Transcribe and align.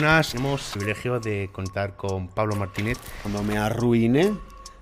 buenas. 0.00 0.30
Tenemos 0.30 0.62
el 0.68 0.72
privilegio 0.72 1.20
de 1.20 1.50
contar 1.52 1.94
con 1.94 2.28
Pablo 2.28 2.56
Martínez. 2.56 2.96
Cuando 3.22 3.42
me 3.42 3.58
arruiné 3.58 4.32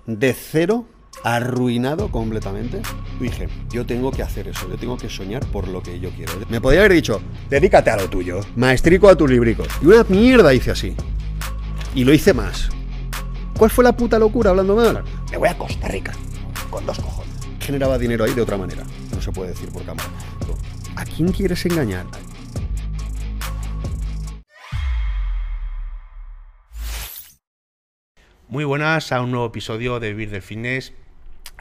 de 0.05 0.33
cero, 0.33 0.85
arruinado 1.25 2.09
completamente, 2.09 2.81
dije, 3.19 3.49
yo 3.69 3.85
tengo 3.85 4.11
que 4.11 4.23
hacer 4.23 4.47
eso, 4.47 4.69
yo 4.69 4.77
tengo 4.77 4.97
que 4.97 5.09
soñar 5.09 5.45
por 5.47 5.67
lo 5.67 5.83
que 5.83 5.99
yo 5.99 6.09
quiero. 6.11 6.31
Me 6.47 6.61
podría 6.61 6.81
haber 6.81 6.93
dicho, 6.93 7.21
dedícate 7.49 7.89
a 7.89 7.97
lo 7.97 8.09
tuyo, 8.09 8.39
maestrico 8.55 9.09
a 9.09 9.15
tus 9.17 9.29
libricos. 9.29 9.67
Y 9.81 9.87
una 9.87 10.05
mierda 10.07 10.53
hice 10.53 10.71
así. 10.71 10.95
Y 11.93 12.05
lo 12.05 12.13
hice 12.13 12.33
más. 12.33 12.69
¿Cuál 13.57 13.71
fue 13.71 13.83
la 13.83 13.91
puta 13.91 14.17
locura 14.19 14.51
hablando 14.51 14.73
mal? 14.77 15.03
Me 15.31 15.37
voy 15.37 15.49
a 15.49 15.57
Costa 15.57 15.89
Rica, 15.89 16.13
con 16.69 16.85
dos 16.85 16.97
cojones. 16.97 17.33
Generaba 17.59 17.97
dinero 17.97 18.23
ahí 18.23 18.33
de 18.33 18.41
otra 18.41 18.55
manera, 18.55 18.85
no 19.13 19.21
se 19.21 19.33
puede 19.33 19.49
decir 19.49 19.69
por 19.69 19.83
cámara. 19.83 20.07
¿A 20.95 21.03
quién 21.03 21.33
quieres 21.33 21.65
engañar? 21.65 22.05
Muy 28.49 28.63
buenas 28.63 29.11
a 29.11 29.21
un 29.21 29.29
nuevo 29.29 29.45
episodio 29.45 29.99
de 29.99 30.09
Vivir 30.09 30.31
del 30.31 30.41
Fitness. 30.41 30.91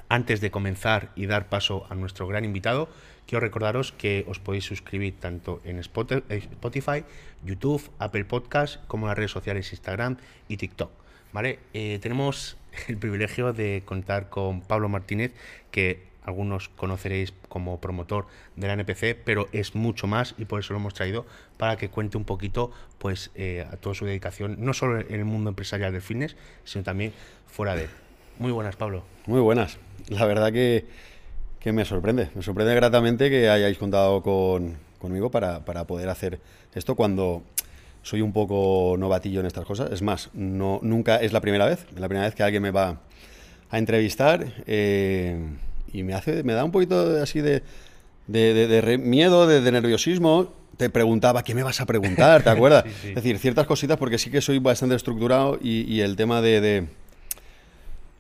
Antes 0.08 0.40
de 0.40 0.50
comenzar 0.50 1.12
y 1.16 1.26
dar 1.26 1.50
paso 1.50 1.86
a 1.90 1.94
nuestro 1.94 2.26
gran 2.26 2.46
invitado, 2.46 2.88
quiero 3.26 3.40
recordaros 3.40 3.92
que 3.92 4.24
os 4.26 4.38
podéis 4.38 4.64
suscribir 4.64 5.20
tanto 5.20 5.60
en 5.64 5.78
Spotify, 5.80 7.04
YouTube, 7.44 7.90
Apple 7.98 8.24
Podcast, 8.24 8.82
como 8.86 9.04
en 9.04 9.08
las 9.08 9.18
redes 9.18 9.32
sociales 9.32 9.70
Instagram 9.70 10.16
y 10.48 10.56
TikTok. 10.56 10.90
¿Vale? 11.34 11.58
Eh, 11.74 11.98
tenemos 12.00 12.56
el 12.88 12.96
privilegio 12.96 13.52
de 13.52 13.82
contar 13.84 14.30
con 14.30 14.62
Pablo 14.62 14.88
Martínez, 14.88 15.34
que 15.70 16.07
algunos 16.28 16.68
conoceréis 16.68 17.32
como 17.48 17.80
promotor 17.80 18.26
de 18.54 18.66
la 18.66 18.74
NPC, 18.74 19.16
pero 19.24 19.48
es 19.52 19.74
mucho 19.74 20.06
más 20.06 20.34
y 20.36 20.44
por 20.44 20.60
eso 20.60 20.74
lo 20.74 20.78
hemos 20.78 20.92
traído 20.92 21.24
para 21.56 21.76
que 21.76 21.88
cuente 21.88 22.18
un 22.18 22.24
poquito 22.24 22.70
pues 22.98 23.30
eh, 23.34 23.66
a 23.70 23.76
toda 23.76 23.94
su 23.94 24.04
dedicación, 24.04 24.56
no 24.58 24.74
solo 24.74 25.00
en 25.00 25.14
el 25.14 25.24
mundo 25.24 25.48
empresarial 25.48 25.90
del 25.90 26.02
fitness, 26.02 26.36
sino 26.64 26.84
también 26.84 27.12
fuera 27.46 27.74
de 27.74 27.84
él. 27.84 27.90
Muy 28.38 28.52
buenas, 28.52 28.76
Pablo. 28.76 29.02
Muy 29.26 29.40
buenas. 29.40 29.78
La 30.08 30.26
verdad 30.26 30.52
que, 30.52 30.84
que 31.60 31.72
me 31.72 31.84
sorprende, 31.84 32.28
me 32.34 32.42
sorprende 32.42 32.74
gratamente 32.74 33.30
que 33.30 33.48
hayáis 33.48 33.78
contado 33.78 34.22
con, 34.22 34.76
conmigo 34.98 35.30
para, 35.30 35.64
para 35.64 35.86
poder 35.86 36.10
hacer 36.10 36.40
esto 36.74 36.94
cuando 36.94 37.42
soy 38.02 38.20
un 38.20 38.32
poco 38.32 38.96
novatillo 38.98 39.40
en 39.40 39.46
estas 39.46 39.64
cosas. 39.64 39.90
Es 39.92 40.02
más, 40.02 40.28
no, 40.34 40.78
nunca 40.82 41.16
es 41.16 41.32
la 41.32 41.40
primera 41.40 41.64
vez, 41.64 41.86
la 41.96 42.06
primera 42.06 42.26
vez 42.26 42.34
que 42.34 42.42
alguien 42.42 42.62
me 42.62 42.70
va 42.70 43.00
a 43.70 43.78
entrevistar. 43.78 44.46
Eh, 44.66 45.38
y 45.92 46.02
me 46.02 46.14
hace, 46.14 46.42
me 46.42 46.52
da 46.52 46.64
un 46.64 46.72
poquito 46.72 47.22
así 47.22 47.40
de, 47.40 47.62
de, 48.26 48.98
miedo, 48.98 49.46
de, 49.46 49.72
nerviosismo. 49.72 50.52
Te 50.76 50.90
preguntaba, 50.90 51.42
¿qué 51.42 51.54
me 51.54 51.62
vas 51.62 51.80
a 51.80 51.86
preguntar? 51.86 52.42
¿Te 52.42 52.50
acuerdas? 52.50 52.84
Es 53.04 53.14
decir, 53.16 53.38
ciertas 53.38 53.66
cositas, 53.66 53.96
porque 53.96 54.18
sí 54.18 54.30
que 54.30 54.40
soy 54.40 54.58
bastante 54.58 54.94
estructurado 54.94 55.58
y, 55.60 56.00
el 56.00 56.14
tema 56.16 56.40
de, 56.40 56.86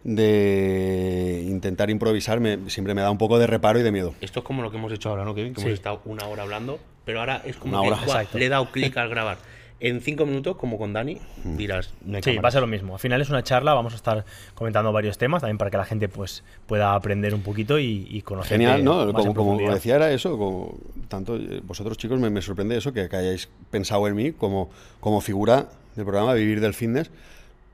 de, 0.02 1.44
intentar 1.46 1.90
improvisar 1.90 2.40
siempre 2.66 2.94
me 2.94 3.02
da 3.02 3.10
un 3.10 3.18
poco 3.18 3.38
de 3.38 3.46
reparo 3.46 3.78
y 3.78 3.82
de 3.82 3.92
miedo. 3.92 4.14
Esto 4.20 4.40
es 4.40 4.44
como 4.44 4.62
lo 4.62 4.70
que 4.70 4.78
hemos 4.78 4.92
hecho 4.92 5.10
ahora, 5.10 5.24
¿no, 5.24 5.34
Kevin? 5.34 5.54
Que 5.54 5.60
hemos 5.60 5.74
estado 5.74 6.00
una 6.04 6.26
hora 6.26 6.42
hablando, 6.42 6.80
pero 7.04 7.20
ahora 7.20 7.42
es 7.44 7.56
como 7.56 7.80
que 7.82 8.38
le 8.38 8.46
he 8.46 8.48
dado 8.48 8.70
clic 8.72 8.96
al 8.96 9.08
grabar 9.08 9.38
en 9.80 10.00
cinco 10.00 10.26
minutos, 10.26 10.56
como 10.56 10.76
con 10.76 10.92
Dani, 10.92 11.18
dirás. 11.44 11.90
sí, 12.22 12.36
va 12.38 12.48
a 12.48 12.52
ser 12.52 12.60
lo 12.60 12.66
mismo. 12.66 12.94
Al 12.94 12.98
final 12.98 13.20
es 13.20 13.30
una 13.30 13.44
charla, 13.44 13.74
vamos 13.74 13.92
a 13.92 13.96
estar 13.96 14.24
comentando 14.54 14.92
varios 14.92 15.18
temas 15.18 15.42
también 15.42 15.58
para 15.58 15.70
que 15.70 15.76
la 15.76 15.84
gente 15.84 16.08
pues 16.08 16.42
pueda 16.66 16.94
aprender 16.94 17.34
un 17.34 17.42
poquito 17.42 17.78
y, 17.78 18.22
conocer. 18.22 18.58
Genial, 18.58 18.84
¿no? 18.84 19.12
como, 19.12 19.58
decía, 19.72 19.96
era 19.96 20.10
eso. 20.10 20.36
Como, 20.36 20.78
tanto 21.08 21.36
eh, 21.36 21.60
vosotros, 21.62 21.96
chicos, 21.96 22.18
me, 22.18 22.42
sorprende 22.42 22.76
eso, 22.76 22.92
que, 22.92 23.02
hayáis 23.02 23.48
pensado 23.70 24.06
en 24.08 24.16
mí 24.16 24.32
como, 24.32 24.68
como 25.00 25.20
figura 25.20 25.68
del 25.94 26.04
programa 26.04 26.34
Vivir 26.34 26.60
del 26.60 26.74
Fitness. 26.74 27.10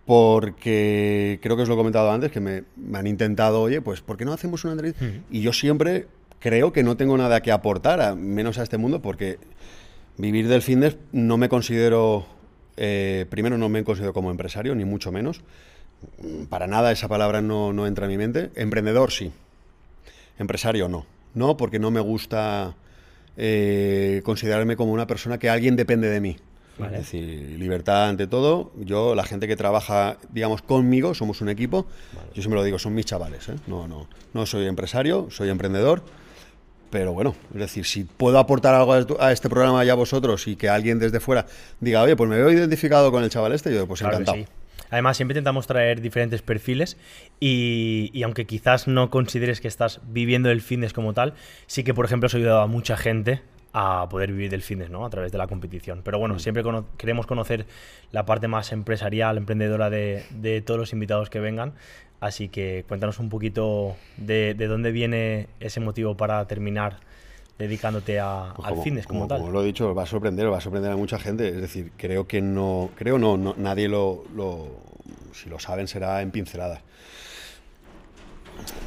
Porque 0.04 1.38
creo 1.42 1.56
que 1.56 1.62
os 1.62 1.68
lo 1.68 1.74
he 1.74 1.78
comentado 1.78 2.12
antes, 2.12 2.30
que 2.30 2.40
me, 2.40 2.64
han 2.92 3.06
intentado, 3.06 3.62
oye, 3.62 3.80
pues, 3.80 4.02
¿por 4.02 4.18
qué 4.18 4.26
no 4.26 4.34
hacemos 4.34 4.62
una 4.64 4.74
entrevista? 4.74 5.06
Y 5.30 5.40
yo 5.40 5.54
siempre 5.54 6.08
creo 6.40 6.74
que 6.74 6.82
no 6.82 6.98
tengo 6.98 7.16
nada 7.16 7.40
que 7.40 7.50
aportar, 7.50 8.02
a, 8.02 8.14
menos 8.14 8.58
a 8.58 8.62
este 8.62 8.76
mundo, 8.76 9.00
porque 9.00 9.38
Vivir 10.16 10.48
del 10.48 10.62
fitness 10.62 10.96
no 11.12 11.36
me 11.36 11.48
considero, 11.48 12.26
eh, 12.76 13.26
primero 13.30 13.58
no 13.58 13.68
me 13.68 13.82
considero 13.82 14.12
como 14.12 14.30
empresario, 14.30 14.74
ni 14.74 14.84
mucho 14.84 15.10
menos. 15.10 15.40
Para 16.48 16.66
nada 16.66 16.92
esa 16.92 17.08
palabra 17.08 17.40
no, 17.40 17.86
entra 17.86 18.06
en 18.06 18.10
mi 18.10 18.18
mente. 18.18 18.50
Emprendedor 18.54 19.10
sí. 19.10 19.32
Empresario 20.38 20.88
no. 20.88 21.06
No, 21.34 21.56
porque 21.56 21.80
no 21.80 21.90
me 21.90 22.00
gusta 22.00 22.76
eh, 23.36 24.22
considerarme 24.24 24.76
como 24.76 24.92
una 24.92 25.06
persona 25.06 25.38
que 25.38 25.50
alguien 25.50 25.74
depende 25.74 26.08
de 26.08 26.20
mí. 26.20 26.36
Es 26.78 26.92
decir, 26.92 27.56
libertad 27.58 28.08
ante 28.08 28.26
todo. 28.26 28.72
Yo, 28.76 29.14
la 29.14 29.24
gente 29.24 29.46
que 29.48 29.56
trabaja, 29.56 30.18
digamos, 30.30 30.62
conmigo, 30.62 31.14
somos 31.14 31.40
un 31.40 31.48
equipo. 31.48 31.86
Yo 32.34 32.42
siempre 32.42 32.56
lo 32.56 32.64
digo, 32.64 32.78
son 32.78 32.94
mis 32.94 33.06
chavales. 33.06 33.48
¿eh? 33.48 33.54
No, 33.66 33.88
no, 33.88 34.08
no 34.32 34.46
soy 34.46 34.66
empresario, 34.66 35.28
soy 35.30 35.50
emprendedor 35.50 36.02
pero 36.94 37.12
bueno, 37.12 37.34
es 37.52 37.58
decir, 37.58 37.84
si 37.86 38.04
puedo 38.04 38.38
aportar 38.38 38.72
algo 38.72 38.94
a 39.18 39.32
este 39.32 39.48
programa 39.48 39.82
ya 39.82 39.96
vosotros 39.96 40.46
y 40.46 40.54
que 40.54 40.68
alguien 40.68 41.00
desde 41.00 41.18
fuera 41.18 41.44
diga, 41.80 42.00
oye, 42.00 42.14
pues 42.14 42.30
me 42.30 42.36
veo 42.36 42.52
identificado 42.52 43.10
con 43.10 43.24
el 43.24 43.30
chaval 43.30 43.50
este, 43.50 43.74
yo 43.74 43.84
pues 43.88 44.02
encantado. 44.02 44.44
Además, 44.90 45.16
siempre 45.16 45.32
intentamos 45.32 45.66
traer 45.66 46.00
diferentes 46.00 46.42
perfiles 46.42 46.96
y, 47.40 48.22
aunque 48.22 48.46
quizás 48.46 48.86
no 48.86 49.10
consideres 49.10 49.60
que 49.60 49.66
estás 49.66 50.02
viviendo 50.06 50.52
el 50.52 50.60
fitness 50.60 50.92
como 50.92 51.14
tal, 51.14 51.34
sí 51.66 51.82
que, 51.82 51.94
por 51.94 52.04
ejemplo, 52.04 52.28
has 52.28 52.34
ayudado 52.36 52.60
a 52.60 52.68
mucha 52.68 52.96
gente 52.96 53.42
a 53.76 54.06
poder 54.08 54.30
vivir 54.30 54.50
del 54.50 54.62
fitness, 54.62 54.88
¿no? 54.88 55.04
A 55.04 55.10
través 55.10 55.32
de 55.32 55.38
la 55.38 55.48
competición. 55.48 56.02
Pero 56.04 56.20
bueno, 56.20 56.36
mm. 56.36 56.38
siempre 56.38 56.62
queremos 56.96 57.26
conocer 57.26 57.66
la 58.12 58.24
parte 58.24 58.46
más 58.46 58.70
empresarial, 58.70 59.36
emprendedora 59.36 59.90
de, 59.90 60.24
de, 60.30 60.62
todos 60.62 60.78
los 60.78 60.92
invitados 60.92 61.28
que 61.28 61.40
vengan. 61.40 61.74
Así 62.20 62.48
que 62.48 62.84
cuéntanos 62.86 63.18
un 63.18 63.28
poquito 63.28 63.96
de, 64.16 64.54
dónde 64.54 64.92
viene 64.92 65.48
ese 65.58 65.80
motivo 65.80 66.16
para 66.16 66.46
terminar 66.46 67.00
dedicándote 67.58 68.20
a, 68.20 68.54
pues 68.54 68.68
al 68.68 68.80
fitness 68.80 69.08
como, 69.08 69.26
tal. 69.26 69.40
Como 69.40 69.50
lo 69.50 69.62
he 69.62 69.66
dicho, 69.66 69.92
va 69.92 70.04
a 70.04 70.06
sorprender, 70.06 70.50
va 70.50 70.58
a 70.58 70.60
sorprender 70.60 70.92
a 70.92 70.96
mucha 70.96 71.18
gente. 71.18 71.48
Es 71.48 71.60
decir, 71.60 71.90
creo 71.96 72.28
que 72.28 72.40
no, 72.40 72.90
creo 72.94 73.18
no, 73.18 73.36
nadie 73.56 73.88
lo, 73.88 74.24
si 75.32 75.50
lo 75.50 75.58
saben 75.58 75.88
será 75.88 76.22
en 76.22 76.30
pinceladas. 76.30 76.80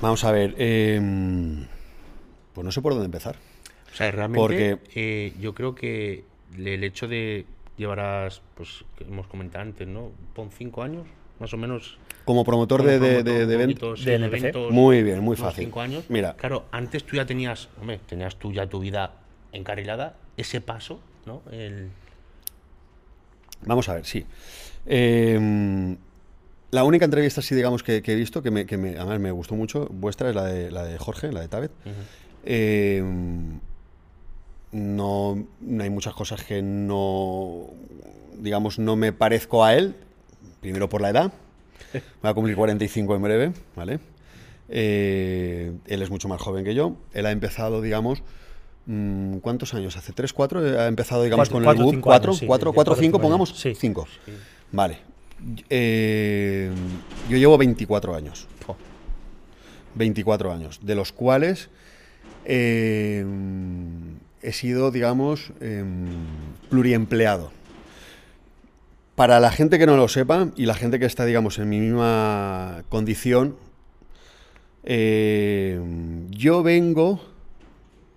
Vamos 0.01 0.23
a 0.23 0.31
ver, 0.31 0.55
em, 0.57 1.67
pues 2.53 2.63
no 2.63 2.71
sé 2.71 2.81
por 2.81 2.93
dónde 2.93 3.07
empezar. 3.07 3.35
O 3.91 3.95
sea, 3.95 4.11
realmente 4.11 4.79
eh, 4.95 5.33
yo 5.39 5.53
creo 5.53 5.75
que 5.75 6.23
el 6.57 6.83
hecho 6.83 7.07
de 7.07 7.45
llevarás, 7.77 8.41
pues, 8.55 8.85
que 8.97 9.03
hemos 9.03 9.27
comentado 9.27 9.63
antes, 9.63 9.87
¿no? 9.87 10.11
Pon 10.33 10.49
cinco 10.51 10.83
años, 10.83 11.07
más 11.39 11.53
o 11.53 11.57
menos 11.57 11.97
como 12.27 12.43
promotor, 12.43 12.83
de, 12.83 12.99
de, 12.99 13.53
eventos, 13.53 14.03
de 14.03 14.15
NPC. 14.15 14.53
Muy 14.69 15.01
bien, 15.01 15.21
muy 15.21 15.37
fácil. 15.37 15.63
Cinco 15.63 15.79
años. 15.79 16.03
Mira. 16.09 16.35
Claro, 16.35 16.65
antes 16.71 17.05
tú 17.05 17.15
ya 17.15 17.25
tenías, 17.25 17.69
hombre, 17.79 18.01
tenías 18.05 18.35
tú 18.35 18.51
ya 18.51 18.67
tu 18.67 18.81
vida 18.81 19.13
encarrilada, 19.53 20.17
ese 20.35 20.59
paso, 20.59 20.99
¿no? 21.25 21.41
Vamos 23.61 23.87
a 23.87 23.93
ver, 23.93 24.05
sí. 24.05 24.25
Em, 24.85 25.95
la 26.71 26.83
única 26.83 27.05
entrevista, 27.05 27.41
sí, 27.41 27.55
digamos, 27.55 27.81
que, 27.81 28.03
he 28.05 28.15
visto, 28.15 28.43
que, 28.43 28.51
me, 28.51 28.65
que 28.65 28.77
me, 28.77 28.97
además 28.97 29.21
me 29.21 29.31
gustó 29.31 29.55
mucho, 29.55 29.87
vuestra, 29.89 30.27
es 30.27 30.35
la 30.35 30.43
de, 30.43 30.69
la 30.69 30.83
de 30.83 30.97
Jorge, 30.97 31.31
la 31.31 31.39
de 31.39 31.47
Tabet. 31.47 31.71
Em, 32.43 33.61
no, 34.71 35.45
no 35.61 35.83
hay 35.83 35.89
muchas 35.89 36.13
cosas 36.13 36.43
que 36.43 36.61
no, 36.61 37.67
digamos, 38.39 38.79
no 38.79 38.95
me 38.95 39.13
parezco 39.13 39.63
a 39.63 39.75
él, 39.75 39.95
primero 40.61 40.89
por 40.89 41.01
la 41.01 41.09
edad, 41.09 41.33
Va 42.25 42.29
a 42.29 42.33
cumplir 42.33 42.55
45 42.55 43.15
en 43.15 43.21
breve, 43.21 43.53
¿vale? 43.75 43.99
Eh, 44.69 45.71
él 45.85 46.01
es 46.01 46.09
mucho 46.09 46.27
más 46.27 46.41
joven 46.41 46.63
que 46.63 46.73
yo. 46.73 46.95
Él 47.13 47.25
ha 47.25 47.31
empezado, 47.31 47.81
digamos, 47.81 48.23
mm, 48.85 49.37
¿cuántos 49.37 49.73
años? 49.73 49.97
¿Hace 49.97 50.13
3, 50.13 50.33
4? 50.33 50.79
Ha 50.79 50.87
empezado, 50.87 51.23
digamos, 51.23 51.49
con 51.49 51.65
el 51.65 51.75
book. 51.75 51.99
4, 52.01 52.33
4, 52.45 52.73
4, 52.73 52.95
5, 52.95 53.21
pongamos. 53.21 53.53
5. 53.75 54.07
Vale. 54.71 54.97
Eh, 55.69 56.71
yo 57.29 57.37
llevo 57.37 57.57
24 57.57 58.15
años. 58.15 58.47
24 59.95 60.53
años, 60.53 60.79
de 60.83 60.93
los 60.93 61.11
cuales 61.11 61.69
eh, 62.45 63.25
he 64.47 64.53
sido, 64.53 64.91
digamos, 64.91 65.51
em, 65.59 66.07
pluriempleado. 66.69 67.51
Para 69.15 69.41
la 69.41 69.51
gente 69.51 69.77
que 69.77 69.85
no 69.85 69.97
lo 69.97 70.07
sepa 70.07 70.51
y 70.55 70.65
la 70.67 70.73
gente 70.73 70.99
que 70.99 71.05
está, 71.05 71.25
digamos, 71.25 71.59
en 71.59 71.67
mi 71.67 71.81
misma 71.81 72.83
condición, 72.87 73.57
eh, 74.85 75.81
yo 76.29 76.63
vengo 76.63 77.19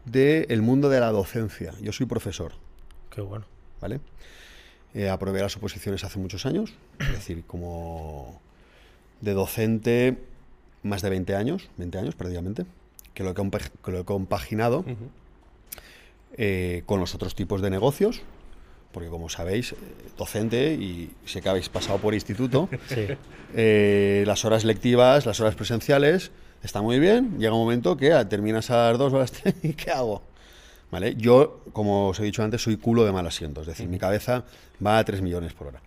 del 0.04 0.62
mundo 0.62 0.88
de 0.88 1.00
la 1.00 1.10
docencia. 1.10 1.72
Yo 1.82 1.90
soy 1.92 2.06
profesor. 2.06 2.52
Qué 3.10 3.22
bueno. 3.22 3.46
¿Vale? 3.80 3.98
Eh, 4.94 5.08
aprobé 5.08 5.40
las 5.40 5.56
oposiciones 5.56 6.04
hace 6.04 6.20
muchos 6.20 6.46
años, 6.46 6.74
es 7.00 7.10
decir, 7.12 7.42
como 7.44 8.40
de 9.20 9.32
docente 9.32 10.18
más 10.84 11.02
de 11.02 11.10
20 11.10 11.34
años, 11.34 11.70
20 11.76 11.98
años 11.98 12.14
prácticamente, 12.14 12.66
que 13.14 13.24
lo 13.24 13.30
he, 13.30 14.04
compaginado 14.04 14.84
eh, 16.36 16.82
con 16.86 17.00
los 17.00 17.14
otros 17.14 17.34
tipos 17.34 17.60
de 17.62 17.70
negocios, 17.70 18.22
porque 18.92 19.08
como 19.08 19.28
sabéis, 19.28 19.72
eh, 19.72 19.76
docente 20.16 20.74
y 20.74 21.10
sé 21.26 21.40
que 21.40 21.48
habéis 21.48 21.68
pasado 21.68 21.98
por 21.98 22.14
instituto, 22.14 22.68
Sí. 22.88 23.06
eh, 23.54 24.24
las 24.26 24.44
horas 24.44 24.64
lectivas, 24.64 25.26
las 25.26 25.40
horas 25.40 25.54
presenciales, 25.54 26.30
está 26.62 26.82
muy 26.82 26.98
bien. 26.98 27.38
Llega 27.38 27.52
un 27.52 27.60
momento 27.60 27.96
que 27.96 28.12
ah, 28.12 28.28
terminas 28.28 28.70
a 28.70 28.90
las 28.90 28.98
2 28.98 29.12
o 29.12 29.16
a 29.16 29.20
las 29.20 29.32
3 29.32 29.54
y 29.62 29.72
¿qué 29.74 29.90
hago? 29.90 30.22
¿Vale? 30.90 31.14
Yo, 31.16 31.60
como 31.72 32.08
os 32.08 32.18
he 32.18 32.24
dicho 32.24 32.42
antes, 32.42 32.62
soy 32.62 32.76
culo 32.76 33.04
de 33.04 33.12
mal 33.12 33.24
asiento, 33.26 33.60
es 33.60 33.68
decir, 33.68 33.86
mi 33.88 33.98
cabeza 33.98 34.44
va 34.84 34.98
a 34.98 35.04
3 35.04 35.22
millones 35.22 35.52
por 35.52 35.68
hora. 35.68 35.80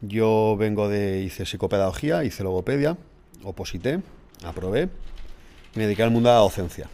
Yo 0.00 0.56
vengo 0.58 0.88
de, 0.88 1.22
hice 1.22 1.44
psicopedagogía, 1.44 2.22
hice 2.24 2.44
logopedia, 2.44 2.96
oposité, 3.42 3.98
aprobé, 4.44 4.90
me 5.74 5.84
dediqué 5.84 6.04
al 6.04 6.10
mundo 6.12 6.28
de 6.28 6.34
la 6.36 6.40
docencia. 6.40 6.88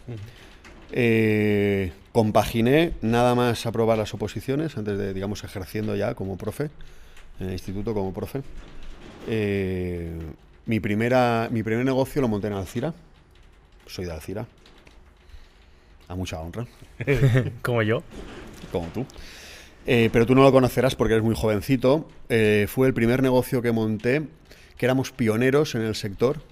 Eh, 0.92 1.92
compaginé 2.12 2.94
nada 3.02 3.34
más 3.34 3.66
aprobar 3.66 3.98
las 3.98 4.12
oposiciones, 4.14 4.76
antes 4.76 4.98
de, 4.98 5.14
digamos, 5.14 5.44
ejerciendo 5.44 5.94
ya 5.96 6.14
como 6.14 6.36
profe, 6.36 6.70
en 7.38 7.46
el 7.46 7.52
instituto 7.52 7.94
como 7.94 8.12
profe. 8.12 8.42
Eh, 9.28 10.18
mi, 10.66 10.80
primera, 10.80 11.48
mi 11.50 11.62
primer 11.62 11.84
negocio 11.84 12.20
lo 12.20 12.28
monté 12.28 12.48
en 12.48 12.54
Alcira. 12.54 12.94
Soy 13.86 14.04
de 14.06 14.12
Alcira. 14.12 14.46
A 16.08 16.14
mucha 16.16 16.40
honra, 16.40 16.66
Como 17.62 17.82
yo. 17.82 18.02
como 18.72 18.86
tú. 18.88 19.06
Eh, 19.86 20.10
pero 20.12 20.26
tú 20.26 20.34
no 20.34 20.42
lo 20.42 20.52
conocerás 20.52 20.96
porque 20.96 21.14
eres 21.14 21.24
muy 21.24 21.36
jovencito. 21.36 22.08
Eh, 22.28 22.66
fue 22.68 22.88
el 22.88 22.94
primer 22.94 23.22
negocio 23.22 23.62
que 23.62 23.70
monté, 23.70 24.22
que 24.76 24.86
éramos 24.86 25.12
pioneros 25.12 25.74
en 25.76 25.82
el 25.82 25.94
sector 25.94 26.42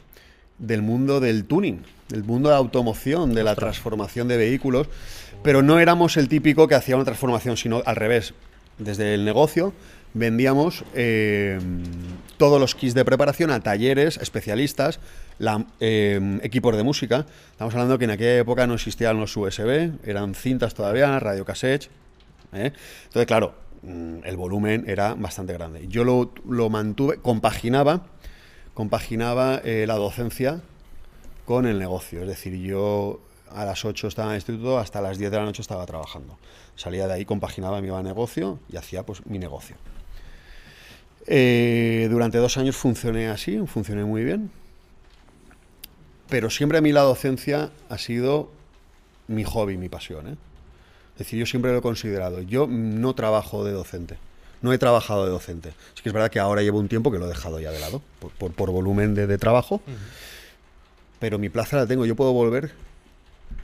del 0.58 0.82
mundo 0.82 1.20
del 1.20 1.44
tuning, 1.44 1.82
del 2.08 2.25
mundo 2.25 2.49
de 2.49 2.55
la 2.55 2.58
automoción, 2.58 3.34
de 3.34 3.44
la 3.44 3.55
transformación 3.55 4.28
de 4.28 4.37
vehículos. 4.37 4.88
Pero 5.43 5.62
no 5.62 5.78
éramos 5.78 6.16
el 6.16 6.28
típico 6.28 6.66
que 6.69 6.75
hacía 6.75 6.96
una 6.96 7.05
transformación, 7.05 7.56
sino 7.56 7.82
al 7.87 7.96
revés. 7.96 8.34
Desde 8.78 9.14
el 9.14 9.25
negocio 9.25 9.72
vendíamos 10.14 10.84
eh, 10.94 11.58
todos 12.38 12.60
los 12.60 12.75
kits 12.75 12.94
de 12.94 13.05
preparación 13.05 13.50
a 13.50 13.60
talleres, 13.60 14.16
especialistas, 14.16 15.00
la- 15.38 15.66
eh, 15.81 16.38
equipos 16.43 16.76
de 16.76 16.82
música. 16.82 17.26
Estamos 17.52 17.75
hablando 17.75 17.99
que 17.99 18.05
en 18.06 18.10
aquella 18.12 18.38
época 18.38 18.66
no 18.66 18.75
existían 18.75 19.19
los 19.20 19.37
USB, 19.37 19.93
eran 20.05 20.34
cintas 20.34 20.75
todavía, 20.75 21.19
radiocassettes. 21.20 21.90
¿eh? 22.52 22.72
Entonces, 23.05 23.26
claro, 23.26 23.55
mm, 23.82 24.25
el 24.25 24.37
volumen 24.37 24.84
era 24.88 25.14
bastante 25.14 25.52
grande. 25.52 25.87
Yo 25.88 26.02
lo, 26.05 26.32
lo 26.49 26.69
mantuve, 26.70 27.19
compaginaba, 27.19 28.06
compaginaba 28.79 29.61
eh, 29.65 29.87
la 29.89 29.97
docencia 29.97 30.61
con 31.45 31.67
el 31.67 31.81
negocio. 31.81 32.23
Es 32.23 32.29
decir, 32.29 32.55
yo 32.55 33.19
a 33.51 33.65
las 33.65 33.85
8 33.85 34.07
estaba 34.07 34.29
en 34.29 34.35
el 34.35 34.37
instituto, 34.37 34.79
hasta 34.79 35.01
las 35.01 35.19
10 35.19 35.33
de 35.33 35.37
la 35.37 35.45
noche 35.45 35.63
estaba 35.63 35.85
trabajando. 35.85 36.39
Salía 36.77 37.09
de 37.09 37.15
ahí, 37.15 37.25
compaginaba, 37.25 37.79
a 37.79 38.03
negocio 38.05 38.61
y 38.69 38.77
hacía 38.77 39.05
pues 39.05 39.27
mi 39.27 39.41
negocio. 39.41 39.75
Eh, 41.27 42.07
durante 42.09 42.39
dos 42.39 42.57
años 42.57 42.77
funcioné 42.77 43.27
así, 43.27 43.59
funcioné 43.67 44.05
muy 44.05 44.23
bien. 44.23 44.49
Pero 46.29 46.49
siempre 46.49 46.79
a 46.79 46.81
mí 46.81 46.93
la 46.93 47.03
docencia 47.03 47.73
ha 47.89 47.99
sido 47.99 48.49
mi 49.27 49.43
hobby, 49.43 49.77
mi 49.77 49.89
pasión. 49.89 50.29
¿eh? 50.29 50.37
Es 51.15 51.19
decir, 51.19 51.41
yo 51.41 51.47
siempre 51.47 51.73
lo 51.73 51.79
he 51.79 51.83
considerado. 51.83 52.43
Yo 52.43 52.69
no 52.69 53.17
trabajo 53.17 53.65
de 53.65 53.73
docente. 53.73 54.19
No 54.62 54.72
he 54.72 54.78
trabajado 54.78 55.25
de 55.25 55.31
docente. 55.31 55.70
Sí 55.94 56.02
que 56.02 56.08
es 56.08 56.12
verdad 56.12 56.31
que 56.31 56.40
ahora 56.40 56.62
llevo 56.62 56.78
un 56.78 56.88
tiempo 56.88 57.10
que 57.12 57.19
lo 57.19 57.26
he 57.26 57.28
dejado 57.28 57.60
ya 57.60 57.70
de 57.70 57.78
lado, 57.81 58.02
por, 58.20 58.31
por- 58.32 58.52
por 58.52 58.70
volumen 58.70 59.14
de, 59.14 59.26
de 59.26 59.38
trabajo. 59.38 59.81
Pero 61.20 61.38
mi 61.38 61.49
plaza 61.49 61.76
la 61.76 61.87
tengo. 61.87 62.06
Yo 62.06 62.16
puedo 62.16 62.32
volver. 62.32 62.72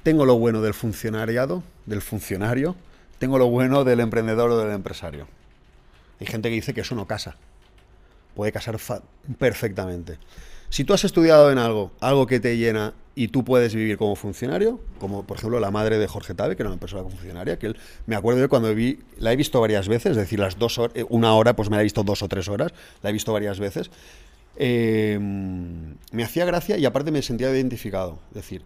Tengo 0.02 0.24
lo 0.26 0.36
bueno 0.38 0.60
del 0.62 0.74
funcionariado, 0.74 1.62
del 1.86 2.02
funcionario. 2.02 2.76
Tengo 3.18 3.38
lo 3.38 3.46
bueno 3.46 3.84
del 3.84 4.00
emprendedor 4.00 4.50
o 4.50 4.58
del 4.58 4.72
empresario. 4.72 5.26
Hay 6.20 6.26
gente 6.26 6.48
que 6.48 6.54
dice 6.56 6.74
que 6.74 6.80
eso 6.82 6.94
no 6.94 7.06
casa. 7.06 7.36
Puede 8.34 8.52
casar 8.52 8.78
perfectamente. 9.38 10.18
Si 10.70 10.84
tú 10.84 10.92
has 10.92 11.04
estudiado 11.04 11.50
en 11.52 11.58
algo, 11.58 11.92
algo 12.00 12.26
que 12.26 12.40
te 12.40 12.56
llena 12.56 12.94
y 13.14 13.28
tú 13.28 13.44
puedes 13.44 13.74
vivir 13.74 13.96
como 13.96 14.16
funcionario, 14.16 14.80
como 14.98 15.22
por 15.24 15.36
ejemplo 15.36 15.60
la 15.60 15.70
madre 15.70 15.98
de 15.98 16.08
Jorge 16.08 16.34
Tabe, 16.34 16.56
que 16.56 16.62
era 16.62 16.70
una 16.70 16.80
persona 16.80 17.02
funcionaria, 17.08 17.58
que 17.58 17.66
él, 17.68 17.76
me 18.06 18.16
acuerdo 18.16 18.40
de 18.40 18.48
cuando 18.48 18.74
vi, 18.74 18.98
la 19.18 19.32
he 19.32 19.36
visto 19.36 19.60
varias 19.60 19.86
veces, 19.86 20.12
es 20.12 20.16
decir, 20.16 20.40
las 20.40 20.58
dos 20.58 20.78
hor- 20.78 20.90
eh, 20.94 21.04
una 21.08 21.32
hora, 21.34 21.54
pues 21.54 21.70
me 21.70 21.76
la 21.76 21.82
he 21.82 21.84
visto 21.84 22.02
dos 22.02 22.22
o 22.22 22.28
tres 22.28 22.48
horas, 22.48 22.72
la 23.02 23.10
he 23.10 23.12
visto 23.12 23.32
varias 23.32 23.60
veces, 23.60 23.90
eh, 24.56 25.16
me 25.20 26.24
hacía 26.24 26.44
gracia 26.44 26.76
y 26.76 26.84
aparte 26.86 27.12
me 27.12 27.22
sentía 27.22 27.50
identificado. 27.50 28.18
Es 28.30 28.34
decir, 28.34 28.62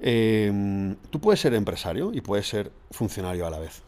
eh, 0.00 0.94
tú 1.10 1.20
puedes 1.20 1.40
ser 1.40 1.52
empresario 1.54 2.12
y 2.14 2.20
puedes 2.22 2.48
ser 2.48 2.70
funcionario 2.90 3.46
a 3.46 3.50
la 3.50 3.58
vez. 3.58 3.82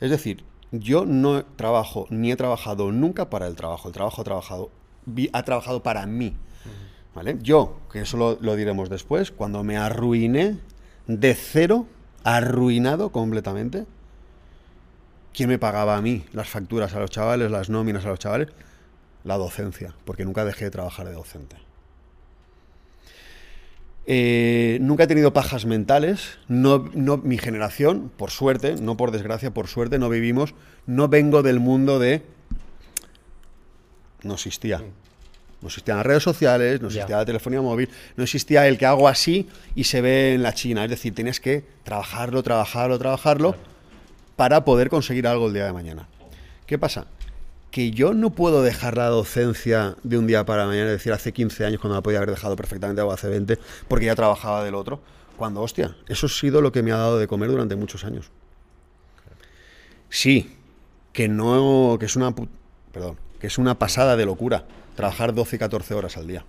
Es 0.00 0.10
decir, 0.10 0.44
yo 0.72 1.04
no 1.06 1.44
trabajo 1.44 2.06
ni 2.10 2.32
he 2.32 2.36
trabajado 2.36 2.90
nunca 2.90 3.30
para 3.30 3.46
el 3.46 3.54
trabajo. 3.54 3.88
El 3.88 3.94
trabajo 3.94 4.20
ha 4.22 4.24
trabajado, 4.24 4.70
ha 5.32 5.42
trabajado 5.42 5.82
para 5.82 6.06
mí. 6.06 6.34
¿Vale? 7.14 7.38
Yo, 7.40 7.78
que 7.92 8.00
eso 8.00 8.16
lo, 8.16 8.38
lo 8.40 8.56
diremos 8.56 8.88
después, 8.88 9.30
cuando 9.30 9.62
me 9.62 9.76
arruiné 9.76 10.58
de 11.06 11.34
cero, 11.34 11.86
arruinado 12.24 13.10
completamente, 13.10 13.86
¿quién 15.32 15.48
me 15.48 15.58
pagaba 15.58 15.96
a 15.96 16.02
mí 16.02 16.24
las 16.32 16.48
facturas 16.48 16.94
a 16.94 16.98
los 16.98 17.10
chavales, 17.10 17.50
las 17.50 17.70
nóminas 17.70 18.04
a 18.04 18.08
los 18.08 18.18
chavales? 18.18 18.48
La 19.22 19.36
docencia, 19.36 19.94
porque 20.04 20.24
nunca 20.24 20.44
dejé 20.44 20.66
de 20.66 20.70
trabajar 20.70 21.06
de 21.06 21.14
docente. 21.14 21.56
Eh, 24.06 24.78
nunca 24.82 25.04
he 25.04 25.06
tenido 25.06 25.32
pajas 25.32 25.64
mentales. 25.64 26.38
No, 26.48 26.90
no, 26.94 27.18
mi 27.18 27.38
generación, 27.38 28.10
por 28.16 28.30
suerte, 28.30 28.76
no 28.76 28.96
por 28.96 29.10
desgracia, 29.10 29.52
por 29.52 29.66
suerte, 29.66 29.98
no 29.98 30.08
vivimos. 30.08 30.54
No 30.86 31.08
vengo 31.08 31.42
del 31.42 31.60
mundo 31.60 31.98
de. 31.98 32.22
No 34.24 34.34
existía. 34.34 34.82
No 35.64 35.68
existían 35.68 35.96
las 35.96 36.06
redes 36.06 36.22
sociales, 36.22 36.80
no 36.82 36.88
existía 36.88 37.16
la 37.16 37.24
telefonía 37.24 37.62
móvil, 37.62 37.88
no 38.16 38.24
existía 38.24 38.68
el 38.68 38.76
que 38.76 38.84
hago 38.84 39.08
así 39.08 39.48
y 39.74 39.84
se 39.84 40.02
ve 40.02 40.34
en 40.34 40.42
la 40.42 40.52
China. 40.52 40.84
Es 40.84 40.90
decir, 40.90 41.14
tienes 41.14 41.40
que 41.40 41.64
trabajarlo, 41.84 42.42
trabajarlo, 42.42 42.98
trabajarlo 42.98 43.56
para 44.36 44.64
poder 44.64 44.90
conseguir 44.90 45.26
algo 45.26 45.46
el 45.46 45.54
día 45.54 45.64
de 45.64 45.72
mañana. 45.72 46.08
¿Qué 46.66 46.78
pasa? 46.78 47.06
Que 47.70 47.92
yo 47.92 48.12
no 48.12 48.30
puedo 48.30 48.62
dejar 48.62 48.96
la 48.96 49.06
docencia 49.06 49.96
de 50.02 50.18
un 50.18 50.26
día 50.26 50.44
para 50.44 50.66
mañana, 50.66 50.86
es 50.86 50.98
decir, 50.98 51.12
hace 51.12 51.32
15 51.32 51.64
años 51.64 51.80
cuando 51.80 51.96
la 51.96 52.02
podía 52.02 52.18
haber 52.18 52.30
dejado 52.30 52.56
perfectamente 52.56 53.00
o 53.00 53.10
hace 53.10 53.28
20, 53.28 53.58
porque 53.88 54.06
ya 54.06 54.14
trabajaba 54.14 54.64
del 54.64 54.74
otro. 54.74 55.00
Cuando, 55.36 55.62
hostia, 55.62 55.96
eso 56.08 56.26
ha 56.26 56.28
sido 56.28 56.60
lo 56.60 56.72
que 56.72 56.82
me 56.82 56.92
ha 56.92 56.96
dado 56.96 57.18
de 57.18 57.26
comer 57.26 57.50
durante 57.50 57.74
muchos 57.74 58.04
años. 58.04 58.30
Sí, 60.08 60.56
que 61.12 61.26
no, 61.28 61.96
que 61.98 62.06
es 62.06 62.14
una, 62.16 62.32
perdón, 62.92 63.16
que 63.44 63.48
es 63.48 63.58
una 63.58 63.78
pasada 63.78 64.16
de 64.16 64.24
locura 64.24 64.64
trabajar 64.96 65.34
12 65.34 65.56
y 65.56 65.58
14 65.58 65.92
horas 65.92 66.16
al 66.16 66.26
día. 66.26 66.46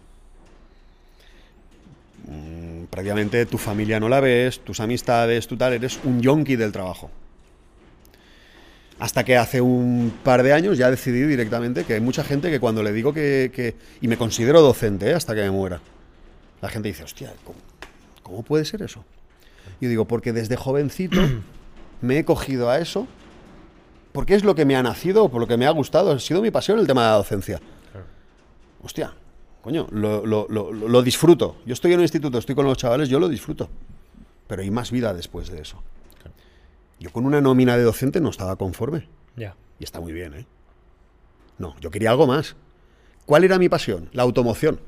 Mm, 2.26 2.86
prácticamente 2.86 3.46
tu 3.46 3.58
familia 3.58 4.00
no 4.00 4.08
la 4.08 4.22
ves, 4.22 4.62
tus 4.62 4.80
amistades, 4.80 5.46
tu 5.46 5.58
tal, 5.58 5.74
eres 5.74 6.00
un 6.06 6.22
yonki 6.22 6.56
del 6.56 6.72
trabajo. 6.72 7.12
Hasta 8.98 9.26
que 9.26 9.36
hace 9.36 9.60
un 9.60 10.14
par 10.24 10.42
de 10.42 10.54
años 10.54 10.78
ya 10.78 10.90
decidí 10.90 11.24
directamente 11.24 11.84
que 11.84 11.96
hay 11.96 12.00
mucha 12.00 12.24
gente 12.24 12.50
que 12.50 12.62
cuando 12.62 12.82
le 12.82 12.94
digo 12.94 13.12
que... 13.14 13.52
que- 13.54 13.76
y 14.00 14.08
me 14.08 14.16
considero 14.16 14.62
docente 14.62 15.10
¿eh? 15.10 15.14
hasta 15.16 15.36
que 15.36 15.42
me 15.42 15.52
muera. 15.52 15.82
La 16.62 16.70
gente 16.70 16.88
dice, 16.88 17.04
hostia, 17.04 17.34
¿cómo, 17.44 17.60
cómo 18.24 18.42
puede 18.44 18.64
ser 18.64 18.84
eso? 18.84 19.04
Yo 19.82 19.90
digo, 19.90 20.06
porque 20.06 20.32
desde 20.32 20.56
jovencito 20.56 21.20
me 22.02 22.20
he 22.20 22.24
cogido 22.24 22.70
a 22.70 22.80
eso, 22.80 23.06
porque 24.16 24.34
es 24.34 24.44
lo 24.44 24.56
que 24.56 24.66
me 24.66 24.76
ha 24.76 24.82
nacido, 24.84 25.30
por 25.30 25.40
lo 25.42 25.48
que 25.48 25.58
me 25.58 25.68
ha 25.68 25.72
gustado, 25.72 26.12
ha 26.12 26.20
sido 26.20 26.42
mi 26.42 26.50
pasión 26.50 26.80
el 26.80 26.88
tema 26.88 27.04
de 27.04 27.10
la 27.10 27.16
docencia. 27.18 27.62
Hostia, 28.82 29.14
coño, 29.62 29.88
lo, 29.92 30.26
lo- 30.26 30.48
lo- 30.50 31.02
disfruto. 31.04 31.58
Yo 31.66 31.74
estoy 31.74 31.92
en 31.94 32.00
un 32.00 32.04
instituto, 32.04 32.38
estoy 32.38 32.56
con 32.56 32.66
los 32.66 32.78
chavales, 32.78 33.10
yo 33.10 33.20
lo 33.20 33.28
disfruto. 33.30 33.70
Pero 34.48 34.62
hay 34.62 34.72
más 34.72 34.92
vida 34.92 35.14
después 35.14 35.50
de 35.50 35.62
eso. 35.62 35.82
Yo 37.00 37.12
con 37.12 37.26
una 37.26 37.42
nómina 37.42 37.76
de 37.78 37.84
docente 37.84 38.22
no 38.22 38.30
estaba 38.30 38.56
conforme. 38.56 39.08
Ya. 39.36 39.56
Y 39.80 39.84
está 39.84 40.00
muy 40.00 40.14
bien, 40.14 40.34
¿eh? 40.34 40.46
No, 41.58 41.76
yo 41.82 41.90
quería 41.92 42.12
algo 42.12 42.26
más. 42.28 42.56
¿Cuál 43.26 43.44
era 43.44 43.58
mi 43.58 43.70
pasión? 43.70 44.10
La 44.14 44.24
automoción. 44.24 44.80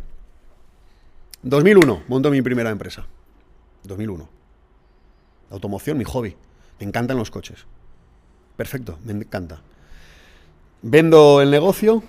2001, 1.44 2.04
monto 2.08 2.30
mi 2.32 2.42
primera 2.42 2.70
empresa. 2.70 3.06
2001. 3.84 4.30
La 5.50 5.56
automoción, 5.56 5.98
mi 5.98 6.04
hobby. 6.04 6.36
Me 6.80 6.86
encantan 6.86 7.18
los 7.18 7.32
coches. 7.32 7.66
Perfecto, 8.58 8.98
me 9.06 9.14
encanta. 9.14 9.62
Vendo 10.82 11.42
el 11.42 11.52
negocio. 11.52 12.04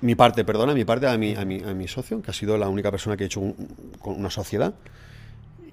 Mi 0.00 0.14
parte, 0.14 0.44
perdona, 0.44 0.74
mi 0.74 0.84
parte 0.84 1.08
a 1.08 1.18
mi, 1.18 1.34
a 1.34 1.44
mi, 1.44 1.60
a 1.60 1.74
mi 1.74 1.88
socio, 1.88 2.22
que 2.22 2.30
ha 2.30 2.34
sido 2.34 2.56
la 2.56 2.68
única 2.68 2.92
persona 2.92 3.16
que 3.16 3.24
he 3.24 3.26
hecho 3.26 3.42
con 3.98 4.14
una 4.14 4.30
sociedad. 4.30 4.74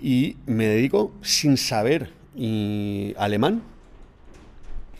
Y 0.01 0.38
me 0.47 0.65
dedico, 0.65 1.13
sin 1.21 1.57
saber 1.57 2.12
y 2.35 3.13
alemán, 3.17 3.62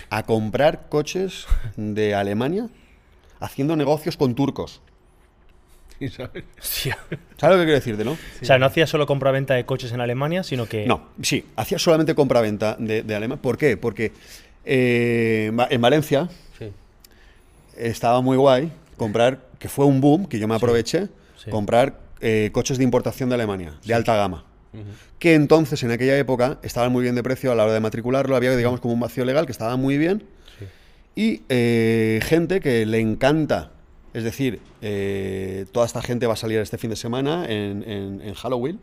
a 0.10 0.24
comprar 0.24 0.88
coches 0.90 1.48
de 1.76 2.14
Alemania 2.14 2.70
haciendo 3.40 3.76
negocios 3.76 4.16
con 4.16 4.36
turcos. 4.36 4.82
¿Sabes? 6.16 6.44
Hostia. 6.60 6.98
¿Sabes 7.38 7.56
lo 7.58 7.62
que 7.62 7.66
quiero 7.66 7.74
decirte, 7.80 8.04
no? 8.06 8.12
O 8.14 8.46
sea, 8.46 8.58
no 8.58 8.66
hacía 8.66 8.86
solo 8.88 9.06
compraventa 9.08 9.54
de 9.54 9.66
coches 9.66 9.92
en 9.92 10.02
Alemania, 10.02 10.44
sino 10.44 10.68
que. 10.68 10.86
No, 10.86 11.10
sí, 11.22 11.46
hacía 11.56 11.80
solamente 11.80 12.16
compraventa 12.16 12.76
de, 12.80 13.04
de 13.04 13.16
Alemania. 13.16 13.42
¿Por 13.42 13.58
qué? 13.58 13.78
Porque 13.78 14.12
Eh, 14.68 15.46
en 15.50 15.60
Va- 15.60 15.68
en 15.70 15.80
Valencia 15.80 16.28
Sí. 16.58 16.72
estaba 17.78 18.22
muy 18.22 18.36
guay 18.38 18.72
comprar, 18.98 19.40
que 19.60 19.70
fue 19.70 19.86
un 19.86 20.02
boom, 20.02 20.26
que 20.26 20.40
yo 20.40 20.48
me 20.48 20.56
aproveché, 20.56 21.08
Sí. 21.38 21.52
comprar 21.52 22.00
eh, 22.22 22.50
coches 22.52 22.78
de 22.80 22.84
importación 22.84 23.30
de 23.30 23.36
Alemania, 23.36 23.74
de 23.86 23.94
alta 23.94 24.16
gama. 24.16 24.44
Que 25.20 25.36
entonces, 25.36 25.82
en 25.84 25.92
aquella 25.92 26.18
época, 26.18 26.58
estaban 26.64 26.92
muy 26.92 27.04
bien 27.04 27.14
de 27.16 27.22
precio 27.24 27.52
a 27.52 27.56
la 27.56 27.64
hora 27.64 27.74
de 27.74 27.80
matricularlo, 27.80 28.36
había, 28.36 28.56
digamos, 28.58 28.80
como 28.82 28.94
un 28.94 29.00
vacío 29.00 29.24
legal 29.24 29.46
que 29.46 29.52
estaba 29.52 29.76
muy 29.78 29.98
bien. 29.98 30.24
Sí. 30.60 30.66
Y 31.16 31.42
eh, 31.50 32.20
gente 32.24 32.60
que 32.60 32.86
le 32.86 33.00
encanta, 33.00 33.72
es 34.16 34.24
decir, 34.24 34.60
eh, 34.82 35.66
toda 35.72 35.86
esta 35.86 36.02
gente 36.02 36.26
va 36.28 36.34
a 36.34 36.38
salir 36.38 36.60
este 36.60 36.78
fin 36.78 36.90
de 36.90 36.96
semana 36.96 37.46
en, 37.46 37.84
en- 37.88 38.22
en 38.22 38.34
Halloween, 38.34 38.80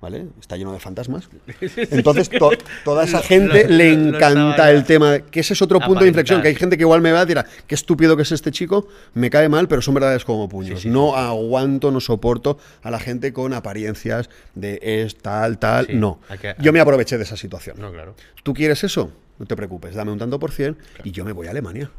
¿vale? 0.00 0.26
Está 0.40 0.56
lleno 0.56 0.72
de 0.72 0.80
fantasmas. 0.80 1.28
Entonces, 1.76 2.28
to- 2.28 2.50
toda 2.84 3.04
esa 3.04 3.20
gente 3.22 3.64
Lo- 3.64 3.70
le 3.76 3.96
lo- 3.96 4.16
encanta 4.18 4.70
el 4.70 4.84
tema, 4.84 5.20
que 5.20 5.40
ese 5.40 5.54
es 5.54 5.62
otro 5.62 5.78
punto 5.80 6.00
de 6.02 6.08
inflexión, 6.08 6.42
que 6.42 6.48
hay 6.48 6.54
gente 6.56 6.76
que 6.76 6.82
igual 6.82 7.00
me 7.00 7.12
va 7.12 7.20
a 7.20 7.24
decir, 7.24 7.42
qué 7.66 7.74
estúpido 7.74 8.16
que 8.16 8.22
es 8.22 8.32
este 8.32 8.50
chico, 8.50 8.88
me 9.14 9.30
cae 9.30 9.48
mal, 9.48 9.68
pero 9.68 9.80
son 9.80 9.94
verdades 9.94 10.24
como 10.24 10.48
puños. 10.48 10.80
Sí, 10.80 10.88
sí, 10.88 10.90
no 10.90 11.14
aguanto, 11.16 11.90
no 11.92 12.00
soporto 12.00 12.58
a 12.82 12.90
la 12.90 12.98
gente 12.98 13.32
con 13.32 13.54
apariencias 13.54 14.28
de 14.54 14.80
es 14.82 15.16
tal, 15.16 15.58
tal, 15.58 15.86
no. 15.98 16.18
que- 16.40 16.56
Yo 16.58 16.72
me 16.72 16.80
aproveché 16.80 17.16
de 17.16 17.24
esa 17.24 17.36
situación. 17.36 17.76
No, 17.78 17.92
claro. 17.92 18.14
¿Tú 18.42 18.52
quieres 18.54 18.82
eso? 18.84 19.12
No 19.38 19.46
te 19.46 19.56
preocupes, 19.56 19.94
dame 19.94 20.12
un 20.12 20.18
tanto 20.18 20.38
por 20.38 20.52
cien 20.52 20.76
y 21.04 21.10
yo 21.12 21.24
me 21.24 21.32
voy 21.32 21.46
a 21.46 21.50
Alemania. 21.50 21.90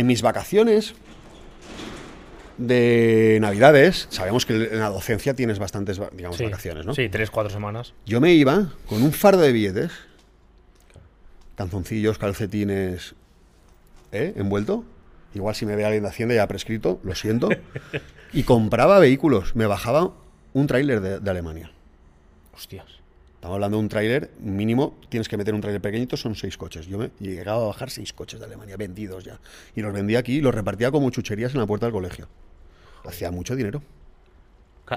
En 0.00 0.06
mis 0.06 0.22
vacaciones 0.22 0.94
de 2.56 3.36
Navidades, 3.42 4.06
sabemos 4.08 4.46
que 4.46 4.54
en 4.54 4.78
la 4.78 4.88
docencia 4.88 5.34
tienes 5.34 5.58
bastantes, 5.58 6.00
digamos, 6.14 6.38
Sí. 6.38 6.44
vacaciones, 6.44 6.86
¿no? 6.86 6.94
Sí, 6.94 7.10
tres, 7.10 7.30
cuatro 7.30 7.50
semanas. 7.52 7.92
Yo 8.06 8.18
me 8.18 8.32
iba 8.32 8.72
con 8.86 9.02
un 9.02 9.12
fardo 9.12 9.42
de 9.42 9.52
billetes, 9.52 9.92
calzoncillos, 11.54 12.16
calcetines, 12.16 13.14
¿eh? 14.10 14.32
Envuelto. 14.36 14.84
Igual 15.34 15.54
si 15.54 15.66
me 15.66 15.76
ve 15.76 15.84
alguien 15.84 16.02
de 16.04 16.08
Hacienda 16.08 16.34
ya 16.34 16.48
prescrito, 16.48 16.98
lo 17.02 17.14
siento. 17.14 17.50
y 18.32 18.44
compraba 18.44 18.98
vehículos. 19.00 19.54
Me 19.54 19.66
bajaba 19.66 20.12
un 20.54 20.66
tráiler 20.66 21.02
de, 21.02 21.20
de 21.20 21.30
Alemania. 21.30 21.72
Hostias. 22.54 22.86
Estamos 23.40 23.54
hablando 23.54 23.78
de 23.78 23.82
un 23.84 23.88
tráiler 23.88 24.30
mínimo, 24.38 24.98
tienes 25.08 25.26
que 25.26 25.38
meter 25.38 25.54
un 25.54 25.62
tráiler 25.62 25.80
pequeñito, 25.80 26.18
son 26.18 26.34
seis 26.34 26.58
coches. 26.58 26.86
Yo 26.86 26.98
me 26.98 27.10
llegaba 27.20 27.62
a 27.62 27.66
bajar 27.68 27.88
seis 27.88 28.12
coches 28.12 28.38
de 28.38 28.44
Alemania, 28.44 28.76
vendidos 28.76 29.24
ya. 29.24 29.40
Y 29.74 29.80
los 29.80 29.94
vendía 29.94 30.18
aquí 30.18 30.34
y 30.34 30.40
los 30.42 30.54
repartía 30.54 30.90
como 30.90 31.08
chucherías 31.08 31.54
en 31.54 31.60
la 31.60 31.66
puerta 31.66 31.86
del 31.86 31.94
colegio. 31.94 32.28
Hacía 33.02 33.30
mucho 33.30 33.56
dinero. 33.56 33.82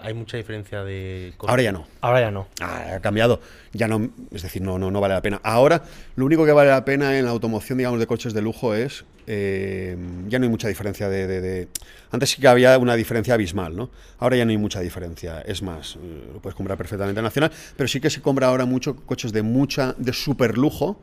Hay 0.03 0.13
mucha 0.13 0.37
diferencia 0.37 0.83
de 0.83 1.33
coste. 1.37 1.51
Ahora 1.51 1.63
ya 1.63 1.71
no. 1.71 1.85
Ahora 2.01 2.21
ya 2.21 2.31
no. 2.31 2.47
Ah, 2.61 2.93
ha 2.95 2.99
cambiado. 3.01 3.39
Ya 3.73 3.87
no, 3.87 4.09
es 4.31 4.41
decir, 4.43 4.61
no, 4.61 4.79
no, 4.79 4.89
no 4.91 5.01
vale 5.01 5.13
la 5.13 5.21
pena. 5.21 5.39
Ahora, 5.43 5.83
lo 6.15 6.25
único 6.25 6.45
que 6.45 6.51
vale 6.51 6.69
la 6.69 6.83
pena 6.85 7.17
en 7.17 7.25
la 7.25 7.31
automoción, 7.31 7.77
digamos, 7.77 7.99
de 7.99 8.07
coches 8.07 8.33
de 8.33 8.41
lujo 8.41 8.73
es. 8.73 9.05
eh, 9.27 9.95
ya 10.27 10.37
no 10.39 10.43
hay 10.43 10.49
mucha 10.49 10.67
diferencia 10.67 11.07
de, 11.09 11.27
de- 11.27 11.41
de- 11.41 11.67
Antes 12.11 12.29
sí 12.31 12.41
que 12.41 12.47
había 12.47 12.77
una 12.77 12.95
diferencia 12.95 13.33
abismal, 13.35 13.75
¿no? 13.75 13.89
Ahora 14.19 14.35
ya 14.37 14.45
no 14.45 14.51
hay 14.51 14.57
mucha 14.57 14.79
diferencia. 14.81 15.41
Es 15.41 15.61
más, 15.61 15.95
eh, 15.95 16.29
lo 16.33 16.39
puedes 16.41 16.55
comprar 16.55 16.77
perfectamente 16.77 17.19
en 17.19 17.23
nacional, 17.23 17.51
pero 17.77 17.87
sí 17.87 17.99
que 18.01 18.09
se 18.09 18.21
compra 18.21 18.47
ahora 18.47 18.65
mucho 18.65 18.95
coches 18.97 19.31
de 19.31 19.41
mucha. 19.41 19.93
de 19.97 20.11
super 20.13 20.57
lujo 20.57 20.99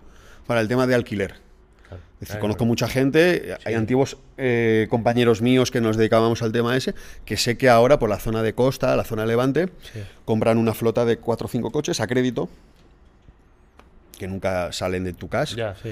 para 0.47 0.61
el 0.61 0.69
tema 0.69 0.87
de 0.87 0.95
alquiler. 0.95 1.35
Claro. 1.91 2.03
Es 2.15 2.21
decir, 2.21 2.27
Claro, 2.33 2.41
conozco 2.41 2.65
mucha 2.65 2.89
gente, 2.89 3.57
hay 3.65 3.75
antiguos 3.75 4.17
eh, 4.39 4.87
compañeros 4.91 5.43
míos 5.43 5.71
que 5.71 5.81
nos 5.81 5.97
dedicábamos 5.97 6.41
al 6.43 6.53
tema 6.53 6.77
ese, 6.77 6.95
que 7.25 7.37
sé 7.37 7.59
que 7.59 7.69
ahora 7.69 7.99
por 7.99 8.09
la 8.09 8.19
zona 8.19 8.43
de 8.43 8.55
costa, 8.55 8.95
la 8.97 9.05
zona 9.05 9.23
de 9.23 9.29
levante, 9.29 9.69
Sí. 9.93 10.01
compran 10.25 10.57
una 10.59 10.73
flota 10.75 11.05
de 11.05 11.17
4 11.19 11.47
o 11.47 11.49
5 11.49 11.71
coches 11.73 12.01
a 12.01 12.07
crédito, 12.07 12.49
que 14.19 14.29
nunca 14.29 14.73
salen 14.73 15.05
de 15.05 15.13
tu 15.15 15.29
casa, 15.29 15.57
Ya, 15.57 15.75
sí. 15.83 15.91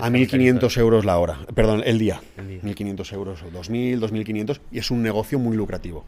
A 0.00 0.08
1.500 0.08 0.76
euros 0.78 1.04
la 1.04 1.18
hora, 1.18 1.38
perdón, 1.54 1.82
el 1.84 1.98
día. 1.98 2.20
El 2.38 2.48
día. 2.48 2.60
1.500 2.62 3.12
euros 3.12 3.42
o 3.42 3.50
2.000, 3.50 3.98
2.500, 4.00 4.60
y 4.72 4.78
es 4.78 4.90
un 4.90 5.02
negocio 5.02 5.38
muy 5.38 5.56
lucrativo. 5.56 6.04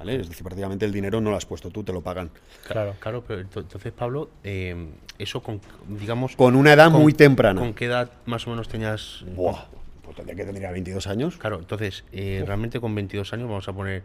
¿Vale? 0.00 0.16
Es 0.18 0.28
decir, 0.30 0.42
prácticamente 0.42 0.86
el 0.86 0.92
dinero 0.92 1.20
no 1.20 1.28
lo 1.30 1.36
has 1.36 1.44
puesto 1.44 1.68
tú, 1.70 1.84
te 1.84 1.92
lo 1.92 2.00
pagan. 2.00 2.30
Claro. 2.66 2.94
Claro, 2.98 3.22
pero 3.26 3.42
ento- 3.42 3.60
entonces, 3.60 3.92
Pablo, 3.92 4.30
eh, 4.42 4.74
eso 5.18 5.42
con, 5.42 5.60
digamos... 5.88 6.36
Con 6.36 6.56
una 6.56 6.72
edad 6.72 6.90
con- 6.90 7.02
muy 7.02 7.12
temprana. 7.12 7.60
¿Con 7.60 7.74
qué 7.74 7.84
edad 7.84 8.10
más 8.24 8.46
o 8.46 8.50
menos 8.50 8.66
tenías...? 8.68 9.24
Buah, 9.36 9.66
pues 10.02 10.16
tendría 10.16 10.36
que 10.36 10.44
tendría 10.44 10.70
22 10.70 11.06
años. 11.06 11.36
Claro, 11.36 11.58
entonces, 11.58 12.04
eh, 12.12 12.42
realmente 12.46 12.80
con 12.80 12.94
22 12.94 13.30
años, 13.34 13.46
vamos 13.48 13.68
a 13.68 13.74
poner 13.74 14.02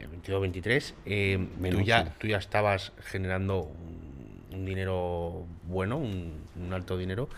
eh, 0.00 0.06
22, 0.10 0.40
23, 0.40 0.94
eh, 1.06 1.38
tú, 1.54 1.60
Menos, 1.62 1.86
ya, 1.86 2.04
sí. 2.06 2.10
tú 2.18 2.26
ya 2.26 2.38
estabas 2.38 2.90
generando 3.04 3.60
un, 3.60 4.56
un 4.58 4.64
dinero 4.64 5.44
bueno, 5.68 5.96
un, 5.96 6.32
un 6.60 6.72
alto 6.72 6.98
dinero. 6.98 7.28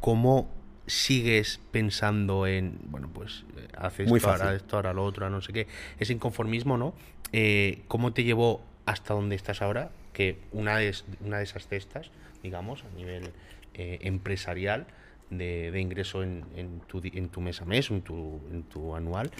¿Cómo 0.00 0.48
sigues 0.88 1.60
pensando 1.70 2.46
en, 2.46 2.78
bueno, 2.84 3.08
pues, 3.12 3.44
eh, 3.56 3.68
haces 3.76 4.08
Muy 4.08 4.16
esto, 4.18 4.30
ahora 4.30 4.54
esto, 4.54 4.76
ahora 4.76 4.92
lo 4.92 5.04
otro, 5.04 5.28
no 5.30 5.40
sé 5.40 5.52
qué? 5.52 5.66
Ese 5.98 6.12
inconformismo, 6.12 6.76
¿no? 6.76 6.94
Eh, 7.32 7.82
¿Cómo 7.88 8.12
te 8.12 8.24
llevó 8.24 8.62
hasta 8.86 9.14
donde 9.14 9.36
estás 9.36 9.62
ahora? 9.62 9.90
Que 10.12 10.38
una 10.52 10.78
de, 10.78 10.94
una 11.20 11.38
de 11.38 11.44
esas 11.44 11.68
cestas, 11.68 12.10
digamos, 12.42 12.82
a 12.84 12.96
nivel 12.96 13.30
eh, 13.74 13.98
empresarial, 14.02 14.86
de, 15.30 15.70
de 15.70 15.80
ingreso 15.80 16.22
en, 16.22 16.42
en 16.56 16.80
tu, 16.80 17.02
en 17.04 17.28
tu 17.28 17.40
mes 17.42 17.60
a 17.60 17.66
mes, 17.66 17.90
en 17.90 18.00
tu, 18.02 18.40
en 18.50 18.62
tu 18.62 18.96
anual, 18.96 19.30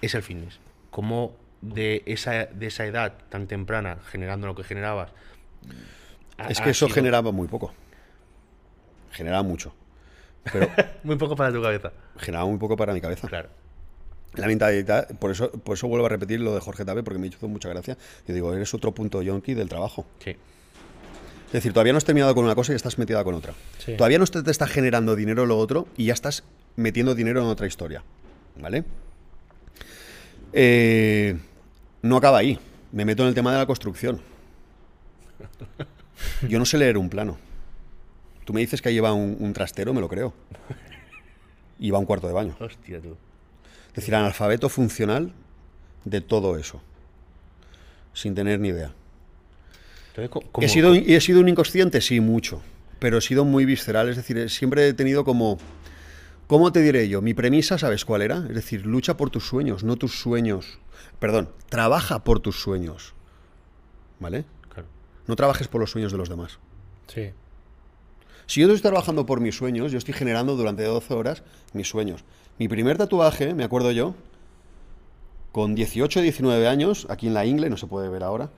es 0.00 0.14
el 0.14 0.22
fitness. 0.22 0.58
¿Cómo 0.90 1.36
de 1.60 2.02
esa, 2.06 2.46
de 2.46 2.66
esa 2.68 2.86
edad 2.86 3.12
tan 3.28 3.46
temprana, 3.46 3.98
generando 4.10 4.46
lo 4.46 4.54
que 4.54 4.64
generabas? 4.64 5.10
ha- 6.38 6.48
Es 6.48 6.60
que 6.62 6.70
eso 6.70 6.86
sido 6.86 6.94
generaba 6.94 7.30
muy 7.30 7.46
poco. 7.46 7.74
Generaba 9.12 9.42
mucho. 9.42 9.74
Pero 10.52 10.68
Muy 11.04 11.16
poco 11.16 11.36
para 11.36 11.52
tu 11.52 11.62
cabeza. 11.62 11.92
generaba 12.18 12.46
muy 12.48 12.58
poco 12.58 12.76
para 12.76 12.92
mi 12.94 13.00
cabeza. 13.00 13.28
Claro. 13.28 13.48
La 14.34 14.46
mentalidad, 14.46 15.08
por 15.18 15.30
eso, 15.30 15.50
por 15.50 15.74
eso 15.76 15.88
vuelvo 15.88 16.06
a 16.06 16.08
repetir 16.10 16.40
lo 16.40 16.54
de 16.54 16.60
Jorge 16.60 16.84
Tabe, 16.84 17.02
porque 17.02 17.18
me 17.18 17.26
hizo 17.26 17.48
mucha 17.48 17.68
gracia. 17.68 17.96
Yo 18.26 18.34
digo, 18.34 18.54
eres 18.54 18.72
otro 18.74 18.92
punto 18.92 19.22
yonki 19.22 19.54
del 19.54 19.68
trabajo. 19.68 20.06
Sí. 20.22 20.36
Es 21.46 21.52
decir, 21.52 21.72
todavía 21.72 21.92
no 21.92 21.96
has 21.96 22.04
terminado 22.04 22.34
con 22.34 22.44
una 22.44 22.54
cosa 22.54 22.72
y 22.72 22.76
estás 22.76 22.98
metida 22.98 23.24
con 23.24 23.34
otra. 23.34 23.54
Sí. 23.78 23.96
Todavía 23.96 24.18
no 24.18 24.26
te, 24.26 24.42
te 24.42 24.50
está 24.50 24.66
generando 24.66 25.16
dinero 25.16 25.46
lo 25.46 25.56
otro 25.58 25.88
y 25.96 26.04
ya 26.06 26.12
estás 26.12 26.44
metiendo 26.76 27.14
dinero 27.14 27.40
en 27.40 27.46
otra 27.46 27.66
historia. 27.66 28.04
¿Vale? 28.60 28.84
Eh, 30.52 31.38
no 32.02 32.16
acaba 32.16 32.38
ahí. 32.38 32.58
Me 32.92 33.04
meto 33.04 33.22
en 33.22 33.30
el 33.30 33.34
tema 33.34 33.52
de 33.52 33.58
la 33.58 33.66
construcción. 33.66 34.20
Yo 36.48 36.58
no 36.58 36.64
sé 36.66 36.78
leer 36.78 36.98
un 36.98 37.08
plano. 37.08 37.38
Tú 38.48 38.54
me 38.54 38.60
dices 38.62 38.80
que 38.80 38.88
ahí 38.88 38.94
lleva 38.94 39.12
un, 39.12 39.36
un 39.40 39.52
trastero, 39.52 39.92
me 39.92 40.00
lo 40.00 40.08
creo. 40.08 40.32
Y 41.78 41.90
va 41.90 41.98
un 41.98 42.06
cuarto 42.06 42.26
de 42.26 42.32
baño. 42.32 42.56
Hostia, 42.58 42.98
tú. 42.98 43.14
Es 43.90 43.94
decir, 43.96 44.14
analfabeto 44.14 44.70
funcional 44.70 45.32
de 46.06 46.22
todo 46.22 46.56
eso. 46.56 46.80
Sin 48.14 48.34
tener 48.34 48.58
ni 48.58 48.68
idea. 48.68 48.92
Entonces, 50.16 50.30
He 50.62 50.68
sido, 50.68 50.94
he 50.94 51.20
sido 51.20 51.40
un 51.40 51.48
inconsciente, 51.50 52.00
sí, 52.00 52.20
mucho. 52.20 52.62
Pero 53.00 53.18
he 53.18 53.20
sido 53.20 53.44
muy 53.44 53.66
visceral. 53.66 54.08
Es 54.08 54.16
decir, 54.16 54.38
he- 54.38 54.48
siempre 54.48 54.88
he 54.88 54.94
tenido 54.94 55.24
como. 55.26 55.58
¿Cómo 56.46 56.72
te 56.72 56.80
diré 56.80 57.06
yo? 57.10 57.20
Mi 57.20 57.34
premisa, 57.34 57.76
¿sabes 57.76 58.06
cuál 58.06 58.22
era? 58.22 58.38
Es 58.48 58.54
decir, 58.54 58.86
lucha 58.86 59.18
por 59.18 59.28
tus 59.28 59.46
sueños, 59.46 59.84
no 59.84 59.96
tus 59.96 60.18
sueños. 60.18 60.78
Perdón, 61.20 61.50
trabaja 61.68 62.24
por 62.24 62.40
tus 62.40 62.58
sueños. 62.58 63.12
¿Vale? 64.20 64.46
Claro. 64.72 64.88
No 65.26 65.36
trabajes 65.36 65.68
por 65.68 65.82
los 65.82 65.90
sueños 65.90 66.10
de 66.12 66.16
los 66.18 66.30
demás. 66.30 66.58
Sí. 67.08 67.30
Si 68.48 68.62
yo 68.62 68.66
estoy 68.66 68.80
trabajando 68.80 69.26
por 69.26 69.40
mis 69.40 69.54
sueños, 69.56 69.92
yo 69.92 69.98
estoy 69.98 70.14
generando 70.14 70.56
durante 70.56 70.82
12 70.82 71.12
horas 71.12 71.42
mis 71.74 71.86
sueños. 71.86 72.24
Mi 72.58 72.66
primer 72.66 72.96
tatuaje, 72.96 73.52
me 73.52 73.62
acuerdo 73.62 73.92
yo, 73.92 74.14
con 75.52 75.74
18 75.74 76.22
19 76.22 76.66
años, 76.66 77.06
aquí 77.10 77.26
en 77.26 77.34
la 77.34 77.44
ingle, 77.44 77.68
no 77.68 77.76
se 77.76 77.86
puede 77.86 78.08
ver 78.08 78.22
ahora, 78.22 78.48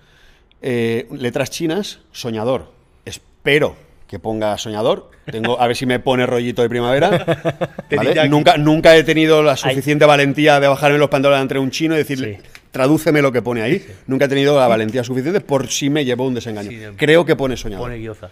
eh, 0.62 1.08
letras 1.10 1.50
chinas, 1.50 1.98
soñador. 2.12 2.70
Espero 3.04 3.74
que 4.06 4.20
ponga 4.20 4.56
soñador. 4.58 5.10
Tengo, 5.28 5.60
a 5.60 5.66
ver 5.66 5.74
si 5.76 5.86
me 5.86 5.98
pone 5.98 6.24
rollito 6.24 6.62
de 6.62 6.68
primavera. 6.68 7.68
Nunca, 8.28 8.56
nunca 8.58 8.96
he 8.96 9.02
tenido 9.02 9.42
la 9.42 9.56
suficiente 9.56 10.04
valentía 10.04 10.60
de 10.60 10.68
bajarme 10.68 10.98
los 10.98 11.08
pantalones 11.08 11.42
entre 11.42 11.58
un 11.58 11.70
chino 11.72 11.94
y 11.96 11.98
decirle, 11.98 12.40
Sí. 12.42 12.48
tradúceme 12.70 13.22
lo 13.22 13.32
que 13.32 13.42
pone 13.42 13.62
ahí. 13.62 13.84
Nunca 14.06 14.26
he 14.26 14.28
tenido 14.28 14.56
la 14.58 14.68
valentía 14.68 15.02
suficiente 15.02 15.40
por 15.40 15.66
si 15.68 15.90
me 15.90 16.04
llevó 16.04 16.26
un 16.28 16.34
desengaño. 16.34 16.92
Creo 16.96 17.24
que 17.24 17.34
pone 17.34 17.56
soñador. 17.56 17.86
Pone 17.86 17.98
guioza. 17.98 18.30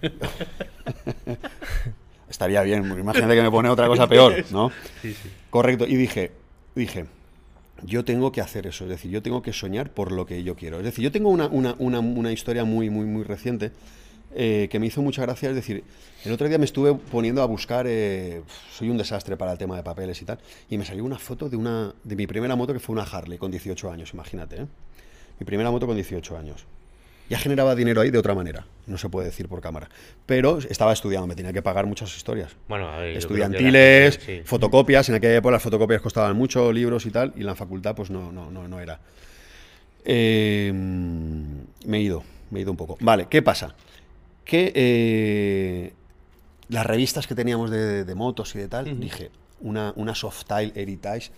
Estaría 2.28 2.62
bien, 2.62 2.86
porque 2.86 3.00
imagínate 3.00 3.34
que 3.34 3.42
me 3.42 3.50
pone 3.50 3.68
otra 3.68 3.88
cosa 3.88 4.08
peor, 4.08 4.44
¿no? 4.50 4.70
Sí, 5.02 5.14
sí. 5.14 5.30
Correcto. 5.50 5.86
Y 5.86 5.96
dije, 5.96 6.32
dije, 6.74 7.06
yo 7.82 8.04
tengo 8.04 8.32
que 8.32 8.40
hacer 8.40 8.66
eso, 8.66 8.84
es 8.84 8.90
decir, 8.90 9.10
yo 9.10 9.22
tengo 9.22 9.42
que 9.42 9.52
soñar 9.52 9.90
por 9.90 10.12
lo 10.12 10.26
que 10.26 10.42
yo 10.42 10.54
quiero. 10.54 10.78
Es 10.78 10.84
decir, 10.84 11.04
yo 11.04 11.12
tengo 11.12 11.30
una, 11.30 11.46
una, 11.48 11.74
una, 11.78 12.00
una 12.00 12.32
historia 12.32 12.64
muy, 12.64 12.90
muy, 12.90 13.06
muy 13.06 13.24
reciente 13.24 13.72
eh, 14.34 14.68
que 14.70 14.78
me 14.78 14.86
hizo 14.86 15.02
mucha 15.02 15.22
gracia. 15.22 15.48
Es 15.48 15.56
decir, 15.56 15.82
el 16.24 16.32
otro 16.32 16.48
día 16.48 16.58
me 16.58 16.64
estuve 16.64 16.94
poniendo 16.94 17.42
a 17.42 17.46
buscar, 17.46 17.86
eh, 17.88 18.42
soy 18.72 18.90
un 18.90 18.96
desastre 18.96 19.36
para 19.36 19.52
el 19.52 19.58
tema 19.58 19.76
de 19.76 19.82
papeles 19.82 20.20
y 20.22 20.24
tal, 20.24 20.38
y 20.68 20.78
me 20.78 20.84
salió 20.84 21.04
una 21.04 21.18
foto 21.18 21.48
de, 21.48 21.56
una, 21.56 21.92
de 22.04 22.16
mi 22.16 22.26
primera 22.26 22.54
moto 22.54 22.72
que 22.72 22.78
fue 22.78 22.92
una 22.92 23.02
Harley 23.02 23.38
con 23.38 23.50
18 23.50 23.90
años, 23.90 24.12
imagínate, 24.14 24.62
¿eh? 24.62 24.66
Mi 25.38 25.46
primera 25.46 25.70
moto 25.70 25.86
con 25.86 25.96
18 25.96 26.36
años. 26.36 26.66
Ya 27.30 27.38
generaba 27.38 27.76
dinero 27.76 28.00
ahí 28.00 28.10
de 28.10 28.18
otra 28.18 28.34
manera, 28.34 28.66
no 28.88 28.98
se 28.98 29.08
puede 29.08 29.28
decir 29.28 29.48
por 29.48 29.60
cámara. 29.60 29.88
Pero 30.26 30.58
estaba 30.58 30.92
estudiando, 30.92 31.28
me 31.28 31.36
tenía 31.36 31.52
que 31.52 31.62
pagar 31.62 31.86
muchas 31.86 32.14
historias. 32.16 32.56
Bueno, 32.68 32.90
ver, 32.98 33.16
Estudiantiles, 33.16 34.18
sí. 34.20 34.42
fotocopias, 34.44 35.08
en 35.10 35.14
aquella 35.14 35.36
época 35.36 35.52
las 35.52 35.62
fotocopias 35.62 36.02
costaban 36.02 36.36
mucho, 36.36 36.72
libros 36.72 37.06
y 37.06 37.10
tal, 37.12 37.32
y 37.36 37.40
en 37.40 37.46
la 37.46 37.54
facultad 37.54 37.94
pues 37.94 38.10
no, 38.10 38.32
no, 38.32 38.50
no, 38.50 38.66
no 38.66 38.80
era. 38.80 38.98
Eh, 40.04 40.72
me 40.74 41.98
he 41.98 42.00
ido, 42.00 42.24
me 42.50 42.58
he 42.58 42.62
ido 42.62 42.72
un 42.72 42.76
poco. 42.76 42.96
Vale, 43.00 43.28
¿qué 43.30 43.42
pasa? 43.42 43.76
Que 44.44 44.72
eh, 44.74 45.92
las 46.68 46.84
revistas 46.84 47.28
que 47.28 47.36
teníamos 47.36 47.70
de, 47.70 48.04
de 48.04 48.14
motos 48.16 48.56
y 48.56 48.58
de 48.58 48.66
tal, 48.66 48.98
dije, 48.98 49.30
una, 49.60 49.92
una 49.94 50.16
Softail 50.16 50.72
Heritage 50.74 51.30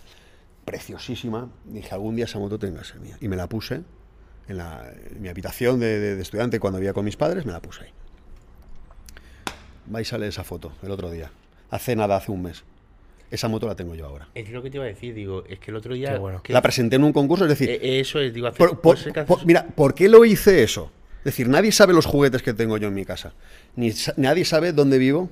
preciosísima, 0.65 1.49
dije, 1.65 1.93
algún 1.93 2.15
día 2.15 2.25
esa 2.25 2.39
moto 2.39 2.57
tenga 2.57 2.81
mía. 2.99 3.15
Y 3.21 3.27
me 3.27 3.35
la 3.35 3.47
puse 3.47 3.81
en, 4.47 4.57
la- 4.57 4.91
en 5.11 5.21
mi 5.21 5.29
habitación 5.29 5.79
de, 5.79 5.99
de- 5.99 6.15
de 6.15 6.21
estudiante 6.21 6.59
cuando 6.59 6.79
vivía 6.79 6.93
con 6.93 7.05
mis 7.05 7.15
padres, 7.17 7.45
me 7.45 7.51
la 7.51 7.61
puse 7.61 7.83
ahí. 7.85 7.89
Va 9.93 10.01
y 10.01 10.05
sale 10.05 10.27
esa 10.27 10.43
foto 10.43 10.71
el 10.83 10.91
otro 10.91 11.11
día. 11.11 11.31
Hace 11.69 11.95
nada, 11.95 12.15
hace 12.17 12.31
un 12.31 12.43
mes. 12.43 12.63
Esa 13.31 13.47
moto 13.47 13.67
la 13.67 13.75
tengo 13.75 13.95
yo 13.95 14.05
ahora. 14.05 14.27
Es 14.35 14.49
lo 14.51 14.61
que 14.61 14.69
te 14.69 14.77
iba 14.77 14.85
a 14.85 14.87
decir, 14.87 15.13
digo, 15.15 15.43
es 15.49 15.59
que 15.59 15.71
el 15.71 15.77
otro 15.77 15.93
día... 15.95 16.13
Qué 16.13 16.19
bueno. 16.19 16.41
que- 16.43 16.53
La 16.53 16.61
presenté 16.61 16.97
en 16.97 17.03
un 17.03 17.11
concurso, 17.13 17.45
es 17.45 17.49
decir, 17.49 17.69
eh, 17.69 17.99
eso 17.99 18.19
es, 18.19 18.33
digo, 18.33 18.47
hace- 18.47 18.57
por- 18.57 18.79
por- 18.79 19.45
mira, 19.45 19.65
¿por 19.75 19.95
qué 19.95 20.07
lo 20.07 20.23
hice 20.23 20.61
eso? 20.63 20.91
Es 21.19 21.25
decir, 21.25 21.47
nadie 21.49 21.71
sabe 21.71 21.93
los 21.93 22.05
juguetes 22.05 22.43
que 22.43 22.53
tengo 22.53 22.77
yo 22.77 22.89
en 22.89 22.93
mi 22.93 23.05
casa. 23.05 23.33
Ni 23.75 23.91
nadie 24.17 24.45
sabe 24.45 24.71
dónde 24.71 24.97
vivo, 24.99 25.29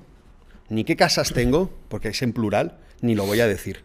ni 0.69 0.83
qué 0.83 0.95
casas 0.95 1.31
tengo, 1.33 1.69
porque 1.89 2.07
es 2.09 2.21
en 2.23 2.33
plural, 2.33 2.77
ni 3.01 3.13
lo 3.13 3.25
voy 3.25 3.39
a 3.41 3.47
decir. 3.47 3.83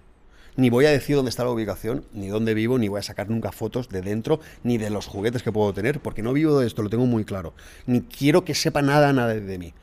Ni 0.57 0.71
voy 0.71 0.87
a 0.87 0.91
decir 0.91 1.17
dónde 1.17 1.29
está 1.29 1.45
la 1.45 1.51
ubicación, 1.51 2.05
ni 2.13 2.29
dónde 2.29 2.55
vivo, 2.55 2.79
ni 2.79 2.89
voy 2.89 2.99
a 3.01 3.03
sacar 3.03 3.29
nunca 3.29 3.53
fotos 3.53 3.89
de 3.89 4.01
dentro, 4.03 4.41
ni 4.63 4.79
de 4.79 4.91
los 4.91 5.07
juguetes 5.07 5.43
que 5.43 5.53
puedo 5.53 5.73
tener, 5.75 6.01
porque 6.01 6.23
no 6.23 6.33
vivo 6.33 6.59
de 6.61 6.67
esto, 6.67 6.83
lo 6.83 6.89
tengo 6.91 7.07
muy 7.07 7.25
claro. 7.25 7.53
Ni 7.87 8.01
quiero 8.01 8.45
que 8.45 8.55
sepa 8.55 8.81
nada, 8.83 9.13
nada 9.13 9.35
de 9.35 9.59
mí. 9.59 9.75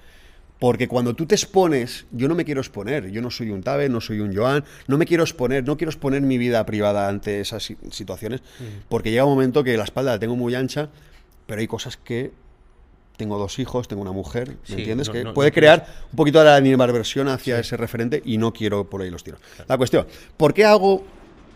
Porque 0.60 0.88
cuando 0.88 1.14
tú 1.14 1.26
te 1.26 1.36
expones, 1.36 2.06
yo 2.12 2.28
no 2.28 2.36
me 2.36 2.46
quiero 2.46 2.62
exponer, 2.62 3.12
yo 3.12 3.22
no 3.22 3.30
soy 3.30 3.50
un 3.52 3.64
Tabe, 3.64 3.90
no 3.90 4.00
soy 4.00 4.22
un 4.22 4.34
Joan, 4.36 4.64
no 4.88 4.98
me 4.98 5.06
quiero 5.06 5.24
exponer, 5.24 5.66
no 5.66 5.76
quiero 5.78 5.90
exponer 5.92 6.22
mi 6.22 6.38
vida 6.38 6.66
privada 6.66 7.10
ante 7.10 7.42
esas 7.42 7.64
si- 7.64 7.78
situaciones, 7.92 8.42
porque 8.88 9.12
llega 9.12 9.26
un 9.26 9.32
momento 9.34 9.64
que 9.64 9.76
la 9.78 9.84
espalda 9.84 10.14
la 10.14 10.20
tengo 10.20 10.36
muy 10.38 10.56
ancha, 10.56 10.90
pero 11.48 11.60
hay 11.60 11.68
cosas 11.68 11.98
que 11.98 12.32
tengo 13.18 13.38
dos 13.38 13.60
hijos, 13.60 13.88
tengo 13.88 14.02
una 14.02 14.12
mujer, 14.12 14.50
¿me 14.50 14.56
Sí, 14.64 14.74
entiendes? 14.74 15.08
no- 15.08 15.14
que 15.14 15.24
no- 15.24 15.34
puede 15.34 15.50
no 15.52 15.54
crear 15.56 15.86
un 16.12 16.16
poquito 16.16 16.40
de 16.40 16.46
la 16.46 16.56
animadversión 16.56 17.28
hacia 17.28 17.60
ese 17.60 17.78
referente 17.78 18.22
y 18.26 18.38
no 18.38 18.52
quiero 18.54 18.90
por 18.90 19.02
ahí 19.02 19.10
los 19.12 19.24
tiros. 19.24 19.40
La 19.68 19.78
cuestión, 19.78 20.08
¿por 20.38 20.54
qué 20.54 20.66
hago 20.66 21.04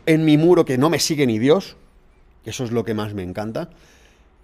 en 0.06 0.24
mi 0.26 0.38
muro 0.38 0.66
que 0.66 0.78
no 0.78 0.90
me 0.90 1.00
sigue 1.00 1.26
ni 1.26 1.40
Dios? 1.40 1.76
Eso 2.46 2.64
es 2.64 2.72
lo 2.72 2.84
que 2.86 2.94
más 2.94 3.14
me 3.14 3.24
encanta 3.24 3.70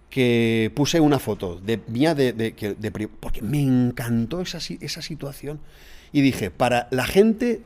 que 0.10 0.72
puse 0.76 1.00
una 1.00 1.18
foto 1.20 1.60
de 1.60 1.80
mía 1.88 2.14
de, 2.14 2.34
de- 2.34 2.52
de 2.78 3.08
porque 3.20 3.42
me 3.42 3.62
encantó 3.62 4.42
esa, 4.42 4.60
esa 4.80 5.02
situación 5.02 5.60
y 6.12 6.22
dije 6.22 6.52
para 6.52 6.88
la 6.92 7.06
gente 7.06 7.62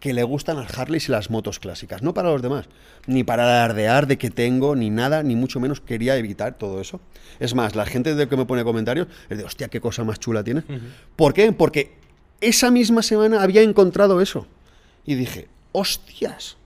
que 0.00 0.12
le 0.12 0.22
gustan 0.22 0.56
las 0.56 0.78
Harleys 0.78 1.08
y 1.08 1.12
las 1.12 1.28
motos 1.28 1.58
clásicas, 1.58 2.02
no 2.02 2.14
para 2.14 2.30
los 2.30 2.40
demás, 2.40 2.66
ni 3.06 3.24
para 3.24 3.42
alardear 3.44 4.06
de 4.06 4.16
que 4.16 4.30
tengo, 4.30 4.76
ni 4.76 4.90
nada, 4.90 5.22
ni 5.24 5.34
mucho 5.34 5.58
menos 5.58 5.80
quería 5.80 6.16
evitar 6.16 6.54
todo 6.56 6.80
eso. 6.80 7.00
Es 7.40 7.54
más, 7.54 7.74
la 7.74 7.84
gente 7.84 8.14
de 8.14 8.28
que 8.28 8.36
me 8.36 8.46
pone 8.46 8.62
comentarios 8.62 9.08
es 9.28 9.38
de, 9.38 9.44
hostia, 9.44 9.68
qué 9.68 9.80
cosa 9.80 10.04
más 10.04 10.20
chula 10.20 10.44
tiene. 10.44 10.62
¿Por 11.16 11.34
qué? 11.34 11.50
Porque 11.52 11.96
esa 12.40 12.70
misma 12.70 13.02
semana 13.02 13.42
había 13.42 13.62
encontrado 13.62 14.20
eso. 14.20 14.46
Y 15.04 15.14
dije, 15.16 15.48
hostias, 15.72 16.56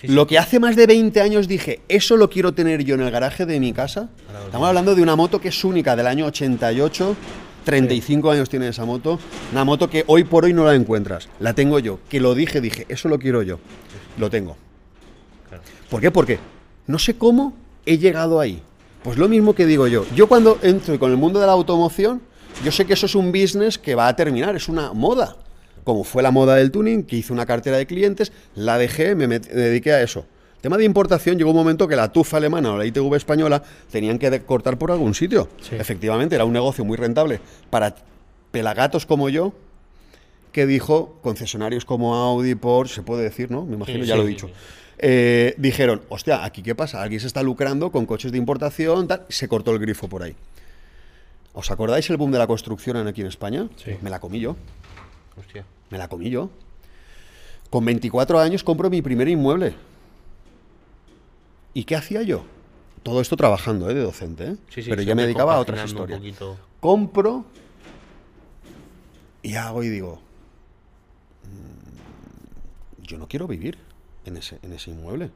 Sí, 0.00 0.08
sí. 0.08 0.12
lo 0.12 0.26
que 0.26 0.38
hace 0.38 0.60
más 0.60 0.76
de 0.76 0.86
20 0.86 1.22
años 1.22 1.48
dije, 1.48 1.80
eso 1.88 2.18
lo 2.18 2.28
quiero 2.28 2.52
tener 2.52 2.84
yo 2.84 2.96
en 2.96 3.00
el 3.00 3.10
garaje 3.10 3.46
de 3.46 3.58
mi 3.58 3.72
casa. 3.72 4.10
Estamos 4.44 4.68
hablando 4.68 4.94
de 4.94 5.00
una 5.02 5.16
moto 5.16 5.40
que 5.40 5.48
es 5.48 5.64
única, 5.64 5.96
del 5.96 6.06
año 6.06 6.26
88. 6.26 7.16
35 7.66 8.30
años 8.30 8.48
tiene 8.48 8.68
esa 8.68 8.84
moto. 8.84 9.18
Una 9.50 9.64
moto 9.64 9.90
que 9.90 10.04
hoy 10.06 10.22
por 10.22 10.44
hoy 10.44 10.52
no 10.52 10.64
la 10.64 10.76
encuentras. 10.76 11.28
La 11.40 11.52
tengo 11.52 11.80
yo. 11.80 11.98
Que 12.08 12.20
lo 12.20 12.36
dije, 12.36 12.60
dije, 12.60 12.86
eso 12.88 13.08
lo 13.08 13.18
quiero 13.18 13.42
yo. 13.42 13.58
Lo 14.18 14.30
tengo. 14.30 14.56
Claro. 15.48 15.64
¿Por 15.90 16.00
qué? 16.00 16.12
Porque 16.12 16.38
no 16.86 17.00
sé 17.00 17.18
cómo 17.18 17.54
he 17.84 17.98
llegado 17.98 18.38
ahí. 18.38 18.62
Pues 19.02 19.18
lo 19.18 19.28
mismo 19.28 19.52
que 19.52 19.66
digo 19.66 19.88
yo. 19.88 20.06
Yo 20.14 20.28
cuando 20.28 20.60
entro 20.62 20.96
con 21.00 21.10
el 21.10 21.16
mundo 21.16 21.40
de 21.40 21.46
la 21.46 21.52
automoción, 21.52 22.22
yo 22.64 22.70
sé 22.70 22.84
que 22.84 22.92
eso 22.92 23.06
es 23.06 23.16
un 23.16 23.32
business 23.32 23.78
que 23.78 23.96
va 23.96 24.06
a 24.06 24.14
terminar, 24.14 24.54
es 24.54 24.68
una 24.68 24.92
moda. 24.92 25.36
Como 25.82 26.04
fue 26.04 26.22
la 26.22 26.30
moda 26.30 26.54
del 26.54 26.70
tuning, 26.70 27.02
que 27.02 27.16
hice 27.16 27.32
una 27.32 27.46
cartera 27.46 27.78
de 27.78 27.86
clientes, 27.86 28.30
la 28.54 28.78
dejé, 28.78 29.16
me 29.16 29.26
dediqué 29.26 29.92
a 29.92 30.02
eso. 30.02 30.24
Tema 30.66 30.78
de 30.78 30.84
importación, 30.84 31.38
llegó 31.38 31.50
un 31.50 31.56
momento 31.56 31.86
que 31.86 31.94
la 31.94 32.10
TUF 32.10 32.34
alemana 32.34 32.72
o 32.72 32.76
la 32.76 32.84
ITV 32.84 33.14
española 33.14 33.62
tenían 33.88 34.18
que 34.18 34.42
cortar 34.42 34.76
por 34.76 34.90
algún 34.90 35.14
sitio. 35.14 35.48
Sí. 35.60 35.76
Efectivamente, 35.76 36.34
era 36.34 36.44
un 36.44 36.52
negocio 36.52 36.84
muy 36.84 36.96
rentable 36.96 37.38
para 37.70 37.94
pelagatos 38.50 39.06
como 39.06 39.28
yo, 39.28 39.52
que 40.50 40.66
dijo 40.66 41.20
concesionarios 41.22 41.84
como 41.84 42.16
Audi, 42.16 42.56
Porsche, 42.56 42.96
se 42.96 43.02
puede 43.02 43.22
decir, 43.22 43.48
¿no? 43.48 43.64
Me 43.64 43.76
imagino, 43.76 44.02
Sí, 44.02 44.08
ya 44.08 44.14
sí, 44.14 44.20
lo 44.20 44.26
he 44.26 44.28
dicho. 44.28 44.50
Eh, 44.98 45.54
dijeron, 45.56 46.02
hostia, 46.08 46.44
¿aquí 46.44 46.64
qué 46.64 46.74
pasa? 46.74 47.00
Alguien 47.00 47.20
se 47.20 47.28
está 47.28 47.44
lucrando 47.44 47.92
con 47.92 48.04
coches 48.04 48.32
de 48.32 48.38
importación, 48.38 49.06
tal, 49.06 49.24
se 49.28 49.46
cortó 49.46 49.70
el 49.70 49.78
grifo 49.78 50.08
por 50.08 50.24
ahí. 50.24 50.34
¿Os 51.52 51.70
acordáis 51.70 52.10
el 52.10 52.16
boom 52.16 52.32
de 52.32 52.38
la 52.38 52.48
construcción 52.48 52.96
aquí 53.06 53.20
en 53.20 53.28
España? 53.28 53.68
Sí. 53.76 53.92
Me 54.02 54.10
la 54.10 54.18
comí 54.18 54.40
yo, 54.40 54.56
Hostia. 55.38 55.64
me 55.90 55.96
la 55.98 56.08
comí 56.08 56.28
yo. 56.28 56.50
Con 57.70 57.84
24 57.84 58.40
años 58.40 58.64
compro 58.64 58.90
mi 58.90 59.00
primer 59.00 59.28
inmueble. 59.28 59.94
¿Y 61.76 61.84
qué 61.84 61.94
hacía 61.94 62.22
yo? 62.22 62.42
Todo 63.02 63.20
esto 63.20 63.36
trabajando, 63.36 63.90
¿eh? 63.90 63.94
De 63.94 64.00
docente, 64.00 64.44
¿eh? 64.52 64.56
Sí, 64.70 64.82
sí, 64.82 64.88
Pero 64.88 65.02
ya 65.02 65.14
me 65.14 65.24
dedicaba 65.24 65.56
a 65.56 65.58
otras 65.58 65.84
historias 65.86 66.22
compro 66.80 67.44
y 69.42 69.56
hago 69.56 69.82
y 69.82 69.90
digo, 69.90 70.18
"Mm, 71.44 73.02
yo 73.02 73.18
no 73.18 73.28
quiero 73.28 73.46
vivir 73.46 73.76
en 74.24 74.38
ese, 74.38 74.58
en 74.62 74.72
ese 74.72 74.90
inmueble. 74.90 75.30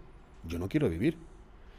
Yo 0.49 0.59
no 0.59 0.71
quiero 0.71 0.89
vivir. 0.89 1.19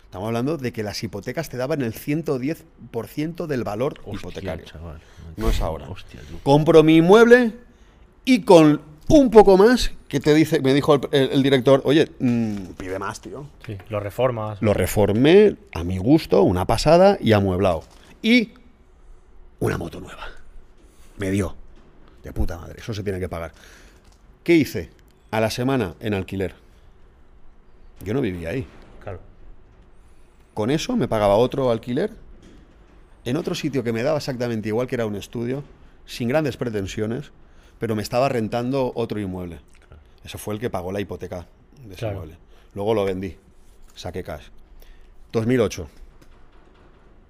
Estamos 0.04 0.28
hablando 0.28 0.58
de 0.58 0.72
que 0.72 0.84
las 0.84 1.02
hipotecas 1.02 1.50
te 1.50 1.58
daban 1.58 1.82
el 1.82 1.94
110% 1.96 3.48
del 3.48 3.64
valor 3.64 3.96
Hostia, 4.06 4.14
hipotecario. 4.20 4.66
chaval. 4.66 5.02
No 5.38 5.50
es 5.50 5.60
ahora. 5.62 5.90
Hostia. 5.90 6.20
Compro 6.44 6.84
mi 6.84 6.98
inmueble 6.98 7.54
y 8.26 8.42
con 8.44 8.91
un 9.20 9.30
poco 9.30 9.58
más 9.58 9.92
que 10.08 10.20
te 10.20 10.34
dice, 10.34 10.62
me 10.62 10.74
dijo 10.74 10.96
el, 10.96 11.02
el- 11.12 11.30
el 11.32 11.44
director, 11.44 11.82
oye, 11.86 12.12
mm, 12.20 12.56
pide 12.78 13.00
más, 13.00 13.22
tío. 13.22 13.46
Sí, 13.66 13.78
lo 13.90 14.00
reformas. 14.00 14.62
Lo 14.62 14.74
reformé 14.74 15.56
a 15.74 15.84
mi 15.84 15.98
gusto, 15.98 16.44
una 16.44 16.66
pasada 16.66 17.18
y 17.22 17.32
amueblado. 17.34 17.84
Y 18.22 18.52
una 19.60 19.78
moto 19.78 20.00
nueva. 20.00 20.26
Me 21.18 21.32
dio. 21.32 21.56
De 22.24 22.34
puta 22.34 22.58
madre, 22.58 22.76
eso 22.80 22.94
se 22.94 23.04
tiene 23.04 23.20
que 23.20 23.30
pagar. 23.30 23.52
¿Qué 24.44 24.56
hice? 24.56 24.90
A 25.32 25.40
la 25.40 25.50
semana 25.50 25.96
en 26.00 26.14
alquiler. 26.14 26.54
Yo 28.04 28.14
no 28.14 28.22
vivía 28.22 28.50
ahí. 28.50 28.66
Claro. 29.04 29.20
Con 30.54 30.70
eso 30.72 30.96
me 30.96 31.08
pagaba 31.08 31.36
otro 31.36 31.72
alquiler 31.72 32.12
en 33.24 33.38
otro 33.38 33.54
sitio 33.56 33.84
que 33.84 33.94
me 33.94 34.04
daba 34.04 34.18
exactamente 34.18 34.68
igual 34.70 34.88
que 34.88 34.96
era 34.96 35.06
un 35.06 35.16
estudio, 35.16 35.64
sin 36.06 36.28
grandes 36.28 36.58
pretensiones, 36.58 37.32
pero 37.82 37.96
me 37.96 38.04
estaba 38.04 38.30
rentando 38.30 38.92
otro 38.94 39.20
inmueble. 39.20 39.60
Eso 40.24 40.38
fue 40.38 40.54
el 40.54 40.60
que 40.60 40.70
pagó 40.70 40.92
la 40.92 41.00
hipoteca 41.02 41.48
de 41.84 41.88
ese 41.96 41.96
Claro. 42.02 42.14
inmueble. 42.18 42.38
Luego 42.76 42.94
lo 42.94 43.04
vendí, 43.06 43.36
saqué 43.96 44.24
cash. 44.24 44.44
2008. 45.32 45.88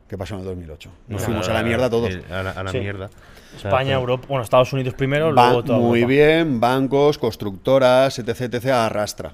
¿Qué 0.09 0.17
pasó 0.17 0.33
en 0.33 0.41
el 0.41 0.45
2008? 0.47 0.89
Nos 1.07 1.23
fuimos 1.23 1.47
a 1.47 1.53
la 1.53 1.63
mierda 1.63 1.89
todos. 1.89 2.13
Eh, 2.13 2.21
A 2.29 2.43
la, 2.43 2.51
a 2.51 2.63
la 2.65 2.71
Sí. 2.73 2.79
mierda. 2.79 3.09
España, 3.55 3.93
Europa, 3.93 4.25
bueno, 4.27 4.43
Estados 4.43 4.73
Unidos 4.73 4.93
primero, 4.93 5.31
luego 5.31 5.63
toda 5.63 5.79
muy 5.79 5.99
Europa. 6.01 6.09
bien, 6.09 6.59
bancos, 6.59 7.17
constructoras, 7.17 8.19
etc, 8.19 8.41
etc, 8.41 8.65
arrastra. 8.71 9.33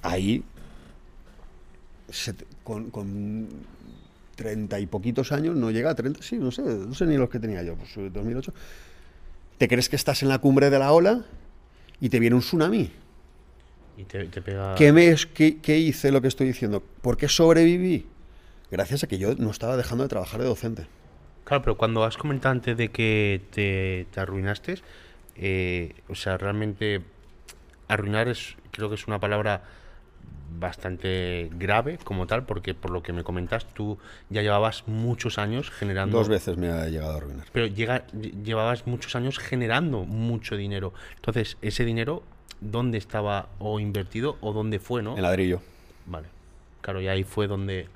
Ahí, 0.00 0.42
se- 2.08 2.34
con, 2.62 2.88
con 2.90 3.48
30 4.36 4.80
y 4.80 4.86
poquitos 4.86 5.32
años, 5.32 5.56
no 5.56 5.70
llega 5.70 5.90
a 5.90 5.94
30, 5.94 6.22
sí, 6.22 6.36
no 6.38 6.50
sé, 6.50 6.62
no 6.62 6.94
sé 6.94 7.06
ni 7.06 7.16
los 7.16 7.28
que 7.30 7.38
tenía 7.40 7.62
yo, 7.62 7.76
pues 7.76 7.90
2008. 8.12 8.52
¿Te 9.58 9.68
crees 9.68 9.88
que 9.88 9.96
estás 9.96 10.22
en 10.22 10.28
la 10.28 10.38
cumbre 10.38 10.70
de 10.70 10.78
la 10.78 10.92
ola 10.92 11.24
y 12.00 12.08
te 12.08 12.18
viene 12.20 12.36
un 12.36 12.42
tsunami? 12.42 12.90
Y 13.96 14.04
te, 14.04 14.24
te 14.24 14.42
pega. 14.42 14.74
¿Qué, 14.74 14.92
me, 14.92 15.08
es- 15.08 15.26
qué, 15.26 15.58
qué 15.60 15.78
hice 15.78 16.10
lo 16.10 16.20
que 16.20 16.28
estoy 16.28 16.48
diciendo? 16.48 16.82
¿Por 17.00 17.16
qué 17.16 17.28
sobreviví? 17.28 18.06
Gracias 18.70 19.04
a 19.04 19.06
que 19.06 19.18
yo 19.18 19.34
no 19.36 19.50
estaba 19.50 19.76
dejando 19.76 20.02
de 20.04 20.08
trabajar 20.08 20.40
de 20.40 20.46
docente. 20.46 20.86
Claro, 21.44 21.62
pero 21.62 21.76
cuando 21.76 22.04
has 22.04 22.16
comentado 22.16 22.52
antes 22.52 22.76
de 22.76 22.90
que 22.90 23.42
te, 23.50 24.06
te 24.10 24.20
arruinaste, 24.20 24.80
eh, 25.36 25.94
o 26.08 26.14
sea, 26.14 26.38
realmente 26.38 27.02
arruinar 27.88 28.28
es, 28.28 28.56
creo 28.72 28.88
que 28.88 28.94
es 28.96 29.06
una 29.06 29.20
palabra 29.20 29.62
bastante 30.58 31.50
grave 31.58 31.98
como 32.04 32.26
tal, 32.26 32.44
porque 32.44 32.74
por 32.74 32.90
lo 32.90 33.02
que 33.02 33.12
me 33.12 33.24
comentas, 33.24 33.66
tú 33.74 33.98
ya 34.30 34.40
llevabas 34.42 34.84
muchos 34.86 35.38
años 35.38 35.70
generando... 35.70 36.16
Dos 36.18 36.28
veces 36.28 36.56
me 36.56 36.68
ha 36.68 36.86
llegado 36.88 37.12
a 37.12 37.16
arruinar. 37.16 37.46
Pero 37.52 37.66
llega, 37.66 38.06
lle- 38.08 38.42
llevabas 38.42 38.86
muchos 38.86 39.14
años 39.16 39.38
generando 39.38 40.04
mucho 40.04 40.56
dinero. 40.56 40.94
Entonces, 41.16 41.56
ese 41.60 41.84
dinero, 41.84 42.22
¿dónde 42.60 42.98
estaba 42.98 43.48
o 43.58 43.80
invertido 43.80 44.36
o 44.40 44.52
dónde 44.52 44.78
fue, 44.78 45.02
no? 45.02 45.16
En 45.16 45.22
ladrillo. 45.22 45.60
Vale. 46.06 46.28
Claro, 46.80 47.00
y 47.00 47.08
ahí 47.08 47.24
fue 47.24 47.46
donde 47.46 47.88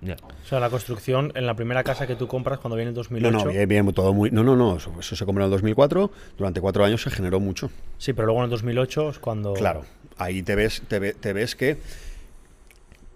O 0.00 0.46
sea, 0.48 0.60
la 0.60 0.70
construcción 0.70 1.32
en 1.34 1.44
la 1.46 1.54
primera 1.54 1.82
casa 1.82 2.06
que 2.06 2.14
tú 2.14 2.28
compras 2.28 2.60
cuando 2.60 2.76
viene 2.76 2.90
el 2.90 2.94
No, 2.94 3.00
2008. 3.02 3.36
no, 3.44 3.50
bien, 3.50 3.68
bien, 3.68 3.92
todo 3.92 4.14
muy. 4.14 4.30
No, 4.30 4.44
no, 4.44 4.54
no. 4.54 4.76
Eso, 4.76 4.92
eso 4.98 5.16
se 5.16 5.24
compró 5.26 5.42
en 5.42 5.46
el 5.46 5.50
2004. 5.50 6.10
Durante 6.36 6.60
cuatro 6.60 6.84
años 6.84 7.02
se 7.02 7.10
generó 7.10 7.40
mucho. 7.40 7.70
Sí, 7.98 8.12
pero 8.12 8.26
luego 8.26 8.40
en 8.40 8.44
el 8.44 8.50
2008 8.50 9.10
es 9.10 9.18
cuando. 9.18 9.54
Claro. 9.54 9.84
Ahí 10.16 10.42
te 10.42 10.54
ves, 10.54 10.82
te, 10.86 10.98
ve- 11.00 11.14
te 11.14 11.32
ves 11.32 11.56
que, 11.56 11.78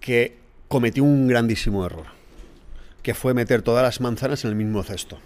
que 0.01 0.37
cometí 0.67 0.99
un 0.99 1.27
grandísimo 1.27 1.85
error. 1.85 2.05
Que 3.01 3.13
fue 3.13 3.33
meter 3.33 3.61
todas 3.61 3.83
las 3.83 4.01
manzanas 4.01 4.43
en 4.43 4.49
el 4.51 4.55
mismo 4.55 4.83
cesto. 4.83 5.19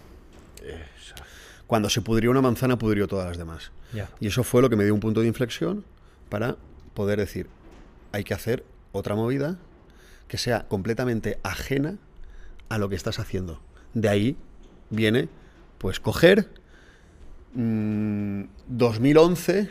Cuando 1.66 1.90
se 1.90 2.02
pudrió 2.02 2.32
una 2.32 2.42
manzana, 2.42 2.78
pudrió 2.78 3.08
todas 3.08 3.28
las 3.28 3.38
demás. 3.38 3.72
Ya. 3.94 4.08
Y 4.20 4.28
eso 4.28 4.44
fue 4.44 4.62
lo 4.62 4.70
que 4.70 4.76
me 4.76 4.84
dio 4.86 4.94
un 4.94 5.00
punto 5.02 5.22
de 5.22 5.28
inflexión 5.28 5.84
para 6.30 6.56
poder 6.94 7.20
decir, 7.20 7.48
hay 8.14 8.24
que 8.24 8.34
hacer 8.34 8.64
otra 8.94 9.16
movida 9.16 9.58
que 10.28 10.38
sea 10.38 10.68
completamente 10.68 11.40
ajena 11.44 11.98
a 12.70 12.78
lo 12.78 12.90
que 12.90 12.96
estás 12.96 13.20
haciendo. 13.20 13.62
De 13.94 14.10
ahí 14.10 14.36
viene, 14.90 15.30
pues, 15.78 16.00
coger 16.00 16.50
mm, 17.54 18.44
2011 18.68 19.70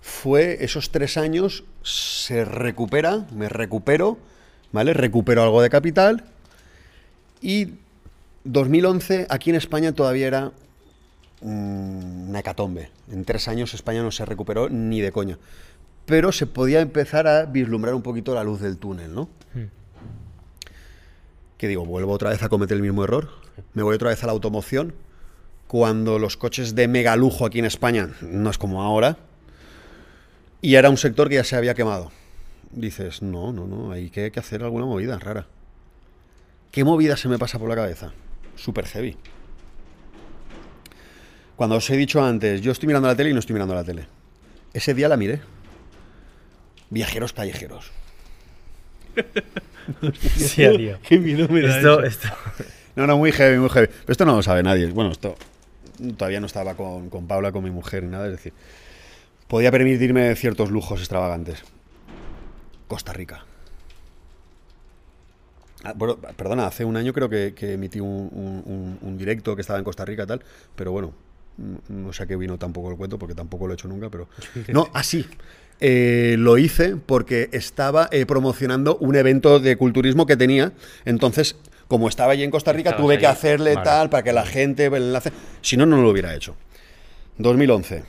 fue 0.00 0.64
esos 0.64 0.90
tres 0.90 1.16
años, 1.16 1.64
se 1.82 2.44
recupera, 2.44 3.26
me 3.32 3.48
recupero, 3.48 4.18
¿vale? 4.72 4.94
Recupero 4.94 5.42
algo 5.42 5.62
de 5.62 5.70
capital 5.70 6.24
y 7.40 7.74
2011 8.44 9.26
aquí 9.30 9.50
en 9.50 9.56
España 9.56 9.92
todavía 9.92 10.26
era 10.26 10.52
mm, 11.40 12.30
una 12.30 12.40
hecatombe. 12.40 12.90
En 13.10 13.24
tres 13.24 13.46
años 13.46 13.74
España 13.74 14.02
no 14.02 14.10
se 14.10 14.24
recuperó 14.24 14.68
ni 14.68 15.00
de 15.00 15.12
coña. 15.12 15.38
Pero 16.06 16.32
se 16.32 16.46
podía 16.46 16.80
empezar 16.80 17.26
a 17.26 17.44
vislumbrar 17.44 17.94
un 17.94 18.02
poquito 18.02 18.34
la 18.34 18.44
luz 18.44 18.60
del 18.60 18.78
túnel, 18.78 19.14
¿no? 19.14 19.28
Que 21.56 21.68
digo, 21.68 21.86
vuelvo 21.86 22.12
otra 22.12 22.30
vez 22.30 22.42
a 22.42 22.48
cometer 22.48 22.76
el 22.76 22.82
mismo 22.82 23.04
error. 23.04 23.28
Me 23.74 23.82
voy 23.82 23.94
otra 23.94 24.08
vez 24.08 24.22
a 24.22 24.26
la 24.26 24.32
automoción. 24.32 24.94
Cuando 25.68 26.18
los 26.18 26.36
coches 26.36 26.74
de 26.74 26.88
mega 26.88 27.14
lujo 27.16 27.46
aquí 27.46 27.60
en 27.60 27.64
España 27.64 28.10
no 28.20 28.50
es 28.50 28.58
como 28.58 28.82
ahora. 28.82 29.16
Y 30.60 30.74
era 30.74 30.90
un 30.90 30.96
sector 30.96 31.28
que 31.28 31.36
ya 31.36 31.44
se 31.44 31.56
había 31.56 31.74
quemado. 31.74 32.10
Dices, 32.72 33.22
no, 33.22 33.52
no, 33.52 33.66
no, 33.66 33.92
hay 33.92 34.10
que, 34.10 34.30
que 34.32 34.40
hacer 34.40 34.62
alguna 34.64 34.86
movida 34.86 35.18
rara. 35.18 35.46
¿Qué 36.70 36.84
movida 36.84 37.16
se 37.16 37.28
me 37.28 37.38
pasa 37.38 37.58
por 37.58 37.68
la 37.68 37.76
cabeza? 37.76 38.12
Super 38.56 38.86
heavy. 38.86 39.16
Cuando 41.54 41.76
os 41.76 41.88
he 41.90 41.96
dicho 41.96 42.24
antes, 42.24 42.60
yo 42.60 42.72
estoy 42.72 42.86
mirando 42.86 43.08
la 43.08 43.14
tele 43.14 43.30
y 43.30 43.34
no 43.34 43.38
estoy 43.38 43.54
mirando 43.54 43.74
la 43.74 43.84
tele. 43.84 44.06
Ese 44.72 44.94
día 44.94 45.08
la 45.08 45.16
miré. 45.16 45.40
Viajeros 46.92 47.32
callejeros. 47.32 47.90
Sí, 50.36 50.64
tío. 50.76 50.98
Qué 51.02 51.18
miedo 51.18 51.48
me 51.48 51.60
da 51.60 51.76
Esto, 51.76 52.02
eso. 52.04 52.28
esto. 52.28 52.28
No, 52.94 53.06
no, 53.08 53.16
muy 53.18 53.32
heavy, 53.32 53.58
muy 53.58 53.68
heavy. 53.68 53.88
Pero 53.88 54.12
esto 54.12 54.24
no 54.24 54.36
lo 54.36 54.42
sabe 54.42 54.62
nadie. 54.62 54.86
Bueno, 54.86 55.10
esto 55.10 55.34
todavía 56.16 56.38
no 56.38 56.46
estaba 56.46 56.74
con, 56.74 57.10
con 57.10 57.26
Paula, 57.26 57.50
con 57.50 57.64
mi 57.64 57.70
mujer, 57.70 58.04
ni 58.04 58.10
nada. 58.10 58.26
Es 58.26 58.32
decir, 58.32 58.52
podía 59.48 59.72
permitirme 59.72 60.34
ciertos 60.36 60.70
lujos 60.70 61.00
extravagantes. 61.00 61.64
Costa 62.86 63.12
Rica. 63.12 63.44
Ah, 65.82 65.94
bueno, 65.96 66.16
perdona, 66.16 66.66
hace 66.66 66.84
un 66.84 66.96
año 66.96 67.12
creo 67.12 67.28
que, 67.28 67.54
que 67.54 67.72
emití 67.72 67.98
un, 67.98 68.28
un- 68.32 68.62
un- 68.64 68.98
un 69.02 69.18
directo 69.18 69.56
que 69.56 69.62
estaba 69.62 69.80
en 69.80 69.84
Costa 69.84 70.04
Rica 70.04 70.22
y 70.22 70.26
tal, 70.26 70.44
pero 70.76 70.92
bueno, 70.92 71.12
no 71.88 72.12
sé 72.12 72.22
a 72.22 72.26
qué 72.26 72.36
vino 72.36 72.56
tampoco 72.56 72.88
el 72.92 72.96
cuento 72.96 73.18
porque 73.18 73.34
tampoco 73.34 73.66
lo 73.66 73.72
he 73.72 73.74
hecho 73.74 73.88
nunca, 73.88 74.08
pero... 74.10 74.28
No, 74.68 74.88
así. 74.94 75.26
Lo 76.38 76.58
hice 76.58 76.96
porque 76.96 77.48
estaba 77.52 78.08
eh, 78.12 78.24
promocionando 78.26 78.96
un 78.98 79.16
evento 79.16 79.58
de 79.60 79.76
culturismo 79.76 80.26
que 80.26 80.36
tenía, 80.36 80.72
entonces... 81.04 81.56
Como 81.88 82.08
estaba 82.08 82.32
allí 82.32 82.42
en 82.42 82.50
Costa 82.50 82.72
Rica, 82.72 82.90
Estabas 82.90 83.04
tuve 83.06 83.18
que 83.18 83.26
hacerle 83.26 83.74
Vale. 83.74 83.84
tal 83.84 84.08
para 84.08 84.22
que 84.22 84.32
la 84.32 84.46
gente 84.46 84.86
el 84.86 84.94
enlace. 84.94 85.30
Si 85.60 85.76
no, 85.76 85.84
no 85.84 86.00
lo 86.00 86.08
hubiera 86.08 86.34
hecho. 86.34 86.56
2011. 87.36 88.04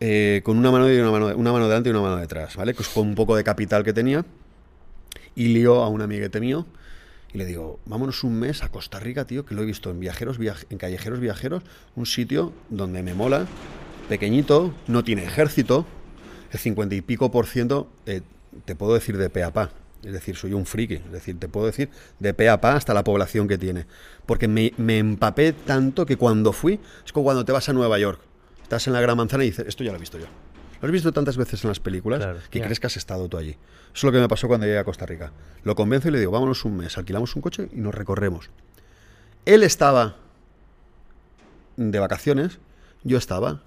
eh, 0.00 0.42
con 0.44 0.58
una 0.58 0.70
mano, 0.70 0.92
y 0.92 0.98
una, 0.98 1.10
mano, 1.10 1.34
una 1.34 1.50
mano 1.52 1.66
delante 1.66 1.88
y 1.88 1.92
una 1.92 2.02
mano 2.02 2.16
detrás, 2.16 2.54
¿vale? 2.56 2.74
Pues 2.74 2.88
con 2.88 3.06
un 3.08 3.14
poco 3.14 3.34
de 3.36 3.42
capital 3.42 3.82
que 3.82 3.94
tenía. 3.94 4.26
Y 5.34 5.48
lío 5.48 5.82
a 5.82 5.88
un 5.88 6.02
amiguete 6.02 6.38
mío 6.38 6.66
y 7.32 7.38
le 7.38 7.46
digo, 7.46 7.80
vámonos 7.86 8.22
un 8.24 8.38
mes 8.38 8.62
a 8.62 8.68
Costa 8.68 9.00
Rica, 9.00 9.24
tío, 9.24 9.46
que 9.46 9.54
lo 9.54 9.62
he 9.62 9.64
visto 9.64 9.90
en 9.90 10.00
viajeros, 10.00 10.38
viaj- 10.38 10.66
en 10.68 10.76
callejeros 10.76 11.18
viajeros, 11.18 11.62
un 11.96 12.04
sitio 12.04 12.52
donde 12.68 13.02
me 13.02 13.14
mola, 13.14 13.46
pequeñito, 14.10 14.74
no 14.86 15.02
tiene 15.02 15.24
ejército, 15.24 15.86
el 16.54 16.60
50 16.60 16.94
y 16.94 17.00
pico 17.00 17.30
por 17.30 17.46
ciento, 17.46 17.90
eh, 18.06 18.22
te 18.64 18.74
puedo 18.74 18.94
decir 18.94 19.18
de 19.18 19.30
pe 19.30 19.42
a 19.42 19.52
pa. 19.52 19.70
Es 20.02 20.12
decir, 20.12 20.36
soy 20.36 20.52
un 20.52 20.66
friki. 20.66 20.94
Es 20.94 21.12
decir, 21.12 21.38
te 21.38 21.48
puedo 21.48 21.66
decir 21.66 21.90
de 22.18 22.34
pe 22.34 22.48
a 22.48 22.60
pa 22.60 22.76
hasta 22.76 22.94
la 22.94 23.04
población 23.04 23.48
que 23.48 23.58
tiene. 23.58 23.86
Porque 24.26 24.48
me, 24.48 24.72
me 24.76 24.98
empapé 24.98 25.52
tanto 25.52 26.06
que 26.06 26.16
cuando 26.16 26.52
fui, 26.52 26.80
es 27.04 27.12
como 27.12 27.24
cuando 27.24 27.44
te 27.44 27.52
vas 27.52 27.68
a 27.68 27.72
Nueva 27.72 27.98
York. 27.98 28.20
Estás 28.62 28.86
en 28.86 28.92
la 28.92 29.00
Gran 29.00 29.16
Manzana 29.16 29.44
y 29.44 29.48
dices, 29.48 29.66
esto 29.68 29.84
ya 29.84 29.90
lo 29.90 29.96
he 29.96 30.00
visto 30.00 30.18
yo. 30.18 30.26
Lo 30.80 30.86
has 30.86 30.92
visto 30.92 31.12
tantas 31.12 31.36
veces 31.36 31.64
en 31.64 31.68
las 31.68 31.80
películas 31.80 32.18
Claro, 32.18 32.38
que 32.50 32.60
crees 32.60 32.78
que 32.78 32.86
has 32.86 32.96
estado 32.96 33.28
tú 33.28 33.38
allí. 33.38 33.52
Eso 33.52 33.58
es 33.94 34.04
lo 34.04 34.12
que 34.12 34.18
me 34.18 34.28
pasó 34.28 34.48
cuando 34.48 34.66
llegué 34.66 34.78
a 34.78 34.84
Costa 34.84 35.06
Rica. 35.06 35.32
Lo 35.62 35.74
convenzo 35.74 36.08
y 36.08 36.10
le 36.10 36.18
digo, 36.18 36.32
vámonos 36.32 36.64
un 36.64 36.76
mes, 36.76 36.98
alquilamos 36.98 37.34
un 37.36 37.42
coche 37.42 37.68
y 37.72 37.80
nos 37.80 37.94
recorremos. 37.94 38.50
Él 39.46 39.62
estaba 39.62 40.16
de 41.76 41.98
vacaciones, 41.98 42.58
yo 43.02 43.18
estaba 43.18 43.62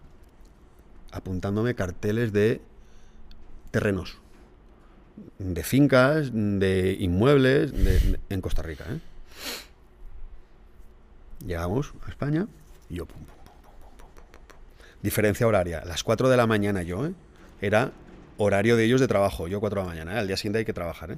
apuntándome 1.11 1.75
carteles 1.75 2.33
de 2.33 2.61
terrenos, 3.77 4.17
de 5.37 5.63
fincas, 5.63 6.31
de 6.33 6.97
inmuebles, 6.99 7.71
en 8.27 8.41
Costa 8.41 8.63
Rica. 8.63 8.85
¿eh? 8.89 8.99
Llegamos 11.45 11.93
a 12.03 12.09
España 12.09 12.47
y 12.89 12.95
yo... 12.95 13.05
Pum, 13.05 13.19
pum, 13.19 13.27
pum, 13.35 14.07
Diferencia 15.03 15.45
horaria. 15.45 15.83
Las 15.85 16.03
4 16.03 16.27
de 16.27 16.37
la 16.37 16.47
mañana 16.47 16.81
yo, 16.81 17.05
¿eh? 17.05 17.13
Era 17.61 17.91
horario 18.37 18.77
de 18.77 18.85
ellos 18.85 18.99
de 18.99 19.07
trabajo. 19.07 19.47
Yo 19.47 19.59
4 19.59 19.81
de 19.81 19.85
la 19.85 19.93
mañana. 19.93 20.15
¿eh? 20.15 20.17
Al 20.17 20.25
día 20.25 20.37
siguiente 20.37 20.57
hay 20.57 20.65
que 20.65 20.73
trabajar, 20.73 21.11
¿eh? 21.11 21.17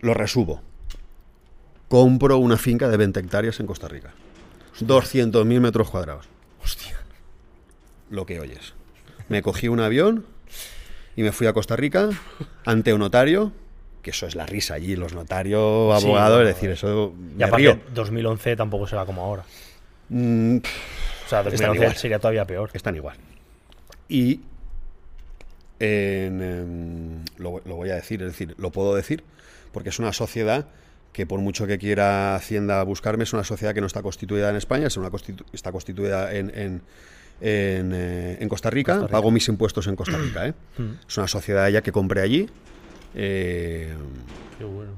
Lo 0.00 0.12
resubo. 0.12 0.60
Compro 1.88 2.36
una 2.36 2.58
finca 2.58 2.90
de 2.90 2.98
20 2.98 3.20
hectáreas 3.20 3.58
en 3.58 3.66
Costa 3.66 3.88
Rica. 3.88 4.12
200.000 4.80 5.60
metros 5.60 5.88
cuadrados. 5.88 6.28
Hostia. 6.62 6.98
Lo 8.10 8.26
que 8.26 8.38
oyes. 8.38 8.74
Me 9.32 9.40
cogí 9.42 9.68
un 9.68 9.80
avión 9.80 10.26
y 11.16 11.22
me 11.22 11.32
fui 11.32 11.46
a 11.46 11.54
Costa 11.54 11.74
Rica 11.74 12.10
ante 12.66 12.92
un 12.92 13.00
notario, 13.00 13.50
que 14.02 14.10
eso 14.10 14.26
es 14.26 14.34
la 14.34 14.44
risa 14.44 14.74
allí, 14.74 14.94
los 14.94 15.14
notarios, 15.14 15.98
Sí, 16.00 16.04
abogados, 16.06 16.42
es 16.42 16.48
decir, 16.48 16.68
eso 16.70 17.14
Y 17.38 17.42
aparte, 17.42 17.56
río. 17.56 17.80
2011 17.94 18.56
tampoco 18.56 18.86
será 18.86 19.06
como 19.06 19.22
ahora. 19.22 19.44
Mm, 20.10 20.56
O 20.58 21.28
sea, 21.30 21.38
Están 21.40 21.44
2011 21.44 21.80
igual. 21.82 21.96
sería 21.96 22.18
todavía 22.18 22.44
peor. 22.44 22.68
están 22.74 22.94
igual. 22.94 23.16
Y 24.10 24.40
en, 25.80 26.42
em, 26.42 27.24
lo, 27.38 27.62
lo 27.64 27.76
voy 27.76 27.88
a 27.88 27.94
decir, 27.94 28.20
es 28.20 28.28
decir, 28.28 28.54
lo 28.58 28.70
puedo 28.70 28.94
decir, 28.94 29.24
porque 29.72 29.88
es 29.88 29.98
una 29.98 30.12
sociedad 30.12 30.66
que 31.14 31.24
por 31.26 31.40
mucho 31.40 31.66
que 31.66 31.78
quiera 31.78 32.34
Hacienda 32.36 32.82
buscarme, 32.82 33.24
es 33.24 33.32
una 33.32 33.44
sociedad 33.44 33.72
que 33.72 33.80
no 33.80 33.86
está 33.86 34.02
constituida 34.02 34.50
en 34.50 34.56
España, 34.56 34.88
es 34.88 34.96
una 34.98 35.10
constitu- 35.10 35.44
está 35.54 35.72
constituida 35.72 36.34
en, 36.34 36.52
en- 36.54 36.82
en, 37.42 37.92
eh, 37.94 38.38
en 38.40 38.48
Costa, 38.48 38.70
Rica. 38.70 38.92
Costa 38.92 39.06
Rica. 39.08 39.12
pago 39.18 39.30
mis 39.30 39.48
impuestos 39.48 39.86
en 39.88 39.96
Costa 39.96 40.16
Rica. 40.16 40.46
¿eh? 40.48 40.54
es 41.08 41.18
una 41.18 41.26
sociedad 41.28 41.68
ya 41.68 41.82
que 41.82 41.90
compré 41.92 42.20
allí. 42.22 42.48
eh, 43.14 43.92
Qué 44.58 44.64
bueno. 44.64 44.92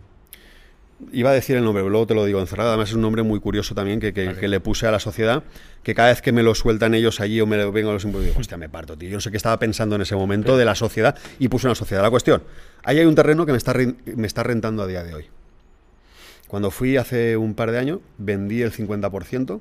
Iba 1.13 1.31
a 1.31 1.33
decir 1.35 1.57
el 1.57 1.65
nombre, 1.65 1.83
pero 1.83 1.91
luego 1.91 2.07
te 2.07 2.15
lo 2.15 2.25
digo 2.25 2.41
encerrado. 2.41 2.71
Además, 2.71 2.89
es 2.91 2.95
un 2.95 3.03
nombre 3.03 3.23
muy 3.23 3.41
curioso 3.41 3.75
también 3.75 3.99
que, 4.01 4.13
que- 4.15 4.35
que 4.35 4.49
le 4.49 4.61
puse 4.61 4.87
a 4.87 4.91
la 4.93 5.01
sociedad. 5.01 5.43
Que 5.83 5.95
cada 5.95 6.09
vez 6.09 6.23
que 6.23 6.33
me 6.33 6.43
lo 6.43 6.55
sueltan 6.55 6.95
ellos 6.95 7.21
allí 7.21 7.41
o 7.41 7.47
me 7.47 7.57
lo 7.57 7.73
vengo 7.73 7.91
a 7.91 7.95
los 7.95 8.05
impuestos, 8.05 8.29
digo, 8.31 8.41
hostia, 8.41 8.57
me 8.57 8.69
parto, 8.69 8.97
tío. 8.97 9.09
Yo 9.11 9.17
no 9.17 9.21
sé 9.21 9.31
qué 9.31 9.37
estaba 9.37 9.59
pensando 9.59 9.97
en 9.97 10.03
ese 10.03 10.15
momento 10.15 10.57
de 10.57 10.65
la 10.65 10.75
sociedad 10.75 11.19
y 11.39 11.49
puse 11.49 11.67
una 11.67 11.75
sociedad. 11.75 12.03
La 12.03 12.11
cuestión: 12.11 12.43
ahí 12.85 12.99
hay 13.01 13.07
un 13.07 13.15
terreno 13.15 13.45
que 13.45 13.53
me 13.53 13.59
está, 13.59 13.73
ren- 13.75 13.97
me 14.17 14.27
está 14.27 14.45
rentando 14.45 14.83
a 14.83 14.87
día 14.87 15.03
de 15.03 15.15
hoy. 15.15 15.27
Cuando 16.49 16.71
fui 16.71 16.97
hace 16.97 17.37
un 17.37 17.55
par 17.55 17.71
de 17.73 17.79
años, 17.79 17.99
vendí 18.17 18.63
el 18.63 18.71
50% 18.73 19.61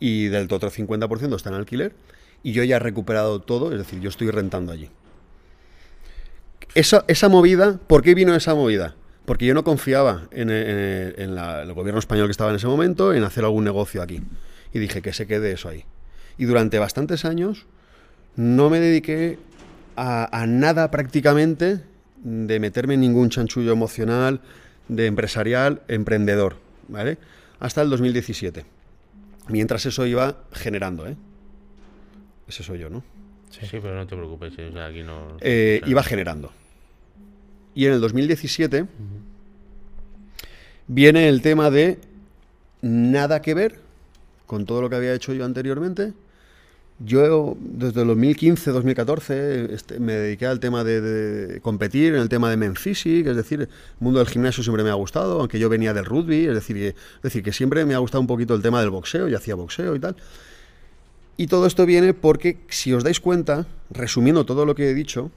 y 0.00 0.28
del 0.28 0.48
otro 0.50 0.70
50% 0.70 1.36
está 1.36 1.50
en 1.50 1.56
alquiler. 1.56 1.94
Y 2.42 2.52
yo 2.52 2.62
ya 2.64 2.76
he 2.76 2.78
recuperado 2.78 3.40
todo, 3.40 3.72
es 3.72 3.78
decir, 3.78 4.00
yo 4.00 4.08
estoy 4.08 4.30
rentando 4.30 4.72
allí. 4.72 4.90
Esa, 6.74 7.04
esa 7.08 7.28
movida, 7.28 7.78
¿por 7.86 8.02
qué 8.02 8.14
vino 8.14 8.34
esa 8.34 8.54
movida? 8.54 8.94
Porque 9.24 9.46
yo 9.46 9.54
no 9.54 9.64
confiaba 9.64 10.28
en, 10.30 10.50
el 10.50 11.72
gobierno 11.72 11.98
español 11.98 12.26
que 12.26 12.32
estaba 12.32 12.50
en 12.50 12.56
ese 12.56 12.68
momento, 12.68 13.12
en 13.12 13.24
hacer 13.24 13.44
algún 13.44 13.64
negocio 13.64 14.02
aquí. 14.02 14.22
Y 14.72 14.78
dije 14.78 15.02
que 15.02 15.12
se 15.12 15.26
quede 15.26 15.52
eso 15.52 15.68
ahí. 15.68 15.84
Y 16.38 16.44
durante 16.44 16.78
bastantes 16.78 17.24
años 17.24 17.66
no 18.36 18.70
me 18.70 18.78
dediqué 18.78 19.38
a, 19.96 20.28
a 20.38 20.46
nada 20.46 20.90
prácticamente 20.90 21.80
de 22.22 22.60
meterme 22.60 22.94
en 22.94 23.00
ningún 23.00 23.30
chanchullo 23.30 23.72
emocional, 23.72 24.40
de 24.88 25.06
empresarial, 25.06 25.82
emprendedor, 25.88 26.56
¿vale? 26.88 27.18
Hasta 27.58 27.82
el 27.82 27.90
2017. 27.90 28.75
Mientras 29.48 29.86
eso 29.86 30.06
iba 30.06 30.44
generando, 30.52 31.06
¿eh? 31.06 31.16
Ese 32.48 32.62
soy 32.62 32.80
yo, 32.80 32.90
¿no? 32.90 33.02
Sí, 33.50 33.66
pero 33.70 33.94
no 33.94 34.06
te 34.06 34.16
preocupes, 34.16 34.52
eh, 34.58 34.68
o 34.68 34.72
sea, 34.72 34.86
aquí 34.86 35.02
no. 35.02 35.36
Eh, 35.40 35.80
iba 35.86 36.02
generando. 36.02 36.52
Y 37.74 37.86
en 37.86 37.92
el 37.92 38.00
2017 38.00 38.86
viene 40.88 41.28
el 41.28 41.42
tema 41.42 41.70
de 41.70 41.98
nada 42.80 43.42
que 43.42 43.54
ver 43.54 43.80
con 44.46 44.64
todo 44.66 44.82
lo 44.82 44.90
que 44.90 44.96
había 44.96 45.14
hecho 45.14 45.32
yo 45.32 45.44
anteriormente. 45.44 46.12
Yo 46.98 47.58
desde 47.60 48.00
el 48.00 48.08
2015, 48.08 48.70
2014 48.70 49.74
este, 49.74 50.00
me 50.00 50.14
dediqué 50.14 50.46
al 50.46 50.60
tema 50.60 50.82
de, 50.82 51.60
competir, 51.60 52.14
en 52.14 52.22
el 52.22 52.30
tema 52.30 52.48
de 52.48 52.56
men 52.56 52.74
physique, 52.74 53.28
es 53.28 53.36
decir, 53.36 53.62
el 53.62 53.68
mundo 54.00 54.18
del 54.18 54.28
gimnasio 54.28 54.62
siempre 54.62 54.82
me 54.82 54.88
ha 54.88 54.94
gustado, 54.94 55.40
aunque 55.40 55.58
yo 55.58 55.68
venía 55.68 55.92
del 55.92 56.06
rugby, 56.06 56.46
es 56.46 56.54
decir, 56.54 56.76
que, 56.76 56.88
es 56.88 57.22
decir, 57.22 57.42
que 57.42 57.52
siempre 57.52 57.84
me 57.84 57.94
ha 57.94 57.98
gustado 57.98 58.22
un 58.22 58.26
poquito 58.26 58.54
el 58.54 58.62
tema 58.62 58.80
del 58.80 58.88
boxeo, 58.88 59.28
yo 59.28 59.36
hacía 59.36 59.54
boxeo 59.54 59.94
y 59.94 60.00
tal. 60.00 60.16
Y 61.36 61.48
todo 61.48 61.66
esto 61.66 61.84
viene 61.84 62.14
porque, 62.14 62.58
si 62.68 62.94
os 62.94 63.04
dais 63.04 63.20
cuenta, 63.20 63.66
resumiendo 63.90 64.46
todo 64.46 64.64
lo 64.64 64.74
que 64.74 64.88
he 64.88 64.94
dicho, 64.94 65.30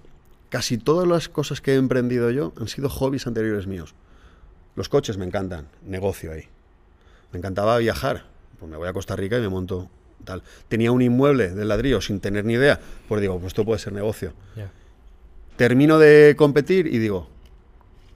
casi 0.48 0.78
todas 0.78 1.06
las 1.10 1.28
cosas 1.28 1.60
que 1.60 1.74
he 1.74 1.76
emprendido 1.76 2.32
yo 2.32 2.54
han 2.58 2.70
sido 2.70 2.88
hobbies 2.88 3.28
anteriores 3.28 3.68
míos. 3.68 3.96
Los 4.78 4.88
coches 4.88 5.18
me 5.18 5.26
encantan, 5.26 5.68
negocio 5.86 6.32
ahí. 6.32 6.46
Me 7.34 7.40
encantaba 7.40 7.78
viajar, 7.80 8.28
pues 8.60 8.72
me 8.72 8.78
voy 8.78 8.88
a 8.88 8.94
Costa 8.94 9.18
Rica 9.18 9.38
y 9.38 9.42
me 9.42 9.50
monto 9.50 9.90
tal. 10.24 10.44
Tenía 10.68 10.92
un 10.92 11.02
inmueble 11.02 11.50
de 11.50 11.66
ladrillo 11.66 12.02
sin 12.02 12.20
tener 12.20 12.46
ni 12.46 12.54
idea, 12.54 12.80
pues 13.08 13.22
digo, 13.22 13.40
pues 13.40 13.48
esto 13.48 13.66
puede 13.66 13.80
ser 13.80 13.94
negocio. 13.94 14.34
Termino 15.56 16.00
de 16.00 16.36
competir 16.38 16.88
y 16.88 17.00
digo, 17.00 17.28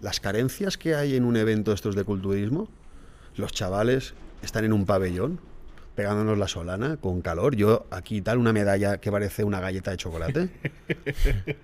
las 0.02 0.20
carencias 0.20 0.78
que 0.78 0.96
hay 0.96 1.16
en 1.16 1.26
un 1.26 1.36
evento 1.36 1.72
de 1.72 1.76
estos 1.76 1.96
de 1.96 2.04
culturismo, 2.04 2.70
los 3.36 3.52
chavales 3.52 4.14
están 4.42 4.66
en 4.66 4.74
un 4.74 4.86
pabellón 4.86 5.40
pegándonos 5.96 6.38
la 6.38 6.48
solana 6.48 6.98
con 6.98 7.22
calor. 7.22 7.56
Yo 7.56 7.86
aquí 7.92 8.22
tal, 8.22 8.38
una 8.38 8.54
medalla 8.54 8.98
que 8.98 9.12
parece 9.12 9.44
una 9.44 9.60
galleta 9.60 9.92
de 9.92 9.98
chocolate. 9.98 10.50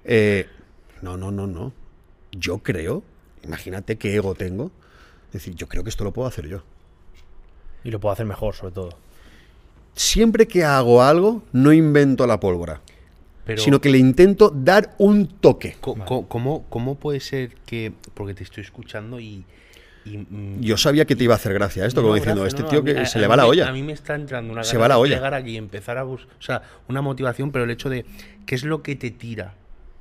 Eh, 0.03 0.47
no, 1.01 1.17
no, 1.17 1.31
no, 1.31 1.47
no. 1.47 1.71
Yo 2.31 2.59
creo, 2.59 3.03
imagínate 3.43 3.97
qué 3.97 4.15
ego 4.15 4.35
tengo. 4.35 4.71
Es 5.27 5.33
decir, 5.33 5.55
yo 5.55 5.67
creo 5.67 5.83
que 5.83 5.89
esto 5.89 6.03
lo 6.03 6.11
puedo 6.11 6.27
hacer 6.27 6.47
yo. 6.47 6.63
Y 7.83 7.91
lo 7.91 7.99
puedo 7.99 8.13
hacer 8.13 8.25
mejor, 8.25 8.55
sobre 8.55 8.73
todo. 8.73 8.89
Siempre 9.95 10.47
que 10.47 10.63
hago 10.63 11.01
algo, 11.03 11.43
no 11.51 11.73
invento 11.73 12.25
la 12.25 12.39
pólvora, 12.39 12.81
Pero, 13.45 13.61
sino 13.61 13.81
que 13.81 13.89
le 13.89 13.97
intento 13.97 14.49
dar 14.53 14.95
un 14.97 15.27
toque. 15.27 15.75
¿cómo, 15.81 16.65
¿cómo 16.69 16.95
puede 16.95 17.19
ser 17.19 17.55
que.? 17.65 17.91
Porque 18.13 18.33
te 18.33 18.43
estoy 18.43 18.63
escuchando 18.63 19.19
y. 19.19 19.43
y, 20.05 20.17
mm, 20.17 20.61
Yo 20.61 20.77
sabía 20.77 21.05
que 21.05 21.15
te 21.15 21.23
iba 21.25 21.33
a 21.33 21.37
hacer 21.37 21.53
gracia 21.53 21.85
esto, 21.85 22.01
como 22.01 22.13
No, 22.13 22.15
diciendo, 22.15 22.41
gracias, 22.41 22.59
este 22.61 22.63
no, 22.63 22.69
tío 22.83 22.83
mí- 22.93 22.99
que 22.99 23.05
se 23.05 23.17
a 23.17 23.21
le 23.21 23.27
va 23.27 23.35
la 23.35 23.43
me- 23.43 23.49
olla. 23.49 23.67
A 23.67 23.71
mí 23.73 23.83
me 23.83 23.91
está 23.93 24.15
entrando 24.15 24.53
una 24.53 24.63
Se 24.63 24.73
gana 24.73 24.81
va 24.81 24.87
la 24.87 24.95
de 24.95 25.01
olla. 25.01 25.15
llegar 25.15 25.33
aquí 25.33 25.51
y 25.51 25.57
empezar 25.57 25.97
a 25.97 26.03
buscar. 26.03 26.33
O 26.39 26.41
sea, 26.41 26.61
una 26.87 27.01
motivación, 27.01 27.51
pero 27.51 27.65
el 27.65 27.71
hecho 27.71 27.89
de. 27.89 28.05
¿Qué 28.45 28.55
es 28.55 28.63
lo 28.63 28.81
que 28.83 28.95
te 28.95 29.11
tira? 29.11 29.53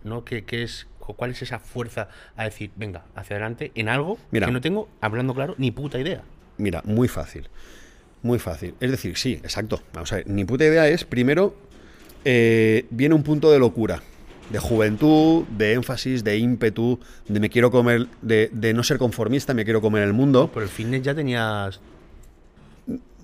¿No? 0.05 0.25
¿Qué, 0.25 0.45
qué 0.45 0.63
es, 0.63 0.87
¿Cuál 1.01 1.31
es 1.33 1.43
esa 1.43 1.59
fuerza 1.59 2.09
a 2.37 2.45
decir, 2.45 2.71
venga, 2.77 3.05
hacia 3.17 3.35
adelante 3.37 3.73
en 3.75 3.89
algo 3.89 4.19
Mira. 4.31 4.47
que 4.47 4.53
no 4.53 4.61
tengo, 4.61 4.89
hablando 5.01 5.35
claro, 5.35 5.55
ni 5.59 5.71
puta 5.71 5.99
idea? 5.99 6.23
Mira, 6.59 6.83
muy 6.85 7.09
fácil. 7.09 7.49
Muy 8.23 8.39
fácil. 8.39 8.75
Es 8.81 8.91
decir, 8.91 9.17
sí, 9.17 9.35
exacto. 9.35 9.81
Vamos 9.95 10.13
a 10.13 10.17
ver, 10.17 10.27
mi 10.27 10.45
puta 10.45 10.65
idea 10.65 10.89
es, 10.89 11.05
primero, 11.05 11.55
eh, 12.25 12.87
viene 12.91 13.15
un 13.15 13.23
punto 13.23 13.51
de 13.53 13.59
locura, 13.59 14.03
de 14.51 14.59
juventud, 14.59 15.45
de 15.57 15.75
énfasis, 15.75 16.25
de 16.25 16.37
ímpetu, 16.39 16.99
de 17.29 17.39
me 17.41 17.49
quiero 17.51 17.71
comer, 17.71 18.07
de, 18.23 18.51
de 18.53 18.75
no 18.75 18.83
ser 18.83 18.99
conformista, 18.99 19.55
me 19.55 19.65
quiero 19.65 19.81
comer 19.81 20.03
el 20.03 20.13
mundo. 20.13 20.51
Por 20.51 20.63
el 20.63 20.69
fitness 20.69 21.03
ya 21.03 21.15
tenías. 21.15 21.81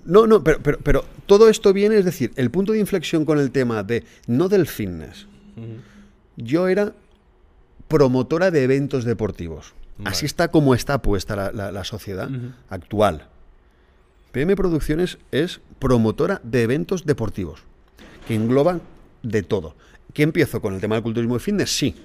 No, 0.05 0.27
no, 0.27 0.43
pero, 0.43 0.59
pero, 0.61 0.77
pero 0.83 1.03
todo 1.25 1.49
esto 1.49 1.73
viene, 1.73 1.97
es 1.97 2.05
decir, 2.05 2.31
el 2.35 2.51
punto 2.51 2.73
de 2.73 2.79
inflexión 2.79 3.25
con 3.25 3.39
el 3.39 3.49
tema 3.51 3.81
de, 3.83 4.03
no 4.27 4.47
del 4.49 4.67
fitness. 4.67 5.27
Yo 6.37 6.67
era 6.67 6.93
promotora 7.87 8.51
de 8.51 8.63
eventos 8.63 9.03
deportivos. 9.05 9.73
Vale. 9.97 10.09
Así 10.09 10.25
está 10.25 10.49
como 10.51 10.75
está 10.75 11.01
puesta 11.01 11.35
la, 11.35 11.51
la- 11.51 11.71
la 11.71 11.83
sociedad 11.85 12.29
actual. 12.69 13.29
PM 14.35 14.53
Producciones 14.57 15.17
es 15.31 15.61
promotora 15.79 16.41
de 16.43 16.63
eventos 16.63 17.05
deportivos, 17.05 17.61
que 18.27 18.35
engloban 18.35 18.81
de 19.23 19.43
todo. 19.43 19.77
¿Qué 20.13 20.23
empiezo 20.23 20.59
con 20.61 20.73
el 20.73 20.81
tema 20.81 20.95
del 20.95 21.03
culturismo 21.03 21.37
y 21.37 21.39
fitness? 21.39 21.69
Sí. 21.69 21.95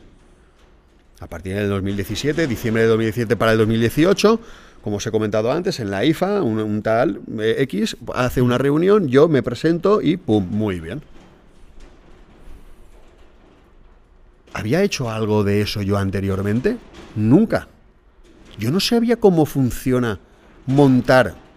A 1.19 1.27
partir 1.27 1.57
del 1.57 1.69
2017, 1.69 2.47
diciembre 2.47 2.85
de 2.85 2.89
2017 2.89 3.35
para 3.35 3.51
el 3.51 3.59
2018, 3.59 4.39
como 4.81 4.99
os 4.99 5.07
he 5.09 5.11
comentado 5.11 5.51
antes, 5.51 5.81
en 5.81 5.91
la 5.91 6.05
IFA, 6.05 6.43
un, 6.43 6.83
tal 6.83 7.21
eh, 7.41 7.57
X 7.63 7.97
hace 8.15 8.43
una 8.43 8.59
reunión, 8.59 9.09
yo 9.09 9.27
me 9.27 9.43
presento 9.43 10.01
y 10.01 10.17
¡pum! 10.17 10.47
Muy 10.51 10.79
bien. 10.79 11.03
¿Había 14.53 14.85
hecho 14.85 15.11
algo 15.11 15.43
de 15.43 15.63
eso 15.63 15.83
yo 15.83 15.99
anteriormente? 15.99 16.77
Nunca. 17.17 17.67
Yo 18.57 18.71
no 18.71 18.79
sabía 18.79 19.17
cómo 19.17 19.47
funciona 19.47 20.21
montar 20.67 21.50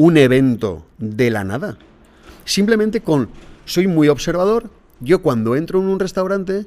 un 0.00 0.16
evento 0.16 0.86
de 0.96 1.30
la 1.30 1.44
nada. 1.44 1.76
Simplemente 2.46 3.02
con... 3.02 3.28
Soy 3.66 3.86
muy 3.86 4.08
observador. 4.08 4.70
Yo 5.00 5.20
cuando 5.20 5.56
entro 5.56 5.78
en 5.78 5.88
un 5.88 6.00
restaurante 6.00 6.64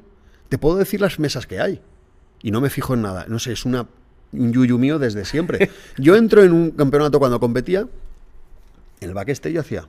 te 0.49 0.59
puedo 0.59 0.77
decir 0.77 1.01
las 1.01 1.17
mesas 1.17 1.47
que 1.47 1.59
hay. 1.59 1.81
Y 2.43 2.51
no 2.51 2.61
me 2.61 2.69
fijo 2.69 2.93
en 2.93 3.01
nada. 3.01 3.25
No 3.27 3.39
sé, 3.39 3.53
es 3.53 3.65
una, 3.65 3.87
un 4.33 4.53
yuyu 4.53 4.77
mío 4.77 4.99
desde 4.99 5.25
siempre. 5.25 5.71
Yo 5.97 6.15
entro 6.15 6.43
en 6.43 6.53
un 6.53 6.69
campeonato 6.69 7.17
cuando 7.17 7.39
competía. 7.39 7.87
En 9.01 9.09
el 9.09 9.15
backstage 9.15 9.53
yo 9.53 9.61
hacía... 9.61 9.87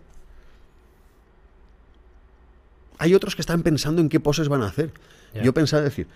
Hay 2.96 3.14
otros 3.14 3.34
que 3.36 3.42
están 3.42 3.62
pensando 3.62 4.00
en 4.00 4.08
qué 4.08 4.20
poses 4.20 4.48
van 4.48 4.62
a 4.62 4.68
hacer. 4.68 4.90
Yo 5.42 5.52
pensaba 5.52 5.82
decir, 5.82 6.06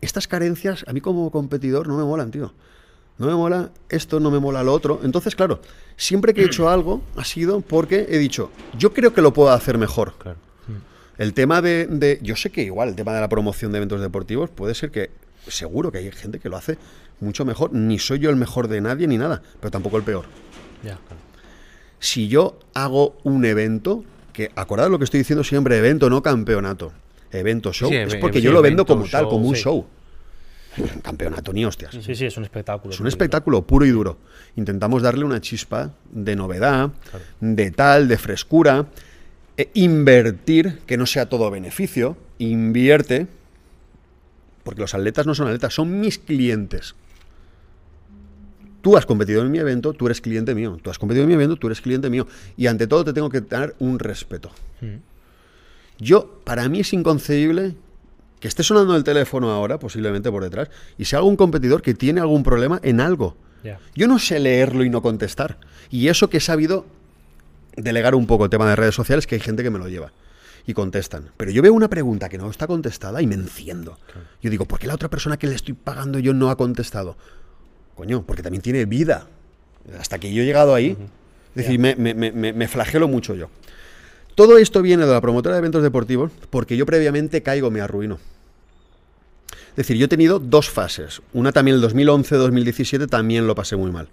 estas 0.00 0.26
carencias 0.26 0.86
a 0.88 0.94
mí 0.94 1.02
como 1.02 1.30
competidor 1.30 1.86
no 1.86 1.98
me 1.98 2.04
molan, 2.04 2.30
tío. 2.30 2.54
No 3.18 3.26
me 3.26 3.34
mola 3.34 3.70
esto, 3.88 4.20
no 4.20 4.30
me 4.30 4.38
mola 4.38 4.62
lo 4.62 4.72
otro. 4.72 5.00
Entonces, 5.02 5.34
claro, 5.34 5.60
siempre 5.96 6.32
que 6.32 6.42
he 6.42 6.44
hecho 6.46 6.68
algo 6.68 7.02
ha 7.16 7.24
sido 7.24 7.60
porque 7.60 8.06
he 8.08 8.18
dicho, 8.18 8.50
yo 8.78 8.92
creo 8.92 9.12
que 9.12 9.20
lo 9.20 9.32
puedo 9.32 9.50
hacer 9.50 9.76
mejor. 9.76 10.14
Claro. 10.18 10.38
El 11.18 11.34
tema 11.34 11.60
de, 11.60 11.86
de- 11.88 12.20
Yo 12.22 12.36
sé 12.36 12.50
que 12.50 12.62
igual 12.62 12.90
el 12.90 12.94
tema 12.94 13.12
de 13.12 13.20
la 13.20 13.28
promoción 13.28 13.72
de 13.72 13.78
eventos 13.78 14.00
deportivos 14.00 14.50
puede 14.50 14.74
ser 14.74 14.90
que. 14.90 15.10
Seguro 15.48 15.90
que 15.90 15.98
hay 15.98 16.12
gente 16.12 16.38
que 16.38 16.48
lo 16.48 16.56
hace 16.56 16.78
mucho 17.20 17.44
mejor. 17.44 17.72
Ni 17.72 17.98
soy 17.98 18.18
yo 18.20 18.30
el 18.30 18.36
mejor 18.36 18.68
de 18.68 18.80
nadie 18.80 19.08
ni 19.08 19.18
nada, 19.18 19.42
pero 19.60 19.70
tampoco 19.70 19.96
el 19.96 20.02
peor. 20.04 20.26
Ya. 20.84 20.98
Si 21.98 22.28
yo 22.28 22.58
hago 22.74 23.16
un 23.24 23.44
evento, 23.44 24.04
que 24.32 24.52
acordad 24.54 24.88
lo 24.90 24.98
que 24.98 25.04
estoy 25.04 25.18
diciendo 25.18 25.42
siempre, 25.42 25.78
evento, 25.78 26.08
no 26.08 26.22
campeonato. 26.22 26.92
Evento, 27.32 27.72
show. 27.72 27.88
Sí, 27.88 27.96
es 27.96 28.14
porque 28.16 28.40
yo 28.40 28.52
lo 28.52 28.62
vendo 28.62 28.86
como 28.86 29.06
tal, 29.06 29.28
como 29.28 29.48
un 29.48 29.56
sí. 29.56 29.62
show. 29.62 29.86
Campeonato 31.02 31.52
ni 31.52 31.64
hostias. 31.64 31.96
Sí, 32.00 32.14
sí, 32.14 32.26
es 32.26 32.36
un 32.36 32.44
espectáculo. 32.44 32.94
Es 32.94 33.00
un 33.00 33.06
espectáculo 33.06 33.66
puro 33.66 33.86
y 33.86 33.90
duro. 33.90 34.18
Intentamos 34.56 35.02
darle 35.02 35.24
una 35.24 35.40
chispa 35.40 35.92
de 36.10 36.36
novedad, 36.36 36.90
de 37.40 37.70
tal, 37.70 38.08
de 38.08 38.18
frescura. 38.18 38.86
e 39.56 39.70
invertir, 39.74 40.78
que 40.86 40.96
no 40.96 41.04
sea 41.04 41.28
todo 41.28 41.50
beneficio. 41.50 42.16
Invierte. 42.38 43.26
Porque 44.62 44.80
los 44.80 44.94
atletas 44.94 45.26
no 45.26 45.34
son 45.34 45.48
atletas, 45.48 45.74
son 45.74 45.98
mis 45.98 46.18
clientes. 46.18 46.94
Tú 48.82 48.96
has 48.96 49.06
competido 49.06 49.42
en 49.42 49.50
mi 49.50 49.58
evento, 49.58 49.92
tú 49.92 50.06
eres 50.06 50.20
cliente 50.20 50.54
mío. 50.54 50.78
Tú 50.80 50.90
has 50.90 50.98
competido 50.98 51.24
en 51.24 51.28
mi 51.28 51.34
evento, 51.34 51.56
tú 51.56 51.66
eres 51.66 51.80
cliente 51.80 52.08
mío. 52.08 52.26
Y 52.56 52.68
ante 52.68 52.86
todo 52.86 53.04
te 53.04 53.12
tengo 53.12 53.28
que 53.30 53.40
tener 53.40 53.74
un 53.80 53.98
respeto. 53.98 54.50
Yo, 55.98 56.40
para 56.44 56.68
mí 56.68 56.80
es 56.80 56.92
inconcebible 56.92 57.74
que 58.40 58.48
esté 58.48 58.62
sonando 58.62 58.94
el 58.96 59.04
teléfono 59.04 59.50
ahora, 59.50 59.78
posiblemente 59.78 60.30
por 60.30 60.42
detrás, 60.44 60.68
y 60.96 61.04
sea 61.04 61.18
algún 61.18 61.36
competidor 61.36 61.82
que 61.82 61.94
tiene 61.94 62.20
algún 62.20 62.42
problema 62.42 62.78
en 62.82 63.00
algo. 63.00 63.36
Yo 63.94 64.06
no 64.06 64.18
sé 64.18 64.38
leerlo 64.38 64.84
y 64.84 64.90
no 64.90 65.02
contestar. 65.02 65.58
Y 65.90 66.08
eso 66.08 66.30
que 66.30 66.36
he 66.36 66.40
sabido 66.40 66.86
delegar 67.76 68.14
un 68.14 68.26
poco 68.26 68.44
el 68.44 68.50
tema 68.50 68.68
de 68.68 68.76
redes 68.76 68.94
sociales, 68.94 69.26
que 69.26 69.34
hay 69.36 69.40
gente 69.40 69.62
que 69.62 69.70
me 69.70 69.78
lo 69.78 69.88
lleva. 69.88 70.12
Y 70.66 70.74
contestan. 70.74 71.30
Pero 71.36 71.50
yo 71.50 71.62
veo 71.62 71.72
una 71.72 71.88
pregunta 71.88 72.28
que 72.28 72.36
no 72.38 72.50
está 72.50 72.66
contestada 72.66 73.22
y 73.22 73.26
me 73.26 73.34
enciendo. 73.34 73.98
Yo 74.42 74.50
digo, 74.50 74.66
¿por 74.66 74.78
qué 74.78 74.86
la 74.86 74.94
otra 74.94 75.08
persona 75.08 75.36
que 75.38 75.46
le 75.46 75.54
estoy 75.54 75.74
pagando 75.74 76.18
yo 76.18 76.34
no 76.34 76.50
ha 76.50 76.56
contestado? 76.56 77.16
Coño, 77.94 78.22
porque 78.22 78.42
también 78.42 78.60
tiene 78.62 78.84
vida. 78.84 79.26
Hasta 79.98 80.18
que 80.18 80.32
yo 80.32 80.42
he 80.42 80.44
llegado 80.44 80.74
ahí. 80.74 80.90
Es 81.56 81.64
decir, 81.64 81.78
me- 81.80 81.96
me- 81.96 82.14
me- 82.14 82.52
me 82.52 82.68
flagelo 82.68 83.08
mucho 83.08 83.34
yo. 83.34 83.48
Todo 84.38 84.56
esto 84.56 84.82
viene 84.82 85.04
de 85.04 85.10
la 85.10 85.20
promotora 85.20 85.56
de 85.56 85.58
eventos 85.58 85.82
deportivos 85.82 86.30
porque 86.50 86.76
yo 86.76 86.86
previamente 86.86 87.42
caigo, 87.42 87.72
me 87.72 87.80
arruino. 87.80 88.20
Es 89.70 89.74
decir, 89.78 89.96
yo 89.96 90.04
he 90.04 90.08
tenido 90.08 90.38
dos 90.38 90.70
fases. 90.70 91.22
Una 91.32 91.50
también 91.50 91.78
el 91.78 91.82
2011-2017 91.82 93.08
también 93.08 93.48
lo 93.48 93.56
pasé 93.56 93.74
muy 93.74 93.90
mal. 93.90 94.06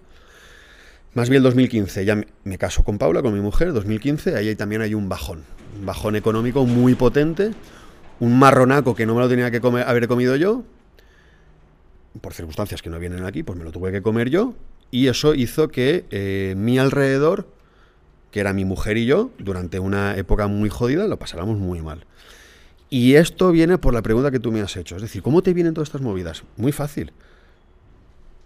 Más 1.14 1.28
bien 1.28 1.36
el 1.38 1.42
2015, 1.44 2.04
ya 2.04 2.20
me, 2.42 2.58
caso 2.58 2.82
con 2.82 2.98
Paula, 2.98 3.22
con 3.22 3.34
mi 3.34 3.40
mujer, 3.40 3.72
2015, 3.72 4.34
ahí 4.34 4.56
también 4.56 4.82
hay 4.82 4.94
un 4.94 5.08
bajón. 5.08 5.44
Un 5.78 5.86
bajón 5.86 6.16
económico 6.16 6.66
muy 6.66 6.96
potente, 6.96 7.52
un 8.18 8.36
marronaco 8.36 8.96
que 8.96 9.06
no 9.06 9.14
me 9.14 9.20
lo 9.20 9.28
tenía 9.28 9.52
que 9.52 9.58
haber 9.64 10.08
comido 10.08 10.34
yo, 10.34 10.64
por 12.20 12.34
circunstancias 12.34 12.82
que 12.82 12.90
no 12.90 12.98
vienen 12.98 13.22
aquí, 13.22 13.44
pues 13.44 13.56
me 13.56 13.64
lo 13.64 13.70
tuve 13.70 13.92
que 13.92 14.02
comer 14.02 14.28
yo, 14.28 14.54
y 14.90 15.06
eso 15.06 15.36
hizo 15.36 15.68
que 15.68 16.04
eh, 16.10 16.54
mi 16.56 16.80
alrededor, 16.80 17.46
que 18.36 18.40
era 18.40 18.52
mi 18.52 18.66
mujer 18.66 18.98
y 18.98 19.06
yo, 19.06 19.30
durante 19.38 19.78
una 19.78 20.14
época 20.14 20.46
muy 20.46 20.68
jodida, 20.68 21.06
lo 21.06 21.18
pasáramos 21.18 21.56
muy 21.56 21.80
mal. 21.80 22.04
Y 22.90 23.14
esto 23.14 23.50
viene 23.50 23.78
por 23.78 23.94
la 23.94 24.02
pregunta 24.02 24.30
que 24.30 24.38
tú 24.38 24.52
me 24.52 24.60
has 24.60 24.76
hecho, 24.76 24.96
es 24.96 25.00
decir, 25.00 25.22
¿cómo 25.22 25.42
te 25.42 25.54
vienen 25.54 25.72
todas 25.72 25.88
estas 25.88 26.02
movidas? 26.02 26.42
Muy 26.58 26.70
fácil. 26.70 27.14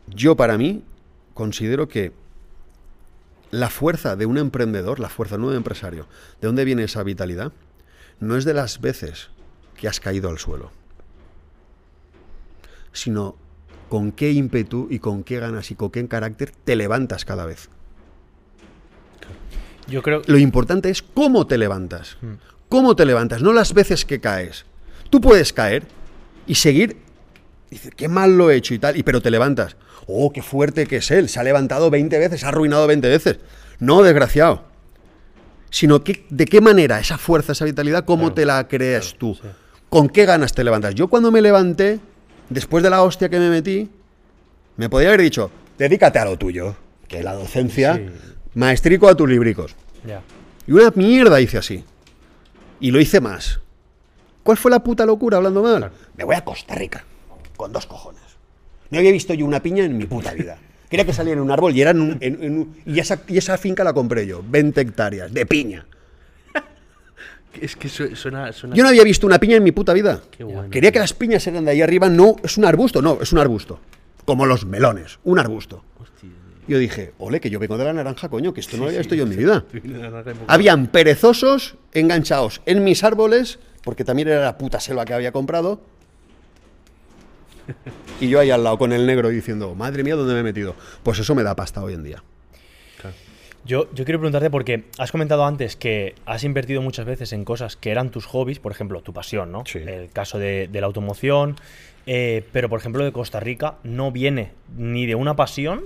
Yo 0.07 0.37
para 0.37 0.57
mí 0.57 0.85
considero 1.35 1.89
que 1.89 2.13
la 3.51 3.69
fuerza 3.69 4.15
de 4.15 4.27
un 4.27 4.39
emprendedor, 4.39 5.01
la 5.01 5.09
fuerza 5.09 5.37
de 5.37 5.43
un 5.43 5.57
empresario, 5.57 6.07
¿de 6.41 6.47
dónde 6.47 6.65
viene 6.65 6.85
esa 6.85 7.03
vitalidad? 7.03 7.51
No 8.21 8.37
es 8.37 8.45
de 8.45 8.55
las 8.55 8.81
veces 8.81 9.31
que 9.77 9.89
has 9.89 9.99
caído 9.99 10.29
al 10.29 10.39
suelo, 10.39 10.71
sino 12.93 13.35
con 13.89 14.13
qué 14.13 14.31
ímpetu 14.31 14.87
y 14.89 15.01
con 15.01 15.25
qué 15.25 15.41
ganas 15.41 15.73
y 15.73 15.75
con 15.75 15.91
qué 15.91 16.07
carácter 16.07 16.53
te 16.53 16.77
levantas 16.77 17.25
cada 17.25 17.45
vez. 17.45 17.71
Yo 19.91 20.03
creo. 20.03 20.23
Lo 20.27 20.39
importante 20.39 20.89
es 20.91 21.03
cómo 21.03 21.47
te 21.47 21.59
levantas. 21.59 22.17
¿Cómo 22.69 22.95
te 22.97 23.05
levantas? 23.05 23.43
No 23.43 23.53
las 23.53 23.75
veces 23.75 24.05
que 24.05 24.21
caes. 24.21 24.65
Tú 25.11 25.21
puedes 25.21 25.53
caer 25.53 25.85
y 26.47 26.55
seguir. 26.55 26.97
Dices, 27.71 27.93
qué 27.97 28.09
mal 28.09 28.37
lo 28.39 28.51
he 28.51 28.57
hecho 28.57 28.75
y 28.75 28.79
tal, 28.79 28.97
y 28.97 29.03
pero 29.03 29.21
te 29.21 29.31
levantas. 29.31 29.77
Oh, 30.07 30.33
qué 30.33 30.43
fuerte 30.43 30.87
que 30.87 30.97
es 30.97 31.11
él. 31.11 31.29
Se 31.29 31.39
ha 31.41 31.45
levantado 31.45 31.91
20 31.91 32.19
veces, 32.19 32.41
se 32.41 32.47
ha 32.47 32.51
arruinado 32.51 32.87
20 32.87 33.09
veces. 33.09 33.39
No, 33.79 34.03
desgraciado. 34.03 34.65
Sino 35.71 36.03
que, 36.03 36.25
de 36.31 36.47
qué 36.47 36.61
manera 36.61 36.99
esa 36.99 37.17
fuerza, 37.19 37.53
esa 37.53 37.65
vitalidad, 37.65 38.05
cómo 38.05 38.23
Claro, 38.25 38.35
te 38.35 38.45
la 38.47 38.67
crees 38.69 39.15
tú. 39.19 39.35
sí. 39.41 39.49
¿Con 39.89 40.09
qué 40.09 40.25
ganas 40.25 40.53
te 40.53 40.63
levantas? 40.65 40.95
Yo 40.95 41.09
cuando 41.09 41.31
me 41.33 41.43
levanté, 41.43 41.99
después 42.49 42.83
de 42.85 42.91
la 42.91 43.03
hostia 43.03 43.29
que 43.29 43.39
me 43.41 43.51
metí, 43.51 43.91
me 44.77 44.89
podía 44.89 45.09
haber 45.09 45.21
dicho, 45.23 45.51
dedícate 45.79 46.19
a 46.21 46.25
lo 46.25 46.37
tuyo, 46.39 46.77
que 47.09 47.23
la 47.25 47.35
docencia, 47.35 47.95
Sí. 47.97 48.07
Maestrico 48.55 49.09
a 49.09 49.15
tus 49.17 49.29
libricos. 49.29 49.75
Ya. 50.07 50.23
Y 50.67 50.73
una 50.73 50.91
mierda 50.95 51.41
hice 51.41 51.59
así. 51.59 51.85
Y 52.81 52.91
lo 52.91 53.01
hice 53.01 53.21
más. 53.21 53.61
¿Cuál 54.43 54.57
fue 54.57 54.71
la 54.71 54.81
puta 54.83 55.05
locura 55.07 55.37
hablando 55.37 55.63
mal? 55.63 55.79
Claro. 55.79 55.95
Me 56.17 56.25
voy 56.25 56.35
a 56.35 56.45
Costa 56.45 56.75
Rica. 56.75 57.05
Con 57.57 57.73
dos 57.73 57.87
cojones. 57.87 58.23
No 58.91 58.99
había 58.99 59.13
visto 59.13 59.35
yo 59.35 59.45
una 59.47 59.61
piña 59.63 59.85
en 59.85 59.97
mi 59.97 60.07
puta 60.07 60.33
vida. 60.33 60.59
Quería 60.89 61.05
que 61.05 61.13
saliera 61.13 61.39
en 61.39 61.45
un 61.45 61.51
árbol 61.53 61.77
y, 61.77 61.83
era 61.83 61.91
en 61.93 62.01
un- 62.01 62.19
en- 62.21 62.43
en 62.43 62.59
un- 62.59 62.77
y, 62.87 62.99
esa, 62.99 63.21
y 63.29 63.39
esa 63.39 63.57
finca 63.59 63.85
la 63.85 63.93
compré 63.93 64.27
yo. 64.27 64.43
20 64.49 64.81
hectáreas 64.81 65.33
de 65.33 65.47
piña. 65.47 65.87
Es 67.61 67.77
que 67.77 67.89
su- 67.89 68.15
suena. 68.17 68.53
suena- 68.53 68.75
Yo 68.77 68.83
no 68.83 68.89
había 68.89 69.03
visto 69.05 69.27
una 69.27 69.39
piña 69.39 69.57
en 69.57 69.63
mi 69.65 69.73
puta 69.73 69.93
vida. 69.93 70.21
Qué 70.31 70.45
bueno. 70.45 70.71
Quería 70.71 70.93
que 70.93 70.99
las 71.01 71.13
piñas 71.13 71.47
eran 71.47 71.65
de 71.65 71.73
ahí 71.73 71.83
arriba. 71.83 72.09
No, 72.09 72.37
es 72.43 72.57
un 72.59 72.65
arbusto. 72.65 73.03
No, 73.03 73.19
es 73.21 73.33
un 73.33 73.39
arbusto. 73.39 73.81
Como 74.25 74.47
los 74.47 74.65
melones. 74.65 75.19
Un 75.25 75.39
arbusto. 75.39 75.85
Yo 76.71 76.79
dije, 76.79 77.15
ole, 77.19 77.41
que 77.41 77.51
yo 77.51 77.59
vengo 77.59 77.77
de 77.77 77.85
la 77.85 77.93
naranja, 77.93 78.29
coño, 78.29 78.55
que 78.55 78.61
esto 78.61 78.77
no 78.77 78.85
lo 78.85 78.91
había 78.91 79.01
visto 79.01 79.17
yo 79.17 79.25
en 79.25 79.29
mi 79.29 79.35
vida. 79.35 79.65
Había. 79.75 80.45
Habían 80.47 80.87
perezosos 80.87 81.75
enganchados 81.93 82.63
en 82.65 82.85
mis 82.85 83.03
árboles, 83.03 83.59
porque 83.83 84.05
también 84.05 84.29
era 84.29 84.41
la 84.41 84.57
puta 84.57 84.79
selva 84.79 85.05
que 85.05 85.13
había 85.13 85.33
comprado. 85.33 85.81
Y 88.21 88.29
yo 88.29 88.39
ahí 88.39 88.53
al 88.53 88.63
lado 88.63 88.79
con 88.79 88.93
el 88.93 89.05
negro 89.05 89.31
diciendo, 89.31 89.75
madre 89.75 90.05
mía, 90.05 90.15
¿dónde 90.15 90.33
me 90.35 90.41
he 90.41 90.43
metido? 90.45 90.77
Pues 91.03 91.19
eso 91.19 91.35
me 91.35 91.43
da 91.43 91.57
pasta 91.57 91.83
hoy 91.83 91.95
en 91.95 92.05
día. 92.05 92.23
Yo, 93.65 93.93
yo 93.93 94.05
quiero 94.05 94.21
preguntarte 94.21 94.49
porque 94.49 94.85
has 94.97 95.11
comentado 95.11 95.45
antes 95.45 95.75
que 95.75 96.15
has 96.25 96.45
invertido 96.45 96.83
muchas 96.83 97.05
veces 97.05 97.33
en 97.33 97.45
cosas 97.45 97.77
que 97.77 97.91
eran 97.91 98.11
tus 98.11 98.27
hobbies, 98.27 98.61
por 98.61 98.71
ejemplo, 98.71 99.03
tu 99.03 99.13
pasión, 99.13 99.51
¿no? 99.51 99.65
Sí. 99.67 99.79
El 99.79 100.11
caso 100.11 100.39
de, 100.39 100.69
de 100.69 100.81
la 100.81 100.87
automoción, 100.87 101.57
eh, 102.07 102.45
pero 102.53 102.69
por 102.69 102.79
ejemplo 102.79 103.05
de 103.05 103.11
Costa 103.11 103.41
Rica 103.41 103.75
no 103.83 104.13
viene 104.13 104.53
ni 104.77 105.07
de 105.07 105.17
una 105.17 105.35
pasión, 105.35 105.83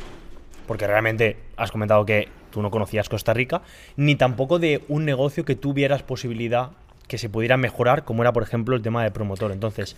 porque 0.66 0.86
realmente 0.86 1.36
has 1.56 1.70
comentado 1.70 2.04
que 2.04 2.28
tú 2.50 2.62
no 2.62 2.70
conocías 2.70 3.08
Costa 3.08 3.34
Rica, 3.34 3.62
ni 3.96 4.16
tampoco 4.16 4.58
de 4.58 4.82
un 4.88 5.04
negocio 5.04 5.44
que 5.44 5.56
tuvieras 5.56 6.02
posibilidad 6.02 6.70
que 7.08 7.18
se 7.18 7.28
pudiera 7.28 7.56
mejorar, 7.56 8.04
como 8.04 8.22
era 8.22 8.32
por 8.32 8.42
ejemplo 8.42 8.76
el 8.76 8.82
tema 8.82 9.02
de 9.02 9.10
promotor. 9.10 9.52
Entonces, 9.52 9.96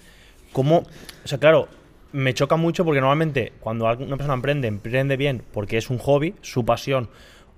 ¿cómo? 0.53 0.79
O 1.25 1.29
sea, 1.29 1.39
claro, 1.39 1.69
me 2.13 2.35
choca 2.35 2.57
mucho 2.57 2.85
porque 2.85 3.01
normalmente 3.01 3.53
cuando 3.61 3.85
una 3.85 4.17
persona 4.17 4.35
emprende, 4.35 4.69
emprende 4.69 5.17
bien 5.17 5.43
porque 5.53 5.77
es 5.77 5.91
un 5.91 5.99
hobby, 5.99 6.35
su 6.41 6.65
pasión, 6.65 7.09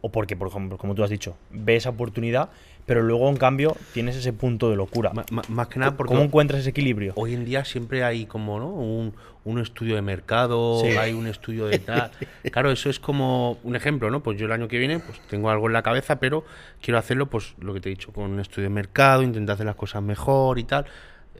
o 0.00 0.10
porque, 0.10 0.36
por 0.36 0.48
ejemplo, 0.48 0.78
como 0.78 0.94
tú 0.94 1.02
has 1.02 1.10
dicho, 1.10 1.36
ve 1.50 1.76
esa 1.76 1.90
oportunidad, 1.90 2.50
pero 2.86 3.02
luego 3.02 3.28
en 3.28 3.36
cambio 3.36 3.76
tienes 3.92 4.16
ese 4.16 4.32
punto 4.32 4.70
de 4.70 4.76
locura. 4.76 5.12
Más 5.48 5.68
que 5.68 5.78
nada 5.78 5.96
porque 5.96 6.14
¿Cómo 6.14 6.24
encuentras 6.24 6.60
ese 6.60 6.70
equilibrio? 6.70 7.12
hoy 7.16 7.34
en 7.34 7.44
día 7.44 7.64
siempre 7.64 8.04
hay 8.04 8.26
como 8.26 8.58
¿no? 8.58 8.68
un, 8.68 9.14
un 9.48 9.60
estudio 9.60 9.94
de 9.94 10.02
mercado, 10.02 10.80
Sí. 10.80 10.96
hay 10.96 11.12
un 11.12 11.26
estudio 11.26 11.66
de 11.66 11.78
tal. 11.78 12.10
Claro, 12.52 12.70
eso 12.70 12.90
es 12.90 12.98
como 13.00 13.58
un 13.62 13.76
ejemplo, 13.76 14.10
¿no? 14.10 14.22
Pues 14.22 14.38
yo 14.38 14.46
el 14.46 14.52
año 14.52 14.68
que 14.68 14.78
viene 14.78 14.98
pues 15.00 15.20
tengo 15.28 15.50
algo 15.50 15.66
en 15.66 15.72
la 15.72 15.82
cabeza, 15.82 16.18
pero 16.20 16.44
quiero 16.80 16.98
hacerlo, 16.98 17.26
pues 17.26 17.54
lo 17.60 17.74
que 17.74 17.80
te 17.80 17.88
he 17.88 17.90
dicho, 17.90 18.12
con 18.12 18.30
un 18.30 18.40
estudio 18.40 18.68
de 18.68 18.74
mercado, 18.74 19.22
intentar 19.22 19.54
hacer 19.54 19.66
las 19.66 19.76
cosas 19.76 20.02
mejor 20.02 20.58
y 20.58 20.64
tal. 20.64 20.86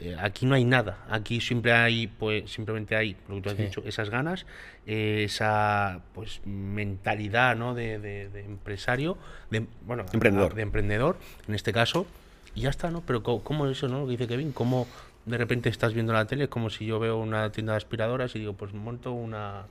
Eh, 0.01 0.16
aquí 0.21 0.47
no 0.47 0.55
hay 0.55 0.64
nada, 0.64 0.99
aquí 1.11 1.40
siempre 1.40 1.73
hay, 1.73 2.07
pues 2.07 2.51
simplemente 2.53 2.94
hay, 2.94 3.16
lo 3.29 3.35
que 3.35 3.40
tú 3.42 3.49
has 3.51 3.57
Sí. 3.57 3.62
dicho, 3.64 3.83
esas 3.85 4.11
ganas, 4.11 4.47
eh, 4.87 5.23
esa 5.25 6.01
pues 6.14 6.40
mentalidad, 6.44 7.57
¿no? 7.57 7.75
De, 7.75 7.99
de- 7.99 8.29
de 8.29 8.44
empresario, 8.44 9.18
de, 9.51 9.66
bueno, 9.85 10.05
Emprendedor. 10.12 10.55
de 10.55 10.62
emprendedor, 10.62 11.16
en 11.49 11.55
este 11.57 11.73
caso, 11.73 12.07
y 12.55 12.62
ya 12.62 12.71
está, 12.71 12.90
¿no? 12.92 13.03
Pero 13.07 13.23
co- 13.25 13.42
¿cómo 13.42 13.66
eso, 13.66 13.88
no? 13.88 14.01
Lo 14.01 14.05
que 14.07 14.12
dice 14.12 14.29
Kevin, 14.29 14.53
¿cómo 14.53 14.87
de 15.28 15.38
repente 15.38 15.68
estás 15.68 15.94
viendo 15.94 16.12
la 16.12 16.26
tele? 16.26 16.44
Es 16.44 16.50
como 16.50 16.70
si 16.70 16.86
yo 16.86 16.98
veo 16.98 17.18
una 17.18 17.50
tienda 17.52 17.72
de 17.74 17.76
aspiradoras 17.78 18.34
y 18.34 18.38
digo, 18.40 18.54
pues 18.54 18.72
monto 18.74 19.12
una... 19.12 19.62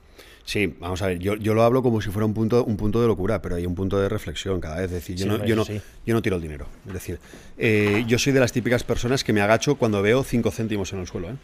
Sí, 0.44 0.74
vamos 0.80 1.02
a 1.02 1.08
ver, 1.08 1.18
yo, 1.18 1.34
yo 1.36 1.52
lo 1.52 1.62
hablo 1.62 1.82
como 1.82 2.00
si 2.00 2.10
fuera 2.10 2.24
un 2.24 2.32
punto, 2.32 2.64
un 2.64 2.76
punto 2.78 3.00
de 3.02 3.06
locura, 3.06 3.42
pero 3.42 3.56
hay 3.56 3.66
un 3.66 3.74
punto 3.74 3.98
de 4.00 4.08
reflexión 4.08 4.60
cada 4.60 4.76
vez. 4.76 4.84
Es 4.86 4.90
decir, 4.92 5.16
yo, 5.16 5.24
Sí, 5.24 5.28
no, 5.28 5.44
yo, 5.44 5.56
no, 5.56 5.64
sí. 5.64 5.80
yo 6.06 6.14
no 6.14 6.22
tiro 6.22 6.36
el 6.36 6.42
dinero. 6.42 6.66
Es 6.86 6.92
decir, 6.94 7.18
eh, 7.58 8.04
yo 8.06 8.18
soy 8.18 8.32
de 8.32 8.40
las 8.40 8.52
típicas 8.52 8.82
personas 8.84 9.24
que 9.24 9.32
me 9.34 9.42
agacho 9.42 9.74
cuando 9.76 10.00
veo 10.00 10.24
5 10.24 10.50
céntimos 10.50 10.92
en 10.94 11.00
el 11.00 11.06
suelo. 11.06 11.30
¿eh? 11.30 11.36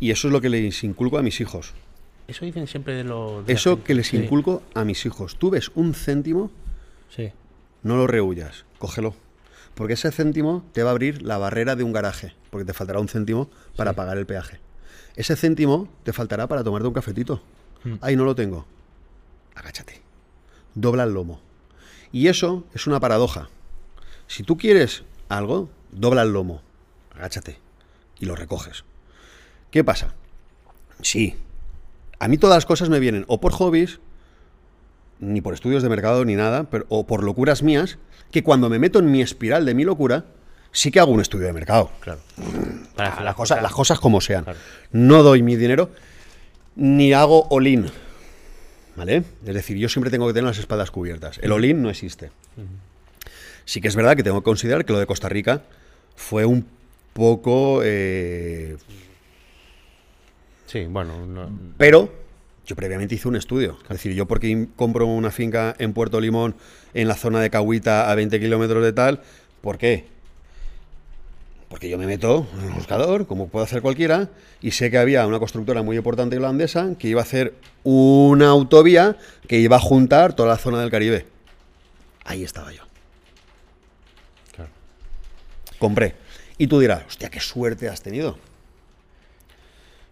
Y 0.00 0.10
eso 0.10 0.28
es 0.28 0.32
lo 0.32 0.40
que 0.40 0.48
les 0.50 0.84
inculco 0.84 1.18
a 1.18 1.22
mis 1.22 1.40
hijos. 1.40 1.72
Eso 2.26 2.44
dicen 2.44 2.66
siempre 2.66 2.94
de 2.94 3.04
los... 3.04 3.48
Eso 3.48 3.70
gente. 3.76 3.84
que 3.86 3.94
les 3.94 4.08
Sí. 4.08 4.18
inculco 4.18 4.62
a 4.74 4.84
mis 4.84 5.04
hijos. 5.06 5.36
Tú 5.36 5.50
ves 5.50 5.70
un 5.74 5.94
céntimo, 5.94 6.50
Sí. 7.08 7.30
no 7.82 7.96
lo 7.96 8.06
rehuyas, 8.06 8.66
cógelo. 8.78 9.14
Porque 9.78 9.92
ese 9.92 10.10
céntimo 10.10 10.64
te 10.72 10.82
va 10.82 10.90
a 10.90 10.90
abrir 10.90 11.22
la 11.22 11.38
barrera 11.38 11.76
de 11.76 11.84
un 11.84 11.92
garaje, 11.92 12.34
porque 12.50 12.64
te 12.64 12.72
faltará 12.72 12.98
un 12.98 13.06
céntimo 13.06 13.48
para 13.76 13.92
pagar 13.92 14.18
el 14.18 14.26
peaje. 14.26 14.58
Ese 15.14 15.36
céntimo 15.36 15.88
te 16.02 16.12
faltará 16.12 16.48
para 16.48 16.64
tomarte 16.64 16.88
un 16.88 16.94
cafetito. 16.94 17.40
Mm. 17.84 17.94
Ahí 18.00 18.16
no 18.16 18.24
lo 18.24 18.34
tengo. 18.34 18.66
Agáchate. 19.54 20.02
Dobla 20.74 21.04
el 21.04 21.14
lomo. 21.14 21.40
Y 22.10 22.26
eso 22.26 22.64
es 22.74 22.88
una 22.88 22.98
paradoja. 22.98 23.50
Si 24.26 24.42
tú 24.42 24.56
quieres 24.56 25.04
algo, 25.28 25.70
dobla 25.92 26.22
el 26.22 26.32
lomo. 26.32 26.60
Agáchate. 27.14 27.60
Y 28.18 28.26
lo 28.26 28.34
recoges. 28.34 28.82
¿Qué 29.70 29.84
pasa? 29.84 30.12
Sí. 31.02 31.36
A 32.18 32.26
mí 32.26 32.36
todas 32.36 32.56
las 32.56 32.66
cosas 32.66 32.88
me 32.88 32.98
vienen 32.98 33.24
o 33.28 33.40
por 33.40 33.52
hobbies, 33.52 34.00
ni 35.20 35.40
por 35.40 35.54
estudios 35.54 35.82
de 35.82 35.88
mercado 35.88 36.24
ni 36.24 36.34
nada, 36.36 36.64
pero, 36.64 36.86
o 36.88 37.06
por 37.06 37.24
locuras 37.24 37.62
mías, 37.62 37.98
que 38.30 38.42
cuando 38.42 38.68
me 38.68 38.78
meto 38.78 38.98
en 38.98 39.10
mi 39.10 39.20
espiral 39.22 39.64
de 39.64 39.74
mi 39.74 39.84
locura, 39.84 40.26
sí 40.72 40.90
que 40.90 41.00
hago 41.00 41.12
un 41.12 41.20
estudio 41.20 41.46
de 41.46 41.52
mercado. 41.52 41.90
Claro. 42.00 42.20
Para 42.96 43.22
Las 43.22 43.34
cosas, 43.34 43.62
las 43.62 43.72
cosas 43.72 43.98
como 44.00 44.20
sean. 44.20 44.44
Claro. 44.44 44.58
No 44.92 45.22
doy 45.22 45.42
mi 45.42 45.56
dinero 45.56 45.90
ni 46.76 47.12
hago 47.12 47.46
all-in. 47.50 47.86
¿Vale? 48.96 49.22
Es 49.46 49.54
decir, 49.54 49.76
yo 49.76 49.88
siempre 49.88 50.10
tengo 50.10 50.26
que 50.26 50.32
tener 50.32 50.48
las 50.48 50.58
espaldas 50.58 50.90
cubiertas. 50.90 51.38
El 51.42 51.52
all-in 51.52 51.80
no 51.82 51.88
existe. 51.90 52.30
Sí 53.64 53.80
que 53.80 53.86
es 53.88 53.94
verdad 53.96 54.16
que 54.16 54.22
tengo 54.24 54.40
que 54.40 54.44
considerar 54.44 54.84
que 54.84 54.92
lo 54.92 54.98
de 54.98 55.06
Costa 55.06 55.28
Rica 55.28 55.62
fue 56.16 56.44
un 56.44 56.66
poco... 57.12 57.80
eh, 57.84 58.76
Sí, 60.66 60.84
bueno, 60.86 61.24
no- 61.26 61.48
Pero 61.76 62.12
yo 62.68 62.76
previamente 62.76 63.14
hice 63.14 63.26
un 63.26 63.34
estudio. 63.34 63.78
Es 63.84 63.88
decir, 63.88 64.12
yo 64.12 64.26
porque 64.26 64.68
compro 64.76 65.06
una 65.06 65.30
finca 65.30 65.74
en 65.78 65.94
Puerto 65.94 66.20
Limón, 66.20 66.54
en 66.92 67.08
la 67.08 67.14
zona 67.14 67.40
de 67.40 67.48
Cahuita, 67.48 68.10
a 68.10 68.14
20 68.14 68.38
kilómetros 68.38 68.84
de 68.84 68.92
tal, 68.92 69.22
¿por 69.62 69.78
qué? 69.78 70.04
Porque 71.70 71.88
yo 71.88 71.96
me 71.96 72.06
meto 72.06 72.46
en 72.58 72.68
el 72.68 72.74
buscador, 72.74 73.26
como 73.26 73.48
puede 73.48 73.64
hacer 73.64 73.80
cualquiera, 73.80 74.28
y 74.60 74.72
sé 74.72 74.90
que 74.90 74.98
había 74.98 75.26
una 75.26 75.38
constructora 75.38 75.82
muy 75.82 75.96
importante 75.96 76.36
irlandesa 76.36 76.94
que 76.98 77.08
iba 77.08 77.20
a 77.20 77.24
hacer 77.24 77.54
una 77.84 78.48
autovía 78.48 79.16
que 79.46 79.58
iba 79.58 79.76
a 79.76 79.80
juntar 79.80 80.34
toda 80.34 80.50
la 80.50 80.58
zona 80.58 80.80
del 80.82 80.90
Caribe. 80.90 81.26
Ahí 82.26 82.44
estaba 82.44 82.70
yo. 82.70 82.82
claro. 84.54 84.70
Compré. 85.78 86.16
Y 86.58 86.66
tú 86.66 86.80
dirás, 86.80 87.04
hostia, 87.06 87.30
qué 87.30 87.40
suerte 87.40 87.88
has 87.88 88.02
tenido. 88.02 88.36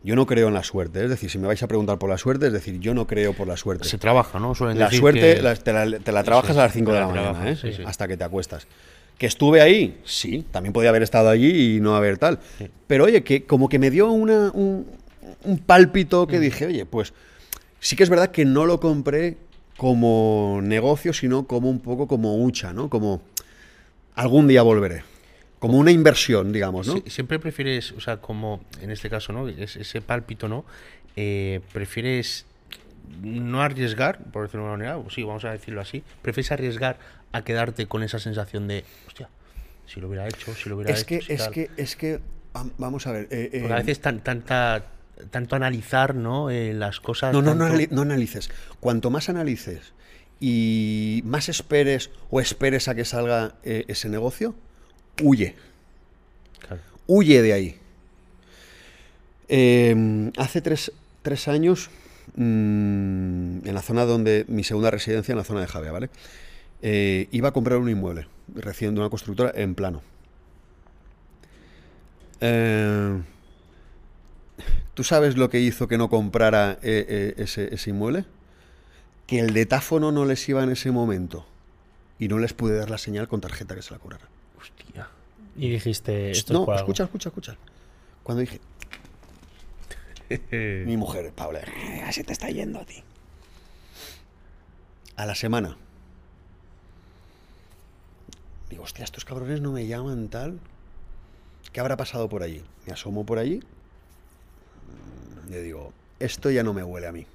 Yo 0.07 0.15
no 0.17 0.25
creo 0.25 0.49
en 0.49 0.55
la 0.55 0.63
suerte. 0.63 1.03
Es 1.05 1.11
decir, 1.11 1.29
si 1.31 1.37
me 1.39 1.47
vais 1.49 1.63
a 1.63 1.67
preguntar 1.67 1.99
por 1.99 2.09
la 2.09 2.17
suerte, 2.17 2.47
es 2.47 2.53
decir, 2.53 2.79
yo 2.79 2.95
no 2.95 3.07
creo 3.07 3.33
por 3.35 3.47
la 3.49 3.57
suerte. 3.57 3.89
Se 3.89 3.99
trabaja, 3.99 4.39
¿no? 4.39 4.55
Suelen 4.55 4.79
La 4.79 4.85
decir 4.87 5.01
suerte 5.01 5.35
que- 5.35 5.43
la- 5.43 5.55
te, 5.57 5.73
la, 5.73 5.99
te 5.99 6.13
la 6.13 6.23
trabajas 6.23 6.53
sí, 6.55 6.59
a 6.61 6.63
las 6.63 6.73
5 6.73 6.91
te 6.91 6.95
de 6.95 7.01
la 7.01 7.09
mañana, 7.09 7.51
¿eh? 7.51 7.57
sí, 7.57 7.73
sí. 7.73 7.83
hasta 7.85 8.07
que 8.07 8.17
te 8.17 8.25
acuestas. 8.25 8.67
¿Que 9.19 9.27
estuve 9.27 9.61
ahí? 9.61 10.01
Sí, 10.05 10.45
también 10.51 10.73
podía 10.73 10.91
haber 10.91 11.03
estado 11.03 11.29
allí 11.29 11.77
y 11.77 11.81
no 11.81 11.97
haber 11.97 12.19
tal. 12.19 12.39
Pero 12.87 13.05
oye, 13.05 13.25
que 13.25 13.45
como 13.45 13.69
que 13.69 13.79
me 13.79 13.91
dio 13.91 14.11
una, 14.11 14.51
un, 14.55 14.87
un 15.45 15.59
pálpito 15.59 16.25
Mm. 16.25 16.29
que 16.29 16.39
dije, 16.41 16.67
oye, 16.67 16.87
pues 16.87 17.13
sí 17.81 17.97
que 17.97 18.03
es 18.05 18.09
verdad 18.11 18.31
que 18.31 18.45
no 18.45 18.65
lo 18.65 18.79
compré 18.79 19.37
como 19.77 20.61
negocio, 20.63 21.13
sino 21.13 21.47
como 21.47 21.69
un 21.69 21.81
poco 21.81 22.07
como 22.07 22.37
hucha, 22.45 22.73
¿no? 22.73 22.89
Como 22.89 23.23
algún 24.15 24.47
día 24.49 24.63
volveré. 24.63 25.03
Como 25.59 25.79
una 25.79 25.91
inversión, 25.91 26.53
digamos, 26.53 26.87
¿no? 26.87 26.95
Sí, 26.95 27.03
siempre 27.07 27.39
prefieres, 27.39 27.93
o 27.93 28.01
sea, 28.01 28.19
como 28.19 28.63
en 28.81 28.91
este 28.91 29.09
caso, 29.09 29.33
¿no? 29.33 29.49
Es- 29.49 29.77
ese 29.77 30.01
pálpito, 30.01 30.49
¿no? 30.49 30.65
eh, 31.19 31.61
prefieres 31.73 32.45
no 33.23 33.63
arriesgar, 33.63 34.19
por 34.33 34.43
decirlo 34.43 34.65
de 34.65 34.69
una 34.69 34.77
manera, 34.77 34.99
o 34.99 35.09
sí, 35.09 35.23
vamos 35.23 35.47
a 35.47 35.53
decirlo 35.53 35.81
así, 35.81 36.03
prefieres 36.21 36.53
arriesgar 36.53 36.99
a 37.33 37.43
quedarte 37.43 37.87
con 37.87 38.03
esa 38.03 38.19
sensación 38.19 38.69
de, 38.69 38.85
hostia, 39.07 39.31
si 39.87 40.01
lo 40.01 40.09
hubiera 40.09 40.29
hecho, 40.29 40.55
si 40.55 40.69
lo 40.69 40.77
hubiera 40.77 40.93
Es 40.93 40.99
hecho. 41.01 41.07
que, 41.07 41.23
si 41.23 41.33
es 41.33 41.39
tal". 41.45 41.53
que, 41.53 41.71
es 41.79 41.97
que, 41.97 42.21
vam- 42.53 42.73
vamos 42.77 43.07
a 43.07 43.13
ver. 43.13 43.29
eh, 43.31 43.49
Porque 43.61 43.73
a 43.73 43.77
eh, 43.77 43.81
veces 43.81 44.01
tan, 44.03 44.21
tanta, 44.21 44.85
tanto 45.31 45.57
analizar, 45.57 46.15
¿no? 46.15 46.51
Eh, 46.51 46.75
las 46.75 47.01
cosas. 47.01 47.33
No, 47.33 47.41
no, 47.41 47.55
no, 47.55 47.67
anali- 47.67 47.89
no 47.91 48.03
analices. 48.03 48.51
Cuanto 48.81 49.09
más 49.09 49.31
analices 49.31 49.95
y 50.39 51.23
más 51.25 51.49
esperes 51.49 52.11
o 52.31 52.41
esperes 52.41 52.89
a 52.89 52.95
que 52.95 53.05
salga 53.07 53.55
eh, 53.63 53.85
ese 53.89 54.09
negocio, 54.11 54.55
huye. 55.23 55.55
Claro. 56.61 56.83
Huye 57.07 57.43
de 57.43 57.53
ahí. 57.53 57.77
Eh, 59.49 60.31
hace 60.37 60.61
tres, 60.61 60.93
tres 61.23 61.49
años, 61.49 61.91
mm, 62.35 63.67
en 63.67 63.75
la 63.75 63.83
zona 63.83 64.05
donde 64.05 64.45
mi 64.49 64.65
segunda 64.65 64.91
residencia, 64.91 65.33
en 65.33 65.39
la 65.39 65.45
zona 65.45 65.61
de 65.61 65.67
Javea, 65.67 65.93
¿vale? 65.93 66.11
Eh, 66.83 67.29
iba 67.31 67.49
a 67.49 67.53
comprar 67.53 67.79
un 67.79 67.89
inmueble 67.89 68.29
recién 68.55 68.95
de 68.95 69.01
una 69.01 69.11
constructora 69.11 69.53
en 69.55 69.75
plano. 69.75 70.03
Eh, 72.41 73.23
¿Tú 74.95 75.05
sabes 75.05 75.37
lo 75.37 75.51
que 75.51 75.61
hizo 75.61 75.89
que 75.89 75.99
no 75.99 76.09
comprara 76.09 76.79
eh, 76.83 77.05
eh, 77.09 77.35
ese, 77.39 77.75
ese 77.75 77.91
inmueble? 77.91 78.25
Que 79.27 79.41
el 79.41 79.53
detáfono 79.53 80.13
no 80.13 80.25
les 80.25 80.49
iba 80.49 80.63
en 80.63 80.71
ese 80.71 80.91
momento 80.91 81.47
y 82.19 82.29
no 82.29 82.39
les 82.39 82.53
pude 82.53 82.79
dar 82.79 82.89
la 82.91 82.99
señal 82.99 83.29
con 83.29 83.41
tarjeta 83.41 83.75
que 83.75 83.83
se 83.83 83.93
la 83.93 83.99
cobrara. 83.99 84.27
Hostia. 84.79 85.09
Y 85.57 85.71
dijiste, 85.71 86.31
esto 86.31 86.53
no, 86.53 86.75
es 86.75 86.81
escucha, 86.81 87.05
escucha, 87.05 87.29
escucha. 87.31 87.57
Cuando 88.23 88.41
dije, 88.43 88.61
mi 90.87 90.97
mujer, 90.97 91.33
Paula, 91.33 91.61
"Eh, 91.61 92.03
así 92.07 92.25
te 92.25 92.33
está 92.33 92.49
yendo 92.51 92.81
a 92.81 92.85
ti. 92.85 93.03
A 95.17 95.25
la 95.27 95.35
semana. 95.35 95.77
Digo, 98.69 98.83
hostia, 98.83 99.05
estos 99.05 99.25
cabrones 99.25 99.61
no 99.61 99.73
me 99.73 99.87
llaman 99.87 100.29
tal. 100.29 100.59
¿Qué 101.73 101.81
habrá 101.81 101.97
pasado 101.97 102.29
por 102.29 102.43
allí? 102.43 102.63
Me 102.87 102.93
asomo 102.93 103.25
por 103.25 103.39
allí. 103.39 103.63
Y 105.49 105.53
digo, 105.53 105.93
esto 106.19 106.51
ya 106.51 106.63
no 106.63 106.75
me 106.75 106.83
huele 106.83 107.07
a 107.07 107.13
mí. 107.13 107.27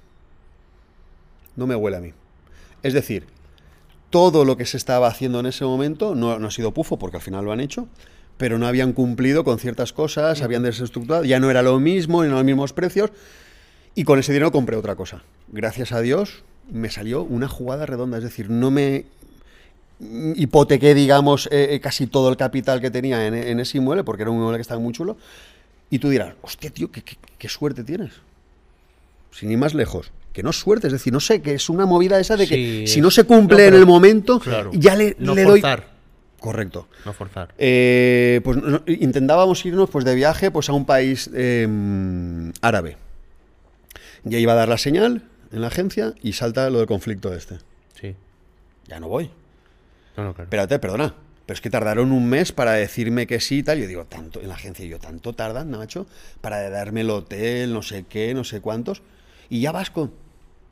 No 1.56 1.66
me 1.66 1.74
huele 1.74 1.96
a 1.96 2.00
mí. 2.00 2.12
Es 2.82 2.92
decir, 2.92 3.26
todo 4.12 4.44
lo 4.44 4.56
que 4.56 4.66
se 4.66 4.76
estaba 4.76 5.08
haciendo 5.08 5.40
en 5.40 5.46
ese 5.46 5.64
momento 5.64 6.14
no, 6.14 6.38
no 6.38 6.46
ha 6.46 6.50
sido 6.52 6.70
pufo, 6.72 6.98
porque 7.00 7.16
al 7.16 7.22
final 7.22 7.44
lo 7.44 7.50
han 7.50 7.58
hecho, 7.58 7.88
pero 8.36 8.58
no 8.58 8.68
habían 8.68 8.92
cumplido 8.92 9.42
con 9.42 9.58
ciertas 9.58 9.92
cosas, 9.92 10.42
habían 10.42 10.62
desestructurado, 10.62 11.24
ya 11.24 11.40
no 11.40 11.50
era 11.50 11.62
lo 11.62 11.80
mismo, 11.80 12.22
no 12.24 12.34
los 12.36 12.44
mismos 12.44 12.72
precios, 12.72 13.10
y 13.96 14.04
con 14.04 14.20
ese 14.20 14.32
dinero 14.32 14.52
compré 14.52 14.76
otra 14.76 14.94
cosa. 14.94 15.22
Gracias 15.48 15.90
a 15.90 16.00
Dios 16.00 16.44
me 16.70 16.90
salió 16.90 17.24
una 17.24 17.48
jugada 17.48 17.86
redonda, 17.86 18.18
es 18.18 18.24
decir, 18.24 18.48
no 18.50 18.70
me 18.70 19.06
hipotequé, 20.36 20.94
digamos, 20.94 21.46
eh, 21.52 21.74
eh, 21.74 21.80
casi 21.80 22.06
todo 22.06 22.28
el 22.28 22.36
capital 22.36 22.80
que 22.80 22.90
tenía 22.90 23.26
en, 23.26 23.34
en 23.34 23.60
ese 23.60 23.78
inmueble, 23.78 24.04
porque 24.04 24.22
era 24.22 24.30
un 24.30 24.36
inmueble 24.36 24.58
que 24.58 24.62
estaba 24.62 24.80
muy 24.80 24.92
chulo, 24.92 25.16
y 25.90 25.98
tú 25.98 26.08
dirás, 26.08 26.34
hostia, 26.42 26.70
tío, 26.70 26.90
qué, 26.90 27.02
qué- 27.02 27.16
qué 27.38 27.48
suerte 27.48 27.84
tienes. 27.84 28.12
Sin 29.30 29.50
ir 29.50 29.58
más 29.58 29.74
lejos. 29.74 30.10
Que 30.32 30.42
no 30.42 30.50
es 30.50 30.56
suerte, 30.56 30.86
es 30.86 30.92
decir, 30.92 31.12
no 31.12 31.20
sé, 31.20 31.42
que 31.42 31.54
es 31.54 31.68
una 31.68 31.84
movida 31.86 32.18
esa 32.18 32.36
de 32.36 32.46
que 32.46 32.54
Sí, 32.54 32.86
si 32.86 33.00
no 33.00 33.10
se 33.10 33.24
cumple 33.24 33.58
no, 33.70 33.76
en 33.76 33.80
el 33.82 33.86
momento, 33.86 34.40
Claro. 34.40 34.70
ya 34.72 34.96
le, 34.96 35.14
no 35.18 35.34
le 35.34 35.42
doy... 35.44 35.60
forzar. 35.60 35.92
Correcto. 36.40 36.88
No 37.04 37.12
forzar. 37.12 37.54
Eh, 37.58 38.40
pues 38.42 38.56
no- 38.56 38.82
intentábamos 38.86 39.64
irnos 39.64 39.88
pues 39.90 40.04
de 40.04 40.14
viaje 40.14 40.50
pues 40.50 40.68
a 40.68 40.72
un 40.72 40.84
país 40.86 41.30
eh, 41.34 41.68
árabe. 42.62 42.96
Ya 44.24 44.38
iba 44.38 44.52
a 44.52 44.56
dar 44.56 44.68
la 44.68 44.78
señal 44.78 45.22
en 45.52 45.60
la 45.60 45.66
agencia 45.68 46.14
y 46.22 46.32
salta 46.32 46.68
lo 46.70 46.78
del 46.78 46.86
conflicto 46.86 47.32
este. 47.34 47.58
Sí. 48.00 48.14
Ya 48.88 48.98
no 49.00 49.08
voy. 49.08 49.30
No, 50.16 50.24
no, 50.24 50.34
claro. 50.34 50.44
Espérate, 50.44 50.78
perdona. 50.78 51.14
Pero 51.46 51.54
es 51.54 51.60
que 51.60 51.70
tardaron 51.70 52.12
un 52.12 52.28
mes 52.28 52.52
para 52.52 52.72
decirme 52.72 53.26
que 53.26 53.40
sí 53.40 53.58
y 53.58 53.62
tal. 53.62 53.78
Yo 53.80 53.86
digo, 53.86 54.04
tanto, 54.06 54.40
en 54.40 54.48
la 54.48 54.54
agencia, 54.54 54.84
yo, 54.86 54.98
tanto 54.98 55.32
tardan, 55.34 55.70
Nacho, 55.72 56.06
para 56.40 56.68
darme 56.70 57.00
el 57.02 57.10
hotel, 57.10 57.72
no 57.72 57.82
sé 57.82 58.04
qué, 58.08 58.32
no 58.34 58.44
sé 58.44 58.60
cuántos. 58.60 59.02
Y 59.52 59.60
ya 59.60 59.70
vas 59.70 59.90
con, 59.90 60.10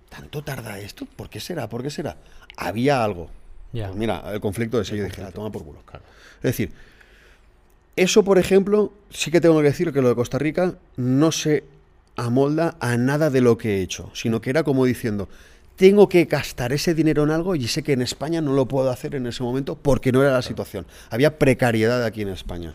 ¿tanto 0.08 0.42
tarda 0.42 0.78
esto? 0.78 1.04
¿Por 1.04 1.28
qué 1.28 1.38
será? 1.38 1.68
¿Por 1.68 1.82
qué 1.82 1.90
será? 1.90 2.16
Había 2.56 3.04
algo. 3.04 3.28
Pues 3.72 3.94
mira, 3.94 4.22
el 4.32 4.40
conflicto 4.40 4.80
ese, 4.80 4.96
yo 4.96 5.04
dije, 5.04 5.20
la 5.20 5.32
toma 5.32 5.52
por 5.52 5.64
culo. 5.64 5.82
Claro. 5.84 6.02
Es 6.36 6.44
decir, 6.44 6.72
eso, 7.94 8.24
por 8.24 8.38
ejemplo, 8.38 8.90
sí 9.10 9.30
que 9.30 9.42
tengo 9.42 9.58
que 9.58 9.64
decir 9.64 9.92
que 9.92 10.00
lo 10.00 10.08
de 10.08 10.14
Costa 10.14 10.38
Rica 10.38 10.76
no 10.96 11.30
se 11.30 11.64
amolda 12.16 12.78
a 12.80 12.96
nada 12.96 13.28
de 13.28 13.42
lo 13.42 13.58
que 13.58 13.76
he 13.76 13.82
hecho, 13.82 14.10
sino 14.14 14.40
que 14.40 14.48
era 14.48 14.62
como 14.62 14.86
diciendo, 14.86 15.28
tengo 15.76 16.08
que 16.08 16.24
gastar 16.24 16.72
ese 16.72 16.94
dinero 16.94 17.24
en 17.24 17.32
algo 17.32 17.56
y 17.56 17.68
sé 17.68 17.82
que 17.82 17.92
en 17.92 18.00
España 18.00 18.40
no 18.40 18.54
lo 18.54 18.66
puedo 18.66 18.90
hacer 18.90 19.14
en 19.14 19.26
ese 19.26 19.42
momento 19.42 19.76
porque 19.76 20.10
no 20.10 20.22
era 20.22 20.32
la 20.32 20.40
situación. 20.40 20.86
Había 21.10 21.38
precariedad 21.38 22.02
aquí 22.02 22.22
en 22.22 22.28
España. 22.28 22.74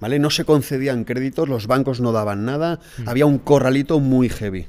¿Vale? 0.00 0.18
No 0.18 0.30
se 0.30 0.46
concedían 0.46 1.04
créditos, 1.04 1.50
los 1.50 1.66
bancos 1.66 2.00
no 2.00 2.12
daban 2.12 2.46
nada, 2.46 2.80
había 3.04 3.26
un 3.26 3.36
corralito 3.36 4.00
muy 4.00 4.30
heavy. 4.30 4.68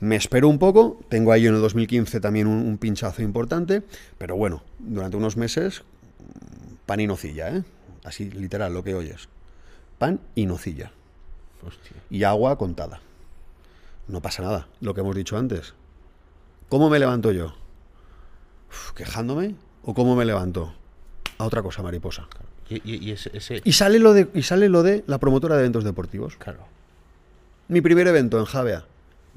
Me 0.00 0.16
espero 0.16 0.48
un 0.48 0.58
poco, 0.58 1.00
tengo 1.08 1.32
ahí 1.32 1.46
en 1.46 1.54
el 1.54 1.60
2015 1.60 2.20
también 2.20 2.46
un, 2.46 2.58
un 2.66 2.76
pinchazo 2.78 3.22
importante, 3.22 3.82
pero 4.18 4.36
bueno, 4.36 4.62
durante 4.78 5.16
unos 5.16 5.36
meses, 5.36 5.82
pan 6.84 7.00
y 7.00 7.06
nocilla, 7.06 7.48
¿eh? 7.56 7.62
Así 8.04 8.30
literal, 8.30 8.74
lo 8.74 8.84
que 8.84 8.94
oyes. 8.94 9.28
Pan 9.98 10.20
y 10.34 10.46
nocilla. 10.46 10.92
Hostia. 11.66 11.96
Y 12.10 12.24
agua 12.24 12.58
contada. 12.58 13.00
No 14.06 14.20
pasa 14.20 14.42
nada, 14.42 14.68
lo 14.80 14.94
que 14.94 15.00
hemos 15.00 15.16
dicho 15.16 15.36
antes. 15.38 15.74
¿Cómo 16.68 16.90
me 16.90 16.98
levanto 16.98 17.32
yo? 17.32 17.54
Uf, 18.70 18.92
¿Quejándome? 18.92 19.54
¿O 19.82 19.94
cómo 19.94 20.14
me 20.14 20.24
levanto? 20.24 20.74
A 21.38 21.44
otra 21.44 21.62
cosa, 21.62 21.82
mariposa. 21.82 22.28
Y, 22.68 22.76
y- 22.84 23.04
y 23.08 23.10
ese, 23.12 23.30
ese- 23.36 23.62
Y 23.64 23.72
sale 23.72 23.98
lo 23.98 24.12
de, 24.12 24.28
y 24.34 24.42
sale 24.42 24.68
lo 24.68 24.82
de 24.82 25.04
la 25.06 25.18
promotora 25.18 25.54
de 25.56 25.62
eventos 25.62 25.84
deportivos. 25.84 26.36
Claro. 26.36 26.60
Mi 27.68 27.80
primer 27.80 28.06
evento 28.08 28.38
en 28.38 28.44
Javea. 28.44 28.84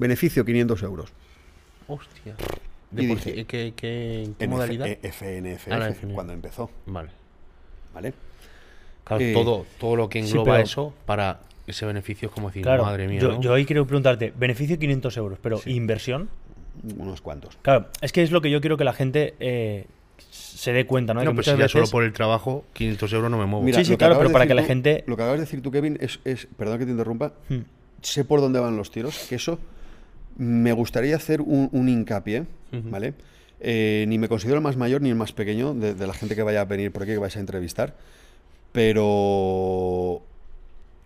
Beneficio 0.00 0.44
500 0.44 0.82
euros. 0.82 1.12
Hostia. 1.86 2.34
Y 2.92 2.96
¿De 2.96 3.08
por 3.08 3.16
dije, 3.18 3.34
qué- 3.34 3.44
qué, 3.46 3.72
qué- 3.76 4.22
en 4.24 4.34
qué 4.34 4.44
En 4.44 4.50
modalidad? 4.50 4.86
F- 4.88 4.98
eh, 5.02 5.08
FNF, 5.10 5.68
Ah, 5.72 5.88
FNF. 5.90 6.14
cuando 6.14 6.32
empezó. 6.32 6.70
Vale. 6.86 7.10
¿Vale? 7.94 8.14
Claro, 9.04 9.22
Eh, 9.24 9.32
todo, 9.34 9.66
todo 9.78 9.96
lo 9.96 10.08
que 10.08 10.22
sí, 10.22 10.28
engloba 10.30 10.52
pero- 10.54 10.64
eso 10.64 10.94
para 11.04 11.40
ese 11.66 11.84
beneficio 11.86 12.28
es 12.28 12.34
como 12.34 12.48
decir, 12.48 12.62
Claro, 12.62 12.84
madre 12.84 13.06
mía. 13.06 13.20
yo, 13.20 13.32
¿no? 13.32 13.40
yo 13.40 13.52
ahí 13.54 13.64
quiero 13.66 13.86
preguntarte, 13.86 14.32
beneficio 14.36 14.78
500 14.78 15.16
euros, 15.18 15.38
pero 15.42 15.60
inversión. 15.66 16.28
Unos 16.96 17.20
cuantos. 17.20 17.58
Claro, 17.62 17.88
es 18.00 18.10
que 18.12 18.22
es 18.22 18.30
lo 18.30 18.40
que 18.40 18.50
yo 18.50 18.60
quiero 18.62 18.76
que 18.78 18.84
la 18.84 18.94
gente 18.94 19.34
eh, 19.38 19.84
se 20.30 20.72
dé 20.72 20.86
cuenta, 20.86 21.12
¿no? 21.12 21.22
No, 21.22 21.30
que 21.32 21.34
pues 21.34 21.46
si 21.46 21.56
ya 21.56 21.68
solo 21.68 21.86
por 21.88 22.04
el 22.04 22.12
trabajo, 22.14 22.64
500 22.72 23.12
euros 23.12 23.30
no 23.30 23.36
me 23.36 23.44
muevo. 23.46 23.64
Mira, 23.64 23.78
Sí, 23.78 23.84
sí, 23.84 23.96
claro, 23.98 24.16
pero 24.18 24.32
para 24.32 24.46
que 24.46 24.54
la 24.54 24.62
gente- 24.62 25.04
Lo 25.06 25.16
que 25.16 25.22
acabas 25.22 25.40
de 25.40 25.44
decir 25.46 25.60
tú, 25.62 25.70
Kevin, 25.70 25.98
es, 26.00 26.20
es- 26.24 26.46
perdón 26.56 26.78
que 26.78 26.86
te 26.86 26.92
interrumpa, 26.92 27.34
Hmm. 27.48 27.58
sé 28.00 28.24
por 28.24 28.40
dónde 28.40 28.60
van 28.60 28.76
los 28.76 28.90
tiros, 28.90 29.18
que 29.28 29.34
eso 29.34 29.58
me 30.36 30.72
gustaría 30.72 31.16
hacer 31.16 31.40
un, 31.40 31.68
un 31.72 31.88
hincapié, 31.88 32.44
¿vale? 32.90 33.14
Eh, 33.60 34.04
ni 34.08 34.16
me 34.18 34.28
considero 34.28 34.56
el 34.56 34.62
más 34.62 34.76
mayor 34.76 35.02
ni 35.02 35.10
el 35.10 35.14
más 35.16 35.32
pequeño 35.32 35.74
de, 35.74 35.94
de 35.94 36.06
la 36.06 36.14
gente 36.14 36.34
que 36.34 36.42
vaya 36.42 36.62
a 36.62 36.64
venir 36.64 36.92
por 36.92 37.02
aquí, 37.02 37.12
que 37.12 37.18
vais 37.18 37.36
a 37.36 37.40
entrevistar, 37.40 37.94
pero 38.72 40.22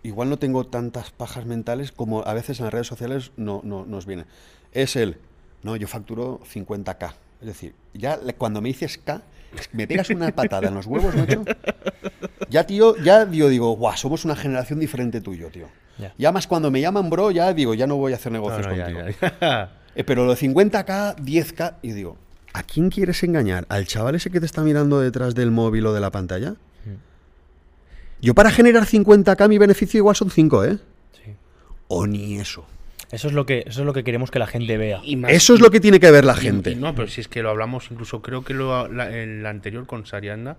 igual 0.03 0.29
no 0.29 0.37
tengo 0.37 0.65
tantas 0.65 1.11
pajas 1.11 1.45
mentales 1.45 1.91
como 1.91 2.21
a 2.25 2.33
veces 2.33 2.59
en 2.59 2.65
las 2.65 2.73
redes 2.73 2.87
sociales 2.87 3.31
no, 3.37 3.61
no- 3.63 3.85
nos 3.85 4.05
viene. 4.05 4.25
Es 4.71 4.95
el, 4.95 5.17
no, 5.63 5.75
yo 5.75 5.87
facturo 5.87 6.39
50k. 6.53 7.13
Es 7.41 7.47
decir, 7.47 7.73
ya 7.93 8.17
cuando 8.37 8.61
me 8.61 8.69
dices 8.69 8.97
K, 8.97 9.21
me 9.73 9.87
pegas 9.87 10.09
una 10.09 10.31
patada 10.33 10.69
en 10.69 10.75
los 10.75 10.85
huevos, 10.85 11.15
macho. 11.15 11.43
Ya, 12.49 12.65
tío, 12.65 12.95
ya 13.03 13.25
digo, 13.25 13.49
digo, 13.49 13.75
guau, 13.75 13.97
somos 13.97 14.23
una 14.25 14.35
generación 14.35 14.79
diferente 14.79 15.19
tuyo, 15.21 15.49
tío. 15.49 15.67
Ya. 15.97 16.13
Ya 16.17 16.31
más 16.31 16.45
cuando 16.47 16.69
me 16.71 16.81
llaman 16.81 17.09
bro, 17.09 17.31
ya 17.31 17.53
digo, 17.53 17.73
ya 17.73 17.87
no 17.87 17.95
voy 17.95 18.13
a 18.13 18.15
hacer 18.15 18.31
negocios 18.31 18.67
no, 18.67 18.75
contigo. 18.75 18.99
ya, 19.21 19.37
ya. 19.41 19.71
Eh, 19.97 20.03
pero 20.03 20.25
lo 20.25 20.35
de 20.35 20.41
50k, 20.41 21.15
10k, 21.15 21.75
y 21.81 21.93
digo, 21.93 22.17
¿a 22.51 22.63
quién 22.63 22.89
quieres 22.89 23.23
engañar? 23.23 23.65
¿Al 23.69 23.87
chaval 23.87 24.15
ese 24.15 24.29
que 24.29 24.41
te 24.41 24.45
está 24.45 24.61
mirando 24.61 24.99
detrás 24.99 25.35
del 25.35 25.51
móvil 25.51 25.85
o 25.85 25.93
de 25.93 26.01
la 26.01 26.11
pantalla? 26.11 26.55
Yo 28.21 28.33
para 28.33 28.51
generar 28.51 28.83
50k 28.85 29.47
mi 29.49 29.57
beneficio 29.57 29.97
igual 29.99 30.15
son 30.15 30.29
5, 30.31 30.65
¿eh? 30.65 30.77
Sí. 31.23 31.31
O 31.87 32.07
ni 32.07 32.37
eso. 32.39 32.65
Eso 33.11 33.27
es 33.27 33.33
lo 33.33 33.45
que 33.45 33.63
eso 33.67 33.81
es 33.81 33.85
lo 33.85 33.93
que 33.93 34.03
queremos 34.03 34.31
que 34.31 34.39
la 34.39 34.47
gente 34.47 34.77
vea. 34.77 34.99
Y 35.03 35.15
más- 35.15 35.31
Eso 35.31 35.53
es 35.53 35.61
lo 35.61 35.69
que 35.69 35.79
tiene 35.79 35.99
que 35.99 36.09
ver 36.11 36.25
la 36.25 36.33
y- 36.33 36.41
gente. 36.41 36.71
y 36.71 36.75
no, 36.75 36.93
pero 36.95 37.07
si 37.07 37.21
es 37.21 37.27
que 37.27 37.41
lo 37.43 37.49
hablamos, 37.51 37.87
incluso 37.91 38.21
creo 38.21 38.43
que 38.43 38.53
lo, 38.53 38.87
la, 38.91 39.15
el 39.15 39.45
anterior 39.45 39.85
con 39.85 40.05
Sarianda, 40.05 40.57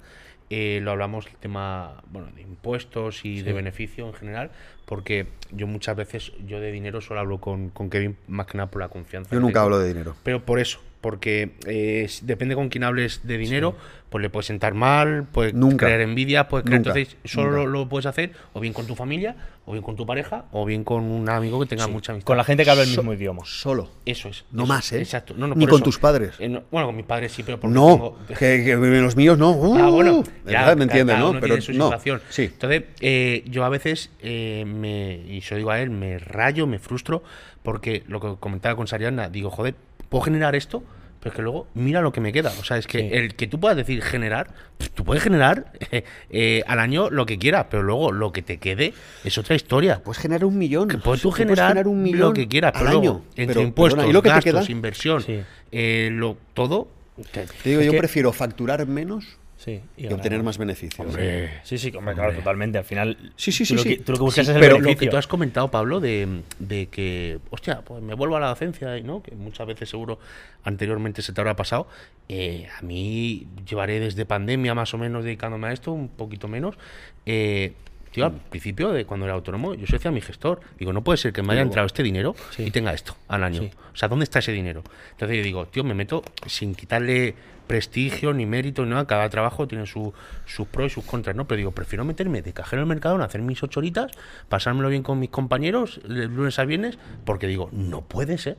eh, 0.51 0.81
lo 0.83 0.93
hablamos 0.93 1.27
el 1.27 1.37
tema 1.37 2.03
bueno, 2.11 2.29
de 2.35 2.43
impuestos 2.43 3.25
y 3.25 3.43
de 3.43 3.53
beneficio 3.53 4.07
en 4.07 4.15
general, 4.15 4.51
porque 4.85 5.27
yo 5.51 5.67
muchas 5.67 5.97
veces, 5.97 6.33
yo 6.47 6.61
de 6.61 6.71
dinero 6.71 7.01
solo 7.01 7.21
hablo 7.21 7.41
con, 7.41 7.71
con 7.71 7.91
Kevin 7.91 8.17
más 8.29 8.47
que 8.47 8.59
nada 8.59 8.71
por 8.71 8.81
la 8.81 8.89
confianza. 8.89 9.31
Yo 9.35 9.41
nunca 9.41 9.55
tengo. 9.55 9.65
hablo 9.65 9.79
de 9.79 9.89
dinero. 9.89 10.15
Pero 10.23 10.45
por 10.45 10.61
eso, 10.61 10.81
porque 11.01 11.53
eh, 11.67 12.09
depende 12.23 12.55
con 12.55 12.69
quién 12.69 12.85
hables 12.85 13.21
de 13.27 13.39
dinero, 13.39 13.77
pues 14.11 14.23
le 14.23 14.31
puedes 14.31 14.47
sentar 14.47 14.75
mal, 14.75 15.27
puedes 15.31 15.53
Nunca. 15.55 15.87
crear 15.87 16.01
envidia, 16.01 16.49
puedes 16.49 16.65
crear- 16.65 16.81
Nunca. 16.81 16.99
entonces 16.99 17.17
solo 17.25 17.51
Nunca. 17.51 17.65
lo, 17.65 17.67
lo 17.67 17.89
puedes 17.89 18.07
hacer 18.07 18.33
o 18.55 18.61
bien 18.61 18.73
con 18.73 18.87
tu 18.87 18.95
familia, 18.95 19.37
o 19.67 19.73
bien 19.73 19.83
con 19.83 19.97
tu 19.97 20.07
pareja, 20.07 20.45
o 20.53 20.65
bien 20.65 20.85
con 20.85 21.05
un 21.05 21.29
amigo 21.29 21.59
que 21.61 21.67
tenga 21.67 21.87
mucha 21.89 22.13
amistad. 22.13 22.27
Con 22.27 22.37
la 22.37 22.45
gente 22.45 22.65
que 22.65 22.71
habla 22.71 22.85
el 22.85 22.89
So- 22.89 23.03
mismo 23.03 23.13
idioma. 23.15 23.43
Solo. 23.45 23.91
Eso 24.07 24.29
es. 24.29 24.45
No 24.53 24.63
eso- 24.63 24.73
más, 24.73 24.93
¿eh? 24.93 24.99
Exacto. 25.01 25.35
No, 25.37 25.47
no, 25.49 25.55
Ni 25.57 25.67
con 25.67 25.77
eso. 25.77 25.85
tus 25.85 25.99
padres. 25.99 26.35
Eh, 26.39 26.49
no- 26.49 26.63
bueno, 26.71 26.87
con 26.87 26.97
mis 26.97 27.05
padres 27.07 27.33
sí, 27.33 27.43
pero 27.43 27.59
porque 27.61 27.75
No, 27.75 27.87
tengo- 28.27 28.39
que, 28.39 28.65
que 28.65 28.77
los 28.77 29.17
míos 29.17 29.37
no. 29.39 29.51
Ah, 29.77 29.89
Uh, 29.89 29.93
bueno, 29.93 30.23
¿verdad? 30.45 30.69
ya, 30.71 30.77
me 30.77 30.85
entiendes, 30.85 31.17
cada 31.17 31.33
¿no? 31.33 31.41
Pero 31.41 31.61
su 31.61 31.73
no. 31.73 31.85
situación. 31.87 32.23
Sí. 32.31 32.45
Entonces, 32.45 32.85
eh, 33.01 33.43
yo 33.47 33.65
a 33.65 33.69
veces 33.69 34.11
eh, 34.23 34.65
me, 34.67 35.15
y 35.29 35.41
se 35.43 35.55
lo 35.55 35.59
digo 35.59 35.71
a 35.73 35.81
él, 35.81 35.91
me 35.91 36.19
rayo, 36.19 36.67
me 36.69 36.79
frustro, 36.79 37.23
porque 37.65 38.05
lo 38.07 38.21
que 38.21 38.37
comentaba 38.41 38.77
con 38.77 38.87
Sariana, 38.87 39.29
digo, 39.29 39.51
joder, 39.51 39.75
puedo 40.09 40.23
generar 40.25 40.55
esto, 40.57 40.83
pero 41.21 41.31
es 41.33 41.37
que 41.37 41.43
luego 41.43 41.67
mira 41.75 42.01
lo 42.03 42.13
que 42.13 42.21
me 42.21 42.33
queda. 42.33 42.53
O 42.61 42.65
sea, 42.65 42.77
es 42.77 42.87
que 42.87 42.99
Sí. 43.01 43.09
el 43.11 43.35
que 43.35 43.47
tú 43.47 43.59
puedas 43.59 43.77
decir 43.77 44.01
generar, 44.03 44.49
pues, 44.79 44.91
tú 44.93 45.05
puedes 45.05 45.23
generar 45.25 45.73
eh, 45.91 46.05
eh, 46.31 46.63
al 46.67 46.79
año 46.79 47.11
lo 47.11 47.27
que 47.27 47.39
quieras, 47.39 47.67
pero 47.71 47.83
luego 47.83 48.13
lo 48.13 48.33
que 48.33 48.43
te 48.43 48.59
quede 48.59 48.93
es 49.25 49.37
otra 49.39 49.57
historia. 49.57 50.03
Puedes 50.03 50.21
generar 50.23 50.45
un 50.45 50.57
millón. 50.57 50.89
Que 50.89 50.99
puedes 50.99 51.23
generar, 51.35 51.89
un 51.89 52.03
millón 52.03 52.21
lo 52.21 52.33
que 52.33 52.47
quieras, 52.47 52.73
al 52.75 52.81
pero 52.87 52.93
luego, 53.01 53.15
año. 53.17 53.25
entre 53.37 53.47
Pero, 53.55 53.61
impuestos, 53.67 53.97
perdona, 53.97 54.11
¿y 54.11 54.13
lo 54.13 54.23
que 54.23 54.29
te 54.29 54.35
gastos, 54.35 54.67
queda? 54.67 54.73
inversión, 54.73 55.23
Sí. 55.23 55.41
eh, 55.73 56.11
lo, 56.13 56.37
todo. 56.55 56.89
te- 57.33 57.47
Te 57.47 57.69
digo, 57.71 57.81
Es 57.81 57.87
yo 57.87 57.93
que- 57.93 57.99
prefiero 57.99 58.33
facturar 58.33 58.87
menos 58.87 59.39
Sí, 59.59 59.81
y 59.97 60.07
obtener 60.13 60.43
más. 60.43 60.59
beneficios. 60.59 61.01
Hombre. 61.07 61.51
Sí, 61.65 61.79
sí, 61.79 61.91
hombre, 61.97 62.15
claro, 62.15 62.35
totalmente. 62.35 62.77
Al 62.79 62.85
final, 62.85 63.17
Sí, 63.37 63.51
sí, 63.53 63.65
tú 63.65 63.69
sí, 63.69 63.75
lo 63.77 63.83
sí. 63.83 63.89
que- 63.97 64.03
tú 64.05 64.13
lo 64.13 64.19
que 64.19 64.25
buscas 64.25 64.45
Sí, 64.45 64.51
es 64.51 64.57
el 64.57 64.61
pero 64.61 64.79
lo 64.79 64.95
que 64.97 65.07
tú 65.09 65.17
has 65.17 65.27
comentado, 65.27 65.71
Pablo, 65.71 65.99
de, 65.99 66.43
de 66.59 66.87
que, 66.89 67.39
hostia, 67.51 67.81
pues 67.81 68.03
me 68.03 68.15
vuelvo 68.15 68.37
a 68.37 68.41
la 68.41 68.49
docencia, 68.49 68.99
¿no? 69.01 69.23
Que 69.23 69.35
muchas 69.35 69.67
veces 69.67 69.89
seguro 69.89 70.19
anteriormente 70.65 71.23
se 71.23 71.33
te 71.33 71.41
habrá 71.41 71.57
pasado. 71.57 71.89
Eh, 72.29 72.69
a 72.79 72.83
mí 72.83 73.47
llevaré 73.67 73.99
desde 73.99 74.27
pandemia 74.27 74.75
más 74.75 74.93
o 74.95 74.99
menos 74.99 75.25
dedicándome 75.25 75.69
a 75.69 75.73
esto, 75.73 75.91
un 75.93 76.09
poquito 76.09 76.49
menos. 76.49 76.77
Eh, 77.25 77.73
tío, 78.13 78.27
al 78.27 78.33
principio, 78.33 78.93
de 78.93 79.05
cuando 79.05 79.27
era 79.27 79.35
autónomo, 79.35 79.75
yo 79.75 79.87
se 79.87 79.95
decía 79.95 80.11
a 80.11 80.15
mi 80.15 80.21
gestor, 80.21 80.61
digo, 80.79 80.93
no 80.93 81.03
puede 81.03 81.17
ser 81.19 81.33
que 81.33 81.43
me 81.43 81.53
haya 81.55 81.63
entrado 81.63 81.87
este 81.87 82.03
dinero 82.03 82.35
Sí. 82.51 82.65
y 82.65 82.71
tenga 82.71 82.93
esto 82.93 83.17
al 83.29 83.43
año. 83.45 83.63
Sí. 83.63 83.71
O 83.93 83.97
sea, 83.97 84.09
¿dónde 84.09 84.25
está 84.25 84.39
ese 84.41 84.53
dinero? 84.53 84.83
Entonces 85.13 85.37
yo 85.39 85.43
digo, 85.43 85.67
tío, 85.67 85.83
me 85.85 85.95
meto 85.95 86.23
sin 86.47 86.75
quitarle 86.75 87.35
prestigio 87.67 88.33
ni 88.33 88.47
mérito 88.47 88.85
ni 88.85 88.91
nada. 88.91 89.07
Cada 89.07 89.29
trabajo 89.29 89.67
tiene 89.69 89.87
su- 89.87 90.13
sus 90.45 90.67
pros 90.69 90.93
y 90.93 90.95
sus 90.95 91.05
contras, 91.05 91.37
¿no? 91.37 91.47
Pero 91.47 91.59
digo, 91.59 91.71
prefiero 91.73 92.05
meterme 92.05 92.43
de 92.43 92.53
cajero 92.53 92.83
en 92.83 92.89
el 92.89 92.89
mercado, 92.89 93.23
hacer 93.23 93.43
mis 93.43 93.63
ocho 93.63 93.81
horitas, 93.81 94.13
pasármelo 94.49 94.89
bien 94.89 95.03
con 95.03 95.19
mis 95.19 95.31
compañeros 95.31 96.01
de 96.09 96.27
lunes 96.29 96.59
a 96.59 96.65
viernes, 96.65 96.99
porque 97.25 97.47
digo, 97.47 97.69
no 97.73 98.03
puede 98.03 98.39
ser. 98.39 98.57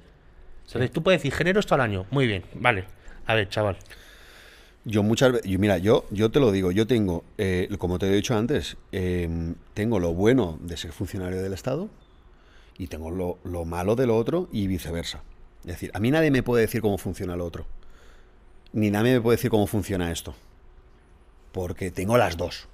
Entonces 0.66 0.92
tú 0.92 1.02
puedes 1.04 1.22
decir, 1.22 1.34
genero 1.34 1.60
esto 1.60 1.76
al 1.76 1.82
año. 1.82 2.06
Muy 2.12 2.28
bien, 2.28 2.44
vale. 2.56 2.86
A 3.26 3.36
ver, 3.36 3.48
chaval. 3.50 3.78
Yo 4.86 5.04
muchas 5.04 5.34
veces, 5.34 5.60
mira, 5.60 5.78
yo, 5.78 6.06
yo 6.12 6.32
te 6.32 6.40
lo 6.40 6.52
digo, 6.52 6.72
yo 6.72 6.88
tengo, 6.88 7.26
eh, 7.38 7.68
como 7.78 8.00
te 8.00 8.08
he 8.08 8.14
dicho 8.16 8.38
antes, 8.38 8.78
eh, 8.94 9.54
tengo 9.74 10.00
lo 10.00 10.14
bueno 10.14 10.58
de 10.62 10.78
ser 10.78 10.94
funcionario 10.94 11.42
del 11.42 11.52
Estado 11.54 11.90
y 12.78 12.88
tengo 12.88 13.12
lo, 13.12 13.38
lo 13.44 13.66
malo 13.66 13.96
de 13.98 14.08
lo 14.08 14.16
otro 14.16 14.48
y 14.52 14.68
viceversa. 14.68 15.24
Es 15.62 15.68
decir, 15.74 15.92
a 15.94 16.00
mí 16.00 16.10
nadie 16.12 16.32
me 16.32 16.42
puede 16.44 16.62
decir 16.62 16.82
cómo 16.82 16.98
funciona 16.98 17.36
lo 17.36 17.46
otro. 17.46 17.66
Ni 18.78 18.92
nadie 18.92 19.14
me 19.14 19.22
puede 19.22 19.38
decir 19.38 19.50
cómo 19.50 19.66
funciona 19.66 20.12
esto. 20.12 20.36
Porque 21.52 21.90
tengo 21.90 22.16
las 22.16 22.38
dos. 22.38 22.68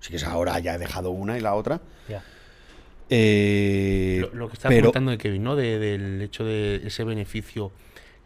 Así 0.00 0.10
que 0.10 0.16
es 0.16 0.24
ahora 0.24 0.58
ya 0.58 0.74
he 0.74 0.78
dejado 0.78 1.10
una 1.10 1.38
y 1.38 1.40
la 1.40 1.54
otra. 1.54 1.80
Ya. 2.08 2.24
Eh, 3.10 4.18
Lo, 4.20 4.34
lo 4.34 4.48
que 4.48 4.54
estás 4.54 4.68
pero- 4.70 4.82
comentando 4.92 5.12
de 5.12 5.18
Kevin, 5.18 5.44
¿no? 5.44 5.54
De- 5.54 5.78
del 5.78 6.20
hecho 6.20 6.44
de 6.44 6.82
ese 6.84 7.04
beneficio 7.04 7.70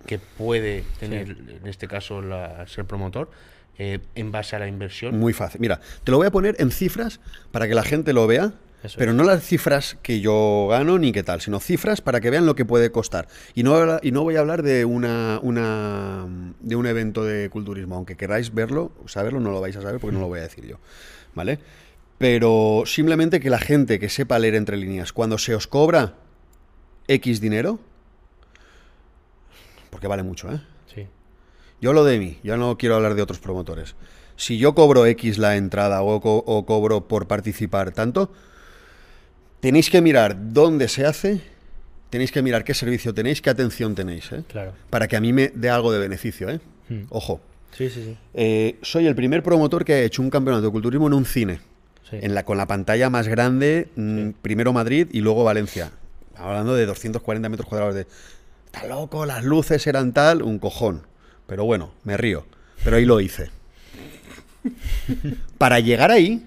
que 0.06 0.18
puede 0.18 0.82
tener, 0.98 1.28
en 1.30 1.66
este 1.66 1.88
caso, 1.88 2.22
la, 2.22 2.66
ser 2.68 2.86
promotor, 2.86 3.30
eh, 3.78 3.98
en 4.14 4.32
base 4.32 4.56
a 4.56 4.58
la 4.58 4.66
inversión. 4.68 5.18
Muy 5.18 5.34
fácil. 5.34 5.60
Mira, 5.60 5.80
te 6.04 6.10
lo 6.10 6.16
voy 6.18 6.26
a 6.26 6.30
poner 6.30 6.56
en 6.58 6.70
cifras 6.70 7.20
para 7.52 7.68
que 7.68 7.74
la 7.74 7.82
gente 7.82 8.14
lo 8.14 8.26
vea, 8.26 8.54
Eso 8.84 8.96
pero 8.98 9.10
es. 9.12 9.16
no 9.16 9.24
las 9.24 9.42
cifras 9.42 9.96
que 10.02 10.20
yo 10.20 10.68
gano 10.70 10.98
ni 10.98 11.10
qué 11.10 11.22
tal, 11.22 11.40
sino 11.40 11.58
cifras 11.58 12.00
para 12.00 12.20
que 12.20 12.30
vean 12.30 12.46
lo 12.46 12.54
que 12.54 12.64
puede 12.64 12.92
costar. 12.92 13.26
Y 13.54 13.62
no, 13.62 13.98
y 14.02 14.12
no 14.12 14.22
voy 14.22 14.36
a 14.36 14.40
hablar 14.40 14.62
de 14.62 14.84
una, 14.84 15.40
una 15.42 16.26
de 16.60 16.76
un 16.76 16.86
evento 16.86 17.24
de 17.24 17.48
culturismo, 17.50 17.96
aunque 17.96 18.16
queráis 18.16 18.52
verlo, 18.54 18.92
saberlo, 19.06 19.40
no 19.40 19.50
lo 19.50 19.60
vais 19.60 19.74
a 19.76 19.82
saber 19.82 20.00
porque 20.00 20.14
no 20.14 20.20
lo 20.20 20.28
voy 20.28 20.40
a 20.40 20.42
decir 20.42 20.66
yo. 20.66 20.76
¿Vale? 21.34 21.58
Pero 22.18 22.84
simplemente 22.86 23.40
que 23.40 23.50
la 23.50 23.58
gente 23.58 23.98
que 23.98 24.08
sepa 24.08 24.38
leer 24.38 24.54
entre 24.54 24.76
líneas, 24.76 25.12
cuando 25.12 25.38
se 25.38 25.54
os 25.54 25.66
cobra 25.66 26.14
X 27.08 27.40
dinero, 27.40 27.80
porque 29.90 30.06
vale 30.06 30.22
mucho, 30.22 30.50
¿eh? 30.52 30.60
Sí. 30.94 31.06
Yo 31.80 31.92
lo 31.92 32.04
de 32.04 32.18
mí, 32.18 32.38
yo 32.42 32.56
no 32.56 32.76
quiero 32.78 32.96
hablar 32.96 33.14
de 33.14 33.22
otros 33.22 33.38
promotores. 33.38 33.94
Si 34.36 34.58
yo 34.58 34.74
cobro 34.74 35.06
X 35.06 35.38
la 35.38 35.56
entrada 35.56 36.02
o, 36.02 36.20
co- 36.20 36.42
o 36.46 36.66
cobro 36.66 37.06
por 37.08 37.26
participar 37.28 37.92
tanto, 37.92 38.32
tenéis 39.64 39.88
que 39.88 40.00
mirar 40.02 40.36
dónde 40.52 40.88
se 40.88 41.06
hace, 41.06 41.40
tenéis 42.10 42.30
que 42.30 42.42
mirar 42.42 42.64
qué 42.64 42.74
servicio 42.74 43.14
tenéis, 43.14 43.40
qué 43.40 43.48
atención 43.48 43.94
tenéis, 43.94 44.30
¿eh? 44.32 44.44
Claro. 44.46 44.72
para 44.90 45.08
que 45.08 45.16
a 45.16 45.20
mí 45.20 45.32
me 45.32 45.48
dé 45.54 45.70
algo 45.70 45.90
de 45.90 45.98
beneficio. 45.98 46.50
¿eh? 46.50 46.60
Hmm. 46.90 47.04
Ojo, 47.08 47.40
Sí, 47.72 47.88
sí, 47.88 48.02
sí. 48.04 48.16
eh, 48.34 48.78
soy 48.82 49.06
el 49.06 49.14
primer 49.14 49.42
promotor 49.42 49.84
que 49.84 49.94
ha 49.94 50.00
hecho 50.02 50.20
un 50.22 50.28
campeonato 50.30 50.66
de 50.66 50.70
culturismo 50.70 51.06
en 51.06 51.14
un 51.14 51.24
cine, 51.24 51.60
Sí. 52.10 52.18
en 52.20 52.34
la, 52.34 52.44
con 52.44 52.58
la 52.58 52.66
pantalla 52.66 53.08
más 53.08 53.26
grande, 53.26 53.88
mm, 53.96 54.30
primero 54.42 54.72
Madrid 54.74 55.08
y 55.12 55.20
luego 55.20 55.42
Valencia. 55.44 55.90
Hablando 56.36 56.74
de 56.74 56.84
240 56.84 57.48
metros 57.48 57.66
cuadrados 57.68 57.94
de... 57.94 58.06
Está 58.66 58.86
loco, 58.86 59.24
las 59.24 59.42
luces 59.44 59.86
eran 59.86 60.12
tal, 60.12 60.42
un 60.42 60.58
cojón. 60.58 61.06
Pero 61.46 61.64
bueno, 61.64 61.92
me 62.04 62.16
río. 62.18 62.44
Pero 62.84 62.96
ahí 62.96 63.04
lo 63.06 63.20
hice. 63.20 63.50
Para 65.58 65.80
llegar 65.80 66.10
ahí, 66.10 66.44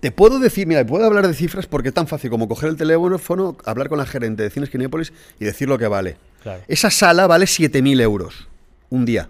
te 0.00 0.10
puedo 0.12 0.38
decir, 0.38 0.66
mira, 0.66 0.84
puedo 0.86 1.04
hablar 1.04 1.26
de 1.26 1.34
cifras 1.34 1.66
porque 1.66 1.88
es 1.88 1.94
tan 1.94 2.06
fácil 2.06 2.30
como 2.30 2.46
coger 2.48 2.68
el 2.70 2.76
teléfono, 2.76 3.56
hablar 3.64 3.88
con 3.88 3.98
la 3.98 4.06
gerente 4.06 4.42
de 4.44 4.50
Cines 4.50 4.70
Kinépolis 4.70 5.12
y 5.40 5.44
decir 5.44 5.68
lo 5.68 5.76
que 5.78 5.88
vale. 5.88 6.16
Claro. 6.42 6.62
Esa 6.68 6.90
sala 6.90 7.26
vale 7.26 7.46
7.000 7.46 8.00
euros 8.00 8.46
un 8.90 9.04
día. 9.04 9.28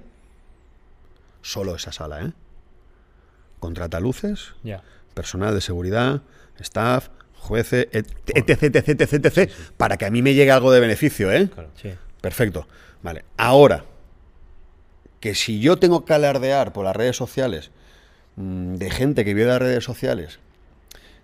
Solo 1.43 1.75
esa 1.75 1.93
sala, 1.93 2.21
¿eh? 2.23 2.33
Contrata 3.61 3.99
luces, 4.01 4.53
personal 5.15 5.55
de 5.55 5.61
seguridad, 5.61 6.23
staff, 6.61 7.09
jueces, 7.37 7.89
et- 7.93 8.07
etc, 8.27 8.63
etc, 8.65 8.89
etc, 9.01 9.25
etc, 9.27 9.51
para 9.77 9.97
que 9.97 10.05
a 10.05 10.11
mí 10.11 10.23
me 10.23 10.35
llegue 10.35 10.51
algo 10.53 10.71
de 10.71 10.81
beneficio, 10.81 11.33
¿eh? 11.33 11.49
Claro. 11.49 11.71
Sí. 11.81 11.91
Perfecto. 12.21 12.69
Vale. 13.03 13.25
Ahora, 13.37 13.85
que 15.21 15.35
si 15.35 15.61
yo 15.61 15.79
tengo 15.79 16.05
que 16.05 16.13
alardear 16.15 16.73
por 16.73 16.85
las 16.85 16.95
redes 16.95 17.17
sociales 17.17 17.71
mm, 18.37 18.75
de 18.75 18.91
gente 18.91 19.25
que 19.25 19.35
vive 19.35 19.47
de 19.47 19.53
las 19.53 19.63
redes 19.63 19.85
sociales, 19.85 20.39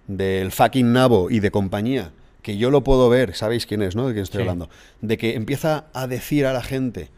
del 0.07 0.53
fucking 0.53 0.93
nabo 0.93 1.31
y 1.31 1.41
de 1.41 1.51
compañía, 1.51 2.11
que 2.43 2.57
yo 2.59 2.71
lo 2.71 2.83
puedo 2.85 3.09
ver, 3.09 3.35
sabéis 3.35 3.67
quién 3.67 3.83
es, 3.83 3.97
¿no? 3.97 4.07
De 4.07 4.13
quién 4.13 4.23
estoy 4.25 4.39
Sí. 4.39 4.43
hablando, 4.43 4.69
de 5.01 5.17
que 5.19 5.35
empieza 5.35 5.87
a 5.95 6.07
decir 6.07 6.47
a 6.47 6.53
la 6.53 6.63
gente 6.63 7.09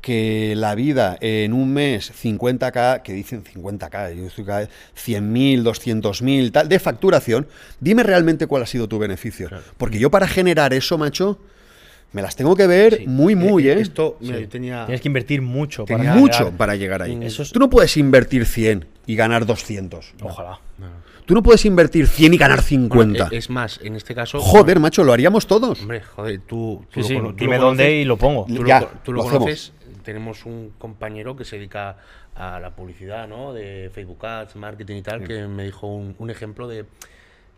que 0.00 0.54
la 0.56 0.74
vida 0.74 1.16
en 1.20 1.52
un 1.52 1.72
mes 1.72 2.10
50k, 2.12 3.02
que 3.02 3.12
dicen 3.12 3.44
50k, 3.44 4.12
yo 4.16 4.26
estoy 4.26 4.44
cada 4.44 4.58
vez 4.60 4.68
100.000, 4.96 5.62
200.000, 5.62 6.50
tal, 6.50 6.68
de 6.68 6.78
facturación, 6.80 7.46
dime 7.78 8.02
realmente 8.02 8.46
cuál 8.48 8.62
ha 8.64 8.66
sido 8.66 8.88
tu 8.88 8.98
beneficio. 8.98 9.48
Porque 9.76 10.00
yo 10.00 10.10
para 10.10 10.26
generar 10.26 10.72
eso, 10.74 10.98
macho, 10.98 11.38
me 12.12 12.20
las 12.20 12.34
tengo 12.34 12.56
que 12.56 12.66
ver 12.66 12.96
Sí. 12.98 13.06
muy, 13.06 13.36
muy, 13.36 13.68
¿eh? 13.68 13.78
Esto, 13.80 14.16
mira, 14.20 14.36
Sí. 14.38 14.42
yo 14.42 14.48
tenía. 14.48 14.86
Tienes 14.86 15.00
que 15.00 15.08
invertir 15.08 15.40
mucho 15.40 15.84
Tenía 15.84 16.08
para 16.10 16.20
mucho 16.20 16.38
llegar. 16.40 16.56
para 16.56 16.74
llegar 16.76 17.02
ahí. 17.02 17.18
Eso 17.22 17.42
es- 17.42 17.52
Tú 17.52 17.60
no 17.60 17.70
puedes 17.70 17.96
invertir 17.96 18.44
100 18.44 18.86
y 19.06 19.14
ganar 19.14 19.46
200. 19.46 20.14
Ojalá. 20.20 20.58
Tú 21.26 21.34
no 21.34 21.42
puedes 21.42 21.64
invertir 21.64 22.06
100 22.06 22.34
y 22.34 22.36
ganar 22.36 22.58
Bueno, 22.58 22.68
50. 22.68 23.28
e- 23.32 23.36
es 23.36 23.48
más, 23.50 23.78
en 23.82 23.96
este 23.96 24.14
caso. 24.14 24.40
Joder, 24.40 24.80
macho, 24.80 25.04
lo 25.04 25.12
haríamos 25.12 25.46
todos. 25.46 25.80
Hombre, 25.80 26.02
joder, 26.02 26.40
tú, 26.40 26.84
tú 26.90 27.02
Sí, 27.02 27.08
sí, 27.08 27.14
lo, 27.14 27.20
cono- 27.20 27.30
tú 27.34 27.44
dime 27.44 27.58
lo 27.58 27.64
dónde 27.66 27.92
y 27.96 28.04
lo 28.04 28.16
pongo. 28.16 28.44
Tú, 28.46 28.64
Ya, 28.66 28.80
lo, 28.80 28.86
tú 29.04 29.12
lo 29.12 29.18
lo 29.22 29.28
hacemos. 29.28 29.38
conoces. 29.44 29.72
Tenemos 30.04 30.44
un 30.46 30.72
compañero 30.78 31.36
que 31.36 31.44
se 31.44 31.56
dedica 31.56 31.96
a 32.34 32.58
la 32.58 32.70
publicidad, 32.74 33.28
¿no? 33.28 33.52
De 33.52 33.90
Facebook 33.94 34.24
Ads, 34.26 34.56
marketing 34.56 34.96
y 34.96 35.02
tal, 35.02 35.22
que 35.24 35.46
me 35.46 35.64
dijo 35.64 35.86
un, 35.86 36.16
un 36.18 36.30
ejemplo 36.30 36.66
de, 36.66 36.86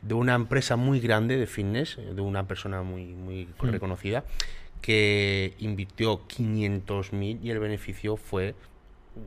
de 0.03 0.15
una 0.15 0.35
empresa 0.35 0.77
muy 0.77 1.01
grande 1.01 1.39
de 1.39 1.47
fitness, 1.47 1.97
de 1.97 2.21
una 2.21 2.47
persona 2.47 2.83
muy, 2.83 3.07
muy 3.07 3.47
Mm. 3.63 3.71
reconocida, 3.71 4.25
que 4.83 5.55
invirtió 5.59 6.21
500.000 6.29 7.39
y 7.43 7.51
el 7.51 7.59
beneficio 7.61 8.17
fue 8.19 8.55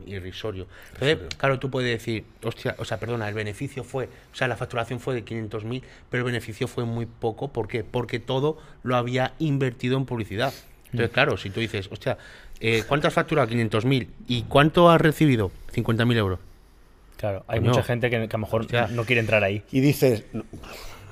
irrisorio. 0.06 0.68
Entonces, 0.94 1.36
claro, 1.38 1.60
tú 1.60 1.70
puedes 1.70 1.90
decir, 1.92 2.26
hostia, 2.44 2.76
o 2.78 2.86
sea, 2.86 3.00
perdona, 3.00 3.28
el 3.28 3.34
beneficio 3.34 3.84
fue, 3.84 4.06
o 4.06 4.36
sea, 4.36 4.48
la 4.48 4.56
facturación 4.56 5.00
fue 5.00 5.16
de 5.16 5.26
500.000, 5.26 5.82
pero 6.10 6.22
el 6.22 6.26
beneficio 6.26 6.68
fue 6.68 6.86
muy 6.86 7.06
poco. 7.06 7.50
¿Por 7.50 7.68
qué? 7.68 7.84
Porque 7.84 8.20
todo 8.20 8.58
lo 8.84 8.96
había 8.96 9.34
invertido 9.40 9.98
en 9.98 10.06
publicidad. 10.06 10.54
Entonces, 10.86 11.12
claro, 11.12 11.38
si 11.38 11.50
tú 11.50 11.60
dices, 11.60 11.90
hostia, 11.92 12.18
eh, 12.60 12.84
¿cuánto 12.88 13.08
has 13.08 13.14
facturado? 13.14 13.50
500.000. 13.50 14.08
¿Y 14.28 14.44
cuánto 14.44 14.90
has 14.90 15.02
recibido? 15.02 15.52
50.000 15.74 16.16
euros. 16.16 16.40
Claro, 17.18 17.44
hay 17.48 17.60
mucha 17.60 17.84
gente 17.84 18.10
que, 18.10 18.18
que 18.18 18.24
a 18.36 18.38
lo 18.38 18.38
mejor 18.38 18.62
Hostia. 18.62 18.88
no 18.88 19.04
quiere 19.04 19.22
entrar 19.22 19.44
ahí. 19.44 19.64
Y 19.72 19.80
dices, 19.80 20.26
no, 20.34 20.44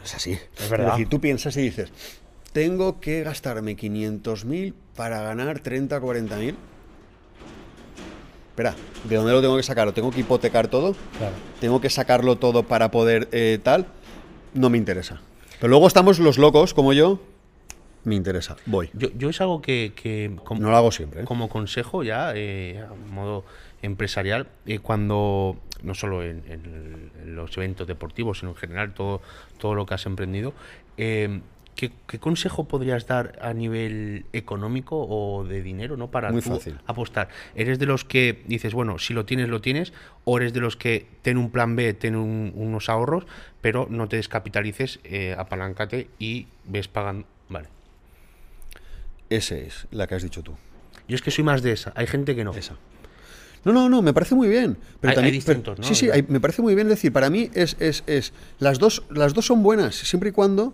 es 0.04 0.16
así. 0.16 0.38
Es 0.58 0.70
verdad. 0.70 0.92
decir, 0.92 1.10
tú 1.10 1.20
piensas 1.20 1.58
y 1.58 1.62
dices, 1.62 1.92
tengo 2.54 3.00
que 3.00 3.24
gastarme 3.24 3.76
500.000 3.76 4.74
para 4.96 5.22
ganar 5.22 5.60
30 5.60 5.98
o 5.98 6.02
40.000. 6.02 6.56
espera, 8.56 8.74
¿de 9.04 9.16
dónde 9.18 9.34
lo 9.34 9.42
tengo 9.42 9.58
que 9.58 9.64
sacar? 9.64 9.86
¿Lo 9.86 9.94
tengo 9.94 10.12
que 10.12 10.22
hipotecar 10.22 10.70
todo? 10.70 10.96
Claro. 11.18 11.36
¿Tengo 11.60 11.82
que 11.82 11.90
sacarlo 11.90 12.38
todo 12.38 12.64
para 12.64 12.90
poder 12.90 13.28
eh, 13.34 13.60
tal? 13.62 13.86
No 14.54 14.70
me 14.70 14.78
interesa. 14.78 15.20
Pero 15.60 15.72
luego 15.72 15.88
estamos 15.88 16.20
los 16.20 16.38
locos, 16.38 16.74
como 16.74 16.94
yo, 16.94 17.20
me 18.06 18.16
interesa, 18.16 18.56
voy. 18.66 18.90
Yo, 18.94 19.10
yo 19.18 19.30
es 19.30 19.42
algo 19.42 19.62
que, 19.62 19.92
que 19.94 20.38
como, 20.46 20.62
No 20.62 20.70
lo 20.70 20.78
hago 20.78 20.92
siempre. 20.94 21.22
¿eh? 21.22 21.26
como 21.26 21.50
consejo 21.50 22.04
ya, 22.04 22.32
eh, 22.34 22.80
a 22.90 22.94
modo 23.14 23.44
empresarial, 23.82 24.48
eh, 24.66 24.80
cuando, 24.80 25.58
no 25.84 25.94
solo 25.94 26.24
en, 26.24 26.42
en- 26.48 27.36
los 27.36 27.58
eventos 27.58 27.88
deportivos, 27.88 28.40
sino 28.40 28.52
en 28.52 28.56
general 28.58 28.94
todo, 28.94 29.22
todo 29.58 29.76
lo 29.76 29.86
que 29.86 29.96
has 29.96 30.06
emprendido, 30.06 30.54
¿qué, 31.76 31.92
qué 32.08 32.20
consejo 32.20 32.66
podrías 32.68 33.06
dar 33.08 33.38
a 33.42 33.54
nivel 33.54 34.26
económico 34.34 34.98
o 35.08 35.44
de 35.44 35.62
dinero 35.62 35.98
¿no? 35.98 36.10
para 36.10 36.32
Muy 36.32 36.42
tú 36.42 36.50
fácil. 36.52 36.80
apostar? 36.88 37.28
¿Eres 37.56 37.80
de 37.80 37.86
los 37.86 38.06
que 38.06 38.44
dices, 38.48 38.74
bueno, 38.74 38.98
si 39.00 39.14
lo 39.14 39.26
tienes, 39.26 39.50
lo 39.50 39.62
tienes? 39.62 39.94
¿O 40.24 40.38
eres 40.38 40.54
de 40.54 40.62
los 40.62 40.78
que 40.78 41.06
ten 41.22 41.38
un 41.38 41.52
plan 41.52 41.76
B, 41.76 41.94
ten 41.94 42.16
un- 42.16 42.52
unos 42.56 42.90
ahorros, 42.90 43.26
pero 43.62 43.88
no 43.90 44.08
te 44.08 44.16
descapitalices, 44.18 45.00
eh, 45.04 45.36
apalancate 45.38 46.08
y 46.20 46.48
ves 46.66 46.88
pagando? 46.88 47.28
Vale. 47.50 47.68
Ese 49.30 49.66
es 49.68 49.88
la 49.92 50.08
que 50.08 50.16
has 50.16 50.24
dicho 50.24 50.44
tú. 50.44 50.54
Yo 51.08 51.16
es 51.16 51.22
que 51.22 51.32
soy 51.32 51.44
más 51.44 51.62
de 51.62 51.72
esa. 51.72 51.94
Hay 51.96 52.08
gente 52.08 52.36
que 52.36 52.44
no. 52.44 52.54
Esa. 52.54 52.76
No, 53.64 53.74
no, 53.74 53.90
no, 53.90 54.02
me 54.04 54.14
parece 54.14 54.36
muy 54.36 54.48
bien. 54.48 54.78
Pero 55.02 55.10
Hay- 55.10 55.10
hay 55.10 55.16
también, 55.16 55.34
distintos, 55.34 55.76
pero- 55.76 55.88
¿no? 55.88 55.88
Sí, 55.88 55.96
sí, 55.96 56.10
hay- 56.12 56.24
me 56.28 56.40
parece 56.40 56.62
muy 56.62 56.76
bien 56.76 56.88
decir, 56.88 57.12
para 57.12 57.30
mí 57.32 57.50
es, 57.56 57.76
es, 57.80 58.04
es 58.06 58.32
las, 58.60 58.78
dos, 58.78 59.04
las 59.10 59.34
dos 59.34 59.46
son 59.48 59.64
buenas, 59.64 59.96
siempre 59.96 60.30
y 60.30 60.32
cuando 60.32 60.74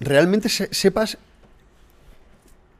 realmente 0.00 0.48
se- 0.48 0.72
sepas 0.74 1.18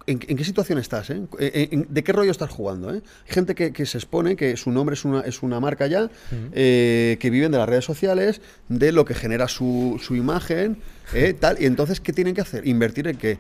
en, 0.06 0.20
en 0.28 0.36
qué 0.36 0.44
situación 0.44 0.78
estás, 0.78 1.10
¿eh? 1.10 1.20
En- 1.38 1.68
en- 1.80 1.86
de 1.90 2.04
qué 2.04 2.12
rollo 2.12 2.30
estás 2.30 2.50
jugando. 2.50 2.94
¿eh? 2.94 3.02
Hay 3.26 3.32
gente 3.34 3.54
que, 3.56 3.72
que 3.72 3.86
se 3.86 3.98
expone, 3.98 4.36
que 4.36 4.56
su 4.56 4.70
nombre 4.70 4.94
es 4.94 5.04
una, 5.04 5.20
es 5.22 5.42
una 5.42 5.58
marca 5.58 5.86
ya, 5.88 6.08
eh, 6.52 7.16
que 7.20 7.30
viven 7.30 7.50
de 7.50 7.58
las 7.58 7.68
redes 7.68 7.84
sociales, 7.84 8.40
de 8.68 8.92
lo 8.92 9.04
que 9.04 9.14
genera 9.14 9.48
su, 9.48 10.00
su 10.02 10.14
imagen, 10.14 10.78
¿eh? 11.12 11.32
tal, 11.40 11.60
y 11.60 11.66
entonces, 11.66 12.00
¿qué 12.00 12.12
tienen 12.12 12.34
que 12.34 12.40
hacer? 12.40 12.66
Invertir 12.68 13.08
en 13.08 13.16
qué? 13.16 13.38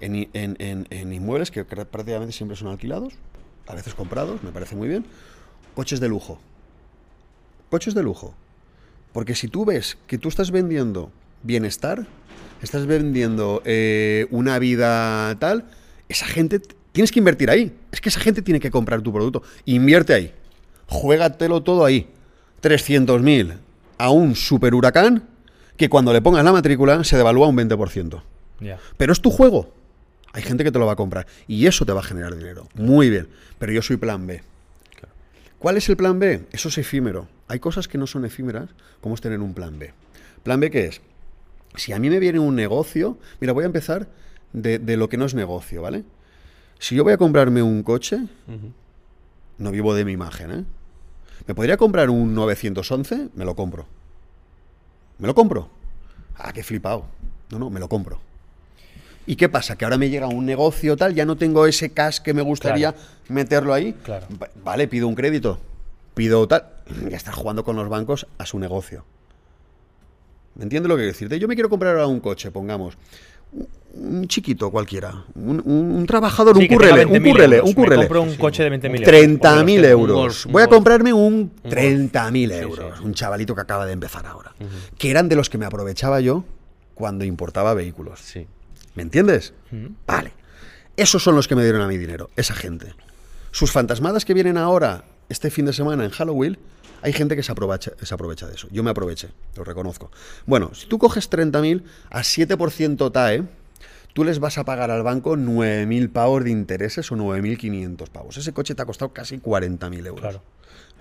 En, 0.00 0.16
i- 0.16 0.28
en- 0.32 0.56
en- 0.58 0.86
en 0.90 1.12
inmuebles 1.12 1.50
que 1.52 1.64
prácticamente 1.64 2.32
siempre 2.32 2.56
son 2.56 2.68
alquilados, 2.68 3.12
a 3.68 3.74
veces 3.76 3.94
comprados, 3.94 4.42
me 4.42 4.50
parece 4.50 4.74
muy 4.74 4.88
bien. 4.88 5.04
Coches 5.76 6.00
de 6.00 6.08
lujo. 6.08 6.40
Coches 7.70 7.94
de 7.94 8.02
lujo. 8.02 8.34
Porque 9.12 9.36
si 9.36 9.46
tú 9.46 9.64
ves 9.64 9.96
que 10.08 10.18
tú 10.18 10.28
estás 10.28 10.50
vendiendo 10.50 11.12
bienestar, 11.44 12.06
estás 12.62 12.86
vendiendo 12.86 13.62
eh, 13.64 14.26
una 14.30 14.58
vida 14.58 15.34
tal, 15.38 15.64
esa 16.08 16.26
gente, 16.26 16.60
tienes 16.92 17.12
que 17.12 17.18
invertir 17.18 17.50
ahí. 17.50 17.72
Es 17.92 18.00
que 18.00 18.08
esa 18.08 18.20
gente 18.20 18.42
tiene 18.42 18.60
que 18.60 18.70
comprar 18.70 19.02
tu 19.02 19.12
producto. 19.12 19.42
Invierte 19.64 20.14
ahí. 20.14 20.32
Juégatelo 20.86 21.62
todo 21.62 21.84
ahí. 21.84 22.08
300.000 22.62 23.56
a 23.98 24.10
un 24.10 24.34
super 24.34 24.74
huracán 24.74 25.24
que 25.76 25.88
cuando 25.88 26.12
le 26.12 26.20
pongas 26.20 26.44
la 26.44 26.52
matrícula 26.52 27.04
se 27.04 27.16
devalúa 27.16 27.48
un 27.48 27.56
20%. 27.56 28.22
Ya. 28.60 28.78
Pero 28.96 29.12
es 29.12 29.20
tu 29.20 29.30
juego. 29.30 29.72
Hay 30.32 30.42
gente 30.42 30.64
que 30.64 30.70
te 30.70 30.78
lo 30.78 30.86
va 30.86 30.92
a 30.92 30.96
comprar. 30.96 31.26
Y 31.48 31.66
eso 31.66 31.86
te 31.86 31.92
va 31.92 32.00
a 32.00 32.04
generar 32.04 32.36
dinero. 32.36 32.68
Muy 32.74 33.10
bien. 33.10 33.28
Pero 33.58 33.72
yo 33.72 33.82
soy 33.82 33.96
plan 33.96 34.26
B. 34.26 34.42
¿Cuál 35.58 35.76
es 35.76 35.88
el 35.90 35.96
plan 35.96 36.18
B? 36.18 36.46
Eso 36.52 36.68
es 36.68 36.78
efímero. 36.78 37.28
Hay 37.46 37.58
cosas 37.58 37.86
que 37.86 37.98
no 37.98 38.06
son 38.06 38.24
efímeras, 38.24 38.70
como 39.00 39.14
es 39.14 39.20
tener 39.20 39.40
un 39.40 39.52
plan 39.52 39.78
B. 39.78 39.92
¿Plan 40.42 40.58
B 40.58 40.70
qué 40.70 40.86
es? 40.86 41.02
Si 41.76 41.92
a 41.92 41.98
mí 41.98 42.10
me 42.10 42.18
viene 42.18 42.38
un 42.38 42.54
negocio, 42.56 43.18
mira, 43.40 43.52
voy 43.52 43.62
a 43.64 43.66
empezar 43.66 44.08
de, 44.52 44.78
de 44.78 44.96
lo 44.96 45.08
que 45.08 45.16
no 45.16 45.24
es 45.24 45.34
negocio, 45.34 45.82
¿vale? 45.82 46.04
Si 46.78 46.94
yo 46.96 47.04
voy 47.04 47.12
a 47.12 47.18
comprarme 47.18 47.62
un 47.62 47.82
coche, 47.82 48.18
no 49.58 49.70
vivo 49.70 49.94
de 49.94 50.04
mi 50.04 50.12
imagen, 50.12 50.50
¿eh? 50.50 50.64
¿Me 51.46 51.54
podría 51.54 51.76
comprar 51.76 52.10
un 52.10 52.34
911? 52.34 53.28
Me 53.34 53.44
lo 53.44 53.54
compro. 53.54 53.86
¿Me 55.18 55.26
lo 55.26 55.34
compro? 55.34 55.68
Ah, 56.36 56.52
qué 56.52 56.62
flipado. 56.62 57.04
No, 57.50 57.58
no, 57.58 57.70
me 57.70 57.80
lo 57.80 57.88
compro. 57.88 58.20
¿Y 59.26 59.36
qué 59.36 59.48
pasa? 59.48 59.76
Que 59.76 59.84
ahora 59.84 59.98
me 59.98 60.08
llega 60.10 60.26
un 60.28 60.46
negocio 60.46 60.96
tal, 60.96 61.14
ya 61.14 61.24
no 61.24 61.36
tengo 61.36 61.66
ese 61.66 61.90
cash 61.90 62.18
que 62.20 62.34
me 62.34 62.42
gustaría 62.42 62.94
meterlo 63.28 63.74
ahí. 63.74 63.92
Claro. 64.02 64.26
Va- 64.40 64.48
Vale, 64.64 64.88
pido 64.88 65.06
un 65.08 65.14
crédito. 65.14 65.58
Pido 66.14 66.46
tal. 66.48 66.64
Ya 67.08 67.16
está 67.16 67.32
jugando 67.32 67.64
con 67.64 67.76
los 67.76 67.88
bancos 67.88 68.26
a 68.38 68.46
su 68.46 68.58
negocio. 68.58 69.04
¿Me 70.54 70.64
entiendes 70.64 70.88
lo 70.88 70.96
que 70.96 71.00
quiero 71.02 71.12
decirte? 71.12 71.38
Yo 71.38 71.48
me 71.48 71.54
quiero 71.54 71.68
comprar 71.68 71.94
ahora 71.94 72.06
un 72.06 72.20
coche, 72.20 72.50
pongamos. 72.50 72.96
Un, 73.52 73.66
un 73.94 74.28
chiquito 74.28 74.70
cualquiera. 74.70 75.24
Un, 75.34 75.60
un- 75.64 75.90
un 75.96 76.06
trabajador, 76.06 76.56
Sí, 76.56 76.62
un 76.62 76.68
currele, 76.68 77.06
un 77.06 77.12
20.000 77.12 77.30
currele, 77.32 77.56
euros. 77.56 77.62
un 77.62 77.68
Me 77.70 77.74
currele. 77.84 78.02
compro 78.02 78.22
un 78.22 78.36
coche 78.36 78.62
de 78.62 78.70
20.000 78.70 78.84
euros. 79.06 79.40
30.000 79.40 79.78
Un 79.78 79.84
euros. 79.84 80.46
Voy 80.50 80.62
a 80.62 80.66
comprarme 80.68 81.12
un 81.12 81.20
Un 81.34 81.50
Golf. 81.64 81.74
30.000 81.74 82.48
Sí, 82.48 82.54
euros. 82.54 82.98
sí. 82.98 83.04
Un 83.04 83.14
chavalito 83.14 83.54
que 83.54 83.60
acaba 83.62 83.86
de 83.86 83.92
empezar 83.92 84.26
ahora. 84.26 84.54
Que 84.98 85.10
eran 85.10 85.28
de 85.28 85.36
los 85.36 85.48
que 85.50 85.58
me 85.58 85.66
aprovechaba 85.66 86.20
yo 86.20 86.44
cuando 86.94 87.24
importaba 87.24 87.74
vehículos. 87.74 88.20
Sí. 88.20 88.46
¿Me 88.94 89.02
entiendes? 89.02 89.54
Vale. 90.06 90.32
Esos 90.96 91.22
son 91.22 91.34
los 91.34 91.48
que 91.48 91.54
me 91.54 91.62
dieron 91.62 91.80
a 91.80 91.88
mi 91.88 91.96
dinero, 91.96 92.28
esa 92.36 92.54
gente. 92.54 92.92
Sus 93.52 93.72
fantasmadas 93.72 94.24
que 94.24 94.34
vienen 94.34 94.58
ahora, 94.58 95.04
este 95.28 95.50
fin 95.50 95.64
de 95.64 95.72
semana 95.72 96.04
en 96.04 96.10
Halloween, 96.10 96.58
hay 97.02 97.12
gente 97.12 97.36
que 97.36 97.42
se 97.42 97.52
aprovecha, 97.52 97.92
se 98.00 98.14
aprovecha 98.14 98.46
de 98.46 98.54
eso. 98.54 98.68
Yo 98.70 98.82
me 98.82 98.90
aproveché, 98.90 99.28
lo 99.56 99.64
reconozco. 99.64 100.10
Bueno, 100.46 100.74
si 100.74 100.86
tú 100.86 100.98
coges 100.98 101.30
30.000 101.30 101.82
a 102.10 102.20
7% 102.20 103.12
TAE, 103.12 103.44
tú 104.12 104.24
les 104.24 104.38
vas 104.38 104.58
a 104.58 104.64
pagar 104.64 104.90
al 104.90 105.02
banco 105.02 105.36
9.000 105.36 106.12
pavos 106.12 106.44
de 106.44 106.50
intereses 106.50 107.10
o 107.12 107.16
9.500 107.16 108.08
pavos. 108.10 108.36
Ese 108.36 108.52
coche 108.52 108.74
te 108.74 108.82
ha 108.82 108.86
costado 108.86 109.12
casi 109.12 109.38
40.000 109.38 110.06
euros. 110.06 110.20
Claro. 110.20 110.42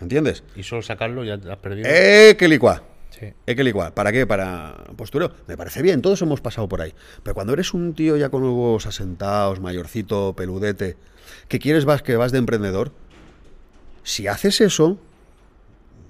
¿Entiendes? 0.02 0.44
Y 0.56 0.64
solo 0.64 0.82
sacarlo 0.82 1.24
ya 1.24 1.34
has 1.34 1.58
perdido. 1.58 1.88
¡Eh, 1.90 2.36
qué 2.38 2.48
licua! 2.48 2.84
Sí. 3.10 3.34
Hay 3.48 3.56
que 3.56 3.64
licuar. 3.64 3.94
¿Para 3.94 4.12
qué? 4.12 4.26
Para 4.28 4.86
postureo. 4.96 5.32
Me 5.48 5.58
parece 5.58 5.82
bien, 5.82 6.02
todos 6.02 6.22
hemos 6.22 6.42
pasado 6.42 6.70
por 6.70 6.82
ahí. 6.82 6.94
Pero 7.24 7.34
cuando 7.34 7.54
eres 7.54 7.74
un 7.74 7.94
tío 7.94 8.16
ya 8.16 8.30
con 8.30 8.44
huevos 8.44 8.86
asentados, 8.86 9.60
mayorcito, 9.60 10.34
peludete, 10.38 10.96
que 11.48 11.60
quieres 11.60 11.86
vas, 11.86 12.02
que 12.02 12.16
vas 12.16 12.32
de 12.32 12.38
emprendedor, 12.38 12.94
si 14.04 14.28
haces 14.28 14.62
eso, 14.62 15.00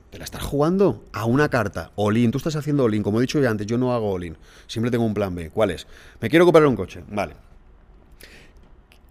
te 0.09 0.17
la 0.17 0.25
estás 0.25 0.43
jugando 0.43 1.03
a 1.13 1.25
una 1.25 1.49
carta. 1.49 1.91
All-in. 1.95 2.31
Tú 2.31 2.37
estás 2.37 2.55
haciendo 2.55 2.83
all-in. 2.83 3.03
Como 3.03 3.19
he 3.19 3.21
dicho 3.21 3.39
ya 3.39 3.49
antes, 3.49 3.67
yo 3.67 3.77
no 3.77 3.93
hago 3.93 4.11
all-in. 4.11 4.37
Siempre 4.67 4.91
tengo 4.91 5.05
un 5.05 5.13
plan 5.13 5.35
B. 5.35 5.49
¿Cuál 5.51 5.71
es? 5.71 5.87
Me 6.19 6.29
quiero 6.29 6.45
comprar 6.45 6.65
un 6.65 6.75
coche. 6.75 7.03
Vale. 7.09 7.35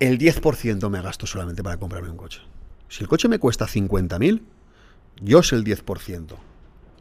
El 0.01 0.19
10% 0.19 0.89
me 0.91 1.01
gasto 1.01 1.27
solamente 1.27 1.63
para 1.63 1.77
comprarme 1.77 2.11
un 2.11 2.17
coche. 2.17 2.41
Si 2.89 3.03
el 3.03 3.09
coche 3.09 3.29
me 3.29 3.39
cuesta 3.39 3.67
50.000, 3.67 4.41
yo 5.21 5.41
es 5.41 5.53
el 5.53 5.65
10%. 5.65 6.37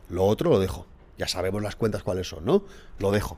Lo 0.09 0.25
otro 0.25 0.49
lo 0.49 0.59
dejo. 0.59 0.85
Ya 1.17 1.27
sabemos 1.27 1.61
las 1.61 1.75
cuentas 1.75 2.03
cuáles 2.03 2.27
son, 2.27 2.45
¿no? 2.45 2.63
Lo 2.99 3.11
dejo. 3.11 3.37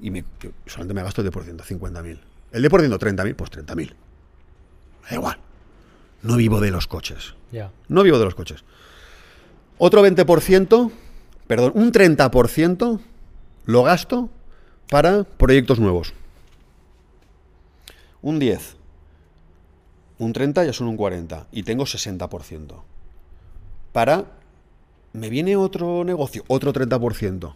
Y 0.00 0.10
me, 0.10 0.24
solamente 0.66 0.94
me 0.94 1.02
gasto 1.02 1.22
el 1.22 1.30
10%, 1.30 1.56
50.000. 1.56 2.20
El 2.52 2.64
10%, 2.64 2.98
30.000, 2.98 3.34
pues 3.34 3.50
30.000. 3.50 3.94
Da 5.08 5.14
igual. 5.14 5.38
No 6.22 6.36
vivo 6.36 6.60
de 6.60 6.70
los 6.70 6.86
coches. 6.86 7.34
Ya. 7.52 7.70
No 7.88 8.02
vivo 8.02 8.18
de 8.18 8.24
los 8.24 8.34
coches. 8.34 8.64
Otro 9.78 10.04
20%, 10.06 10.90
perdón, 11.46 11.72
un 11.74 11.92
30% 11.92 13.00
lo 13.66 13.82
gasto 13.82 14.30
para 14.88 15.24
proyectos 15.24 15.78
nuevos. 15.80 16.14
Un 18.22 18.38
10. 18.38 18.76
Un 20.18 20.32
30 20.32 20.64
ya 20.64 20.72
son 20.72 20.88
un 20.88 20.96
40. 20.96 21.46
Y 21.52 21.62
tengo 21.62 21.84
60%. 21.84 22.82
Para... 23.92 24.24
Me 25.12 25.30
viene 25.30 25.56
otro 25.56 26.04
negocio, 26.04 26.44
otro 26.46 26.74
30%. 26.74 27.38
Pero 27.38 27.54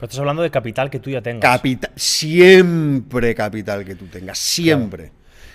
estás 0.00 0.18
hablando 0.18 0.40
de 0.42 0.50
capital 0.50 0.88
que 0.88 0.98
tú 0.98 1.10
ya 1.10 1.20
tengas. 1.20 1.42
Capital, 1.42 1.92
siempre 1.94 3.34
capital 3.34 3.84
que 3.84 3.94
tú 3.94 4.06
tengas, 4.06 4.38
siempre. 4.38 5.12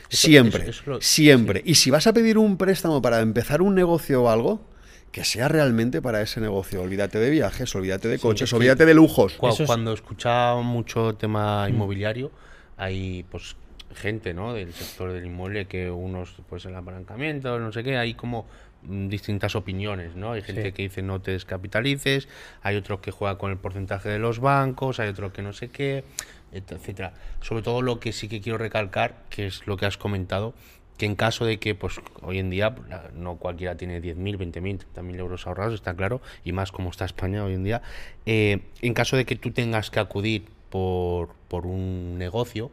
Eso- 0.07 0.27
siempre, 0.27 0.63
eso- 0.63 0.69
eso 0.81 0.83
lo- 0.91 1.01
siempre. 1.01 1.63
Y 1.65 1.75
si 1.75 1.89
vas 1.89 2.05
a 2.05 2.13
pedir 2.13 2.37
un 2.37 2.57
préstamo 2.57 3.01
para 3.01 3.21
empezar 3.21 3.63
un 3.63 3.73
negocio 3.73 4.21
o 4.23 4.29
algo, 4.29 4.61
que 5.11 5.23
sea 5.25 5.47
realmente 5.47 6.01
para 6.01 6.21
ese 6.21 6.39
negocio. 6.39 6.81
Olvídate 6.81 7.19
de 7.19 7.29
viajes, 7.29 7.73
olvídate 7.75 8.07
de 8.07 8.17
coches, 8.19 8.43
es 8.43 8.49
que- 8.51 8.55
olvídate 8.55 8.85
de 8.85 8.93
lujos. 8.93 9.33
Cu- 9.33 9.47
Eso 9.49 9.63
es- 9.63 9.67
Cuando 9.67 9.93
escuchaba 9.93 10.61
mucho 10.61 11.13
tema 11.15 11.65
inmobiliario, 11.69 12.31
hay 12.77 13.23
pues 13.29 13.55
gente, 13.93 14.33
¿no? 14.33 14.53
Del 14.53 14.71
sector 14.73 15.11
del 15.11 15.25
inmueble 15.25 15.65
que 15.65 15.91
unos, 15.91 16.33
pues 16.49 16.63
el 16.65 16.75
apalancamiento, 16.75 17.59
no 17.59 17.71
sé 17.73 17.83
qué, 17.83 17.97
hay 17.97 18.13
como 18.13 18.47
mm, 18.83 19.09
distintas 19.09 19.55
opiniones, 19.55 20.15
¿no? 20.15 20.31
Hay 20.31 20.41
gente 20.41 20.63
Sí. 20.67 20.71
que 20.71 20.81
dice 20.81 21.01
no 21.03 21.21
te 21.21 21.29
descapitalices, 21.31 22.27
hay 22.63 22.77
otro 22.77 22.99
que 22.99 23.11
juega 23.11 23.37
con 23.37 23.51
el 23.51 23.57
porcentaje 23.57 24.09
de 24.09 24.17
los 24.17 24.39
bancos, 24.39 24.99
hay 24.99 25.09
otro 25.09 25.31
que 25.31 25.43
no 25.43 25.53
sé 25.53 25.67
qué, 25.69 26.03
et- 26.51 26.71
etcétera. 26.71 27.13
Sobre 27.41 27.61
todo 27.61 27.83
lo 27.83 27.99
que 27.99 28.11
sí 28.11 28.27
que 28.27 28.41
quiero 28.41 28.57
recalcar, 28.57 29.17
que 29.29 29.45
es 29.45 29.67
lo 29.67 29.77
que 29.77 29.85
has 29.85 29.97
comentado, 29.97 30.55
que 31.01 31.07
en 31.07 31.15
caso 31.15 31.45
de 31.45 31.57
que, 31.57 31.73
pues 31.73 31.99
hoy 32.21 32.37
en 32.37 32.51
día, 32.51 32.75
pues, 32.75 32.87
no 33.15 33.37
cualquiera 33.37 33.75
tiene 33.75 33.99
10.000, 33.99 34.37
20.000, 34.37 34.85
30.000 34.93 35.15
euros 35.17 35.47
ahorrados, 35.47 35.73
está 35.73 35.95
claro, 35.95 36.21
y 36.45 36.51
más 36.51 36.71
como 36.71 36.91
está 36.91 37.05
España 37.05 37.43
hoy 37.43 37.55
en 37.55 37.63
día, 37.63 37.81
eh, 38.27 38.59
en 38.83 38.93
caso 38.93 39.17
de 39.17 39.25
que 39.25 39.35
tú 39.35 39.49
tengas 39.49 39.89
que 39.89 39.99
acudir 39.99 40.45
por, 40.69 41.29
por 41.47 41.65
un 41.65 42.19
negocio, 42.19 42.69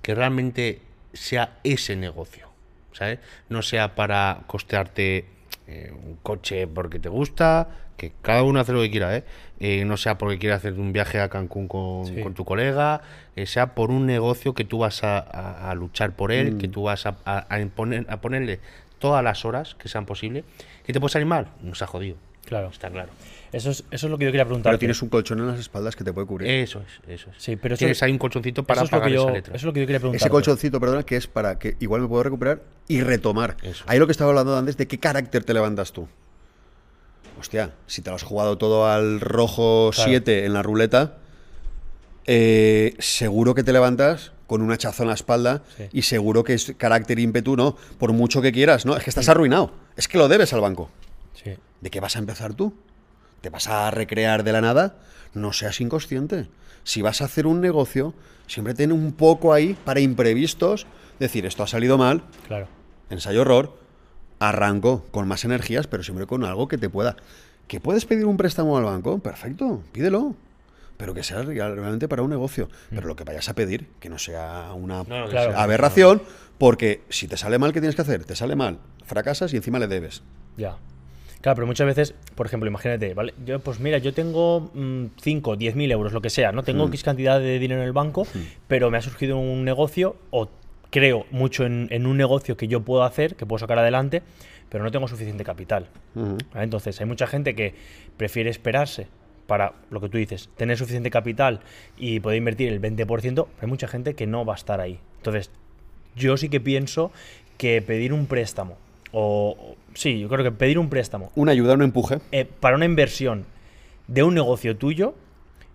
que 0.00 0.14
realmente 0.14 0.80
sea 1.12 1.58
ese 1.62 1.96
negocio, 1.96 2.48
¿sabes? 2.92 3.18
No 3.50 3.60
sea 3.60 3.94
para 3.94 4.44
costearte 4.46 5.26
eh, 5.66 5.92
un 5.92 6.16
coche 6.22 6.66
porque 6.66 6.98
te 6.98 7.10
gusta, 7.10 7.89
que 8.00 8.12
cada 8.22 8.42
uno 8.44 8.60
hace 8.60 8.72
lo 8.72 8.80
que 8.80 8.90
quiera, 8.90 9.14
¿eh? 9.14 9.24
Eh, 9.60 9.84
no 9.84 9.98
sea 9.98 10.16
porque 10.16 10.38
quiera 10.38 10.56
hacer 10.56 10.72
un 10.72 10.90
viaje 10.92 11.20
a 11.20 11.28
Cancún 11.28 11.68
con, 11.68 12.06
Sí. 12.06 12.22
con 12.22 12.32
tu 12.32 12.46
colega, 12.46 13.02
eh, 13.36 13.44
sea 13.44 13.74
por 13.74 13.90
un 13.90 14.06
negocio 14.06 14.54
que 14.54 14.64
tú 14.64 14.78
vas 14.78 15.04
a, 15.04 15.18
a- 15.18 15.70
a 15.70 15.74
luchar 15.74 16.12
por 16.16 16.32
él, 16.32 16.56
que 16.56 16.66
tú 16.66 16.84
vas 16.84 17.04
a, 17.04 17.18
a- 17.26 17.46
a 17.54 17.60
imponer- 17.60 18.06
a 18.08 18.22
ponerle 18.22 18.58
todas 18.98 19.22
las 19.22 19.44
horas 19.44 19.74
que 19.74 19.88
sean 19.90 20.06
posibles, 20.06 20.44
que 20.86 20.94
te 20.94 20.98
puede 21.00 21.12
salir 21.12 21.26
mal, 21.26 21.48
nos 21.62 21.82
ha 21.82 21.86
jodido, 21.86 22.16
Claro. 22.46 22.68
está 22.68 22.88
claro. 22.88 23.10
Eso 23.52 23.70
es, 23.70 23.84
eso 23.90 24.06
es 24.06 24.10
lo 24.10 24.16
que 24.16 24.24
yo 24.24 24.30
quería 24.30 24.44
preguntar. 24.46 24.70
Pero 24.70 24.78
tienes 24.78 25.02
un 25.02 25.08
colchón 25.10 25.40
en 25.40 25.48
las 25.48 25.58
espaldas 25.58 25.94
que 25.96 26.04
te 26.04 26.12
puede 26.12 26.26
cubrir. 26.26 26.48
Eso 26.50 26.80
es, 26.86 27.10
eso 27.10 27.30
es. 27.30 27.42
Sí, 27.42 27.56
pero 27.56 27.74
eso- 27.74 27.80
Tienes 27.80 28.02
ahí 28.02 28.12
un 28.12 28.18
colchoncito 28.18 28.62
para 28.64 28.78
eso 28.80 28.84
es, 28.86 28.90
pagar 28.92 29.08
yo, 29.10 29.16
esa 29.22 29.28
eso 29.28 29.34
letra. 29.34 29.56
es 29.56 29.62
lo 29.64 29.72
que 29.74 29.80
yo 29.80 29.86
quería 29.86 29.98
preguntar. 30.00 30.20
Ese 30.22 30.30
colchoncito, 30.30 30.80
perdona, 30.80 31.02
que 31.02 31.16
es 31.16 31.26
para 31.26 31.58
que 31.58 31.76
igual 31.80 32.00
me 32.00 32.08
puedo 32.08 32.22
recuperar 32.22 32.62
y 32.88 33.00
retomar. 33.02 33.56
Eso. 33.62 33.84
Ahí 33.88 33.98
lo 33.98 34.06
que 34.06 34.12
estaba 34.12 34.30
hablando 34.30 34.56
antes 34.56 34.76
de 34.78 34.86
qué 34.88 34.98
carácter 34.98 35.44
te 35.44 35.52
levantas 35.52 35.92
tú. 35.92 36.08
Hostia, 37.40 37.72
si 37.86 38.02
te 38.02 38.10
lo 38.10 38.16
has 38.16 38.22
jugado 38.22 38.58
todo 38.58 38.86
al 38.86 39.18
rojo 39.18 39.92
Claro. 39.94 40.10
7 40.10 40.44
en 40.44 40.52
la 40.52 40.62
ruleta, 40.62 41.16
eh, 42.26 42.94
seguro 42.98 43.54
que 43.54 43.64
te 43.64 43.72
levantas 43.72 44.32
con 44.46 44.60
un 44.60 44.70
hachazo 44.70 45.04
en 45.04 45.08
la 45.08 45.14
espalda 45.14 45.62
Sí. 45.78 45.84
y 45.90 46.02
seguro 46.02 46.44
que 46.44 46.52
es 46.52 46.74
carácter 46.76 47.18
ímpetu, 47.18 47.56
no, 47.56 47.76
por 47.98 48.12
mucho 48.12 48.42
que 48.42 48.52
quieras, 48.52 48.84
no, 48.84 48.94
es 48.94 49.02
que 49.04 49.08
estás 49.08 49.30
arruinado, 49.30 49.72
es 49.96 50.06
que 50.06 50.18
lo 50.18 50.28
debes 50.28 50.52
al 50.52 50.60
banco. 50.60 50.90
Sí. 51.32 51.54
¿De 51.80 51.90
qué 51.90 51.98
vas 52.00 52.16
a 52.16 52.18
empezar 52.18 52.52
tú? 52.52 52.74
¿Te 53.40 53.48
vas 53.48 53.68
a 53.68 53.90
recrear 53.90 54.44
de 54.44 54.52
la 54.52 54.60
nada? 54.60 54.98
No 55.32 55.54
seas 55.54 55.80
inconsciente. 55.80 56.48
Si 56.84 57.00
vas 57.00 57.22
a 57.22 57.24
hacer 57.24 57.46
un 57.46 57.62
negocio, 57.62 58.12
siempre 58.48 58.74
ten 58.74 58.92
un 58.92 59.12
poco 59.12 59.54
ahí 59.54 59.74
para 59.86 60.00
imprevistos, 60.00 60.86
decir, 61.18 61.46
esto 61.46 61.62
ha 61.62 61.66
salido 61.66 61.96
mal, 61.96 62.22
Claro. 62.48 62.68
ensayo 63.08 63.40
error, 63.40 63.78
arranco 64.40 65.04
con 65.12 65.28
más 65.28 65.44
energías, 65.44 65.86
pero 65.86 66.02
siempre 66.02 66.26
con 66.26 66.44
algo 66.44 66.66
que 66.66 66.78
te 66.78 66.88
pueda. 66.90 67.14
¿Que 67.68 67.78
puedes 67.78 68.04
pedir 68.06 68.26
un 68.26 68.36
préstamo 68.36 68.76
al 68.76 68.84
banco? 68.84 69.20
Perfecto, 69.20 69.82
pídelo. 69.92 70.34
Pero 70.96 71.14
que 71.14 71.22
sea 71.22 71.42
real- 71.42 71.76
realmente 71.76 72.08
para 72.08 72.22
un 72.22 72.30
negocio. 72.30 72.68
Pero 72.90 73.06
lo 73.06 73.16
que 73.16 73.24
vayas 73.24 73.48
a 73.48 73.54
pedir, 73.54 73.86
que 74.00 74.08
no 74.08 74.18
sea 74.18 74.72
una 74.74 75.04
No, 75.04 75.28
Claro. 75.28 75.56
aberración, 75.56 76.20
porque 76.58 77.02
si 77.08 77.28
te 77.28 77.36
sale 77.36 77.58
mal, 77.58 77.72
¿qué 77.72 77.80
tienes 77.80 77.94
que 77.96 78.02
hacer? 78.02 78.24
Te 78.24 78.34
sale 78.36 78.56
mal, 78.56 78.78
fracasas 79.06 79.52
y 79.54 79.56
encima 79.56 79.78
le 79.78 79.86
debes. 79.86 80.22
Ya. 80.56 80.76
Claro, 81.40 81.54
pero 81.56 81.66
muchas 81.66 81.86
veces, 81.86 82.14
por 82.34 82.44
ejemplo, 82.44 82.68
imagínate, 82.68 83.14
¿vale? 83.14 83.32
Yo, 83.46 83.60
pues 83.60 83.80
mira, 83.80 83.96
yo 83.96 84.12
tengo 84.12 84.70
5, 85.22 85.56
10 85.56 85.74
mil 85.74 85.90
euros, 85.90 86.12
lo 86.12 86.20
que 86.20 86.28
sea, 86.28 86.52
¿no? 86.52 86.62
Tengo 86.64 86.86
X 86.88 87.02
cantidad 87.02 87.40
de 87.40 87.58
dinero 87.58 87.80
en 87.80 87.86
el 87.86 87.92
banco, 87.94 88.26
pero 88.68 88.90
me 88.90 88.98
ha 88.98 89.02
surgido 89.02 89.38
un 89.38 89.64
negocio, 89.64 90.16
o 90.30 90.50
creo 90.90 91.26
mucho 91.30 91.64
en, 91.66 91.88
en 91.90 92.06
un 92.06 92.16
negocio 92.16 92.56
que 92.56 92.68
yo 92.68 92.80
puedo 92.80 93.02
hacer, 93.04 93.36
que 93.36 93.46
puedo 93.46 93.58
sacar 93.58 93.78
adelante, 93.78 94.22
pero 94.68 94.84
no 94.84 94.90
tengo 94.90 95.08
suficiente 95.08 95.44
capital. 95.44 95.88
Entonces, 96.54 97.00
hay 97.00 97.06
mucha 97.06 97.26
gente 97.26 97.54
que 97.54 97.74
prefiere 98.16 98.50
esperarse 98.50 99.06
para 99.46 99.72
lo 99.90 100.00
que 100.00 100.08
tú 100.08 100.18
dices, 100.18 100.48
tener 100.56 100.76
suficiente 100.76 101.10
capital 101.10 101.60
y 101.96 102.20
poder 102.20 102.38
invertir 102.38 102.68
el 102.72 102.80
20%, 102.80 103.06
pero 103.34 103.46
hay 103.62 103.68
mucha 103.68 103.88
gente 103.88 104.14
que 104.14 104.26
no 104.26 104.44
va 104.44 104.54
a 104.54 104.56
estar 104.56 104.80
ahí. 104.80 105.00
Entonces, 105.16 105.50
yo 106.14 106.36
sí 106.36 106.48
que 106.48 106.60
pienso 106.60 107.10
que 107.58 107.82
pedir 107.82 108.12
un 108.12 108.26
préstamo, 108.26 108.76
o 109.12 109.56
o- 109.58 109.76
sí, 109.94 110.20
yo 110.20 110.28
creo 110.28 110.44
que 110.44 110.52
pedir 110.52 110.78
un 110.78 110.88
préstamo 110.88 111.32
Una 111.34 111.50
ayuda, 111.52 111.74
un 111.74 111.82
empuje. 111.82 112.18
eh, 112.30 112.44
para 112.44 112.76
una 112.76 112.84
inversión 112.84 113.44
de 114.06 114.22
un 114.22 114.34
negocio 114.34 114.76
tuyo, 114.76 115.14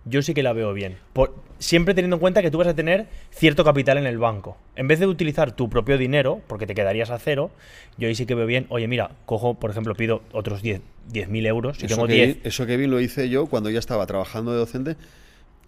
yo 0.06 0.22
sí 0.22 0.32
que 0.32 0.42
la 0.42 0.52
veo 0.54 0.72
bien. 0.72 0.96
Por- 1.12 1.34
siempre 1.58 1.92
teniendo 1.94 2.16
en 2.16 2.20
cuenta 2.20 2.40
que 2.42 2.50
tú 2.50 2.58
vas 2.58 2.66
a 2.68 2.74
tener 2.74 3.06
cierto 3.30 3.64
capital 3.64 3.98
en 3.98 4.06
el 4.06 4.18
banco. 4.18 4.56
En 4.76 4.88
vez 4.88 4.98
de 5.00 5.06
utilizar 5.06 5.52
tu 5.52 5.68
propio 5.68 5.98
dinero, 5.98 6.40
porque 6.46 6.66
te 6.66 6.74
quedarías 6.74 7.10
a 7.10 7.18
cero, 7.18 7.50
yo 7.98 8.08
ahí 8.08 8.14
sí 8.14 8.24
que 8.26 8.34
veo 8.34 8.46
bien, 8.46 8.66
oye, 8.70 8.88
mira, 8.88 9.10
cojo, 9.26 9.54
por 9.54 9.70
ejemplo, 9.70 9.94
pido 9.94 10.22
otros 10.32 10.62
10 10.62 10.80
10.000 11.12 11.46
euros, 11.46 11.76
si 11.78 11.86
eso, 11.86 11.94
tengo 11.96 12.08
que, 12.08 12.14
10, 12.14 12.38
eso 12.44 12.66
que 12.66 12.76
bien 12.76 12.90
lo 12.90 13.00
hice 13.00 13.28
yo 13.28 13.46
cuando 13.46 13.70
ya 13.70 13.78
estaba 13.78 14.06
trabajando 14.06 14.52
de 14.52 14.58
docente. 14.58 14.96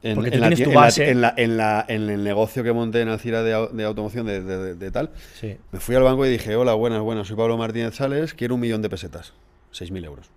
En, 0.02 0.14
Porque 0.14 0.30
tú 0.30 0.36
en 0.36 0.40
la 0.42 0.48
tienes 0.48 0.64
tu 0.64 0.70
en 0.70 0.74
la- 0.74 0.80
base. 0.80 1.10
En, 1.10 1.20
la- 1.20 1.34
en 1.36 1.56
la- 1.56 1.84
en 1.88 2.08
el 2.10 2.22
negocio 2.22 2.62
que 2.62 2.72
monté 2.72 3.00
en 3.00 3.08
Alcira 3.08 3.42
de, 3.42 3.68
de 3.72 3.84
automoción 3.84 4.26
de, 4.26 4.42
de- 4.42 4.74
de- 4.74 4.90
tal, 4.92 5.10
sí, 5.34 5.56
me 5.72 5.80
fui 5.80 5.94
al 5.96 6.02
banco 6.04 6.24
y 6.26 6.28
dije, 6.30 6.54
hola, 6.54 6.74
buenas, 6.74 7.00
buenas, 7.00 7.26
soy 7.26 7.36
Pablo 7.36 7.56
Martínez 7.56 7.94
Sales, 7.94 8.34
quiero 8.34 8.54
un 8.54 8.60
millón 8.60 8.82
de 8.82 8.90
pesetas. 8.90 9.32
6.000 9.72 10.04
euros. 10.04 10.28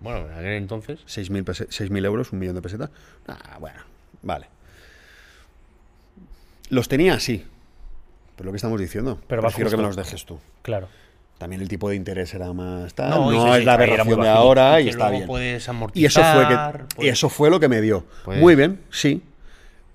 Bueno, 0.00 0.26
en 0.26 0.32
aquel 0.32 0.52
entonces. 0.52 1.00
6.000 1.06 1.44
pese- 1.44 1.68
6.000 1.68 2.04
euros, 2.04 2.32
un 2.32 2.38
millón 2.38 2.54
de 2.54 2.62
pesetas. 2.62 2.90
Ah, 3.26 3.56
bueno, 3.60 3.80
vale. 4.22 4.46
Los 6.70 6.88
tenía 6.88 7.14
así. 7.14 7.44
Pero 8.36 8.46
lo 8.46 8.52
que 8.52 8.56
estamos 8.56 8.80
diciendo. 8.80 9.18
Pero 9.26 9.42
Prefiero 9.42 9.70
que 9.70 9.76
me 9.76 9.82
los 9.82 9.96
dejes 9.96 10.24
tú. 10.24 10.38
claro. 10.62 10.88
También 11.38 11.62
el 11.62 11.68
tipo 11.68 11.88
de 11.88 11.94
interés 11.94 12.34
era 12.34 12.52
más 12.52 12.94
tal. 12.94 13.10
No, 13.10 13.54
es 13.54 13.64
la 13.64 13.74
aberración 13.74 14.20
de 14.20 14.28
ahora 14.28 14.80
y, 14.80 14.88
está 14.88 15.08
bien. 15.08 15.24
puedes 15.28 15.68
Y 15.94 16.04
eso 16.04 16.20
fue 16.20 16.48
que 16.48 16.56
puedes- 16.96 17.12
eso 17.12 17.28
fue 17.28 17.48
lo 17.48 17.60
que 17.60 17.68
me 17.68 17.80
dio. 17.80 18.04
Pues- 18.24 18.40
Muy 18.40 18.56
bien, 18.56 18.80
sí. 18.90 19.22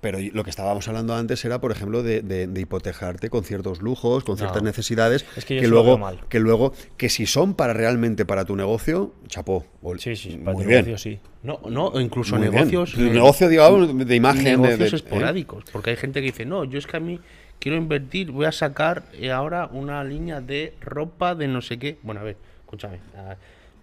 Pero 0.04 0.18
lo 0.34 0.44
que 0.44 0.50
estábamos 0.50 0.86
hablando 0.86 1.14
antes 1.14 1.42
era, 1.46 1.62
por 1.62 1.72
ejemplo, 1.72 2.02
de, 2.02 2.20
de, 2.20 2.46
de 2.46 2.60
hipotecarte 2.60 3.30
con 3.30 3.42
ciertos 3.42 3.80
lujos, 3.80 4.22
con 4.22 4.36
ciertas 4.36 4.60
No. 4.62 4.66
necesidades, 4.66 5.24
Es 5.34 5.46
que 5.46 5.54
yo 5.54 5.62
que 5.62 5.68
luego, 5.68 5.96
mal. 5.96 6.20
que 6.28 6.40
luego, 6.40 6.74
que 6.98 7.08
si 7.08 7.24
son 7.24 7.54
para 7.54 7.72
realmente 7.72 8.26
para 8.26 8.44
tu 8.44 8.54
negocio, 8.54 9.14
chapó. 9.28 9.64
Sí, 9.96 10.14
sí, 10.14 10.36
para 10.36 10.52
muy 10.52 10.64
tu 10.64 10.68
bien. 10.68 10.84
negocio 10.84 10.98
sí. 10.98 11.18
No, 11.42 11.58
no, 11.70 11.98
incluso 11.98 12.36
Muy 12.36 12.50
negocios. 12.50 12.94
Eh, 12.98 13.00
negocio, 13.00 13.48
digamos, 13.48 14.06
de 14.06 14.14
imagen. 14.14 14.44
negocios 14.60 14.78
de- 14.78 14.84
¿eh? 14.84 14.94
esporádicos. 14.96 15.64
Porque 15.72 15.88
hay 15.88 15.96
gente 15.96 16.20
que 16.20 16.26
dice, 16.26 16.44
no, 16.44 16.64
yo 16.64 16.78
es 16.78 16.86
que 16.86 16.98
a 16.98 17.00
mí 17.00 17.18
quiero 17.58 17.78
invertir, 17.78 18.30
voy 18.30 18.44
a 18.44 18.52
sacar 18.52 19.04
eh, 19.14 19.30
ahora 19.30 19.70
una 19.72 20.04
línea 20.04 20.42
de 20.42 20.74
ropa 20.82 21.34
de 21.34 21.48
no 21.48 21.62
sé 21.62 21.78
qué. 21.78 21.96
Bueno, 22.02 22.20
a 22.20 22.24
ver, 22.24 22.36
escúchame. 22.60 22.98
mm, 22.98 23.32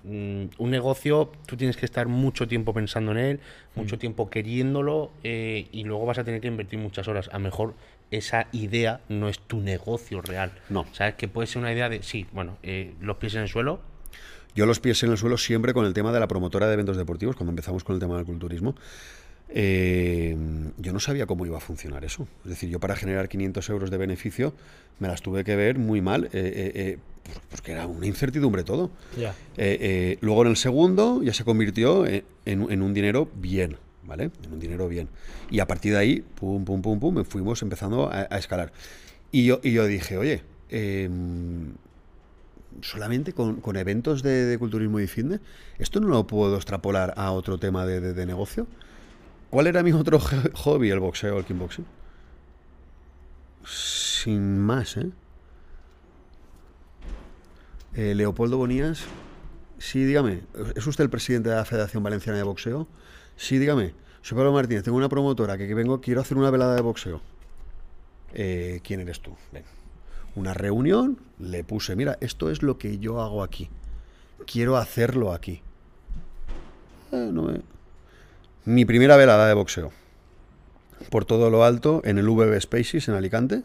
un 0.03 0.49
negocio, 0.59 1.31
tú 1.45 1.57
tienes 1.57 1.77
que 1.77 1.85
estar 1.85 2.07
mucho 2.07 2.47
tiempo 2.47 2.73
pensando 2.73 3.11
en 3.11 3.17
él, 3.17 3.39
mucho 3.75 3.97
tiempo 3.97 4.29
queriéndolo 4.29 5.11
eh, 5.23 5.67
y 5.71 5.83
luego 5.83 6.05
vas 6.05 6.17
a 6.17 6.23
tener 6.23 6.41
que 6.41 6.47
invertir 6.47 6.79
muchas 6.79 7.07
horas. 7.07 7.29
A 7.29 7.33
lo 7.33 7.39
mejor 7.39 7.73
esa 8.09 8.47
idea 8.51 9.01
no 9.09 9.29
es 9.29 9.39
tu 9.39 9.59
negocio 9.61 10.21
real. 10.21 10.51
No. 10.69 10.85
¿Sabes? 10.91 11.15
Que 11.15 11.27
puede 11.27 11.47
ser 11.47 11.61
una 11.61 11.71
idea 11.71 11.89
de, 11.89 12.03
sí, 12.03 12.25
bueno, 12.31 12.57
eh, 12.63 12.93
los 13.01 13.17
pies 13.17 13.35
en 13.35 13.41
el 13.41 13.47
suelo, 13.47 13.79
Yo 14.53 14.65
los 14.65 14.79
pies 14.79 15.01
en 15.03 15.11
el 15.11 15.17
suelo 15.17 15.37
siempre 15.37 15.73
con 15.73 15.85
el 15.85 15.93
tema 15.93 16.11
de 16.11 16.19
la 16.19 16.27
promotora 16.27 16.67
de 16.67 16.73
eventos 16.73 16.97
deportivos, 16.97 17.35
cuando 17.35 17.51
empezamos 17.51 17.83
con 17.83 17.95
el 17.95 17.99
tema 17.99 18.17
del 18.17 18.25
culturismo. 18.25 18.75
Eh, 19.53 20.35
yo 20.77 20.93
no 20.93 20.99
sabía 20.99 21.25
cómo 21.25 21.45
iba 21.45 21.57
a 21.57 21.61
funcionar 21.61 22.03
eso. 22.05 22.27
Es 22.43 22.49
decir, 22.49 22.69
yo 22.69 22.79
para 22.79 22.95
generar 22.95 23.29
500 23.29 23.69
euros 23.69 23.91
de 23.91 23.97
beneficio 23.97 24.53
me 24.99 25.07
las 25.07 25.21
tuve 25.21 25.43
que 25.43 25.55
ver 25.55 25.77
muy 25.79 26.01
mal, 26.01 26.25
eh, 26.25 26.29
eh, 26.33 26.71
eh, 26.75 26.97
por- 27.23 27.41
porque 27.49 27.71
era 27.73 27.87
una 27.87 28.05
incertidumbre 28.07 28.63
todo. 28.63 28.91
Ya. 29.17 29.31
Eh, 29.57 29.77
eh, 29.81 30.17
luego 30.21 30.43
en 30.43 30.49
el 30.49 30.57
segundo 30.57 31.21
ya 31.23 31.33
se 31.33 31.43
convirtió 31.43 32.05
en, 32.05 32.23
en 32.45 32.61
un- 32.61 32.71
en 32.71 32.81
un 32.81 32.93
dinero 32.93 33.29
bien, 33.35 33.77
¿vale? 34.03 34.31
En 34.43 34.53
un 34.53 34.59
dinero 34.59 34.87
bien. 34.87 35.07
Y 35.49 35.59
a 35.59 35.67
partir 35.67 35.93
de 35.93 35.99
ahí, 35.99 36.23
pum, 36.35 36.63
pum, 36.65 36.81
pum, 36.81 36.99
pum, 36.99 37.23
fuimos 37.25 37.61
empezando 37.61 38.09
a, 38.11 38.27
a 38.29 38.37
escalar. 38.37 38.71
Y 39.31 39.45
yo, 39.45 39.59
y 39.63 39.71
yo 39.73 39.85
dije, 39.85 40.17
oye, 40.17 40.43
em, 40.69 41.73
solamente 42.81 43.33
con, 43.33 43.57
con 43.61 43.75
eventos 43.75 44.23
de, 44.23 44.45
de 44.45 44.57
culturismo 44.57 44.99
y 44.99 45.07
fitness, 45.07 45.39
¿esto 45.77 45.99
no 45.99 46.07
lo 46.07 46.25
puedo 46.25 46.55
extrapolar 46.55 47.13
a 47.17 47.31
otro 47.31 47.57
tema 47.57 47.85
de, 47.85 47.99
de- 47.99 48.13
de 48.13 48.25
negocio? 48.25 48.67
¿Cuál 49.51 49.67
era 49.67 49.83
mi 49.83 49.91
otro 49.91 50.17
hobby? 50.53 50.89
El 50.89 50.99
boxeo, 50.99 51.37
el 51.37 51.45
kickboxing. 51.45 51.85
Sin 53.65 54.57
más, 54.59 54.97
¿eh? 54.97 55.11
Eh, 57.93 58.15
Leopoldo 58.15 58.57
Bonías, 58.57 59.03
sí, 59.77 60.05
dígame, 60.05 60.43
¿es 60.75 60.87
usted 60.87 61.03
el 61.03 61.09
presidente 61.09 61.49
de 61.49 61.55
la 61.57 61.65
Federación 61.65 62.01
Valenciana 62.01 62.37
de 62.37 62.43
Boxeo? 62.43 62.87
Sí, 63.35 63.59
dígame, 63.59 63.93
soy 64.21 64.37
Pablo 64.37 64.53
Martínez, 64.53 64.83
tengo 64.83 64.97
una 64.97 65.09
promotora 65.09 65.57
que, 65.57 65.73
vengo, 65.75 65.99
quiero 65.99 66.21
hacer 66.21 66.37
una 66.37 66.49
velada 66.49 66.73
de 66.75 66.81
boxeo. 66.81 67.19
Eh, 68.33 68.79
¿Quién 68.85 69.01
eres 69.01 69.19
tú? 69.19 69.35
Una 70.35 70.53
reunión, 70.53 71.17
le 71.39 71.65
puse, 71.65 71.97
mira, 71.97 72.17
esto 72.21 72.49
es 72.49 72.63
lo 72.63 72.77
que 72.77 72.97
yo 72.99 73.19
hago 73.21 73.43
aquí. 73.43 73.69
Quiero 74.47 74.77
hacerlo 74.77 75.33
aquí. 75.33 75.61
Eh, 77.11 77.29
no 77.33 77.43
me- 77.43 77.61
Mi 78.65 78.85
primera 78.85 79.17
velada 79.17 79.47
de 79.47 79.53
boxeo. 79.53 79.91
Por 81.09 81.25
todo 81.25 81.49
lo 81.49 81.63
alto, 81.63 82.01
en 82.05 82.17
el 82.17 82.27
VB 82.29 82.59
Spaces 82.61 83.07
en 83.07 83.15
Alicante. 83.15 83.63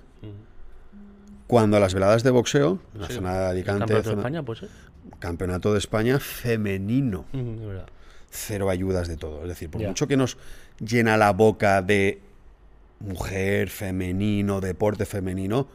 Cuando 1.47 1.79
las 1.79 1.95
veladas 1.95 2.23
de 2.25 2.31
boxeo, 2.31 2.81
en 2.95 3.01
la 3.03 3.07
Sí, 3.07 3.15
zona 3.15 3.39
de 3.39 3.47
Alicante, 3.47 3.81
campeonato 3.81 4.11
de 4.11 4.17
España, 4.17 4.43
pues. 4.43 4.63
¿eh? 4.65 4.69
campeonato 5.21 5.73
de 5.73 5.79
España 5.79 6.19
femenino. 6.19 7.25
De 7.33 7.67
verdad. 7.67 7.87
Cero 8.31 8.69
ayudas 8.69 9.07
de 9.07 9.17
todo. 9.17 9.43
Es 9.43 9.49
decir, 9.49 9.71
por 9.71 9.81
mucho 9.83 10.09
que 10.09 10.17
nos 10.17 10.37
llena 10.81 11.17
la 11.17 11.33
boca 11.33 11.83
de 11.83 12.21
mujer, 12.99 13.69
femenino, 13.69 14.61
deporte 14.61 15.07
femenino, 15.07 15.69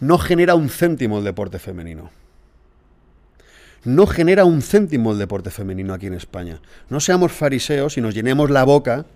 no 0.00 0.18
genera 0.18 0.54
un 0.54 0.68
céntimo 0.68 1.18
el 1.18 1.24
deporte 1.24 1.58
femenino. 1.58 2.10
No 3.84 4.06
genera 4.06 4.44
un 4.44 4.62
céntimo 4.62 5.12
el 5.12 5.18
deporte 5.18 5.50
femenino 5.50 5.94
aquí 5.94 6.06
en 6.06 6.14
España. 6.14 6.60
No 6.88 7.00
seamos 7.00 7.32
fariseos 7.32 7.96
y 7.96 8.00
nos 8.00 8.14
llenemos 8.14 8.50
la 8.50 8.64
boca 8.64 9.06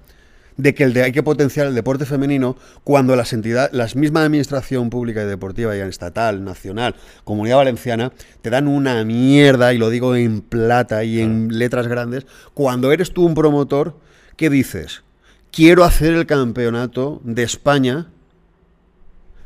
de 0.57 0.75
que 0.75 0.85
el 0.85 0.93
de, 0.93 1.03
hay 1.03 1.13
que 1.13 1.23
potenciar 1.23 1.67
el 1.67 1.75
deporte 1.75 2.07
femenino 2.07 2.57
cuando 2.85 3.17
las 3.17 3.33
entidades, 3.33 3.73
las 3.73 3.97
misma 3.97 4.25
administración 4.25 4.91
pública 4.91 5.23
y 5.23 5.27
deportiva, 5.27 5.77
ya 5.77 5.87
estatal, 5.87 6.45
nacional, 6.45 6.95
comunidad 7.25 7.57
valenciana, 7.57 8.13
te 8.41 8.51
dan 8.51 8.69
una 8.69 9.05
mierda, 9.05 9.75
y 9.75 9.79
lo 9.79 9.91
digo 9.91 10.15
en 10.15 10.41
plata 10.41 11.05
y 11.05 11.21
en 11.21 11.59
letras 11.59 11.89
grandes, 11.89 12.27
cuando 12.55 12.93
eres 12.93 13.13
tú 13.13 13.25
un 13.27 13.35
promotor 13.35 13.97
que 14.37 14.51
dices, 14.51 15.03
quiero 15.51 15.85
hacer 15.85 16.15
el 16.15 16.27
campeonato 16.27 17.21
de 17.25 17.43
España 17.43 18.07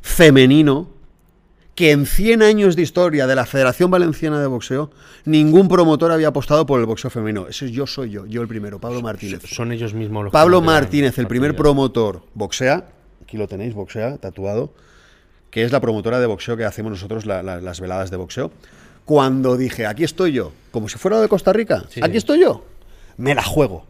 femenino 0.03 0.91
que 1.79 1.93
en 1.93 2.07
100 2.07 2.43
años 2.43 2.75
de 2.75 2.83
historia 2.83 3.29
de 3.29 3.37
la 3.37 3.47
Federación 3.47 3.89
Valenciana 3.89 4.41
de 4.41 4.49
Boxeo, 4.49 4.91
ningún 5.25 5.69
promotor 5.69 6.11
había 6.11 6.27
apostado 6.27 6.67
por 6.67 6.81
el 6.81 6.87
boxeo 6.87 7.09
femenino. 7.09 7.47
Ese 7.47 7.71
yo 7.71 7.87
soy 7.87 8.11
yo, 8.11 8.27
yo 8.27 8.43
el 8.43 8.49
primero, 8.49 8.81
Pablo 8.81 9.01
Martínez. 9.01 9.43
Son 9.47 9.71
ellos 9.71 9.95
mismos 9.95 10.25
los 10.25 10.33
Pablo 10.33 10.61
Martínez, 10.61 11.17
el 11.21 11.29
primer 11.29 11.55
promotor, 11.55 12.25
boxea, 12.35 12.89
aquí 13.23 13.37
lo 13.37 13.47
tenéis, 13.47 13.75
boxea, 13.75 14.17
tatuado, 14.19 14.75
que 15.53 15.63
es 15.63 15.71
la 15.71 15.79
promotora 15.81 16.19
de 16.19 16.27
boxeo 16.27 16.57
que 16.57 16.65
hacemos 16.65 16.91
nosotros, 16.91 17.27
la- 17.27 17.45
la- 17.45 17.61
las 17.61 17.81
veladas 17.81 18.11
de 18.11 18.17
boxeo. 18.17 18.51
Cuando 19.05 19.57
dije, 19.57 19.87
aquí 19.87 20.03
estoy 20.03 20.33
yo, 20.33 20.51
como 20.73 20.89
si 20.89 20.99
fuera 20.99 21.21
de 21.21 21.29
Costa 21.29 21.53
Rica, 21.53 21.85
Sí, 21.91 22.01
aquí 22.03 22.17
estoy 22.17 22.41
yo, 22.41 22.65
me 23.19 23.37
la 23.37 23.45
juego. 23.45 23.87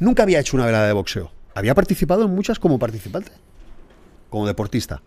Nunca 0.00 0.24
había 0.24 0.40
hecho 0.40 0.56
una 0.56 0.66
velada 0.66 0.88
de 0.88 0.92
boxeo. 0.92 1.30
Había 1.54 1.76
participado 1.76 2.24
en 2.24 2.34
muchas 2.34 2.58
como 2.58 2.80
participante, 2.80 3.30
como 4.28 4.44
deportista. 4.44 5.02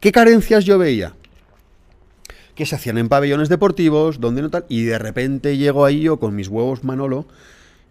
¿Qué 0.00 0.10
carencias 0.10 0.64
yo 0.64 0.76
veía? 0.76 1.14
Que 2.56 2.66
se 2.66 2.74
hacían 2.74 2.98
en 2.98 3.08
pabellones 3.08 3.48
deportivos, 3.48 4.18
donde 4.18 4.42
no 4.42 4.50
tal, 4.50 4.64
y 4.68 4.82
de 4.82 4.98
repente 4.98 5.56
llego 5.56 5.84
ahí 5.84 6.00
yo 6.00 6.18
con 6.18 6.34
mis 6.34 6.48
huevos 6.48 6.82
Manolo 6.82 7.28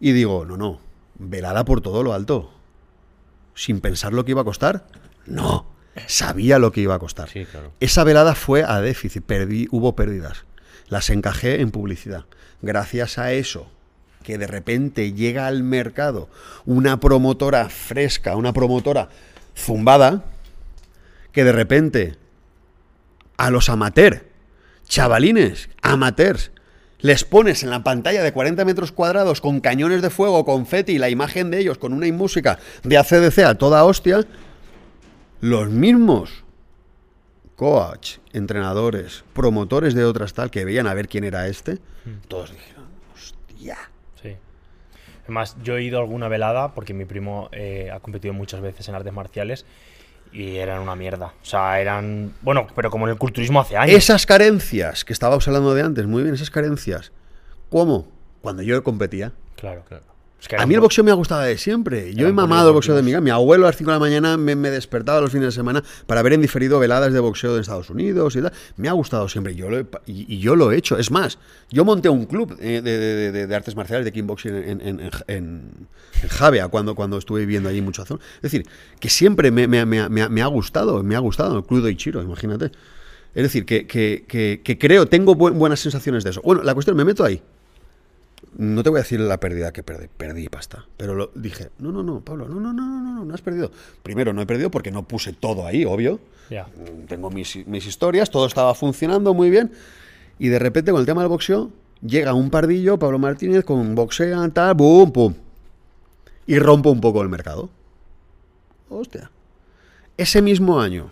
y 0.02 0.12
digo, 0.12 0.46
no, 0.46 0.58
no, 0.58 0.82
velada 1.18 1.64
por 1.64 1.82
todo 1.82 2.04
lo 2.04 2.14
alto. 2.14 2.52
Sin 3.54 3.80
pensar 3.80 4.12
lo 4.12 4.26
que 4.26 4.32
iba 4.32 4.42
a 4.42 4.46
costar. 4.46 4.88
No, 5.26 5.66
sabía 6.08 6.60
lo 6.60 6.72
que 6.72 6.82
iba 6.82 6.96
a 6.96 7.00
costar. 7.00 7.30
Sí, 7.30 7.46
claro. 7.46 7.72
Esa 7.80 8.04
velada 8.04 8.36
fue 8.36 8.64
a 8.64 8.82
déficit, 8.82 9.24
perdí, 9.24 9.68
hubo 9.72 9.96
pérdidas. 9.96 10.46
Las 10.90 11.10
encajé 11.10 11.62
en 11.62 11.72
publicidad. 11.72 12.26
Gracias 12.62 13.18
a 13.18 13.32
eso, 13.32 13.72
que 14.24 14.38
de 14.38 14.48
repente 14.48 15.14
llega 15.14 15.48
al 15.48 15.64
mercado 15.64 16.30
una 16.66 17.00
promotora 17.00 17.70
fresca, 17.70 18.36
una 18.36 18.54
promotora 18.54 19.10
zumbada, 19.56 20.26
que 21.32 21.44
de 21.44 21.52
repente 21.52 22.18
a 23.38 23.50
los 23.50 23.70
amateurs, 23.70 24.24
chavalines, 24.88 25.70
amateurs, 25.82 26.52
les 27.00 27.24
pones 27.24 27.64
en 27.64 27.70
la 27.70 27.84
pantalla 27.84 28.24
de 28.24 28.34
40 28.34 28.66
metros 28.66 28.92
cuadrados 28.92 29.42
con 29.42 29.60
cañones 29.60 30.02
de 30.02 30.10
fuego, 30.10 30.46
confeti 30.46 30.94
y 30.94 30.98
la 30.98 31.10
imagen 31.10 31.52
de 31.52 31.60
ellos 31.60 31.78
con 31.78 31.94
una 31.94 32.12
música 32.12 32.58
de 32.84 32.98
ACDC 32.98 33.40
a 33.40 33.56
toda 33.56 33.84
hostia, 33.84 34.26
los 35.42 35.70
mismos 35.70 36.46
coach, 37.56 38.18
entrenadores, 38.34 39.24
promotores 39.34 39.94
de 39.94 40.04
otras 40.04 40.34
tal 40.34 40.52
que 40.52 40.66
veían 40.66 40.88
a 40.88 40.94
ver 40.94 41.08
quién 41.08 41.24
era 41.24 41.48
este, 41.48 41.78
todos 42.28 42.52
dijeron, 42.52 42.86
hostia. 43.14 43.78
Sí. 44.22 44.36
Además, 45.24 45.56
yo 45.64 45.78
he 45.78 45.84
ido 45.84 45.98
a 45.98 46.02
alguna 46.02 46.28
velada 46.28 46.74
porque 46.74 46.94
mi 46.94 47.06
primo 47.06 47.50
eh, 47.52 47.90
ha 47.94 48.00
competido 48.00 48.34
muchas 48.34 48.62
veces 48.62 48.88
en 48.90 48.96
artes 48.96 49.14
marciales 49.14 49.66
y 50.36 50.58
eran 50.58 50.82
una 50.82 50.96
mierda. 50.96 51.28
O 51.42 51.46
sea, 51.46 51.80
eran. 51.80 52.34
Bueno, 52.42 52.68
pero 52.76 52.92
como 52.92 53.06
en 53.08 53.14
el 53.14 53.18
culturismo 53.18 53.62
hace 53.62 53.78
años. 53.78 53.96
Esas 53.96 54.26
carencias 54.26 55.06
que 55.06 55.14
estábamos 55.14 55.48
hablando 55.48 55.74
de 55.74 55.82
antes, 55.82 56.06
muy 56.06 56.24
bien, 56.24 56.36
esas 56.36 56.50
carencias. 56.50 57.14
¿Cómo? 57.70 58.08
Cuando 58.42 58.62
yo 58.62 58.84
competía. 58.84 59.32
Claro. 59.56 59.84
Claro. 59.88 60.15
Es 60.40 60.48
que 60.50 60.58
A 60.58 60.66
mí 60.68 60.76
el 60.76 60.80
boxeo 60.82 61.04
me 61.04 61.10
ha 61.10 61.16
gustado 61.16 61.42
de 61.42 61.58
siempre. 61.58 62.14
Yo 62.14 62.28
he 62.28 62.32
mamado 62.34 62.68
el 62.70 62.74
boxeo 62.76 62.96
de 62.96 63.02
mi. 63.02 63.16
Mi 63.20 63.32
abuelo 63.32 63.66
a 63.66 63.70
las 63.70 63.78
5 63.78 63.90
de 63.90 63.96
la 63.96 64.00
mañana 64.00 64.38
me, 64.38 64.56
me 64.56 64.70
despertaba 64.70 65.20
los 65.22 65.32
fines 65.32 65.48
de 65.48 65.52
semana 65.54 65.84
para 66.06 66.22
ver 66.22 66.34
en 66.34 66.42
diferido 66.42 66.78
veladas 66.78 67.12
de 67.14 67.20
boxeo 67.20 67.56
de 67.56 67.62
Estados 67.62 67.90
Unidos 67.90 68.36
y 68.36 68.42
tal. 68.44 68.54
Me 68.78 68.88
ha 68.88 68.92
gustado 68.92 69.28
siempre. 69.28 69.56
Yo 69.56 69.70
lo 69.72 69.80
he 69.80 69.86
pa- 69.86 70.02
y, 70.06 70.32
y 70.32 70.40
yo 70.40 70.56
lo 70.56 70.72
he 70.72 70.78
hecho. 70.78 70.98
Es 71.00 71.10
más, 71.10 71.40
yo 71.72 71.84
monté 71.84 72.10
un 72.10 72.26
club 72.26 72.56
eh, 72.60 72.82
de, 72.84 72.98
de- 73.00 73.32
de- 73.32 73.48
de 73.48 73.56
artes 73.56 73.76
marciales, 73.76 74.06
de 74.06 74.12
kickboxing 74.12 74.56
en, 74.56 74.82
en, 74.82 74.82
en, 74.82 75.00
en- 75.00 75.88
en 76.22 76.30
Javea 76.30 76.68
cuando, 76.68 76.94
cuando 76.94 77.18
estuve 77.18 77.40
viviendo 77.40 77.70
allí 77.70 77.82
mucho 77.82 78.06
zona. 78.06 78.20
Es 78.36 78.42
decir, 78.52 78.68
que 79.00 79.10
siempre 79.10 79.50
me, 79.50 79.68
me- 79.68 79.86
me- 79.88 80.10
me- 80.10 80.30
me 80.30 80.42
ha 80.44 80.48
gustado. 80.48 81.02
Me 81.02 81.16
ha 81.16 81.20
gustado 81.20 81.58
el 81.58 81.64
club 81.64 81.84
de 81.84 81.92
Ichiro, 81.92 82.22
imagínate. 82.22 82.66
Es 83.34 83.44
decir, 83.44 83.66
que, 83.66 83.88
que- 83.88 84.26
que- 84.28 84.62
que 84.64 84.78
creo, 84.78 85.08
tengo 85.08 85.36
bu- 85.36 85.54
buenas 85.54 85.80
sensaciones 85.80 86.24
de 86.24 86.30
eso. 86.30 86.42
Bueno, 86.44 86.62
la 86.62 86.74
cuestión, 86.76 86.96
me 86.96 87.04
meto 87.04 87.24
ahí. 87.24 87.42
No 88.58 88.84
te 88.84 88.90
voy 88.90 89.00
a 89.00 89.04
decir 89.04 89.20
la 89.20 89.40
pérdida 89.40 89.74
que 89.74 89.84
perdí, 89.84 90.08
perdí 90.08 90.48
pasta. 90.48 90.86
Pero 90.96 91.14
lo 91.14 91.32
dije, 91.36 91.72
no, 91.80 91.92
no, 91.92 92.04
no, 92.04 92.22
Pablo, 92.22 92.48
no, 92.48 92.60
no, 92.60 92.72
no, 92.72 92.86
no, 92.86 93.14
no, 93.14 93.26
no 93.26 93.34
has 93.34 93.42
perdido. 93.42 93.70
Primero, 94.02 94.32
no 94.32 94.42
he 94.42 94.46
perdido 94.46 94.72
porque 94.72 94.92
no 94.92 95.04
puse 95.04 95.34
todo 95.34 95.66
ahí, 95.66 95.84
obvio. 95.84 96.20
Ya. 96.50 96.64
Mm, 96.64 97.06
Tengo 97.08 97.30
mis, 97.30 97.68
mis 97.68 97.86
historias, 97.86 98.30
todo 98.30 98.46
estaba 98.46 98.74
funcionando 98.74 99.34
muy 99.34 99.50
bien. 99.50 99.74
Y 100.40 100.48
de 100.48 100.60
repente, 100.60 100.92
con 100.92 101.02
el 101.02 101.06
tema 101.06 101.22
del 101.22 101.30
boxeo, 101.30 101.70
llega 102.02 102.34
un 102.34 102.50
pardillo, 102.50 102.98
Pablo 102.98 103.20
Martínez, 103.20 103.66
con 103.66 103.94
boxea, 103.94 104.48
tal, 104.54 104.74
boom, 104.74 105.12
pum. 105.12 105.34
Y 106.48 106.58
rompo 106.60 106.92
un 106.92 107.02
poco 107.02 107.22
el 107.22 107.30
mercado. 107.30 107.70
Hostia. 108.90 109.32
Ese 110.16 110.42
mismo 110.42 110.80
año, 110.80 111.10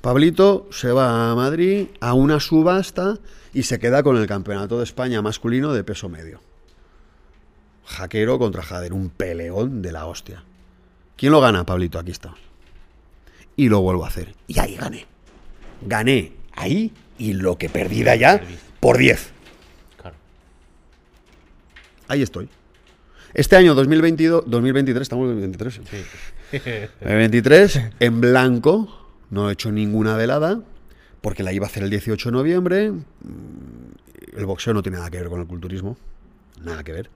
Pablito 0.00 0.66
se 0.72 0.90
va 0.90 1.30
a 1.30 1.34
Madrid 1.36 1.86
a 2.00 2.14
una 2.14 2.40
subasta 2.40 3.18
y 3.52 3.62
se 3.64 3.78
queda 3.78 4.02
con 4.02 4.16
el 4.16 4.26
campeonato 4.26 4.78
de 4.78 4.84
España 4.84 5.22
masculino 5.22 5.72
de 5.72 5.84
peso 5.84 6.08
medio. 6.08 6.40
Jaquero 7.84 8.38
contra 8.38 8.62
Jader, 8.62 8.92
un 8.92 9.08
peleón 9.08 9.82
de 9.82 9.92
la 9.92 10.06
hostia. 10.06 10.44
¿Quién 11.16 11.32
lo 11.32 11.40
gana, 11.40 11.64
Pablito? 11.64 11.98
Aquí 11.98 12.10
está. 12.10 12.34
Y 13.56 13.68
lo 13.68 13.80
vuelvo 13.80 14.04
a 14.04 14.08
hacer. 14.08 14.34
Y 14.46 14.58
ahí 14.60 14.76
gané. 14.76 15.06
Gané 15.82 16.32
ahí 16.52 16.92
y 17.18 17.32
lo 17.32 17.56
que 17.56 17.68
perdí 17.68 18.02
de 18.02 18.10
allá 18.10 18.42
por 18.80 18.98
10. 18.98 19.30
Claro. 20.00 20.16
Ahí 22.06 22.22
estoy. 22.22 22.48
Este 23.34 23.56
año 23.56 23.74
2022, 23.74 24.44
2023, 24.46 25.02
estamos 25.02 25.24
en 25.30 25.40
2023. 25.40 25.80
Sí. 26.50 26.58
2023, 27.00 27.80
en 28.00 28.20
blanco, 28.20 29.08
no 29.30 29.48
he 29.48 29.52
hecho 29.52 29.70
ninguna 29.70 30.16
velada, 30.16 30.60
porque 31.20 31.42
la 31.42 31.52
iba 31.52 31.66
a 31.66 31.68
hacer 31.68 31.82
el 31.82 31.90
18 31.90 32.28
de 32.30 32.32
noviembre. 32.32 32.90
Mm, 32.90 33.02
El 34.36 34.46
boxeo 34.46 34.72
no 34.74 34.82
tiene 34.82 34.98
nada 34.98 35.10
que 35.10 35.18
ver 35.18 35.28
con 35.28 35.40
el 35.40 35.46
culturismo, 35.46 35.96
nada 36.62 36.84
que 36.84 36.92
ver. 36.92 37.10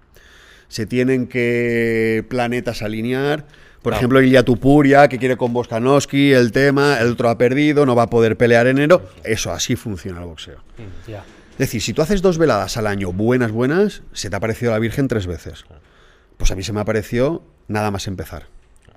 Se 0.68 0.86
tienen 0.86 1.26
que 1.28 2.24
planetas 2.28 2.82
alinear. 2.82 3.44
Por 3.82 3.90
Claro. 3.92 3.96
ejemplo, 3.96 4.22
Ilya 4.22 4.44
Tupuria, 4.44 5.08
que 5.08 5.18
quiere 5.18 5.36
con 5.36 5.52
Boskanowski, 5.52 6.32
el 6.32 6.52
tema, 6.52 6.98
el 7.00 7.12
otro 7.12 7.28
ha 7.28 7.36
perdido, 7.36 7.84
no 7.84 7.94
va 7.96 8.04
a 8.04 8.10
poder 8.10 8.36
pelear 8.36 8.66
en 8.68 8.78
enero. 8.78 9.02
Eso, 9.24 9.52
así 9.52 9.74
funciona 9.76 10.20
el 10.20 10.26
boxeo. 10.26 10.58
Ya. 11.06 11.24
Es 11.52 11.58
decir, 11.58 11.82
si 11.82 11.92
tú 11.92 12.00
haces 12.02 12.22
dos 12.22 12.38
veladas 12.38 12.76
al 12.76 12.86
año 12.86 13.12
buenas, 13.12 13.50
buenas, 13.52 14.02
se 14.12 14.30
te 14.30 14.36
ha 14.36 14.38
aparecido 14.38 14.72
la 14.72 14.78
Virgen 14.78 15.08
tres 15.08 15.26
veces. 15.26 15.64
Pues 16.38 16.50
a 16.50 16.54
mí 16.56 16.62
se 16.62 16.72
me 16.72 16.80
apareció 16.80 17.42
nada 17.68 17.90
más 17.90 18.06
empezar. 18.06 18.46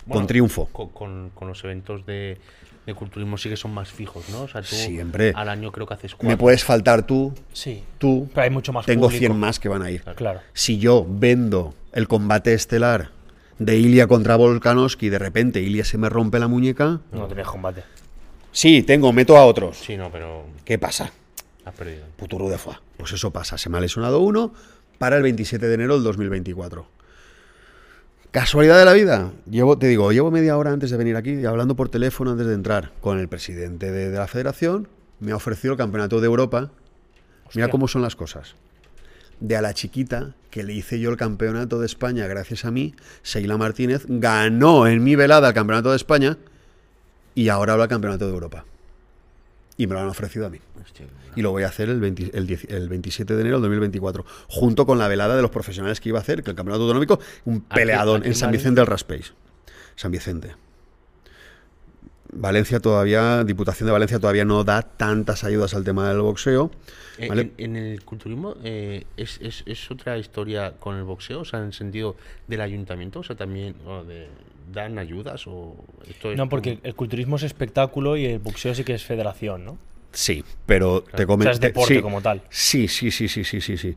Bueno, 0.06 0.22
con 0.22 0.28
triunfo. 0.28 0.68
Con, 0.72 0.90
con- 0.90 1.30
con 1.32 1.48
los 1.48 1.64
eventos 1.64 2.06
de, 2.06 2.38
de 2.86 2.94
culturismo 2.94 3.38
sí 3.38 3.50
que 3.50 3.58
son 3.58 3.74
más 3.74 3.90
fijos, 3.92 4.30
¿no? 4.30 4.42
O 4.44 4.48
sea, 4.48 4.62
tú 4.62 4.76
Siempre. 4.76 5.34
al 5.36 5.50
año 5.50 5.72
creo 5.72 5.88
que 5.88 5.96
haces 5.96 6.12
Me 6.14 6.18
cuatro. 6.18 6.38
puedes 6.38 6.64
faltar 6.64 7.06
tú, 7.08 7.34
Sí. 7.54 7.84
tú. 7.98 8.30
Pero 8.34 8.44
hay 8.44 8.50
mucho 8.52 8.72
más 8.74 8.86
Tengo 8.86 9.08
público. 9.08 9.20
100 9.20 9.40
más 9.40 9.60
que 9.60 9.70
van 9.70 9.82
a 9.82 9.90
ir. 9.92 10.04
Claro. 10.16 10.42
Si 10.54 10.78
yo 10.78 11.06
vendo 11.10 11.74
el 11.94 12.08
combate 12.08 12.54
estelar 12.54 13.10
de 13.58 13.78
Ilia 13.78 14.06
contra 14.08 14.36
Volkanovski 14.36 15.08
y 15.08 15.10
de 15.10 15.18
repente 15.20 15.62
Ilia 15.62 15.84
se 15.86 15.98
me 15.98 16.10
rompe 16.10 16.40
la 16.40 16.48
muñeca, 16.48 17.00
No 17.12 17.26
tenés 17.28 17.48
combate. 17.48 17.84
sí, 18.52 18.84
tengo, 18.84 19.12
meto 19.14 19.38
a 19.38 19.46
otros. 19.46 19.78
Sí, 19.78 19.98
no, 19.98 20.12
pero 20.12 20.46
¿Qué 20.64 20.78
pasa? 20.78 21.12
has 21.66 21.74
perdido. 21.74 22.04
Puturu 22.18 22.50
de 22.50 22.58
foie. 22.60 22.78
Pues 22.98 23.12
eso 23.14 23.32
pasa. 23.32 23.58
Se 23.58 23.70
me 23.70 23.78
ha 23.78 23.82
lesionado 23.82 24.20
uno 24.20 24.54
para 25.00 25.18
el 25.18 25.24
27 25.24 25.68
de 25.68 25.74
enero 25.74 25.96
del 25.96 26.04
2024. 26.04 26.86
Casualidad 28.36 28.78
de 28.78 28.84
la 28.84 28.92
vida. 28.92 29.32
Llevo, 29.50 29.78
te 29.78 29.88
digo, 29.88 30.12
llevo 30.12 30.30
media 30.30 30.58
hora 30.58 30.74
antes 30.74 30.92
de 30.92 30.98
venir 30.98 31.16
aquí, 31.16 31.46
hablando 31.46 31.78
por 31.78 31.88
teléfono 31.88 32.32
antes 32.32 32.46
de 32.46 32.54
entrar 32.54 32.92
con 33.00 33.18
el 33.18 33.30
presidente 33.30 33.94
de, 33.94 34.10
de 34.10 34.18
la 34.18 34.28
federación. 34.28 34.90
Me 35.22 35.32
ha 35.32 35.38
ofrecido 35.38 35.72
el 35.72 35.78
campeonato 35.78 36.20
de 36.20 36.26
Europa. 36.26 36.70
Mira 37.54 37.70
cómo 37.70 37.88
son 37.88 38.02
las 38.02 38.18
cosas. 38.18 38.56
De 39.40 39.56
a 39.56 39.62
la 39.62 39.74
chiquita, 39.74 40.36
que 40.52 40.64
le 40.64 40.74
hice 40.74 41.00
yo 41.00 41.12
el 41.12 41.16
campeonato 41.16 41.80
de 41.80 41.86
España 41.86 42.28
gracias 42.28 42.66
a 42.66 42.72
mí, 42.72 42.94
Sheila 43.24 43.56
Martínez, 43.56 44.04
ganó 44.10 44.86
en 44.86 45.02
mi 45.02 45.16
velada 45.16 45.48
el 45.48 45.54
campeonato 45.54 45.92
de 45.92 45.96
España 45.96 46.38
y 47.36 47.48
ahora 47.48 47.72
habla 47.72 47.86
el 47.86 47.90
campeonato 47.90 48.28
de 48.28 48.34
Europa. 48.34 48.66
Y 49.78 49.88
me 49.88 49.94
lo 49.94 50.02
han 50.02 50.08
ofrecido 50.08 50.46
a 50.46 50.50
mí. 50.50 50.60
Hostia, 50.82 51.06
Y 51.36 51.42
lo 51.42 51.52
voy 51.52 51.64
a 51.64 51.68
hacer 51.68 51.90
el, 51.90 52.00
20 52.00 52.32
el 52.38 52.48
10 52.48 52.66
el 52.70 52.88
27 52.88 53.36
de 53.36 53.42
enero 53.42 53.58
del 53.58 53.64
2024, 53.64 54.26
junto 54.48 54.86
con 54.86 54.98
la 54.98 55.08
velada 55.08 55.36
de 55.36 55.42
los 55.42 55.52
profesionales 55.52 56.00
que 56.00 56.10
iba 56.10 56.20
a 56.20 56.22
hacer, 56.22 56.44
que 56.44 56.52
el 56.52 56.56
campeonato 56.56 56.84
autonómico, 56.84 57.20
un 57.44 57.62
peleadón 57.62 58.22
aquí 58.22 58.28
en 58.28 58.32
en 58.32 58.38
San. 58.38 58.52
Vicente 58.52 58.80
del 58.80 58.88
Raspeig. 58.88 59.26
San 59.96 60.12
Vicente. 60.12 60.56
Valencia 62.32 62.80
todavía, 62.80 63.44
Diputación 63.44 63.88
de 63.88 63.94
Valencia 63.94 64.20
todavía 64.20 64.46
no 64.46 64.64
da 64.64 64.82
tantas 64.82 65.44
ayudas 65.44 65.74
al 65.74 65.84
tema 65.84 66.10
del 66.10 66.22
boxeo. 66.22 66.70
Eh, 67.18 67.30
¿vale? 67.30 67.54
En, 67.58 67.76
en 67.78 67.84
el 67.84 68.04
culturismo 68.04 68.56
eh, 68.64 69.06
es, 69.16 69.40
es, 69.42 69.64
es 69.66 69.90
otra 69.90 70.18
historia 70.18 70.74
con 70.80 70.98
el 70.98 71.04
boxeo, 71.04 71.42
o 71.42 71.46
sea, 71.46 71.60
en 71.60 71.68
el 71.68 71.74
sentido 71.74 72.18
del 72.48 72.62
ayuntamiento, 72.62 73.20
o 73.20 73.24
sea, 73.24 73.38
también 73.38 73.76
o 73.86 74.04
de, 74.04 74.28
dan 74.72 74.98
ayudas 75.00 75.46
o 75.48 75.76
esto 76.10 76.32
es 76.32 76.38
No, 76.38 76.50
porque 76.50 76.80
el 76.84 76.96
culturismo 76.96 77.36
es 77.38 77.44
espectáculo 77.44 78.18
y 78.18 78.26
el 78.26 78.40
boxeo 78.40 78.74
sí 78.76 78.84
que 78.84 78.94
es 78.94 79.04
federación, 79.04 79.66
¿no? 79.66 79.78
Sí, 80.12 80.44
pero 80.66 81.02
te 81.04 81.12
O 81.14 81.18
sea, 81.18 81.26
comento. 81.26 81.52
es 81.52 81.60
deporte 81.60 82.02
como 82.02 82.22
tal. 82.22 82.42
Sí, 82.50 82.88
sí, 82.88 83.12
sí, 83.12 83.28
sí, 83.28 83.44
sí, 83.44 83.60
sí, 83.62 83.78
sí. 83.78 83.96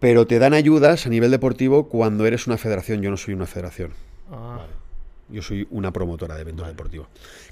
Pero 0.00 0.26
te 0.26 0.38
dan 0.40 0.52
ayudas 0.52 1.06
a 1.06 1.08
nivel 1.10 1.30
deportivo 1.30 1.88
cuando 1.88 2.26
eres 2.26 2.46
una 2.48 2.58
federación. 2.58 3.02
Yo 3.02 3.10
no 3.10 3.16
soy 3.16 3.34
una 3.34 3.46
federación. 3.46 3.92
Ah, 4.30 4.66
Yo 5.28 5.40
soy 5.42 5.66
una 5.70 5.92
promotora 5.92 6.34
de 6.34 6.40
eventos 6.42 6.66
deportivos. 6.66 7.06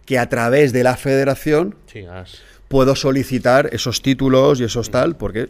Que 0.05 0.19
a 0.19 0.29
través 0.29 0.73
de 0.73 0.83
la 0.83 0.97
federación 0.97 1.77
Sí, 1.87 2.01
has- 2.05 2.43
puedo 2.69 2.95
solicitar 2.97 3.71
esos 3.73 4.03
títulos 4.03 4.61
y 4.61 4.65
esos 4.65 4.91
tal, 4.91 5.17
porque 5.17 5.49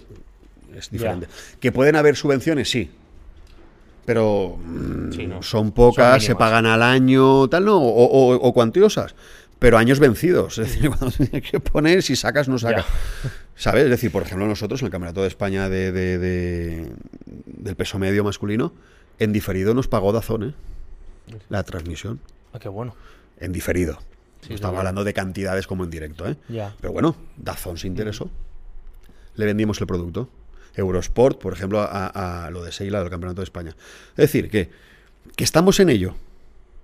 es 0.77 0.91
diferente. 0.91 1.27
Que 1.59 1.73
pueden 1.73 1.97
haber 1.97 2.17
subvenciones, 2.17 2.69
sí. 2.71 2.91
Pero 4.05 4.57
mm, 4.65 5.13
Sí, 5.13 5.27
no. 5.27 5.43
son 5.43 5.73
pocas, 5.73 6.23
Son 6.23 6.27
se 6.29 6.35
pagan 6.37 6.67
al 6.67 6.83
año, 6.83 7.49
tal, 7.49 7.65
¿no? 7.65 7.77
O, 7.79 8.05
o- 8.05 8.35
o 8.37 8.53
cuantiosas. 8.53 9.15
Pero 9.59 9.77
años 9.79 9.99
vencidos. 10.01 10.59
Es 10.59 10.69
decir, 10.75 10.89
cuando 10.91 11.11
tienes 11.11 11.51
que 11.51 11.61
poner, 11.61 12.03
si 12.03 12.17
sacas, 12.17 12.49
no 12.49 12.59
sacas. 12.59 12.87
¿Sabes? 13.57 13.85
Es 13.85 13.91
decir, 13.91 14.11
por 14.11 14.23
ejemplo, 14.23 14.47
nosotros 14.47 14.81
en 14.81 14.87
el 14.87 14.93
Campeonato 14.93 15.21
de 15.23 15.29
España 15.29 15.69
de, 15.69 15.93
de- 15.93 16.19
de- 16.19 16.93
del 17.47 17.77
peso 17.77 17.99
medio 17.99 18.25
masculino, 18.25 18.73
en 19.19 19.33
diferido 19.35 19.75
nos 19.75 19.87
pagó 19.87 20.13
Dazón, 20.13 20.43
¿eh? 20.45 20.55
La 21.51 21.63
transmisión. 21.63 22.21
ah, 22.55 22.59
qué 22.59 22.69
bueno. 22.71 22.95
En 23.39 23.53
diferido. 23.53 23.99
Sí, 24.41 24.49
no 24.49 24.55
estamos 24.55 24.79
hablando 24.79 25.05
de 25.05 25.13
cantidades 25.13 25.67
como 25.67 25.85
en 25.85 25.91
directo, 25.91 26.27
¿eh? 26.27 26.37
Ya. 26.49 26.75
Pero 26.81 26.95
bueno, 26.95 27.15
Dazón 27.37 27.77
se 27.77 27.87
interesó. 27.87 28.31
Le 29.35 29.45
vendimos 29.45 29.79
el 29.81 29.87
producto. 29.87 30.31
Eurosport, 30.75 31.39
por 31.41 31.53
ejemplo, 31.53 31.81
a, 31.81 32.47
a 32.47 32.51
lo 32.51 32.63
de 32.65 32.73
Seila 32.73 33.01
del 33.01 33.11
Campeonato 33.11 33.41
de 33.41 33.45
España. 33.45 33.71
Es 34.11 34.17
decir, 34.17 34.51
que, 34.51 34.71
que 35.37 35.45
estamos 35.45 35.81
en 35.81 35.91
ello. 35.91 36.15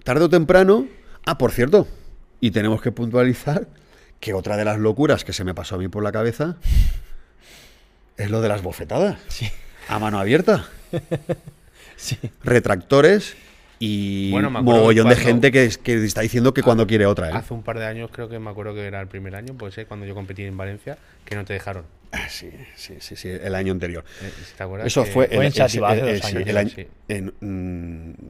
Tarde 0.04 0.24
o 0.24 0.28
temprano. 0.28 0.86
Ah, 1.24 1.38
por 1.38 1.52
cierto, 1.52 1.88
y 2.40 2.50
tenemos 2.52 2.80
que 2.82 2.92
puntualizar 2.92 3.66
que 4.20 4.32
otra 4.34 4.56
de 4.56 4.64
las 4.64 4.78
locuras 4.78 5.24
que 5.24 5.32
se 5.32 5.44
me 5.44 5.54
pasó 5.54 5.74
a 5.74 5.78
mí 5.78 5.88
por 5.88 6.02
la 6.02 6.12
cabeza 6.12 6.56
es 8.16 8.30
lo 8.30 8.40
de 8.40 8.48
las 8.48 8.62
bofetadas. 8.62 9.18
Sí. 9.28 9.50
A 9.88 9.98
mano 9.98 10.18
abierta. 10.18 10.66
Sí. 11.98 12.18
Retractores 12.44 13.34
y 13.78 14.30
Bueno, 14.30 14.50
me 14.50 14.60
mogollón 14.60 15.08
de 15.08 15.16
gente 15.16 15.50
que, 15.50 15.64
es- 15.64 15.78
que 15.78 16.04
está 16.04 16.20
diciendo 16.20 16.52
que 16.52 16.62
cuando 16.62 16.86
quiere 16.86 17.06
otra. 17.06 17.30
¿eh? 17.30 17.32
Hace 17.34 17.54
un 17.54 17.62
par 17.62 17.78
de 17.78 17.86
años, 17.86 18.10
creo 18.12 18.28
que 18.28 18.38
me 18.38 18.50
acuerdo 18.50 18.74
que 18.74 18.84
era 18.86 19.00
el 19.00 19.06
primer 19.08 19.34
año, 19.34 19.54
puede 19.54 19.72
ser, 19.72 19.86
cuando 19.86 20.04
yo 20.04 20.14
competí 20.14 20.42
en 20.42 20.58
Valencia, 20.58 20.98
que 21.24 21.34
no 21.36 21.46
te 21.46 21.54
dejaron. 21.54 21.84
Ah, 22.16 22.28
Sí, 22.28 22.50
sí, 22.76 22.94
sí, 23.00 23.16
sí, 23.16 23.28
el 23.28 23.54
año 23.54 23.72
anterior. 23.72 24.04
Eh, 24.22 24.30
¿Te 24.56 24.62
acuerdas? 24.62 24.86
Eso 24.86 25.04
fue, 25.04 25.24
ese- 25.26 25.34
eh, 25.34 25.36
el 27.08 27.32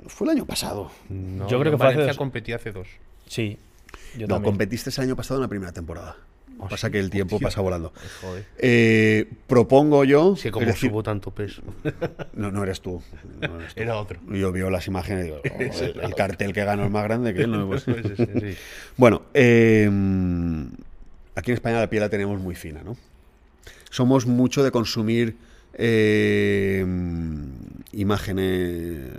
fue 0.09 0.27
el 0.27 0.31
año 0.31 0.47
pasado. 0.47 0.91
No, 1.09 1.49
Yo 1.49 1.61
creo 1.61 1.73
que 1.73 1.79
fue 1.79 1.87
hace 1.87 1.97
Valencia 1.97 2.07
dos. 2.13 2.17
competí 2.19 2.53
hace 2.53 2.73
dos. 2.73 2.89
Sí. 3.27 3.59
Yo 4.15 4.23
no, 4.27 4.35
también. 4.35 4.43
competiste 4.53 4.91
el 4.91 5.01
año 5.01 5.17
pasado 5.17 5.39
en 5.39 5.43
la 5.43 5.49
primera 5.49 5.73
temporada. 5.73 6.17
Oh, 6.59 6.69
Pasa 6.69 6.87
sí. 6.89 6.93
que 6.93 6.99
el 7.01 7.11
tiempo 7.11 7.39
pasa 7.39 7.61
volando. 7.61 7.93
Joder. 8.23 8.47
Eh, 8.57 9.31
propongo 9.47 10.05
yo. 10.05 10.37
Sí, 10.37 10.49
es 10.49 10.53
como 10.53 10.65
decir, 10.65 10.89
subo 10.89 11.03
tanto 11.03 11.31
peso. 11.31 11.61
no, 12.33 12.51
no 12.51 12.63
eres 12.63 12.81
tú. 12.81 13.03
no 13.43 13.61
eres 13.61 13.75
tú. 13.75 13.81
Era 13.83 13.97
otro. 13.99 14.19
Yo 14.33 14.53
veo 14.53 14.71
las 14.71 14.87
imágenes 14.87 15.25
y 15.25 15.27
digo, 15.27 15.43
"Oh, 15.45 15.61
el, 15.61 16.01
el 16.01 16.15
cartel 16.15 16.55
que 16.55 16.65
ganó 16.65 16.85
es 16.87 16.91
más 16.91 17.05
grande 17.05 17.35
que 17.35 17.43
él. 17.43 17.51
¿no? 17.51 17.67
Pues- 17.69 17.83
Sí, 17.83 17.93
sí, 18.17 18.25
sí. 18.41 18.57
Bueno, 18.97 19.23
eh, 19.35 19.85
aquí 21.35 21.51
en 21.51 21.55
España 21.57 21.79
la 21.79 21.91
piel 21.91 22.01
la 22.01 22.09
tenemos 22.09 22.41
muy 22.41 22.55
fina, 22.55 22.83
¿no? 22.83 22.97
Somos 23.97 24.27
mucho 24.27 24.63
de 24.63 24.71
consumir 24.71 25.37
eh, 25.73 26.85
imágenes 27.93 29.11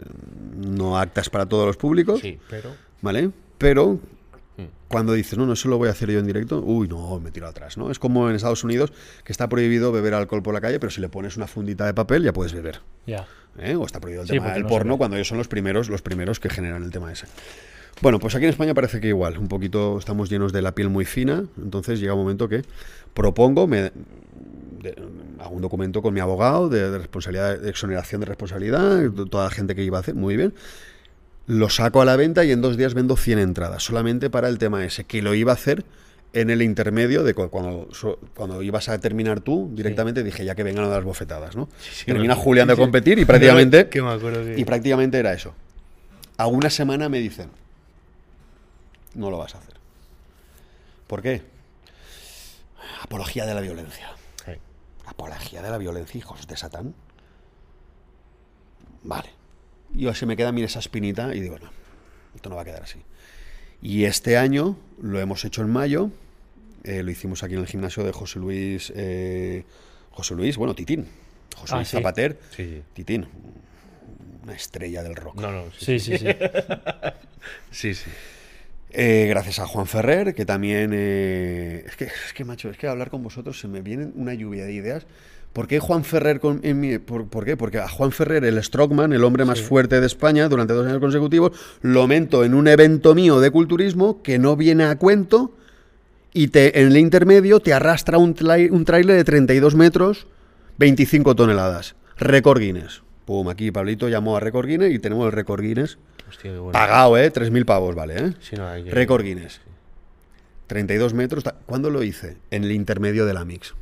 no 0.56 1.00
actas 1.00 1.32
para 1.32 1.48
todos 1.48 1.66
los 1.66 1.78
públicos, 1.78 2.20
Sí, 2.20 2.38
pero 2.48 2.70
¿vale? 3.02 3.32
Pero 3.58 4.00
Mm. 4.58 4.64
cuando 4.88 5.14
dices, 5.14 5.38
no, 5.38 5.46
no, 5.46 5.54
eso 5.54 5.68
lo 5.70 5.78
voy 5.78 5.88
a 5.88 5.92
hacer 5.92 6.10
yo 6.12 6.18
en 6.20 6.26
directo, 6.26 6.64
uy, 6.66 6.88
no, 6.88 7.20
me 7.20 7.30
tiro 7.32 7.48
atrás, 7.48 7.78
¿no? 7.78 7.92
Es 7.92 8.00
como 8.00 8.28
en 8.30 8.36
Estados 8.36 8.64
Unidos, 8.64 8.92
que 9.24 9.32
está 9.32 9.48
prohibido 9.50 9.92
beber 9.92 10.16
alcohol 10.16 10.42
por 10.42 10.54
la 10.56 10.62
calle, 10.62 10.80
pero 10.80 10.90
si 10.92 11.00
le 11.02 11.10
pones 11.10 11.38
una 11.38 11.46
fundita 11.48 11.86
de 11.86 11.94
papel 11.94 12.24
ya 12.24 12.34
puedes 12.34 12.54
beber. 12.54 12.82
Ya. 13.06 13.28
¿eh? 13.60 13.76
O 13.76 13.86
está 13.86 14.00
prohibido 14.00 14.24
el 14.24 14.28
Sí, 14.28 14.34
tema 14.36 14.54
del 14.54 14.64
no 14.64 14.70
porno 14.70 14.98
cuando 14.98 15.16
ellos 15.16 15.28
son 15.28 15.38
los 15.40 15.48
primeros, 15.48 15.90
los 15.90 16.02
primeros 16.04 16.40
que 16.40 16.50
generan 16.50 16.84
el 16.84 16.92
tema 16.92 17.12
ese. 17.12 17.26
Bueno, 18.02 18.18
pues 18.20 18.34
aquí 18.36 18.46
en 18.46 18.50
España 18.52 18.74
parece 18.76 19.00
que 19.00 19.08
igual, 19.08 19.38
un 19.40 19.48
poquito 19.48 19.98
estamos 20.00 20.30
llenos 20.30 20.52
de 20.54 20.62
la 20.64 20.74
piel 20.74 20.90
muy 20.90 21.06
fina, 21.06 21.44
entonces 21.58 22.00
llega 22.00 22.14
un 22.14 22.20
momento 22.22 22.48
que 22.50 22.64
propongo, 23.14 23.66
me, 23.68 23.92
de- 24.82 24.96
hago 25.40 25.56
un 25.56 25.62
documento 25.62 26.02
con 26.02 26.14
mi 26.14 26.20
abogado 26.20 26.70
de, 26.70 26.90
de 26.92 26.98
responsabilidad, 26.98 27.58
de 27.60 27.70
exoneración 27.70 28.22
de 28.22 28.26
responsabilidad, 28.28 29.10
toda 29.30 29.46
la 29.46 29.50
gente 29.52 29.76
que 29.76 29.84
iba 29.84 29.98
a 29.98 30.02
hacer, 30.02 30.16
muy 30.16 30.38
bien. 30.38 30.54
Lo 31.48 31.70
saco 31.70 32.02
a 32.02 32.06
la 32.06 32.16
venta 32.18 32.44
y 32.44 32.52
en 32.52 32.62
dos 32.62 32.76
días 32.78 32.94
vendo 32.94 33.16
100 33.16 33.40
entradas, 33.40 33.84
solamente 33.84 34.30
para 34.30 34.50
el 34.50 34.58
tema 34.58 34.84
ese, 34.86 35.06
que 35.06 35.22
lo 35.22 35.34
iba 35.34 35.52
a 35.52 35.56
hacer 35.56 35.86
en 36.34 36.50
el 36.50 36.62
intermedio 36.62 37.24
de 37.24 37.34
cu- 37.34 37.50
cuando, 37.50 37.88
cuando 38.36 38.62
ibas 38.62 38.90
a 38.90 39.00
terminar 39.00 39.40
tú, 39.40 39.70
directamente 39.74 40.24
dije, 40.24 40.44
ya 40.44 40.56
que 40.56 40.64
vengan 40.64 40.84
de 40.86 40.92
las 40.92 41.04
bofetadas, 41.06 41.56
¿no? 41.56 41.70
sí, 41.80 42.06
Termina 42.06 42.36
me- 42.36 42.42
Julián 42.42 42.68
de 42.68 42.76
sí. 42.76 42.82
competir 42.82 43.18
y 43.18 43.24
prácticamente... 43.26 43.88
que 43.88 44.02
me 44.02 44.10
acuerdo 44.12 44.44
que... 44.44 44.60
Y 44.60 44.66
prácticamente 44.66 45.18
era 45.20 45.32
eso. 45.34 45.54
A 46.36 46.48
una 46.48 46.70
semana 46.70 47.08
me 47.08 47.20
dicen, 47.20 47.50
no 49.16 49.32
lo 49.32 49.38
vas 49.38 49.56
a 49.56 49.60
hacer. 49.60 49.74
¿Por 51.08 51.22
qué? 51.22 51.42
Apología 53.02 53.46
de 53.46 53.54
la 53.54 53.62
violencia. 53.62 54.10
Apología 55.18 55.64
de 55.64 55.72
la 55.72 55.80
violencia, 55.80 56.16
hijos 56.18 56.46
de 56.48 56.56
Satán. 56.56 56.94
Vale. 59.04 59.30
Y 59.96 60.14
se 60.14 60.26
me 60.28 60.38
queda, 60.38 60.52
mira, 60.52 60.68
esa 60.68 60.78
espinita 60.80 61.34
y 61.34 61.40
digo, 61.40 61.58
no, 61.58 61.72
esto 62.36 62.50
no 62.50 62.56
va 62.56 62.62
a 62.62 62.66
quedar 62.66 62.84
así. 62.84 63.00
Y 63.82 64.04
este 64.06 64.38
año 64.38 64.78
lo 65.02 65.20
hemos 65.20 65.44
hecho 65.44 65.62
en 65.64 65.72
mayo, 65.72 66.12
eh, 66.84 67.02
lo 67.02 67.10
hicimos 67.10 67.42
aquí 67.42 67.56
en 67.56 67.62
el 67.62 67.68
gimnasio 67.68 68.04
de 68.04 68.12
José 68.12 68.38
Luis, 68.38 68.94
eh, 68.96 69.64
José 70.12 70.36
Luis, 70.36 70.56
bueno, 70.58 70.76
Titín, 70.76 71.08
José 71.56 71.74
Ah, 71.74 71.78
Luis 71.78 71.88
sí. 71.88 71.98
Zapater, 71.98 72.40
Sí, 72.56 72.64
sí. 72.66 72.84
Titín, 72.94 73.28
una 74.44 74.54
estrella 74.54 75.02
del 75.02 75.16
rock. 75.16 75.36
No, 75.42 75.52
no, 75.52 75.72
sí, 75.72 76.00
Sí, 76.00 76.00
sí, 76.00 76.18
sí. 76.20 76.26
sí, 77.72 77.94
sí. 77.96 78.10
Eh, 78.92 79.26
gracias 79.30 79.60
a 79.60 79.68
Juan 79.68 79.86
Ferrer, 79.86 80.34
que 80.34 80.46
también... 80.46 80.92
eh, 80.94 81.84
es, 81.88 81.96
que, 81.96 82.06
es 82.06 82.34
que, 82.34 82.46
macho, 82.46 82.70
es 82.70 82.78
que 82.78 82.88
hablar 82.88 83.10
con 83.10 83.22
vosotros 83.22 83.60
se 83.60 83.68
me 83.68 83.82
viene 83.82 84.10
una 84.16 84.34
lluvia 84.34 84.66
de 84.66 84.74
ideas. 84.74 85.06
¿Por 85.54 85.68
qué 85.68 85.80
Juan 85.80 86.04
Ferrer 86.04 86.40
con- 86.40 86.60
en 86.64 86.80
mi- 86.80 86.98
por, 87.00 87.28
por 87.28 87.44
qué? 87.44 87.58
Porque 87.58 87.80
a 87.80 87.88
Juan 87.88 88.12
Ferrer, 88.12 88.44
el 88.46 88.62
Strongman, 88.64 89.12
el 89.12 89.24
hombre 89.24 89.44
más 89.44 89.62
fuerte 89.62 90.00
de 90.00 90.06
España, 90.06 90.48
durante 90.50 90.74
dos 90.74 90.86
años 90.88 91.00
consecutivos, 91.00 91.52
lo 91.82 92.08
mento 92.08 92.44
en 92.44 92.54
un 92.54 92.68
evento 92.68 93.16
mío 93.16 93.40
de 93.40 93.50
culturismo 93.52 94.22
que 94.22 94.38
no 94.40 94.56
viene 94.56 94.84
a 94.86 94.98
cuento 94.98 95.54
y 96.34 96.50
te, 96.50 96.80
en 96.80 96.88
el 96.88 96.98
intermedio 96.98 97.60
te 97.60 97.74
arrastra 97.74 98.18
un, 98.20 98.36
trai- 98.36 98.70
un 98.72 98.86
trailer 98.86 99.16
de 99.18 99.24
32 99.24 99.74
metros, 99.76 100.28
25 100.78 101.36
toneladas. 101.36 101.96
Récord 102.18 102.60
Guinness. 102.60 103.02
Pum, 103.26 103.50
aquí 103.50 103.72
Pablito 103.72 104.08
llamó 104.10 104.38
a 104.38 104.40
Récord 104.40 104.68
Guinness 104.68 104.94
y 104.94 105.00
tenemos 105.00 105.26
el 105.26 105.32
Récord 105.32 105.62
Guinness 105.62 105.98
Hostia, 106.30 106.52
qué 106.52 106.58
bueno. 106.58 106.72
pagado, 106.74 107.18
¿eh? 107.18 107.32
3.000 107.32 107.66
pavos, 107.66 107.96
vale, 107.96 108.16
¿eh? 108.18 108.34
Sí, 108.40 108.56
no, 108.56 108.68
hay 108.68 108.84
que- 108.84 108.92
Récord 108.92 109.24
Guinness. 109.24 109.62
32 110.68 111.14
metros. 111.14 111.44
¿Cuándo 111.66 111.90
lo 111.90 112.04
hice? 112.04 112.38
En 112.52 112.64
el 112.66 112.72
intermedio 112.72 113.26
de 113.26 113.34
la 113.34 113.46
Mix. 113.46 113.74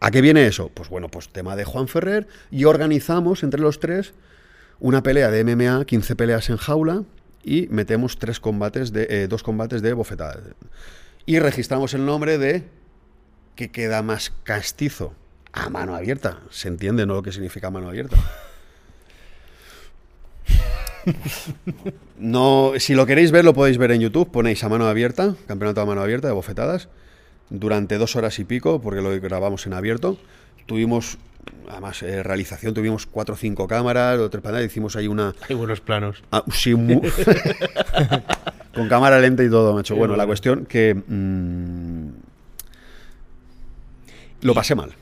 ¿A 0.00 0.10
qué 0.10 0.20
viene 0.20 0.46
eso? 0.46 0.68
Pues 0.74 0.90
bueno, 0.90 1.08
pues 1.08 1.30
tema 1.30 1.56
de 1.56 1.64
Juan 1.64 1.88
Ferrer 1.88 2.26
y 2.50 2.64
organizamos 2.64 3.42
entre 3.42 3.60
los 3.60 3.80
tres 3.80 4.12
una 4.78 5.02
pelea 5.02 5.30
de 5.30 5.44
MMA, 5.44 5.84
15 5.86 6.14
peleas 6.14 6.50
en 6.50 6.58
jaula 6.58 7.04
y 7.42 7.68
metemos 7.68 8.18
tres 8.18 8.38
combates 8.38 8.92
de, 8.92 9.06
eh, 9.08 9.28
dos 9.28 9.42
combates 9.42 9.80
de 9.80 9.94
bofetadas. 9.94 10.40
Y 11.24 11.38
registramos 11.38 11.94
el 11.94 12.04
nombre 12.04 12.36
de 12.36 12.64
que 13.56 13.70
queda 13.70 14.02
más 14.02 14.30
castizo 14.42 15.14
a 15.52 15.70
mano 15.70 15.94
abierta. 15.94 16.40
¿Se 16.50 16.68
entiende 16.68 17.06
no 17.06 17.14
lo 17.14 17.22
que 17.22 17.32
significa 17.32 17.70
mano 17.70 17.88
abierta? 17.88 18.16
No, 22.18 22.72
si 22.78 22.94
lo 22.94 23.06
queréis 23.06 23.30
ver, 23.32 23.44
lo 23.44 23.54
podéis 23.54 23.78
ver 23.78 23.90
en 23.92 24.00
YouTube. 24.00 24.30
Ponéis 24.30 24.62
a 24.64 24.68
mano 24.68 24.86
abierta, 24.86 25.34
campeonato 25.46 25.80
a 25.80 25.86
mano 25.86 26.00
abierta 26.02 26.28
de 26.28 26.34
bofetadas, 26.34 26.88
durante 27.50 27.98
dos 27.98 28.16
horas 28.16 28.38
y 28.38 28.44
pico, 28.44 28.80
porque 28.80 29.00
lo 29.02 29.10
grabamos 29.20 29.66
en 29.66 29.74
abierto. 29.74 30.16
Tuvimos, 30.66 31.18
además, 31.68 32.02
eh, 32.02 32.22
realización, 32.22 32.72
tuvimos 32.74 33.06
cuatro 33.06 33.34
o 33.34 33.38
cinco 33.38 33.68
cámaras, 33.68 34.18
o 34.18 34.30
tres 34.30 34.42
pantallas, 34.42 34.66
hicimos 34.70 34.96
ahí 34.96 35.06
una. 35.08 35.34
Hay 35.48 35.54
buenos 35.56 35.80
planos. 35.80 36.22
ah, 36.32 36.42
sí, 36.52 36.74
mu- 36.74 37.02
con 38.74 38.88
cámara 38.88 39.18
lenta 39.20 39.44
y 39.44 39.50
todo, 39.50 39.74
macho. 39.74 39.94
Bueno, 39.96 40.16
la 40.16 40.26
cuestión 40.26 40.64
que. 40.66 40.94
mm, 40.94 42.08
lo 44.42 44.54
pasé 44.54 44.74
mal. 44.74 44.92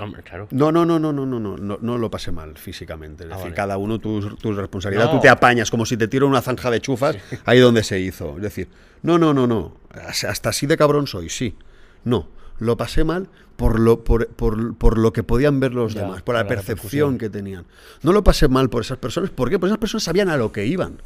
Hombre, 0.00 0.22
claro. 0.22 0.48
No, 0.50 0.72
no, 0.72 0.84
no, 0.86 0.98
no, 0.98 1.12
no, 1.12 1.26
no, 1.26 1.38
no, 1.38 1.56
no, 1.56 1.78
no 1.80 1.98
lo 1.98 2.10
pasé 2.10 2.32
mal 2.32 2.56
físicamente. 2.56 3.24
Es 3.24 3.30
Ah, 3.30 3.34
decir, 3.34 3.44
vale. 3.50 3.54
cada 3.56 3.76
uno 3.78 3.98
tu, 3.98 4.20
tu 4.36 4.52
responsabilidad, 4.52 5.04
No. 5.06 5.12
tú 5.12 5.20
te 5.20 5.28
apañas 5.28 5.70
como 5.70 5.84
si 5.86 5.96
te 5.96 6.08
tiro 6.08 6.26
una 6.26 6.40
zanja 6.40 6.70
de 6.70 6.80
chufas 6.80 7.16
ahí 7.44 7.58
donde 7.58 7.82
se 7.84 8.00
hizo. 8.00 8.36
Es 8.36 8.42
decir, 8.42 8.68
no, 9.02 9.18
no, 9.18 9.34
no, 9.34 9.46
no, 9.46 9.76
hasta 10.06 10.48
así 10.48 10.66
de 10.66 10.76
cabrón 10.76 11.06
soy, 11.06 11.28
sí. 11.28 11.56
No, 12.04 12.28
lo 12.58 12.76
pasé 12.76 13.04
mal 13.04 13.28
por 13.56 13.78
lo, 13.78 14.04
por, 14.04 14.28
por- 14.28 14.74
por 14.76 14.96
lo 14.98 15.12
que 15.12 15.22
podían 15.22 15.60
ver 15.60 15.74
los 15.74 15.92
Ya, 15.94 16.02
demás, 16.02 16.22
por 16.22 16.34
la 16.34 16.42
la 16.44 16.48
percepción 16.48 17.18
que 17.18 17.28
tenían. 17.28 17.66
No 18.02 18.12
lo 18.12 18.24
pasé 18.24 18.48
mal 18.48 18.70
por 18.70 18.80
esas 18.82 18.96
personas, 18.98 19.30
¿por 19.30 19.50
qué? 19.50 19.58
Porque 19.58 19.68
esas 19.70 19.78
personas 19.78 20.04
sabían 20.04 20.30
a 20.30 20.36
lo 20.38 20.50
que 20.50 20.64
iban. 20.66 21.02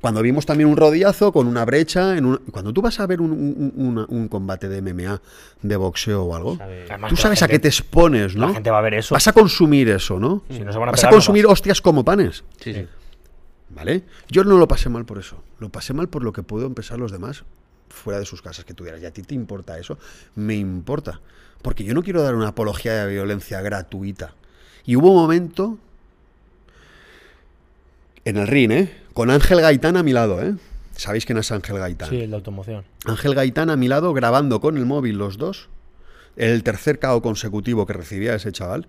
Cuando 0.00 0.20
vimos 0.22 0.44
también 0.46 0.68
un 0.68 0.76
rodillazo 0.76 1.32
con 1.32 1.46
una 1.46 1.64
brecha, 1.64 2.16
en 2.16 2.26
un- 2.26 2.36
cuando 2.50 2.72
tú 2.72 2.82
vas 2.82 3.00
a 3.00 3.06
ver 3.06 3.20
un, 3.20 3.32
un- 3.32 3.72
una- 3.76 4.06
un 4.08 4.28
combate 4.28 4.68
de 4.68 4.82
MMA, 4.82 5.20
de 5.62 5.76
boxeo 5.76 6.22
o 6.24 6.36
algo, 6.36 6.58
Además 6.60 7.08
tú 7.10 7.16
sabes 7.16 7.42
a 7.42 7.48
qué 7.48 7.58
te 7.58 7.68
expones, 7.68 8.36
¿no? 8.36 8.48
La 8.48 8.54
gente 8.54 8.70
va 8.70 8.78
a 8.78 8.82
ver 8.82 8.94
eso. 8.94 9.14
Vas 9.14 9.26
a 9.26 9.32
consumir 9.32 9.88
eso, 9.88 10.20
¿no? 10.20 10.42
Si 10.50 10.60
no 10.60 10.72
se 10.72 10.78
van 10.78 10.90
a 10.90 10.92
Vas 10.92 11.00
a 11.00 11.08
pegar, 11.08 11.14
consumir 11.14 11.46
vas. 11.46 11.54
hostias 11.54 11.80
como 11.80 12.04
panes, 12.04 12.44
Sí, 12.60 12.74
sí. 12.74 12.86
¿vale? 13.70 14.02
Yo 14.28 14.44
no 14.44 14.58
lo 14.58 14.68
pasé 14.68 14.88
mal 14.90 15.04
por 15.06 15.18
eso. 15.18 15.42
Lo 15.58 15.70
pasé 15.70 15.92
mal 15.94 16.08
por 16.08 16.22
lo 16.22 16.32
que 16.32 16.42
puedo 16.42 16.66
empezar 16.66 16.98
los 16.98 17.10
demás 17.10 17.44
fuera 17.88 18.18
de 18.20 18.26
sus 18.26 18.42
casas. 18.42 18.64
Que 18.66 18.74
tú 18.74 18.84
dirás, 18.84 19.00
¿y 19.00 19.06
a 19.06 19.10
ti 19.10 19.22
te 19.22 19.34
importa 19.34 19.78
eso? 19.78 19.98
Me 20.34 20.54
importa. 20.56 21.20
Porque 21.62 21.84
yo 21.84 21.94
no 21.94 22.02
quiero 22.02 22.22
dar 22.22 22.34
una 22.34 22.48
apología 22.48 23.06
de 23.06 23.12
violencia 23.12 23.60
gratuita. 23.62 24.34
Y 24.84 24.94
hubo 24.94 25.10
un 25.10 25.16
momento 25.16 25.78
en 28.24 28.36
el 28.36 28.46
ring, 28.46 28.70
¿eh? 28.72 28.92
Con 29.16 29.30
Ángel 29.30 29.62
Gaitán 29.62 29.96
a 29.96 30.02
mi 30.02 30.12
lado, 30.12 30.42
¿eh? 30.42 30.56
¿Sabéis 30.94 31.24
quién 31.24 31.38
es 31.38 31.50
Ángel 31.50 31.78
Gaitán? 31.78 32.10
Sí, 32.10 32.20
el 32.20 32.28
de 32.28 32.36
automoción. 32.36 32.84
Ángel 33.06 33.34
Gaitán 33.34 33.70
a 33.70 33.76
mi 33.76 33.88
lado 33.88 34.12
grabando 34.12 34.60
con 34.60 34.76
el 34.76 34.84
móvil 34.84 35.16
los 35.16 35.38
dos. 35.38 35.70
El 36.36 36.62
tercer 36.62 36.98
KO 36.98 37.22
consecutivo 37.22 37.86
que 37.86 37.94
recibía 37.94 38.34
ese 38.34 38.52
chaval. 38.52 38.88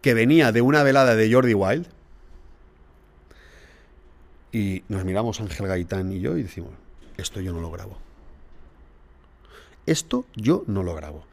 Que 0.00 0.14
venía 0.14 0.52
de 0.52 0.62
una 0.62 0.82
velada 0.84 1.16
de 1.16 1.30
Jordi 1.30 1.52
Wild. 1.52 1.86
Y 4.52 4.84
nos 4.88 5.04
miramos 5.04 5.38
Ángel 5.38 5.66
Gaitán 5.66 6.12
y 6.12 6.20
yo 6.20 6.38
y 6.38 6.44
decimos, 6.44 6.70
esto 7.18 7.42
yo 7.42 7.52
no 7.52 7.60
lo 7.60 7.70
grabo. 7.70 7.98
Esto 9.84 10.24
yo 10.34 10.64
no 10.66 10.82
lo 10.82 10.94
grabo. 10.94 11.26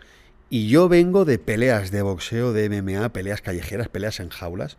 Y 0.49 0.67
yo 0.67 0.89
vengo 0.89 1.23
de 1.23 1.39
peleas 1.39 1.89
de 1.89 2.01
boxeo, 2.01 2.51
de 2.51 2.67
MMA, 2.67 3.07
peleas 3.13 3.41
callejeras, 3.41 3.87
peleas 3.87 4.19
en 4.19 4.27
jaulas, 4.27 4.75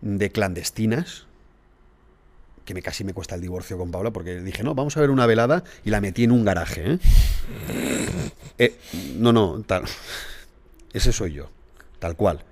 de 0.00 0.32
clandestinas, 0.32 1.27
que 2.68 2.74
me 2.74 2.82
casi 2.82 3.02
me 3.02 3.14
cuesta 3.14 3.34
el 3.34 3.40
divorcio 3.40 3.78
con 3.78 3.90
Paula 3.90 4.10
porque 4.10 4.42
dije, 4.42 4.62
no, 4.62 4.74
vamos 4.74 4.94
a 4.98 5.00
ver 5.00 5.08
una 5.08 5.24
velada 5.24 5.64
y 5.86 5.90
la 5.90 6.02
metí 6.02 6.24
en 6.24 6.32
un 6.32 6.44
garaje. 6.44 6.92
¿eh? 6.92 6.98
Eh, 8.58 8.78
no, 9.16 9.32
no, 9.32 9.64
tal. 9.66 9.84
Ese 10.92 11.10
soy 11.10 11.32
yo, 11.32 11.48
tal 11.98 12.14
cual. 12.14 12.44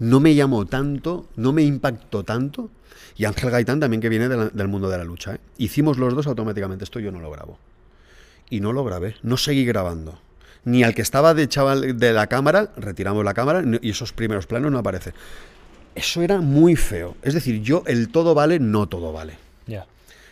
No 0.00 0.18
me 0.18 0.34
llamó 0.34 0.66
tanto, 0.66 1.28
no 1.36 1.52
me 1.52 1.62
impactó 1.62 2.24
tanto. 2.24 2.70
Y 3.16 3.24
Ángel 3.24 3.50
Gaitán 3.50 3.78
también 3.78 4.00
que 4.00 4.08
viene 4.08 4.28
del 4.28 4.66
mundo 4.66 4.90
de 4.90 4.98
la 4.98 5.04
lucha. 5.04 5.36
¿eh? 5.36 5.38
Hicimos 5.58 5.96
los 5.96 6.12
dos 6.12 6.26
automáticamente, 6.26 6.82
esto 6.82 6.98
yo 6.98 7.12
no 7.12 7.20
lo 7.20 7.30
grabo. 7.30 7.56
Y 8.50 8.58
no 8.58 8.72
lo 8.72 8.82
grabé, 8.82 9.14
no 9.22 9.36
seguí 9.36 9.64
grabando. 9.64 10.18
Ni 10.64 10.82
al 10.82 10.92
que 10.92 11.02
estaba 11.02 11.34
de 11.34 11.48
chaval 11.48 12.00
de 12.00 12.12
la 12.12 12.26
cámara, 12.26 12.72
retiramos 12.76 13.24
la 13.24 13.32
cámara 13.32 13.62
y 13.80 13.90
esos 13.90 14.12
primeros 14.12 14.48
planos 14.48 14.72
no 14.72 14.78
aparecen. 14.78 15.14
Eso 15.94 16.20
era 16.20 16.40
muy 16.40 16.74
feo. 16.74 17.14
Es 17.22 17.34
decir, 17.34 17.62
yo 17.62 17.84
el 17.86 18.08
todo 18.08 18.34
vale, 18.34 18.58
no 18.58 18.88
todo 18.88 19.12
vale. 19.12 19.51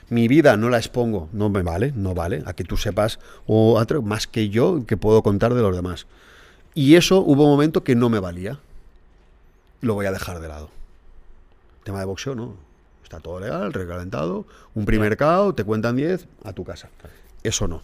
Mi 0.09 0.27
vida 0.27 0.57
no 0.57 0.71
la 0.71 0.79
expongo, 0.79 1.29
no 1.33 1.51
me 1.51 1.63
vale, 1.63 1.93
no 1.95 2.15
vale, 2.15 2.43
a 2.45 2.53
que 2.53 2.65
tú 2.65 2.77
sepas 2.77 3.21
o 3.47 3.79
otro, 3.79 4.03
más 4.03 4.27
que 4.27 4.49
yo 4.49 4.85
que 4.85 4.97
puedo 4.97 5.23
contar 5.23 5.55
de 5.55 5.63
los 5.63 5.75
demás. 5.75 6.09
Y 6.75 6.97
eso 6.97 7.21
hubo 7.21 7.45
un 7.45 7.51
momento 7.51 7.85
que 7.85 7.95
no 7.95 8.09
me 8.09 8.19
valía. 8.19 8.59
Lo 9.81 9.95
voy 9.95 10.07
a 10.07 10.13
dejar 10.13 10.41
de 10.41 10.49
lado. 10.49 10.69
Tema 11.85 12.01
de 12.01 12.07
boxeo, 12.07 12.35
no. 12.35 12.55
Está 13.05 13.21
todo 13.21 13.39
legal, 13.41 13.73
recalentado, 13.73 14.47
un 14.75 14.85
primer 14.85 15.17
KO, 15.17 15.55
te 15.55 15.65
cuentan 15.65 15.97
10, 15.97 16.27
a 16.45 16.53
tu 16.53 16.65
casa. 16.65 16.89
Eso 17.43 17.69
no. 17.69 17.83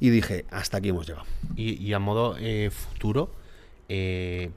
Y 0.00 0.10
dije, 0.10 0.44
hasta 0.50 0.78
aquí 0.78 0.88
hemos 0.88 1.06
llegado. 1.06 1.26
Y, 1.56 1.74
y 1.80 1.92
a 1.92 1.98
modo 2.00 2.36
eh, 2.38 2.70
futuro, 2.70 3.30
eh, 3.88 4.50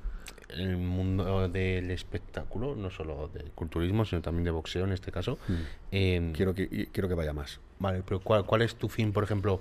el 0.56 0.78
mundo 0.78 1.48
del 1.50 1.92
espectáculo, 1.92 2.76
no 2.76 2.90
solo 2.90 3.30
del 3.34 3.52
culturismo, 3.52 4.06
sino 4.06 4.22
también 4.22 4.44
de 4.46 4.52
boxeo 4.52 4.86
en 4.86 4.92
este 4.94 5.12
caso. 5.12 5.38
eh, 5.92 6.32
Quiero 6.36 6.54
que, 6.56 6.88
quiero 6.92 7.08
que 7.10 7.16
vaya 7.16 7.34
más. 7.34 7.60
Vale, 7.80 8.02
pero 8.06 8.20
¿cuál, 8.22 8.46
cuál 8.46 8.62
es 8.62 8.76
tu 8.76 8.88
fin, 8.90 9.12
por 9.12 9.24
ejemplo, 9.24 9.60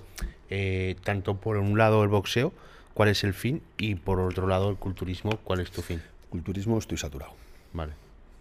eh, 0.49 0.95
tanto 1.03 1.35
por 1.37 1.57
un 1.57 1.77
lado 1.77 2.01
el 2.03 2.09
boxeo, 2.09 2.53
cuál 2.93 3.09
es 3.09 3.23
el 3.23 3.33
fin, 3.33 3.61
y 3.77 3.95
por 3.95 4.19
otro 4.19 4.47
lado 4.47 4.69
el 4.69 4.77
culturismo, 4.77 5.37
cuál 5.43 5.59
es 5.59 5.69
tu 5.71 5.81
fin? 5.81 6.01
Culturismo 6.29 6.77
estoy 6.77 6.97
saturado. 6.97 7.33
Vale. 7.73 7.93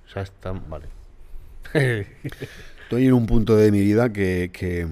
O 0.07 0.11
sea, 0.11 0.23
está, 0.23 0.53
vale. 0.53 0.87
Estoy 1.75 3.07
en 3.07 3.15
un 3.15 3.27
punto 3.27 3.57
de 3.57 3.73
mi 3.73 3.81
vida 3.81 4.13
que... 4.13 4.51
que- 4.53 4.87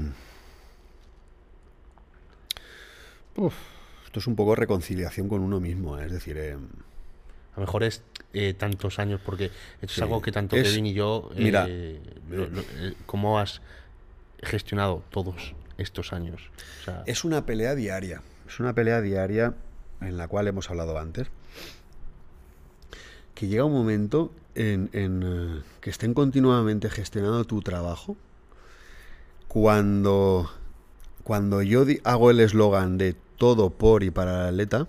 Uf, 3.36 3.54
esto 4.04 4.18
es 4.20 4.26
un 4.26 4.36
poco 4.36 4.54
reconciliación 4.54 5.28
con 5.28 5.40
uno 5.42 5.60
mismo, 5.60 5.98
¿eh? 5.98 6.06
es 6.06 6.12
decir... 6.12 6.56
A 7.54 7.56
lo 7.60 7.66
mejor 7.66 7.82
es 7.84 8.02
eh, 8.32 8.54
tantos 8.54 8.98
años, 8.98 9.20
porque 9.24 9.46
esto 9.82 9.92
es 9.92 10.02
algo 10.02 10.22
que 10.22 10.32
tanto 10.32 10.56
es- 10.56 10.68
Kevin 10.68 10.86
y 10.86 10.94
yo. 10.94 11.30
eh, 11.34 11.42
mira, 11.42 11.66
lo- 12.30 12.48
lo- 12.48 12.60
eh, 12.62 12.94
¿Cómo 13.06 13.38
has 13.38 13.60
gestionado 14.42 15.02
todos 15.10 15.54
estos 15.76 16.12
años? 16.14 16.40
O 16.80 16.84
sea, 16.84 17.02
Es 17.06 17.24
una 17.24 17.44
pelea 17.44 17.74
diaria. 17.74 18.22
Es 18.48 18.58
una 18.58 18.72
pelea 18.74 19.00
diaria 19.02 19.54
en 20.00 20.16
la 20.16 20.28
cual 20.28 20.48
hemos 20.48 20.70
hablado 20.70 20.98
antes. 20.98 21.28
Que 23.34 23.48
llega 23.48 23.64
un 23.64 23.72
momento 23.72 24.32
en, 24.54 24.88
en, 24.92 25.22
eh, 25.24 25.62
que 25.80 25.90
estén 25.90 26.14
continuamente 26.14 26.88
gestionando 26.90 27.44
tu 27.44 27.60
trabajo. 27.62 28.16
Cuando, 29.48 30.50
cuando 31.24 31.62
yo 31.62 31.84
hago 32.04 32.30
el 32.30 32.40
eslogan 32.40 32.96
de 32.98 33.14
todo 33.36 33.70
por 33.70 34.02
y 34.02 34.10
para 34.10 34.42
el 34.48 34.54
atleta, 34.54 34.86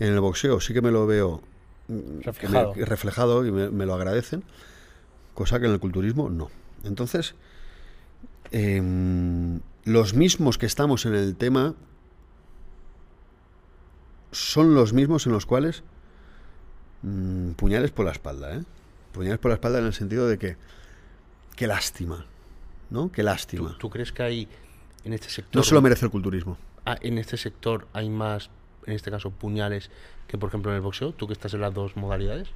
en 0.00 0.12
el 0.12 0.20
boxeo 0.20 0.58
sí 0.60 0.72
que 0.74 0.82
me 0.82 0.90
lo 0.90 1.06
veo 1.06 1.40
mm, 1.88 1.92
me- 1.94 2.22
Reflejado. 2.84 3.46
y 3.46 3.52
me, 3.52 3.70
me 3.70 3.86
lo 3.86 3.94
agradecen, 3.94 4.42
cosa 5.34 5.60
que 5.60 5.66
en 5.66 5.72
el 5.72 5.78
culturismo 5.80 6.28
no. 6.30 6.50
Entonces, 6.84 7.34
em, 8.50 9.60
los 9.84 10.14
mismos 10.14 10.58
que 10.58 10.66
estamos 10.66 11.06
en 11.06 11.14
el 11.14 11.36
tema 11.36 11.74
son 14.32 14.74
los 14.74 14.92
mismos 14.92 15.26
en 15.26 15.32
los 15.32 15.46
cuales 15.46 15.82
mm, 17.02 17.50
puñales 17.52 17.90
por 17.90 18.04
la 18.06 18.12
espalda, 18.12 18.54
¿eh? 18.56 18.62
Puñales 19.12 19.38
por 19.40 19.50
la 19.50 19.54
espalda 19.56 19.80
en 19.80 19.86
el 19.86 19.92
sentido 19.92 20.28
de 20.28 20.38
que 20.38 20.56
qué 21.56 21.66
lástima, 21.66 22.26
¿no? 22.90 23.10
Qué 23.10 23.22
¿tú, 23.22 23.26
lástima. 23.26 23.76
tú 23.78 23.90
crees 23.90 24.12
que 24.12 24.22
hay 24.22 24.48
en 25.04 25.12
este 25.14 25.28
sector. 25.30 25.56
No 25.56 25.62
se 25.64 25.74
lo 25.74 25.82
merece 25.82 26.04
el 26.04 26.10
culturismo. 26.12 26.56
ah, 26.86 26.96
en 27.00 27.18
este 27.18 27.36
sector 27.36 27.88
hay 27.92 28.08
más, 28.08 28.50
en 28.86 28.92
este 28.94 29.10
caso, 29.10 29.30
puñales 29.30 29.90
que, 30.28 30.38
por 30.38 30.48
ejemplo, 30.48 30.70
en 30.72 30.76
el 30.76 30.82
boxeo? 30.82 31.12
¿Tú 31.12 31.26
que 31.26 31.32
estás 31.32 31.54
en 31.54 31.60
las 31.60 31.72
dos 31.74 31.96
modalidades? 31.96 32.48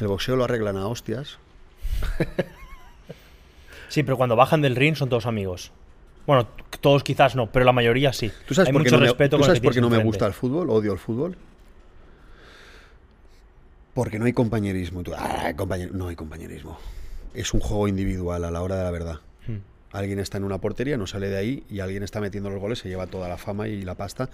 El 0.00 0.06
boxeo 0.08 0.36
lo 0.36 0.44
arreglan 0.44 0.76
a 0.76 0.86
hostias. 0.86 1.38
Sí, 3.88 4.02
pero 4.02 4.18
cuando 4.18 4.36
bajan 4.36 4.60
del 4.60 4.76
ring 4.76 4.94
son 4.96 5.08
todos 5.08 5.24
amigos. 5.24 5.72
Bueno, 6.26 6.46
todos 6.82 7.02
quizás 7.02 7.34
no, 7.34 7.50
pero 7.50 7.64
la 7.64 7.72
mayoría 7.72 8.12
sí. 8.12 8.30
¿Tú 8.46 8.52
sabes 8.52 8.68
Hay 8.68 8.72
por 8.74 8.82
qué 8.82 8.88
mucho 8.90 8.96
no 8.96 9.00
me, 9.00 9.06
respeto 9.06 9.38
¿tú 9.38 9.44
sabes 9.44 9.60
por 9.60 9.72
qué 9.72 9.80
no 9.80 9.88
me 9.88 10.02
gusta 10.04 10.26
el 10.26 10.34
fútbol? 10.34 10.68
Odio 10.68 10.92
el 10.92 10.98
fútbol. 10.98 11.36
Porque 13.94 14.18
no 14.18 14.26
hay 14.26 14.34
compañerismo. 14.34 15.02
Tú, 15.02 15.12
"Ah, 15.16 15.52
compañer-". 15.56 15.90
No 15.92 16.08
hay 16.08 16.16
compañerismo. 16.16 16.78
Es 17.32 17.54
un 17.54 17.60
juego 17.60 17.88
individual 17.88 18.44
a 18.44 18.50
la 18.50 18.60
hora 18.62 18.76
de 18.76 18.84
la 18.84 18.90
verdad. 18.90 19.20
Hmm, 19.46 19.56
Alguien 19.92 20.18
está 20.18 20.36
en 20.36 20.44
una 20.44 20.58
portería, 20.58 20.98
no 20.98 21.06
sale 21.06 21.30
de 21.30 21.38
ahí 21.38 21.64
y 21.70 21.80
alguien 21.80 22.02
está 22.02 22.20
metiendo 22.20 22.50
los 22.50 22.60
goles, 22.60 22.78
se 22.80 22.90
lleva 22.90 23.06
toda 23.06 23.26
la 23.26 23.38
fama 23.38 23.68
y 23.68 23.80
la 23.82 23.94
pasta. 23.94 24.28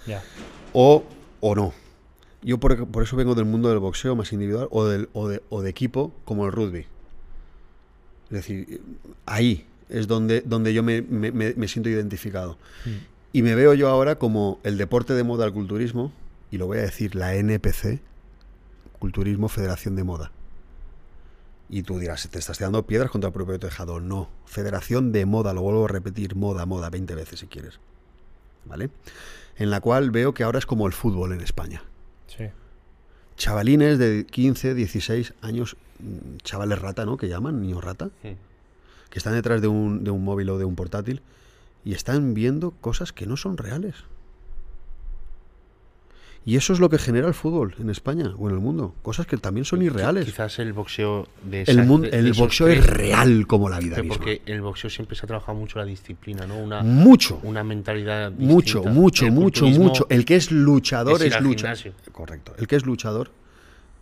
O, 0.72 1.04
o 1.40 1.54
no. 1.54 1.72
Yo 2.42 2.58
por, 2.58 2.86
por 2.88 3.02
eso 3.02 3.16
vengo 3.16 3.34
del 3.34 3.46
mundo 3.46 3.68
del 3.70 3.78
boxeo 3.78 4.14
más 4.16 4.32
individual 4.32 4.68
o, 4.70 4.84
del, 4.84 5.08
o, 5.14 5.28
de, 5.28 5.42
o 5.48 5.62
de 5.62 5.70
equipo 5.70 6.12
como 6.24 6.44
el 6.46 6.52
rugby. 6.52 6.86
Es 8.26 8.30
decir, 8.30 8.82
ahí 9.26 9.66
es 9.88 10.06
donde, 10.06 10.40
donde 10.42 10.74
yo 10.74 10.82
me, 10.82 11.02
me- 11.02 11.32
me- 11.32 11.54
me 11.54 11.68
siento 11.68 11.88
identificado. 11.88 12.58
Y 13.32 13.42
me 13.42 13.54
veo 13.54 13.74
yo 13.74 13.88
ahora 13.88 14.16
como 14.18 14.60
el 14.62 14.76
deporte 14.78 15.14
de 15.14 15.24
moda, 15.24 15.46
el 15.46 15.52
culturismo, 15.52 16.12
y 16.50 16.58
lo 16.58 16.66
voy 16.66 16.78
a 16.78 16.82
decir, 16.82 17.14
la 17.14 17.34
NPC, 17.34 18.00
Culturismo 18.98 19.48
Federación 19.48 19.96
de 19.96 20.04
Moda. 20.04 20.30
Y 21.68 21.82
tú 21.82 21.98
dirás, 21.98 22.28
te 22.30 22.38
estás 22.38 22.58
tirando 22.58 22.86
piedras 22.86 23.10
contra 23.10 23.28
el 23.28 23.34
propio 23.34 23.58
tejado. 23.58 24.00
No, 24.00 24.28
Federación 24.46 25.12
de 25.12 25.26
Moda, 25.26 25.52
lo 25.52 25.62
vuelvo 25.62 25.84
a 25.86 25.88
repetir, 25.88 26.36
moda, 26.36 26.66
moda, 26.66 26.90
20 26.90 27.14
veces 27.14 27.40
si 27.40 27.46
quieres. 27.46 27.80
¿Vale? 28.66 28.90
En 29.56 29.70
la 29.70 29.80
cual 29.80 30.10
veo 30.10 30.34
que 30.34 30.42
ahora 30.42 30.58
es 30.58 30.66
como 30.66 30.86
el 30.86 30.92
fútbol 30.92 31.32
en 31.32 31.40
España. 31.40 31.82
Sí. 32.26 32.44
Chavalines 33.36 33.98
de 33.98 34.26
15, 34.26 34.74
16 34.74 35.34
años, 35.42 35.76
mm, 35.98 36.38
chavales 36.42 36.78
rata, 36.78 37.04
¿no? 37.04 37.16
Que 37.16 37.28
llaman, 37.28 37.60
niños 37.60 37.82
rata, 37.82 38.10
que 38.22 39.18
están 39.18 39.34
detrás 39.34 39.60
de 39.60 39.68
un, 39.68 40.04
de 40.04 40.10
un 40.10 40.24
móvil 40.24 40.50
o 40.50 40.58
de 40.58 40.64
un 40.64 40.74
portátil 40.74 41.22
y 41.84 41.92
están 41.92 42.34
viendo 42.34 42.72
cosas 42.72 43.12
que 43.12 43.26
no 43.26 43.36
son 43.36 43.56
reales. 43.56 43.94
Y 46.46 46.56
eso 46.56 46.74
es 46.74 46.78
lo 46.80 46.90
que 46.90 46.98
genera 46.98 47.26
el 47.26 47.32
fútbol 47.32 47.74
en 47.78 47.88
España 47.88 48.34
o 48.36 48.48
en 48.50 48.54
el 48.54 48.60
mundo. 48.60 48.94
Cosas 49.02 49.26
que 49.26 49.38
también 49.38 49.64
son 49.64 49.80
irreales. 49.80 50.26
Quizás 50.26 50.58
el 50.58 50.74
boxeo 50.74 51.26
de 51.42 51.62
el 51.62 51.68
esas- 51.70 51.86
mundo, 51.86 52.06
de- 52.10 52.18
el 52.18 52.32
de 52.32 52.38
boxeo 52.38 52.68
es 52.68 52.86
real 52.86 53.46
como 53.46 53.70
la 53.70 53.78
vida 53.78 53.96
misma. 53.96 54.14
porque 54.16 54.42
el 54.44 54.60
boxeo 54.60 54.90
siempre 54.90 55.16
se 55.16 55.24
ha 55.24 55.26
trabajado 55.26 55.56
mucho 55.58 55.78
la 55.78 55.86
disciplina, 55.86 56.46
¿no? 56.46 56.58
Una, 56.58 56.82
Mucho. 56.82 57.40
una 57.44 57.64
mentalidad 57.64 58.30
Mucho, 58.32 58.80
distinta. 58.80 58.90
mucho, 58.90 59.24
El 59.26 59.32
mucho, 59.32 59.66
mucho. 59.66 60.06
El 60.10 60.26
que 60.26 60.36
es 60.36 60.50
luchador 60.50 61.22
es 61.22 61.34
es, 61.34 61.40
luchador. 61.40 61.78
Correcto. 62.12 62.54
El 62.58 62.66
que 62.66 62.76
es 62.76 62.84
luchador 62.84 63.30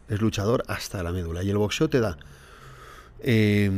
es 0.08 0.20
luchador 0.20 0.64
hasta 0.66 1.00
la 1.04 1.12
médula. 1.12 1.44
Y 1.44 1.50
el 1.50 1.58
boxeo 1.58 1.88
te 1.88 2.00
da 2.00 2.16
eh, 3.20 3.70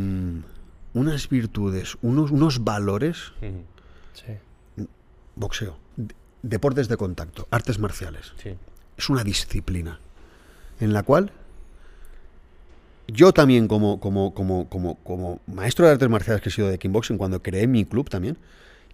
unas 0.95 1.29
virtudes, 1.29 1.99
unos, 2.01 2.31
unos 2.31 2.65
valores. 2.65 3.33
Sí. 3.41 4.33
Boxeo. 5.37 5.77
De- 6.45 6.49
Deportes 6.49 6.89
de 6.89 6.97
contacto, 6.97 7.49
artes 7.51 7.79
marciales. 7.79 8.33
Sí. 8.43 8.55
Es 8.97 9.09
una 9.09 9.25
disciplina 9.25 9.99
en 10.81 10.93
la 10.93 11.03
cual 11.03 11.33
yo 13.09 13.33
también 13.33 13.69
como, 13.69 14.01
como, 14.01 14.33
como, 14.35 14.69
como, 14.69 14.97
como 14.97 15.41
maestro 15.47 15.87
de 15.87 15.93
artes 15.93 16.09
marciales 16.09 16.43
que 16.43 16.49
he 16.49 16.53
sido 16.53 16.69
de 16.69 16.79
kickboxing, 16.79 17.19
cuando 17.19 17.43
creé 17.43 17.67
mi 17.67 17.85
club 17.85 18.09
también, 18.09 18.39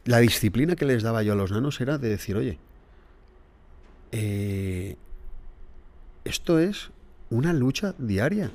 la 0.05 0.19
disciplina 0.19 0.75
que 0.77 0.85
les 0.85 1.03
daba 1.03 1.23
yo 1.23 1.33
a 1.35 1.37
los 1.37 1.53
nanos 1.53 1.81
era 1.81 1.99
de 1.99 2.09
decir, 2.09 2.37
oye, 2.37 2.59
eh, 4.13 4.97
esto 6.25 6.59
es 6.59 6.91
una 7.31 7.53
lucha 7.53 7.95
diaria. 7.99 8.51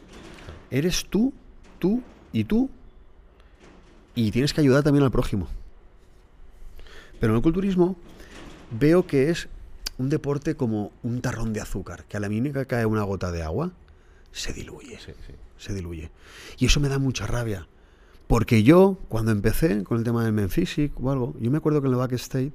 Eres 0.71 1.05
tú, 1.05 1.33
tú 1.79 2.01
y 2.33 2.43
tú. 2.43 2.69
Y 4.15 4.31
tienes 4.31 4.53
que 4.53 4.61
ayudar 4.61 4.83
también 4.83 5.03
al 5.03 5.11
prójimo. 5.11 5.47
Pero 7.19 7.33
en 7.33 7.37
el 7.37 7.43
culturismo 7.43 7.95
veo 8.71 9.07
que 9.07 9.29
es 9.29 9.47
un 9.97 10.09
deporte 10.09 10.55
como 10.55 10.91
un 11.03 11.21
tarrón 11.21 11.53
de 11.53 11.61
azúcar, 11.61 12.05
que 12.05 12.17
a 12.17 12.19
la 12.19 12.29
mínima 12.29 12.59
que 12.59 12.65
cae 12.67 12.85
una 12.85 13.03
gota 13.03 13.31
de 13.31 13.43
agua, 13.43 13.71
se 14.31 14.51
diluye, 14.53 14.99
Sí, 14.99 15.13
sí. 15.25 15.33
se 15.57 15.73
diluye. 15.73 16.11
Y 16.57 16.65
eso 16.65 16.79
me 16.79 16.89
da 16.89 16.99
mucha 16.99 17.25
rabia. 17.27 17.67
Porque 18.27 18.63
yo, 18.63 18.97
cuando 19.07 19.31
empecé 19.31 19.83
con 19.83 19.97
el 19.99 20.03
tema 20.03 20.23
del 20.23 20.33
Men 20.33 20.49
Physique 20.49 20.93
o 21.01 21.11
algo, 21.11 21.35
yo 21.39 21.51
me 21.51 21.57
acuerdo 21.57 21.81
que 21.81 21.87
en 21.87 21.93
el 21.93 21.99
backstage, 21.99 22.51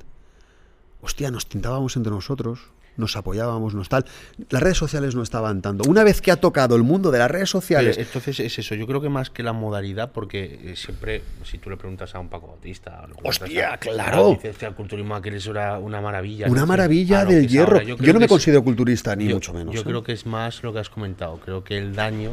hostia, 1.00 1.30
nos 1.30 1.46
tintábamos 1.46 1.96
entre 1.96 2.12
nosotros, 2.12 2.60
nos 2.96 3.16
apoyábamos, 3.16 3.74
nos 3.74 3.88
tal. 3.88 4.04
Las 4.50 4.62
redes 4.62 4.76
sociales 4.76 5.14
no 5.14 5.22
estaban 5.22 5.62
tanto. 5.62 5.88
Una 5.88 6.04
vez 6.04 6.20
que 6.20 6.30
ha 6.30 6.36
tocado 6.36 6.76
el 6.76 6.82
mundo 6.82 7.10
de 7.10 7.18
las 7.18 7.30
redes 7.30 7.48
sociales, 7.48 7.96
Pero 7.96 8.06
entonces 8.08 8.40
es 8.40 8.58
eso, 8.58 8.74
yo 8.74 8.86
creo 8.86 9.00
que 9.00 9.08
más 9.08 9.30
que 9.30 9.42
la 9.42 9.52
modalidad, 9.52 10.12
porque 10.12 10.60
eh, 10.64 10.76
siempre, 10.76 11.22
si 11.44 11.58
tú 11.58 11.70
le 11.70 11.76
preguntas 11.76 12.14
a 12.14 12.18
un 12.20 12.28
Paco 12.28 12.48
Bautista, 12.48 12.98
o 13.04 13.06
le 13.06 13.14
preguntas 13.14 13.40
Hostia, 13.42 13.72
a- 13.74 13.78
claro. 13.78 14.30
dices, 14.30 14.50
"Hostia, 14.50 14.68
el 14.68 14.74
culturismo 14.74 15.14
aquel 15.14 15.34
es 15.34 15.46
una, 15.46 15.78
una 15.78 16.00
maravilla. 16.00 16.46
una 16.48 16.60
¿no? 16.62 16.66
maravilla 16.66 17.24
lo 17.24 17.30
del 17.30 17.42
que 17.46 17.52
hierro. 17.52 17.72
ahora. 17.78 17.84
Yo, 17.84 17.96
no 17.96 18.02
que 18.04 18.12
me 18.14 18.24
es- 18.24 18.28
considero 18.30 18.62
culturista, 18.62 19.16
ni 19.16 19.28
yo- 19.28 19.34
mucho 19.36 19.54
menos. 19.54 19.74
Yo 19.74 19.80
¿eh? 19.80 19.84
creo 19.84 20.02
que 20.02 20.12
es 20.12 20.26
más 20.26 20.62
lo 20.62 20.72
que 20.72 20.80
has 20.80 20.90
comentado. 20.90 21.38
Creo 21.40 21.64
que 21.64 21.78
el 21.78 21.94
daño 21.94 22.32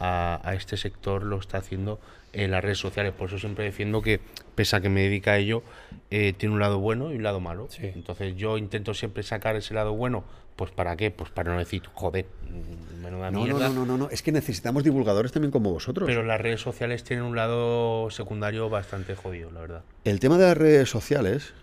a, 0.00 0.40
a 0.42 0.54
este 0.54 0.76
sector 0.76 1.22
lo 1.24 1.38
está 1.38 1.58
haciendo 1.58 2.00
en 2.32 2.50
las 2.50 2.62
redes 2.62 2.78
sociales. 2.78 3.12
Por 3.12 3.28
eso 3.28 3.38
siempre 3.38 3.64
defiendo 3.64 4.02
que, 4.02 4.20
pese 4.54 4.76
a 4.76 4.80
que 4.80 4.88
me 4.88 5.02
dedica 5.02 5.32
a 5.32 5.38
ello, 5.38 5.62
eh, 6.10 6.32
tiene 6.36 6.54
un 6.54 6.60
lado 6.60 6.78
bueno 6.78 7.12
y 7.12 7.16
un 7.16 7.22
lado 7.22 7.40
malo. 7.40 7.68
Sí. 7.70 7.90
Entonces 7.94 8.36
yo 8.36 8.58
intento 8.58 8.94
siempre 8.94 9.22
sacar 9.22 9.56
ese 9.56 9.74
lado 9.74 9.94
bueno. 9.94 10.24
Pues 10.56 10.72
para 10.72 10.96
qué? 10.96 11.12
Pues 11.12 11.30
para 11.30 11.52
no 11.52 11.58
decir, 11.60 11.82
joder, 11.94 12.26
mm, 12.50 13.02
menuda 13.04 13.30
No, 13.30 13.38
no, 13.40 13.44
mierda. 13.44 13.68
no, 13.68 13.74
no, 13.74 13.86
no, 13.86 13.96
no. 13.98 14.10
Es 14.10 14.22
que 14.22 14.32
necesitamos 14.32 14.82
divulgadores 14.82 15.30
también 15.30 15.52
como 15.52 15.70
vosotros. 15.72 16.04
Pero 16.06 16.24
las 16.24 16.40
redes 16.40 16.60
sociales 16.60 17.04
tienen 17.04 17.24
un 17.24 17.36
lado 17.36 18.10
secundario 18.10 18.68
bastante 18.68 19.14
jodido, 19.14 19.52
la 19.52 19.60
verdad. 19.60 19.82
El 20.04 20.18
tema 20.18 20.36
de 20.36 20.46
las 20.46 20.56
redes 20.56 20.90
sociales, 20.90 21.54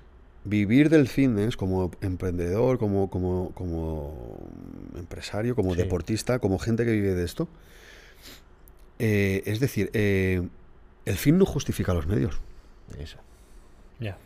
vivir 0.45 0.89
del 0.89 1.09
fitness 1.09 1.57
como 1.57 1.91
emprendedor, 2.01 2.77
como, 2.79 3.09
como, 3.09 3.51
como 3.53 4.39
empresario, 4.97 5.55
como 5.55 5.73
Sí. 5.75 5.81
deportista, 5.81 6.39
como 6.39 6.57
gente 6.57 6.85
que 6.85 6.91
vive 6.91 7.15
de 7.15 7.25
esto, 7.25 7.49
eh, 8.99 9.43
es 9.45 9.59
decir, 9.59 9.89
eh, 9.93 10.47
el 11.05 11.17
fin 11.17 11.37
no 11.37 11.45
justifica 11.45 11.93
los 11.93 12.07
medios. 12.07 12.39
Eso. 12.97 13.17
Ya. 13.99 14.17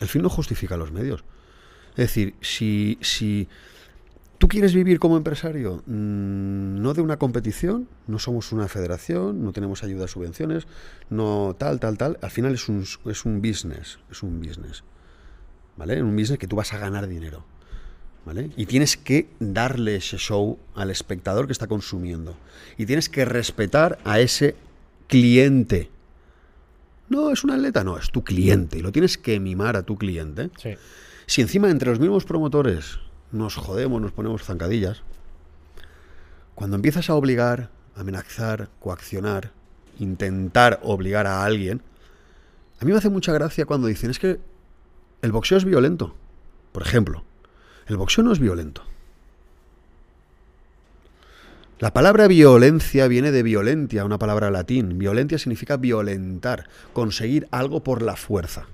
El 0.00 0.08
fin 0.08 0.22
no 0.22 0.28
justifica 0.28 0.76
los 0.76 0.92
medios. 0.92 1.24
Es 1.90 2.08
decir, 2.08 2.34
si, 2.40 2.98
si 3.00 3.48
tú 4.38 4.48
quieres 4.48 4.74
vivir 4.74 4.98
como 4.98 5.16
empresario, 5.16 5.82
mm, 5.86 6.82
no 6.82 6.94
de 6.94 7.00
una 7.00 7.16
competición, 7.16 7.88
no 8.06 8.18
somos 8.18 8.52
una 8.52 8.68
federación, 8.68 9.42
no 9.42 9.52
tenemos 9.52 9.82
ayudas, 9.82 10.10
subvenciones, 10.10 10.66
no 11.08 11.56
tal, 11.58 11.80
tal, 11.80 11.96
tal, 11.96 12.18
al 12.20 12.30
final 12.30 12.54
es 12.54 12.68
un, 12.68 12.84
es 13.06 13.24
un 13.24 13.40
business, 13.40 13.98
es 14.10 14.22
un 14.22 14.40
business. 14.40 14.84
¿Vale? 15.76 16.02
Un 16.02 16.16
business 16.16 16.38
que 16.38 16.46
tú 16.46 16.56
vas 16.56 16.72
a 16.72 16.78
ganar 16.78 17.06
dinero. 17.06 17.44
¿Vale? 18.26 18.50
Y 18.56 18.66
tienes 18.66 18.96
que 18.96 19.28
darle 19.38 19.96
ese 19.96 20.18
show 20.18 20.58
al 20.74 20.90
espectador 20.90 21.46
que 21.46 21.52
está 21.52 21.68
consumiendo. 21.68 22.36
Y 22.76 22.84
tienes 22.84 23.08
que 23.08 23.24
respetar 23.24 23.98
a 24.04 24.18
ese 24.18 24.56
cliente. 25.06 25.88
No, 27.08 27.30
es 27.30 27.44
un 27.44 27.52
atleta, 27.52 27.84
no, 27.84 27.96
es 27.96 28.10
tu 28.10 28.24
cliente. 28.24 28.78
Y 28.78 28.82
lo 28.82 28.90
tienes 28.90 29.16
que 29.16 29.38
mimar 29.38 29.76
a 29.76 29.84
tu 29.84 29.96
cliente. 29.96 30.50
Sí. 30.60 30.70
Si 31.26 31.40
encima 31.40 31.70
entre 31.70 31.90
los 31.90 32.00
mismos 32.00 32.24
promotores 32.24 32.98
nos 33.30 33.54
jodemos, 33.54 34.02
nos 34.02 34.12
ponemos 34.12 34.42
zancadillas, 34.42 35.02
cuando 36.56 36.76
empiezas 36.76 37.10
a 37.10 37.14
obligar, 37.14 37.70
amenazar, 37.94 38.70
coaccionar, 38.80 39.52
intentar 39.98 40.80
obligar 40.82 41.26
a 41.26 41.44
alguien, 41.44 41.82
a 42.80 42.84
mí 42.84 42.92
me 42.92 42.98
hace 42.98 43.10
mucha 43.10 43.32
gracia 43.32 43.66
cuando 43.66 43.88
dicen 43.88 44.10
es 44.10 44.18
que 44.18 44.38
el 45.22 45.32
boxeo 45.32 45.58
es 45.58 45.64
violento. 45.64 46.14
Por 46.72 46.82
ejemplo, 46.82 47.24
el 47.88 47.96
boxeo 47.96 48.24
no 48.24 48.32
es 48.32 48.38
violento. 48.38 48.82
La 51.78 51.92
palabra 51.92 52.26
violencia 52.26 53.06
viene 53.06 53.32
de 53.32 53.42
violentia, 53.42 54.04
una 54.04 54.18
palabra 54.18 54.50
latín. 54.50 54.96
Violentia 54.98 55.38
significa 55.38 55.76
violentar, 55.76 56.68
conseguir 56.94 57.48
algo 57.50 57.82
por 57.84 58.00
la 58.00 58.16
fuerza. 58.16 58.64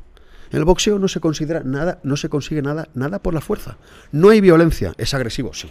En 0.52 0.58
el 0.58 0.64
boxeo 0.64 0.98
no 0.98 1.08
se 1.08 1.18
considera 1.18 1.62
nada, 1.64 1.98
no 2.04 2.16
se 2.16 2.28
consigue 2.28 2.62
nada, 2.62 2.88
nada 2.94 3.18
por 3.20 3.34
la 3.34 3.40
fuerza. 3.40 3.76
No 4.12 4.28
hay 4.28 4.40
violencia, 4.40 4.92
es 4.98 5.14
agresivo, 5.14 5.52
sí. 5.52 5.68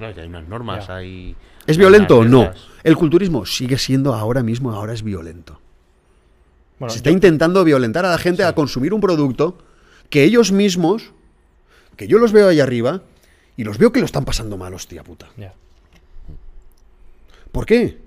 No, 0.00 0.10
y 0.10 0.18
hay 0.18 0.26
unas 0.28 0.48
normas, 0.48 0.86
Ya. 0.86 0.96
hay. 0.96 1.36
¿Es 1.66 1.76
hay 1.76 1.78
violento 1.78 2.24
no? 2.24 2.50
El 2.82 2.96
culturismo 2.96 3.44
sigue 3.44 3.76
siendo 3.78 4.14
ahora 4.14 4.42
mismo, 4.42 4.72
ahora 4.72 4.92
es 4.92 5.02
violento. 5.02 5.60
Bueno, 6.78 6.90
se 6.90 6.98
está 6.98 7.10
yo- 7.10 7.14
intentando 7.14 7.62
violentar 7.64 8.04
a 8.06 8.10
la 8.10 8.18
gente 8.18 8.44
a 8.44 8.54
consumir 8.54 8.94
un 8.94 9.00
producto 9.00 9.58
que 10.08 10.24
ellos 10.24 10.52
mismos, 10.52 11.12
que 11.96 12.06
yo 12.08 12.18
los 12.18 12.32
veo 12.32 12.48
ahí 12.48 12.60
arriba, 12.60 13.02
y 13.56 13.64
los 13.64 13.78
veo 13.78 13.92
que 13.92 14.00
lo 14.00 14.06
están 14.06 14.24
pasando 14.24 14.56
mal, 14.56 14.74
hostia 14.74 15.02
puta. 15.04 15.28
¿Por 17.52 17.66
qué? 17.66 17.98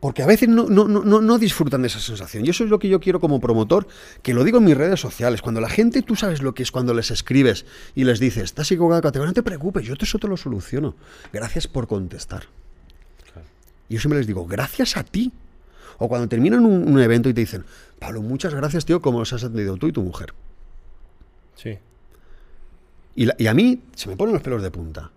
Porque 0.00 0.22
a 0.22 0.26
veces 0.26 0.48
no, 0.48 0.68
no, 0.68 0.86
no, 0.86 1.02
no- 1.20 1.38
disfrutan 1.38 1.82
de 1.82 1.88
esa 1.88 1.98
sensación. 1.98 2.46
Y 2.46 2.50
eso 2.50 2.62
es 2.64 2.70
lo 2.70 2.78
que 2.78 2.88
yo 2.88 3.00
quiero 3.00 3.18
como 3.18 3.40
promotor, 3.40 3.88
que 4.22 4.32
lo 4.32 4.44
digo 4.44 4.58
en 4.58 4.64
mis 4.64 4.76
redes 4.76 5.00
sociales. 5.00 5.42
Cuando 5.42 5.60
la 5.60 5.68
gente, 5.68 6.02
tú 6.02 6.14
sabes 6.14 6.40
lo 6.40 6.54
que 6.54 6.62
es 6.62 6.70
cuando 6.70 6.94
les 6.94 7.10
escribes 7.10 7.66
y 7.96 8.04
les 8.04 8.20
dices, 8.20 8.44
estás 8.44 8.70
equivocado, 8.70 9.26
no 9.26 9.32
te 9.32 9.42
preocupes, 9.42 9.84
yo 9.84 9.96
te- 9.96 10.04
eso 10.04 10.18
te 10.18 10.28
lo 10.28 10.36
soluciono. 10.36 10.94
Gracias 11.32 11.66
por 11.66 11.88
contestar. 11.88 12.44
Y 13.88 13.94
yo 13.94 14.00
siempre 14.00 14.18
les 14.18 14.26
digo, 14.28 14.46
gracias 14.46 14.96
a 14.96 15.02
ti. 15.02 15.32
O 15.98 16.08
cuando 16.08 16.28
terminan 16.28 16.64
un, 16.64 16.86
un 16.88 17.00
evento 17.00 17.28
y 17.28 17.34
te 17.34 17.40
dicen, 17.40 17.64
Pablo, 17.98 18.22
muchas 18.22 18.54
gracias, 18.54 18.84
tío, 18.86 19.02
como 19.02 19.18
los 19.18 19.32
has 19.32 19.42
atendido 19.42 19.76
tú 19.78 19.88
y 19.88 19.92
tu 19.92 20.02
mujer. 20.02 20.32
Sí. 21.56 21.76
Y, 23.18 23.26
la- 23.26 23.34
y 23.36 23.48
a 23.48 23.54
mí 23.54 23.80
se 23.96 24.08
me 24.08 24.16
ponen 24.16 24.32
los 24.32 24.42
pelos 24.44 24.62
de 24.62 24.70
punta. 24.70 25.10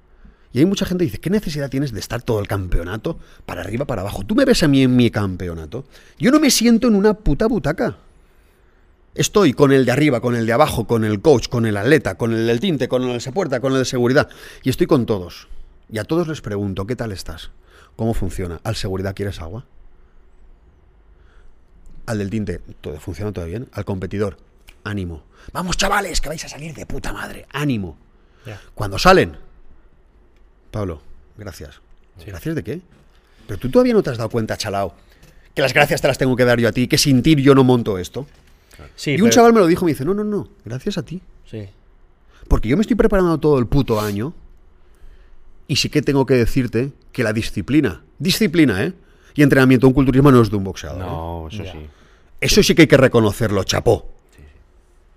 Y 0.52 0.57
hay 0.57 0.65
mucha 0.65 0.86
gente 0.88 1.03
que 1.03 1.11
dice, 1.11 1.19
¿qué 1.19 1.30
necesidad 1.30 1.69
tienes 1.69 1.91
de 1.91 1.99
estar 1.99 2.23
todo 2.23 2.40
el 2.40 2.48
campeonato 2.48 3.19
para 3.45 3.61
arriba, 3.61 3.86
para 3.86 4.02
abajo? 4.02 4.23
Tú 4.26 4.34
me 4.34 4.44
ves 4.44 4.64
a 4.64 4.68
mí 4.68 4.82
en 4.82 4.95
mi 4.95 5.11
campeonato. 5.11 5.86
Yo 6.18 6.32
no 6.32 6.40
me 6.40 6.49
siento 6.49 6.88
en 6.88 6.95
una 6.95 7.14
puta 7.14 7.45
butaca. 7.45 7.98
Estoy 9.14 9.53
con 9.53 9.72
el 9.72 9.86
de 9.86 9.91
arriba, 9.91 10.19
con 10.19 10.36
el 10.36 10.48
de 10.48 10.53
abajo, 10.53 10.88
con 10.88 11.06
el 11.06 11.22
coach, 11.22 11.48
con 11.48 11.68
el 11.68 11.78
atleta, 11.78 12.15
con 12.15 12.34
el 12.34 12.48
del 12.48 12.60
tinte, 12.60 12.88
con 12.88 13.03
el 13.03 13.10
de 13.10 13.18
esa 13.18 13.34
puerta, 13.34 13.60
con 13.60 13.72
el 13.73 13.78
de 13.80 13.86
seguridad. 13.86 14.30
Y 14.64 14.72
estoy 14.72 14.88
con 14.88 15.06
todos. 15.06 15.48
Y 15.91 15.99
a 15.99 16.03
todos 16.03 16.28
les 16.28 16.41
pregunto, 16.41 16.88
¿qué 16.88 16.95
tal 16.95 17.11
estás? 17.11 17.52
¿Cómo 17.95 18.15
funciona? 18.15 18.60
¿Al 18.64 18.76
seguridad 18.76 19.14
quieres 19.14 19.40
agua? 19.41 19.65
Al 22.07 22.18
del 22.18 22.32
tinte, 22.32 22.61
todo 22.82 22.99
funciona 22.99 23.32
todo 23.32 23.45
bien. 23.45 23.69
Al 23.73 23.86
competidor, 23.86 24.38
ánimo. 24.84 25.23
Vamos, 25.53 25.77
chavales, 25.77 26.22
que 26.22 26.30
vais 26.30 26.43
a 26.45 26.49
salir 26.49 26.73
de 26.73 26.85
puta 26.85 27.11
madre. 27.13 27.45
Ánimo. 27.51 27.97
Cuando 28.73 28.97
salen, 28.97 29.38
Pablo, 30.72 31.01
gracias. 31.38 31.80
¿Gracias 32.26 32.55
de 32.55 32.63
qué? 32.63 32.81
Pero 33.47 33.59
tú 33.59 33.69
todavía 33.69 33.93
no 33.93 34.01
te 34.03 34.09
has 34.09 34.18
dado 34.18 34.30
cuenta, 34.30 34.57
chalao, 34.57 34.93
que 35.53 35.61
las 35.61 35.73
gracias 35.73 36.01
te 36.01 36.07
las 36.07 36.18
tengo 36.18 36.35
que 36.35 36.45
dar 36.45 36.59
yo 36.59 36.68
a 36.69 36.72
ti, 36.72 36.88
que 36.88 36.97
sin 36.97 37.22
ti 37.22 37.35
yo 37.35 37.53
no 37.55 37.63
monto 37.63 37.97
esto. 37.97 38.26
Sí, 38.95 39.11
y 39.11 39.15
un 39.15 39.22
pero- 39.23 39.30
chaval 39.31 39.53
me 39.53 39.59
lo 39.59 39.68
dijo, 39.68 39.85
me 39.85 39.91
dice, 39.91 40.05
no, 40.05 40.13
no, 40.13 40.23
no, 40.23 40.47
gracias 40.65 40.97
a 40.97 41.03
ti. 41.03 41.22
Sí. 41.49 41.68
Porque 42.47 42.69
yo 42.69 42.77
me 42.77 42.81
estoy 42.81 42.95
preparando 42.95 43.38
todo 43.39 43.59
el 43.59 43.68
puto 43.68 43.99
año 43.99 44.34
y 45.68 45.76
sí 45.76 45.89
que 45.89 46.01
tengo 46.01 46.26
que 46.26 46.34
decirte 46.35 46.91
que 47.11 47.23
la 47.23 47.34
disciplina, 47.34 48.03
disciplina, 48.18 48.84
¿eh? 48.84 48.93
Y 49.35 49.43
entrenamiento, 49.43 49.88
un 49.88 49.93
culturismo 49.93 50.31
no 50.31 50.41
es 50.41 50.49
de 50.49 50.57
un 50.57 50.63
boxeador. 50.63 51.01
¿eh? 51.01 51.05
No, 51.05 51.47
eso 51.49 51.63
Ya. 51.63 51.72
sí. 51.73 51.80
Eso 52.41 52.63
sí 52.63 52.73
que 52.76 52.84
hay 52.84 52.88
que 52.88 52.97
reconocerlo, 52.97 53.63
chapó. 53.63 54.09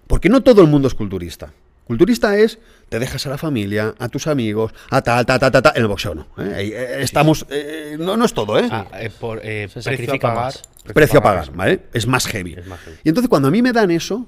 Porque 0.06 0.28
no 0.28 0.43
todo 0.43 0.60
el 0.62 0.68
mundo 0.68 0.89
es 0.89 0.94
culturista. 0.94 1.52
Culturista 1.86 2.39
es, 2.39 2.59
te 2.89 2.98
dejas 2.98 3.26
a 3.26 3.31
la 3.31 3.39
familia, 3.39 3.94
a 3.98 4.09
tus 4.09 4.26
amigos, 4.26 4.72
a 4.90 5.02
tal, 5.02 5.26
ta, 5.26 5.39
ta, 5.39 5.51
ta, 5.51 5.60
ta. 5.60 5.72
En 5.74 5.82
el 5.82 5.89
boxeo 5.89 6.14
no. 6.14 6.26
¿eh? 6.39 6.72
Eh, 6.72 6.97
estamos, 7.02 7.44
eh, 7.51 7.97
no, 7.98 8.16
no 8.16 8.24
es 8.24 8.32
todo, 8.32 8.59
¿eh? 8.59 8.66
Ah, 8.70 8.86
eh, 8.94 9.10
por, 9.10 9.40
eh, 9.44 9.68
Se 9.68 9.74
precio 9.74 9.81
a 9.81 9.82
sacrifica 9.82 10.28
pagar. 10.28 10.44
más. 10.44 10.62
Precio 10.94 11.18
a 11.18 11.22
pagar, 11.22 11.52
¿vale? 11.52 11.82
Es 11.93 12.06
más 12.06 12.26
heavy. 12.26 12.55
Es 12.55 12.66
más 12.66 12.81
heavy. 12.81 12.97
Y 13.05 13.09
entonces 13.10 13.28
cuando 13.28 13.48
a 13.48 13.51
mí 13.51 13.60
me 13.60 13.72
dan 13.72 13.90
eso, 13.90 14.26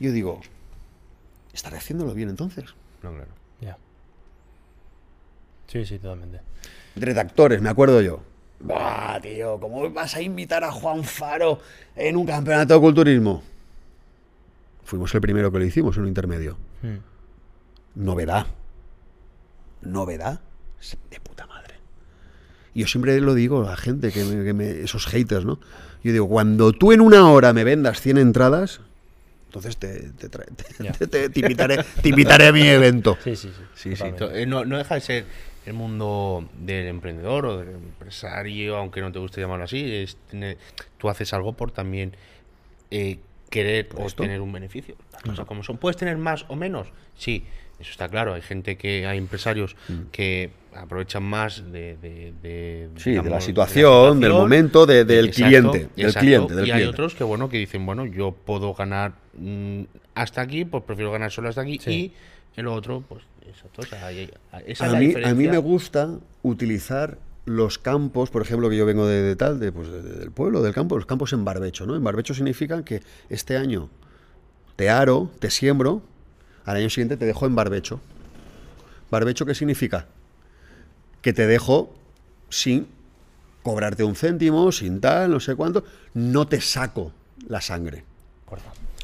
yo 0.00 0.12
digo, 0.12 0.40
¿estaré 1.52 1.76
haciéndolo 1.76 2.14
bien 2.14 2.30
entonces? 2.30 2.64
No, 3.02 3.10
claro. 3.10 3.28
Ya. 3.60 3.76
Sí, 5.66 5.84
sí, 5.84 5.98
totalmente. 5.98 6.40
redactores, 6.96 7.60
me 7.60 7.68
acuerdo 7.68 8.00
yo. 8.00 8.20
Buah, 8.60 9.20
tío, 9.20 9.58
¿cómo 9.60 9.90
vas 9.90 10.14
a 10.14 10.22
invitar 10.22 10.64
a 10.64 10.72
Juan 10.72 11.04
Faro 11.04 11.60
en 11.96 12.16
un 12.16 12.24
campeonato 12.24 12.72
de 12.74 12.80
culturismo? 12.80 13.42
Fuimos 14.84 15.14
el 15.14 15.20
primero 15.20 15.50
que 15.50 15.58
lo 15.58 15.64
hicimos 15.64 15.96
en 15.96 16.02
un 16.02 16.08
intermedio. 16.08 16.56
Mm. 16.82 18.04
Novedad. 18.04 18.46
Novedad. 19.82 20.40
De 21.10 21.20
puta 21.20 21.46
madre. 21.46 21.74
Y 22.74 22.80
yo 22.80 22.86
siempre 22.86 23.18
lo 23.20 23.34
digo 23.34 23.62
a 23.66 23.70
la 23.70 23.76
gente, 23.76 24.10
que, 24.12 24.24
me- 24.24 24.44
que 24.44 24.52
me- 24.52 24.80
esos 24.80 25.06
haters, 25.06 25.44
¿no? 25.44 25.58
Yo 26.02 26.12
digo, 26.12 26.28
cuando 26.28 26.72
tú 26.72 26.92
en 26.92 27.00
una 27.00 27.30
hora 27.30 27.52
me 27.52 27.64
vendas 27.64 28.00
100 28.00 28.18
entradas, 28.18 28.80
entonces 29.46 29.76
te, 29.78 30.10
te, 30.10 30.28
trae- 30.30 30.46
te- 30.56 30.84
Ya. 30.84 30.92
te- 30.92 31.28
te 31.30 31.40
invitaré, 31.40 31.78
te 32.02 32.08
invitaré 32.10 32.48
a 32.48 32.52
mi 32.52 32.62
evento. 32.62 33.16
Sí, 33.24 33.36
sí, 33.36 33.50
sí. 33.74 33.94
Sí, 33.96 34.04
eh, 34.32 34.44
No, 34.46 34.64
no 34.64 34.76
deja 34.76 34.96
de 34.96 35.00
ser 35.00 35.24
el 35.64 35.72
mundo 35.72 36.46
del 36.58 36.86
emprendedor 36.88 37.46
o 37.46 37.58
del 37.58 37.70
empresario, 37.70 38.76
aunque 38.76 39.00
no 39.00 39.10
te 39.12 39.18
guste 39.18 39.40
llamarlo 39.40 39.64
así. 39.64 39.82
Es 39.94 40.18
tú 40.98 41.08
haces 41.08 41.32
algo 41.32 41.54
por 41.54 41.70
también 41.70 42.14
eh, 42.90 43.18
querer 43.54 43.88
obtener 43.96 44.40
un 44.40 44.52
beneficio. 44.52 44.96
Las 45.12 45.22
cosas 45.22 45.46
como 45.46 45.62
son. 45.62 45.78
¿Puedes 45.78 45.96
tener 45.96 46.16
más 46.18 46.44
o 46.48 46.56
menos? 46.56 46.88
Sí, 47.16 47.44
eso 47.78 47.90
está 47.90 48.08
claro. 48.08 48.34
Hay 48.34 48.42
gente 48.42 48.76
que, 48.76 49.06
hay 49.06 49.18
empresarios 49.18 49.76
que 50.12 50.50
aprovechan 50.74 51.22
más 51.22 51.70
de, 51.72 51.96
de- 51.98 52.32
de, 52.42 52.88
Sí, 52.96 53.12
de 53.12 53.30
la 53.30 53.40
situación, 53.40 54.18
del 54.20 54.32
momento, 54.32 54.86
de- 54.86 55.04
del 55.04 55.26
Exacto, 55.28 55.46
cliente, 55.48 55.78
del 55.96 56.14
cliente, 56.14 56.54
del 56.54 56.66
y 56.66 56.70
hay 56.72 56.82
otros 56.84 57.14
que, 57.14 57.22
bueno, 57.22 57.48
que 57.48 57.58
dicen, 57.58 57.86
bueno, 57.86 58.06
yo 58.06 58.32
puedo 58.32 58.74
ganar 58.74 59.12
mm, 59.38 59.82
hasta 60.14 60.40
aquí, 60.40 60.64
pues 60.64 60.82
prefiero 60.84 61.12
ganar 61.12 61.30
solo 61.30 61.48
hasta 61.48 61.60
aquí. 61.60 61.78
Sí. 61.80 62.12
Y 62.56 62.60
en 62.60 62.64
lo 62.66 62.74
otro, 62.74 63.02
pues, 63.08 63.22
exacto. 63.48 63.82
O 63.82 63.84
sea, 63.86 64.04
hay- 64.06 64.30
hay- 64.52 64.64
esa 64.66 64.84
es 64.86 64.90
a 64.90 64.92
la 64.94 64.98
mí, 64.98 65.04
a 65.04 65.08
diferencia. 65.08 65.34
mí 65.34 65.48
me 65.48 65.58
gusta 65.58 66.18
utilizar 66.42 67.18
los 67.46 67.78
campos, 67.78 68.30
por 68.30 68.42
ejemplo, 68.42 68.70
que 68.70 68.76
yo 68.76 68.86
vengo 68.86 69.06
de, 69.06 69.36
tal, 69.36 69.60
de, 69.60 69.70
pues, 69.72 69.88
de- 69.88 70.02
del 70.02 70.30
pueblo, 70.30 70.62
del 70.62 70.72
campo, 70.74 70.96
los 70.96 71.06
campos 71.06 71.32
en 71.32 71.44
barbecho, 71.44 71.86
¿no? 71.86 71.94
En 71.96 72.02
barbecho 72.04 72.32
significa 72.34 72.84
que 72.84 73.02
este 73.28 73.56
año 73.56 73.90
te 74.76 74.88
aro, 74.90 75.30
te 75.40 75.50
siembro, 75.50 76.02
al 76.64 76.76
año 76.76 76.88
siguiente 76.90 77.16
te 77.16 77.26
dejo 77.26 77.46
en 77.46 77.54
barbecho. 77.54 78.00
¿Barbecho 79.10 79.44
qué 79.46 79.54
significa? 79.54 80.06
Que 81.20 81.32
te 81.32 81.46
dejo 81.46 81.94
sin 82.48 82.86
cobrarte 83.62 84.04
un 84.04 84.16
céntimo, 84.16 84.72
sin 84.72 85.00
tal, 85.00 85.30
no 85.30 85.40
sé 85.40 85.54
cuánto, 85.54 85.84
no 86.14 86.46
te 86.46 86.60
saco 86.60 87.12
la 87.46 87.60
sangre. 87.60 88.04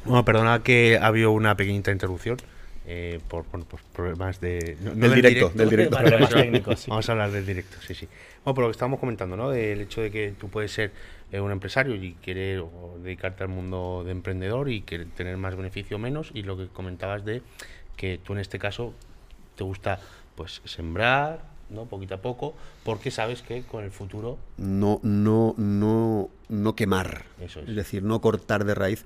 Bueno, 0.05 0.25
perdona 0.25 0.63
que 0.63 0.99
ha 0.99 1.07
habido 1.07 1.31
una 1.31 1.57
pequeñita 1.57 1.93
interrupción 1.93 2.39
eh, 2.87 3.21
por, 3.29 3.45
bueno, 3.51 3.67
problemas 3.93 4.41
de... 4.41 4.77
no- 4.81 4.95
no 4.95 5.09
Del 5.09 5.15
directo, 5.15 5.51
del 5.51 5.69
directo. 5.71 5.97
Vale, 5.97 6.09
Problemas 6.09 6.31
vale. 6.33 6.43
técnicos, 6.45 6.81
sí. 6.81 6.91
Vamos 6.91 7.09
a 7.09 7.13
hablar 7.13 7.31
del 7.31 7.47
directo, 7.47 7.77
sí, 7.87 7.95
sí. 7.95 8.09
Bueno, 8.45 8.55
por 8.55 8.65
lo 8.65 8.69
que 8.69 8.73
estábamos 8.73 9.01
comentando, 9.01 9.37
¿no? 9.37 9.51
Del 9.51 9.81
hecho 9.83 10.01
de 10.01 10.11
que 10.11 10.33
tú 10.39 10.49
puedes 10.49 10.73
ser 10.73 10.93
eh, 11.31 11.41
un 11.41 11.51
empresario 11.53 11.95
y 11.95 12.15
querer 12.15 12.61
o 12.61 12.99
dedicarte 13.03 13.43
al 13.43 13.49
mundo 13.51 14.03
de 14.05 14.13
emprendedor 14.13 14.71
y 14.71 14.81
querer 14.83 15.09
tener 15.09 15.37
más 15.37 15.57
beneficio 15.57 15.97
o 15.97 16.01
menos, 16.01 16.31
y 16.35 16.43
lo 16.43 16.57
que 16.57 16.69
comentabas 16.69 17.25
de 17.25 17.43
que 17.97 18.19
tú 18.19 18.33
en 18.33 18.39
este 18.41 18.59
caso 18.59 18.95
te 19.57 19.65
gusta 19.65 20.01
pues 20.35 20.63
sembrar, 20.65 21.43
¿no? 21.69 21.85
Poquito 21.85 22.15
a 22.15 22.23
poco, 22.23 22.55
porque 22.83 23.11
sabes 23.11 23.43
que 23.43 23.63
con 23.63 23.85
el 23.85 23.91
futuro 23.91 24.39
no, 24.57 25.01
no, 25.03 25.55
no, 25.59 26.31
no 26.49 26.75
quemar. 26.75 27.25
Eso 27.41 27.61
es. 27.61 27.77
decir, 27.77 28.03
no 28.03 28.21
cortar 28.23 28.65
de 28.65 28.75
raíz. 28.75 29.05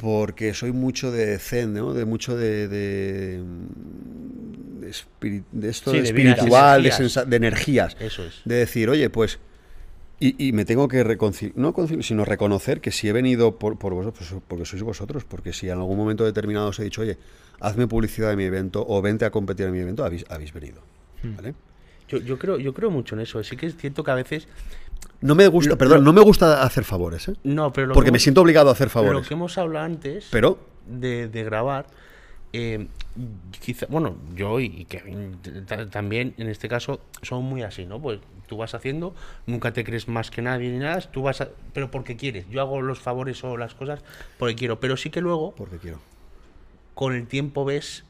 Porque 0.00 0.52
soy 0.54 0.72
mucho 0.72 1.10
de 1.10 1.38
zen, 1.38 1.74
¿no? 1.74 1.94
De 1.94 2.04
mucho 2.04 2.36
de. 2.36 2.68
de, 2.68 3.42
de 5.20 5.42
de 5.52 5.68
esto 5.68 5.90
Sí, 5.90 5.98
de 5.98 6.04
espiritual, 6.04 6.82
de, 6.82 6.88
energías. 6.88 7.28
de 7.30 7.36
energías. 7.36 7.96
Eso 8.00 8.24
es. 8.24 8.40
De 8.44 8.56
decir, 8.56 8.88
oye, 8.88 9.10
pues. 9.10 9.38
Y, 10.18 10.48
y 10.48 10.52
me 10.52 10.64
tengo 10.64 10.88
que 10.88 11.04
reconciliar, 11.04 11.58
no 11.58 11.74
concili- 11.74 12.00
sino 12.02 12.24
reconocer 12.24 12.80
que 12.80 12.90
si 12.90 13.06
he 13.06 13.12
venido 13.12 13.58
por, 13.58 13.78
por 13.78 13.92
vosotros, 13.92 14.26
pues 14.30 14.42
porque 14.48 14.64
sois 14.64 14.82
vosotros, 14.82 15.24
porque 15.24 15.52
si 15.52 15.66
en 15.66 15.72
algún 15.74 15.98
momento 15.98 16.24
determinado 16.24 16.68
os 16.68 16.78
he 16.80 16.84
dicho, 16.84 17.02
oye, 17.02 17.18
hazme 17.60 17.86
publicidad 17.86 18.30
de 18.30 18.36
mi 18.36 18.44
evento 18.44 18.82
o 18.88 19.02
vente 19.02 19.26
a 19.26 19.30
competir 19.30 19.66
en 19.66 19.72
mi 19.72 19.80
evento, 19.80 20.06
habéis, 20.06 20.24
habéis 20.30 20.54
venido. 20.54 20.80
Hmm. 21.22 21.34
Yo, 22.08 22.18
yo 22.18 22.38
creo 22.38 22.56
yo 22.56 22.72
creo 22.72 22.90
mucho 22.90 23.14
en 23.14 23.20
eso. 23.20 23.44
Sí 23.44 23.56
que 23.58 23.66
es 23.66 23.76
cierto 23.76 24.04
que 24.04 24.10
a 24.10 24.14
veces 24.14 24.48
No 25.20 25.34
me 25.34 25.46
gusta, 25.48 25.70
Lo- 25.70 25.78
perdón, 25.78 25.98
lo- 25.98 26.04
no 26.04 26.12
me 26.12 26.20
gusta 26.20 26.62
hacer 26.62 26.84
favores, 26.84 27.28
¿eh? 27.28 27.34
no, 27.44 27.72
pero 27.72 27.88
lo 27.88 27.94
Porque 27.94 28.08
que 28.08 28.12
me 28.12 28.18
siento 28.18 28.40
obligado 28.42 28.68
a 28.68 28.72
hacer 28.72 28.86
Lo 28.88 28.90
favores. 28.90 29.26
que 29.28 29.34
hemos 29.34 29.56
hablado 29.58 29.84
antes 29.86 30.28
Pero 30.30 30.58
de, 30.86 31.28
de 31.28 31.44
grabar, 31.44 31.86
eh, 32.52 32.86
quizá, 33.60 33.86
bueno, 33.88 34.16
yo 34.34 34.60
y 34.60 34.84
Kevin 34.84 35.38
también 35.90 36.34
en 36.38 36.48
este 36.48 36.68
caso 36.68 37.00
son 37.22 37.44
muy 37.44 37.62
así, 37.62 37.86
¿no? 37.86 38.00
Pues 38.00 38.20
tú 38.46 38.56
vas 38.58 38.74
haciendo, 38.74 39.14
nunca 39.46 39.72
te 39.72 39.84
crees 39.84 40.06
más 40.06 40.30
que 40.30 40.42
nadie 40.42 40.70
ni 40.70 40.78
nada, 40.78 41.00
tú 41.00 41.22
vas 41.22 41.40
a, 41.40 41.48
pero 41.72 41.90
porque 41.90 42.16
quieres. 42.16 42.48
Yo 42.48 42.60
hago 42.60 42.80
los 42.82 43.00
favores 43.00 43.42
o 43.42 43.56
las 43.56 43.74
cosas 43.74 44.00
porque 44.38 44.54
quiero, 44.54 44.78
pero 44.80 44.96
sí 44.96 45.10
que 45.10 45.20
luego 45.20 45.52
porque 45.56 45.78
quiero. 45.78 45.98
con 46.94 47.14
el 47.14 47.26
tiempo 47.26 47.64
ves 47.64 48.04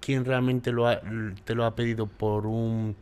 quién 0.00 0.24
realmente 0.24 0.72
lo 0.72 0.86
ha- 0.88 1.00
te 1.44 1.54
lo 1.54 1.64
ha 1.64 1.74
pedido 1.74 2.06
por 2.06 2.46
un 2.46 2.96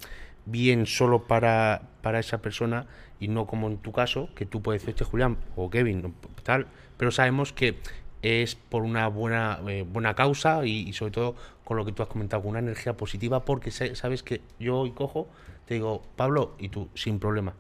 bien 0.51 0.87
solo 0.87 1.25
para, 1.25 1.83
para 2.03 2.19
esa 2.19 2.39
persona 2.43 2.87
y 3.21 3.29
no 3.29 3.47
como 3.47 3.67
en 3.69 3.79
tu 3.79 3.93
caso, 3.93 4.29
que 4.35 4.47
tú 4.47 4.63
puedes 4.63 4.83
decirte 4.83 5.05
Julián 5.05 5.37
o 5.57 5.71
Kevin, 5.71 6.15
tal, 6.43 6.67
pero 6.97 7.11
sabemos 7.11 7.53
que 7.53 7.77
es 8.23 8.55
por 8.57 8.83
una 8.83 9.07
buena, 9.09 9.61
eh, 9.69 9.85
buena 9.89 10.15
causa 10.15 10.65
y, 10.67 10.89
y 10.89 10.93
sobre 10.93 11.13
todo 11.13 11.37
con 11.65 11.77
lo 11.77 11.85
que 11.85 11.93
tú 11.93 12.03
has 12.03 12.09
comentado, 12.09 12.43
con 12.43 12.51
una 12.51 12.59
energía 12.61 12.97
positiva, 12.97 13.45
porque 13.45 13.71
sa- 13.71 13.95
sabes 13.95 14.23
que 14.23 14.41
yo 14.59 14.79
hoy 14.79 14.91
cojo, 14.93 15.29
te 15.67 15.75
digo, 15.75 16.03
Pablo, 16.17 16.55
y 16.59 16.69
tú, 16.71 16.89
sin 16.95 17.19
problema. 17.19 17.55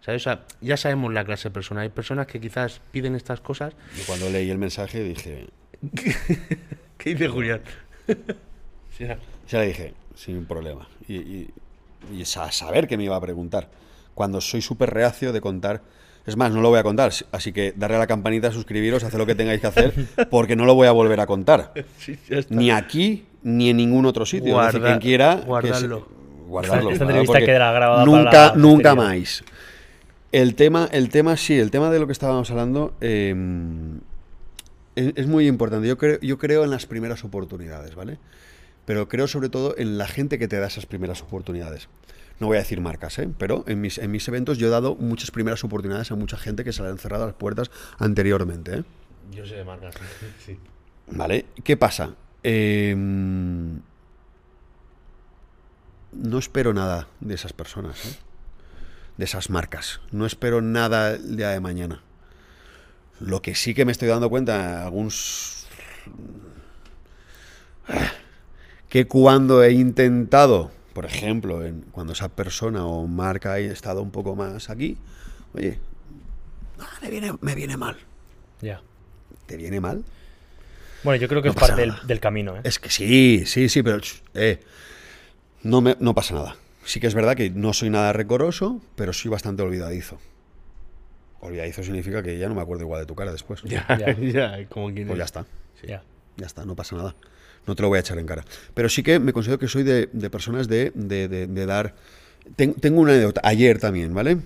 ¿Sabes? 0.00 0.22
O 0.22 0.24
sea, 0.24 0.44
ya 0.60 0.76
sabemos 0.76 1.12
la 1.12 1.24
clase 1.24 1.48
de 1.48 1.52
persona. 1.52 1.82
Hay 1.82 1.88
personas 1.88 2.26
que 2.26 2.40
quizás 2.40 2.80
piden 2.90 3.14
estas 3.14 3.40
cosas. 3.40 3.74
Yo 3.96 4.02
cuando 4.06 4.30
leí 4.30 4.50
el 4.50 4.58
mensaje 4.58 5.02
dije, 5.02 5.48
¿Qué 6.98 7.10
dice 7.10 7.28
Julián? 7.28 7.60
Sí, 8.96 9.06
ya 9.48 9.58
le 9.60 9.68
dije, 9.68 9.94
sin 10.14 10.44
problema. 10.44 10.86
Y, 11.08 11.14
y, 11.16 11.50
y 12.14 12.24
sa- 12.24 12.50
saber 12.52 12.86
que 12.88 12.96
me 12.96 13.04
iba 13.04 13.16
a 13.16 13.20
preguntar. 13.20 13.68
Cuando 14.14 14.40
soy 14.40 14.60
súper 14.62 14.90
reacio 14.90 15.32
de 15.32 15.40
contar. 15.40 15.82
Es 16.24 16.36
más, 16.36 16.52
no 16.52 16.60
lo 16.60 16.68
voy 16.68 16.78
a 16.78 16.82
contar. 16.84 17.12
Así 17.32 17.52
que 17.52 17.72
darle 17.76 17.96
a 17.96 17.98
la 18.00 18.06
campanita, 18.06 18.52
suscribiros, 18.52 19.02
hacer 19.02 19.18
lo 19.18 19.26
que 19.26 19.34
tengáis 19.34 19.60
que 19.60 19.66
hacer, 19.66 19.92
porque 20.30 20.54
no 20.54 20.64
lo 20.66 20.74
voy 20.74 20.86
a 20.86 20.92
volver 20.92 21.18
a 21.20 21.26
contar. 21.26 21.72
sí. 21.98 22.16
Ni 22.48 22.70
aquí, 22.70 23.24
ni 23.42 23.70
en 23.70 23.76
ningún 23.78 24.06
otro 24.06 24.24
sitio. 24.24 24.56
decir, 24.60 24.80
Guarda- 24.80 24.86
quien 24.88 24.98
quiera. 25.00 25.34
que 25.36 25.40
se- 25.42 25.46
guardarlo. 25.46 26.08
guardarlo. 26.46 26.90
Esta 26.90 27.04
entrevista 27.04 27.38
quedará 27.40 27.72
grabada 27.72 28.04
Nunca, 28.04 28.30
para 28.30 28.54
nunca 28.56 28.94
más. 28.94 29.42
El 30.30 30.54
tema, 30.54 30.88
el 30.92 31.08
tema, 31.08 31.36
sí, 31.36 31.58
el 31.58 31.70
tema 31.70 31.90
de 31.90 31.98
lo 31.98 32.06
que 32.06 32.12
estábamos 32.12 32.50
hablando 32.50 32.94
eh, 33.00 33.34
es, 34.94 35.12
es 35.16 35.26
muy 35.26 35.46
importante. 35.46 35.88
Yo 35.88 35.98
creo, 35.98 36.18
yo 36.20 36.38
creo 36.38 36.64
en 36.64 36.70
las 36.70 36.86
primeras 36.86 37.24
oportunidades, 37.24 37.94
¿vale? 37.94 38.18
Pero 38.84 39.08
creo 39.08 39.28
sobre 39.28 39.48
todo 39.48 39.74
en 39.78 39.98
la 39.98 40.06
gente 40.06 40.38
que 40.38 40.48
te 40.48 40.58
da 40.58 40.66
esas 40.66 40.86
primeras 40.86 41.22
oportunidades. 41.22 41.88
No 42.40 42.48
voy 42.48 42.56
a 42.56 42.60
decir 42.60 42.80
marcas, 42.80 43.18
¿eh? 43.18 43.28
pero 43.38 43.64
en 43.68 43.80
mis, 43.80 43.98
en 43.98 44.10
mis 44.10 44.26
eventos 44.26 44.58
yo 44.58 44.66
he 44.66 44.70
dado 44.70 44.96
muchas 44.96 45.30
primeras 45.30 45.62
oportunidades 45.62 46.10
a 46.10 46.16
mucha 46.16 46.36
gente 46.36 46.64
que 46.64 46.72
se 46.72 46.82
le 46.82 46.88
han 46.88 46.98
cerrado 46.98 47.26
las 47.26 47.34
puertas 47.34 47.70
anteriormente. 47.98 48.78
¿eh? 48.78 48.84
Yo 49.30 49.46
sé 49.46 49.56
de 49.56 49.64
marcas, 49.64 49.94
sí. 50.44 50.58
¿Vale? 51.06 51.46
¿Qué 51.62 51.76
pasa? 51.76 52.16
Eh, 52.42 52.94
no 56.12 56.38
espero 56.38 56.74
nada 56.74 57.08
de 57.20 57.34
esas 57.34 57.52
personas, 57.52 58.04
¿eh? 58.04 58.16
de 59.16 59.24
esas 59.24 59.50
marcas. 59.50 60.00
No 60.10 60.26
espero 60.26 60.60
nada 60.60 61.12
el 61.12 61.36
día 61.36 61.50
de 61.50 61.60
mañana. 61.60 62.02
Lo 63.20 63.40
que 63.40 63.54
sí 63.54 63.74
que 63.74 63.84
me 63.84 63.92
estoy 63.92 64.08
dando 64.08 64.28
cuenta, 64.28 64.84
algunos... 64.84 65.66
que 68.92 69.06
cuando 69.06 69.64
he 69.64 69.72
intentado, 69.72 70.70
por 70.92 71.06
ejemplo, 71.06 71.64
en, 71.64 71.80
cuando 71.92 72.12
esa 72.12 72.28
persona 72.28 72.84
o 72.84 73.06
marca 73.06 73.54
ha 73.54 73.58
estado 73.58 74.02
un 74.02 74.10
poco 74.10 74.36
más 74.36 74.68
aquí, 74.68 74.98
oye, 75.54 75.78
ah, 76.78 76.90
me, 77.00 77.08
viene, 77.08 77.32
me 77.40 77.54
viene 77.54 77.78
mal. 77.78 77.96
Ya. 78.60 78.82
¿Te 79.46 79.56
viene 79.56 79.80
mal? 79.80 80.04
Bueno, 81.04 81.18
yo 81.18 81.26
creo 81.26 81.40
que 81.40 81.48
No 81.48 81.54
es 81.54 81.58
parte 81.58 81.80
del, 81.80 81.94
del 82.06 82.20
camino, 82.20 82.54
¿eh? 82.58 82.60
Es 82.64 82.78
que 82.78 82.90
sí, 82.90 83.44
sí, 83.46 83.70
sí, 83.70 83.82
pero 83.82 83.98
eh, 84.34 84.60
no, 85.62 85.80
me, 85.80 85.96
no 85.98 86.14
pasa 86.14 86.34
nada. 86.34 86.56
Sí 86.84 87.00
que 87.00 87.06
es 87.06 87.14
verdad 87.14 87.34
que 87.34 87.48
no 87.48 87.72
soy 87.72 87.88
nada 87.88 88.12
recoroso, 88.12 88.82
pero 88.94 89.14
soy 89.14 89.30
bastante 89.30 89.62
olvidadizo. 89.62 90.18
Olvidadizo 91.40 91.82
significa 91.82 92.22
que 92.22 92.36
ya 92.36 92.46
no 92.50 92.54
me 92.54 92.60
acuerdo 92.60 92.82
igual 92.82 93.00
de 93.00 93.06
tu 93.06 93.14
cara 93.14 93.32
después. 93.32 93.62
Ya, 93.62 93.86
Ya. 93.98 94.12
ya, 94.58 94.68
como 94.68 94.92
quien 94.92 95.06
Pues 95.06 95.16
ya 95.16 95.24
es. 95.24 95.28
está. 95.28 95.46
Sí. 95.80 95.86
Ya. 95.86 96.02
Ya 96.36 96.44
está, 96.44 96.66
no 96.66 96.76
pasa 96.76 96.94
nada. 96.94 97.14
No 97.66 97.74
te 97.76 97.82
lo 97.82 97.88
voy 97.88 97.98
a 97.98 98.00
echar 98.00 98.18
en 98.18 98.26
cara. 98.26 98.44
Pero 98.74 98.88
sí 98.88 99.02
que 99.02 99.18
me 99.20 99.32
considero 99.32 99.58
que 99.58 99.68
soy 99.68 99.82
de, 99.84 100.08
de 100.12 100.30
personas 100.30 100.66
de, 100.68 100.92
de- 100.94 101.28
de- 101.28 101.66
dar... 101.66 101.94
Ten- 102.56 102.74
tengo 102.74 103.00
una 103.00 103.12
anécdota, 103.12 103.40
ayer 103.44 103.78
también, 103.78 104.12
¿vale? 104.14 104.38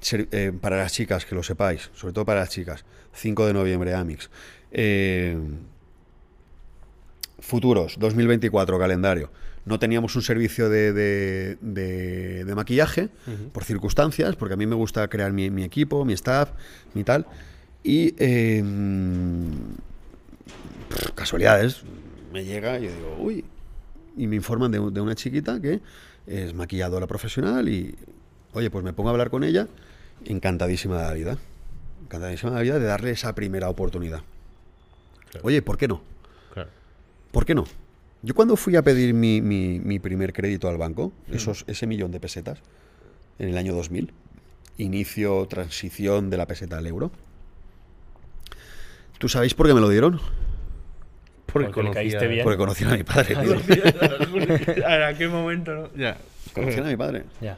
Ser- 0.00 0.28
eh, 0.30 0.52
para 0.60 0.76
las 0.78 0.92
chicas, 0.92 1.24
que 1.26 1.34
lo 1.34 1.42
sepáis, 1.42 1.90
sobre 1.94 2.12
todo 2.14 2.24
para 2.24 2.40
las 2.40 2.50
chicas. 2.50 2.84
5 3.14 3.46
de 3.46 3.52
noviembre, 3.52 3.94
Amix. 3.94 4.30
Eh, 4.70 5.36
futuros, 7.40 7.96
2024, 7.98 8.78
calendario. 8.78 9.30
No 9.64 9.78
teníamos 9.80 10.14
un 10.14 10.22
servicio 10.22 10.68
de, 10.68 10.92
de- 10.92 11.58
de- 11.60 12.44
de 12.44 12.54
maquillaje 12.54 13.08
por 13.52 13.64
circunstancias, 13.64 14.36
porque 14.36 14.54
a 14.54 14.56
mí 14.56 14.66
me 14.66 14.76
gusta 14.76 15.08
crear 15.08 15.32
mi, 15.32 15.50
mi 15.50 15.64
equipo, 15.64 16.04
mi 16.04 16.12
staff, 16.12 16.50
mi 16.94 17.02
tal. 17.02 17.26
Y 17.82 18.14
eh, 18.18 18.62
pff, 20.88 21.10
casualidades, 21.14 21.82
me 22.32 22.44
llega 22.44 22.78
y 22.78 22.84
yo 22.84 22.94
digo, 22.94 23.16
uy, 23.18 23.44
y 24.16 24.26
me 24.26 24.36
informan 24.36 24.70
de, 24.70 24.78
de 24.90 25.00
una 25.00 25.14
chiquita 25.14 25.60
que 25.60 25.80
es 26.26 26.54
maquilladora 26.54 27.06
profesional 27.06 27.68
y, 27.68 27.94
oye, 28.52 28.70
pues 28.70 28.84
me 28.84 28.92
pongo 28.92 29.10
a 29.10 29.12
hablar 29.12 29.30
con 29.30 29.44
ella, 29.44 29.68
encantadísima 30.24 30.98
de 30.98 31.04
la 31.04 31.12
vida. 31.14 31.38
Encantadísima 32.02 32.50
de 32.52 32.56
la 32.56 32.62
vida 32.62 32.78
de 32.78 32.86
darle 32.86 33.10
esa 33.10 33.34
primera 33.34 33.68
oportunidad. 33.68 34.22
Claro. 35.30 35.46
Oye, 35.46 35.60
¿por 35.62 35.76
qué 35.76 35.88
no? 35.88 36.02
Claro. 36.54 36.70
¿Por 37.32 37.44
qué 37.44 37.54
no? 37.54 37.64
Yo 38.22 38.34
cuando 38.34 38.56
fui 38.56 38.74
a 38.76 38.82
pedir 38.82 39.12
mi, 39.12 39.40
mi- 39.40 39.78
mi 39.80 39.98
primer 39.98 40.32
crédito 40.32 40.68
al 40.68 40.78
banco, 40.78 41.12
esos, 41.30 41.64
ese 41.68 41.86
millón 41.86 42.10
de 42.12 42.18
pesetas, 42.20 42.58
en 43.38 43.48
el 43.50 43.58
año 43.58 43.74
2000, 43.74 44.12
inicio, 44.78 45.46
transición 45.46 46.30
de 46.30 46.36
la 46.38 46.46
peseta 46.46 46.78
al 46.78 46.86
euro, 46.86 47.10
¿tú 49.18 49.28
sabéis 49.28 49.54
por 49.54 49.66
qué 49.66 49.74
me 49.74 49.80
lo 49.80 49.88
dieron? 49.88 50.20
Porque, 51.64 51.82
Porque 51.82 52.28
bien. 52.28 52.56
Conocían 52.56 52.92
a 52.92 52.96
mi 52.96 53.02
padre. 53.04 53.36
tío. 53.66 54.86
¿A 54.86 55.14
qué 55.14 55.28
momento 55.28 55.74
no? 55.74 55.90
Ya. 55.96 56.16
Conocían 56.54 56.86
a 56.86 56.88
mi 56.88 56.96
padre. 56.96 57.24
Ya, 57.40 57.56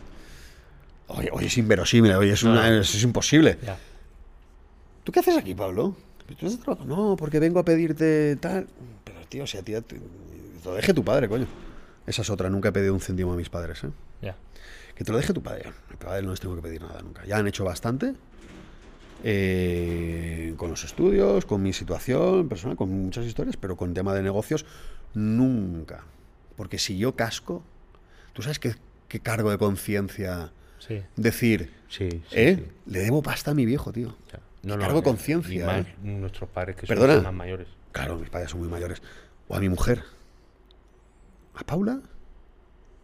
Oye, 1.08 1.30
oye, 1.32 1.46
es 1.46 1.56
inverosímil, 1.56 2.12
oye, 2.12 2.32
es, 2.32 2.42
una- 2.42 2.68
no. 2.70 2.80
es- 2.80 2.94
es 2.94 3.02
imposible. 3.02 3.58
ya. 3.64 3.76
¿Tú 5.04 5.12
qué 5.12 5.20
haces 5.20 5.36
aquí, 5.38 5.54
Pablo? 5.54 5.96
¿Tú 6.38 6.46
estás 6.46 6.60
trabajando? 6.62 6.94
No, 6.94 7.16
porque 7.16 7.40
vengo 7.40 7.58
a 7.60 7.64
pedirte 7.64 8.36
tal. 8.36 8.66
Pero, 9.04 9.18
tío, 9.28 9.46
si 9.46 9.56
a 9.56 9.62
ti 9.62 9.72
te, 9.72 9.80
te 9.82 10.00
lo 10.64 10.74
deje 10.74 10.92
tu 10.92 11.02
padre, 11.02 11.28
coño. 11.28 11.46
Esa 12.06 12.20
es 12.22 12.28
otra, 12.30 12.50
nunca 12.50 12.68
he 12.68 12.72
pedido 12.72 12.92
un 12.92 13.00
céntimo 13.00 13.32
a 13.32 13.36
mis 13.36 13.48
padres, 13.48 13.82
¿eh? 13.84 13.88
Ya. 14.20 14.36
Que 14.94 15.04
te 15.04 15.12
lo 15.12 15.16
deje 15.18 15.32
tu 15.32 15.42
padre. 15.42 15.68
A 15.68 15.90
mi 15.90 15.96
padre 15.96 16.22
no 16.22 16.30
les 16.32 16.40
tengo 16.40 16.54
que 16.56 16.60
pedir 16.62 16.82
nada 16.82 17.00
nunca. 17.00 17.24
Ya 17.24 17.38
han 17.38 17.46
hecho 17.48 17.64
bastante. 17.64 18.14
Eh, 19.24 20.54
con 20.56 20.70
los 20.70 20.84
estudios, 20.84 21.44
con 21.44 21.62
mi 21.62 21.72
situación 21.72 22.48
personal, 22.48 22.76
con 22.76 22.90
muchas 22.90 23.24
historias, 23.26 23.56
pero 23.56 23.76
con 23.76 23.94
tema 23.94 24.14
de 24.14 24.22
negocios, 24.22 24.64
nunca. 25.14 26.04
Porque 26.56 26.78
si 26.78 26.98
yo 26.98 27.14
casco, 27.16 27.62
¿tú 28.32 28.42
sabes 28.42 28.58
qué, 28.58 28.74
qué 29.08 29.20
cargo 29.20 29.50
de 29.50 29.58
conciencia 29.58 30.52
Sí. 30.78 31.02
decir, 31.16 31.72
Sí, 31.88 32.08
sí, 32.10 32.20
eh? 32.32 32.70
Le 32.86 33.00
debo 33.00 33.22
pasta 33.22 33.50
a 33.50 33.54
mi 33.54 33.64
viejo, 33.66 33.92
tío. 33.92 34.14
Ya. 34.32 34.76
Cargo 34.78 34.94
de 34.94 35.00
eh, 35.00 35.02
conciencia, 35.02 35.78
eh. 35.80 35.96
nuestros 36.02 36.48
padres 36.50 36.76
que 36.76 36.86
Perdona. 36.86 37.14
son 37.14 37.24
más 37.24 37.34
mayores. 37.34 37.66
Claro, 37.92 38.16
mis 38.18 38.28
padres 38.30 38.50
son 38.50 38.60
muy 38.60 38.68
mayores. 38.68 39.02
O 39.48 39.56
a 39.56 39.60
mi 39.60 39.68
mujer. 39.68 40.02
A 41.54 41.64
Paula. 41.64 42.00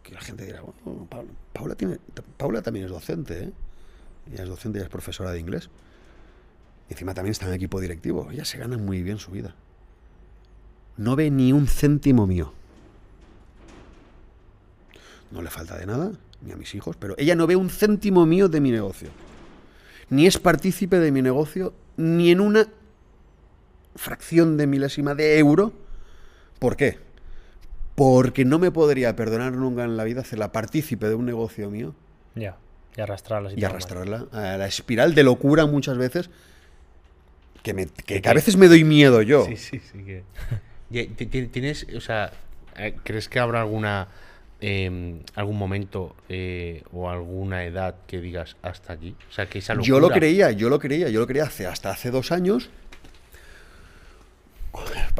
Que 0.03 0.13
la 0.13 0.21
gente 0.21 0.45
dirá, 0.45 0.61
bueno, 0.61 1.07
Paula, 1.09 1.29
Paula, 1.51 1.75
tiene, 1.75 1.97
Paula 2.37 2.61
también 2.61 2.85
es 2.85 2.91
docente, 2.91 3.43
¿eh? 3.45 3.51
Ella 4.31 4.43
es 4.43 4.49
docente 4.49 4.79
y 4.79 4.81
es 4.83 4.89
profesora 4.89 5.31
de 5.31 5.39
inglés. 5.39 5.69
Encima 6.89 7.13
también 7.13 7.31
está 7.31 7.47
en 7.47 7.53
equipo 7.53 7.79
directivo. 7.81 8.29
Ella 8.31 8.45
se 8.45 8.57
gana 8.57 8.77
muy 8.77 9.01
bien 9.01 9.17
su 9.17 9.31
vida. 9.31 9.55
No 10.97 11.15
ve 11.15 11.29
ni 11.31 11.51
un 11.51 11.67
céntimo 11.67 12.27
mío. 12.27 12.53
No 15.31 15.41
le 15.41 15.49
falta 15.49 15.77
de 15.77 15.85
nada, 15.85 16.11
ni 16.41 16.51
a 16.51 16.55
mis 16.55 16.73
hijos, 16.75 16.95
pero 16.97 17.15
ella 17.17 17.35
no 17.35 17.47
ve 17.47 17.55
un 17.55 17.69
céntimo 17.69 18.25
mío 18.25 18.47
de 18.47 18.61
mi 18.61 18.71
negocio. 18.71 19.09
Ni 20.09 20.27
es 20.27 20.37
partícipe 20.37 20.99
de 20.99 21.11
mi 21.11 21.21
negocio, 21.21 21.73
ni 21.97 22.31
en 22.31 22.39
una 22.39 22.67
fracción 23.95 24.55
de 24.57 24.67
milésima 24.67 25.15
de 25.15 25.39
euro. 25.39 25.73
¿Por 26.59 26.75
qué? 26.77 26.99
Porque 27.95 28.45
no 28.45 28.59
me 28.59 28.71
podría 28.71 29.15
perdonar 29.15 29.53
nunca 29.53 29.83
en 29.83 29.97
la 29.97 30.03
vida 30.03 30.21
hacerla 30.21 30.51
partícipe 30.51 31.07
de 31.07 31.15
un 31.15 31.25
negocio 31.25 31.69
mío 31.69 31.95
Ya. 32.35 32.57
Y 32.95 33.01
arrastrarla. 33.01 33.51
y 33.53 33.63
arrastrarla 33.63 34.27
a 34.31 34.57
la 34.57 34.67
espiral 34.67 35.15
de 35.15 35.23
locura 35.23 35.65
muchas 35.65 35.97
veces 35.97 36.29
que, 37.65 37.73
me, 37.73 37.87
que, 37.87 38.21
que- 38.21 38.29
a 38.29 38.33
veces 38.33 38.55
me 38.55 38.67
doy 38.67 38.83
miedo 38.83 39.21
yo. 39.23 39.45
Sí, 39.45 39.57
sí, 39.57 39.79
sí. 39.79 40.21
Que... 40.91 41.07
¿Tienes, 41.47 41.87
o 41.95 41.99
sea, 41.99 42.31
eh, 42.77 42.95
crees 43.03 43.27
que 43.27 43.39
habrá 43.39 43.61
alguna 43.61 44.07
eh, 44.61 45.19
algún 45.33 45.57
momento 45.57 46.15
eh, 46.29 46.83
o 46.93 47.09
alguna 47.09 47.65
edad 47.65 47.95
que 48.07 48.21
digas 48.21 48.55
hasta 48.61 48.93
aquí? 48.93 49.15
O 49.29 49.33
sea, 49.33 49.47
que 49.47 49.57
esa 49.59 49.73
locura... 49.73 49.87
Yo 49.87 49.99
lo 49.99 50.09
creía, 50.11 50.51
yo 50.51 50.69
lo 50.69 50.77
creía, 50.79 51.09
yo 51.09 51.19
lo 51.19 51.27
creía 51.27 51.45
hace, 51.45 51.65
hasta 51.65 51.89
hace 51.89 52.11
dos 52.11 52.31
años. 52.31 52.69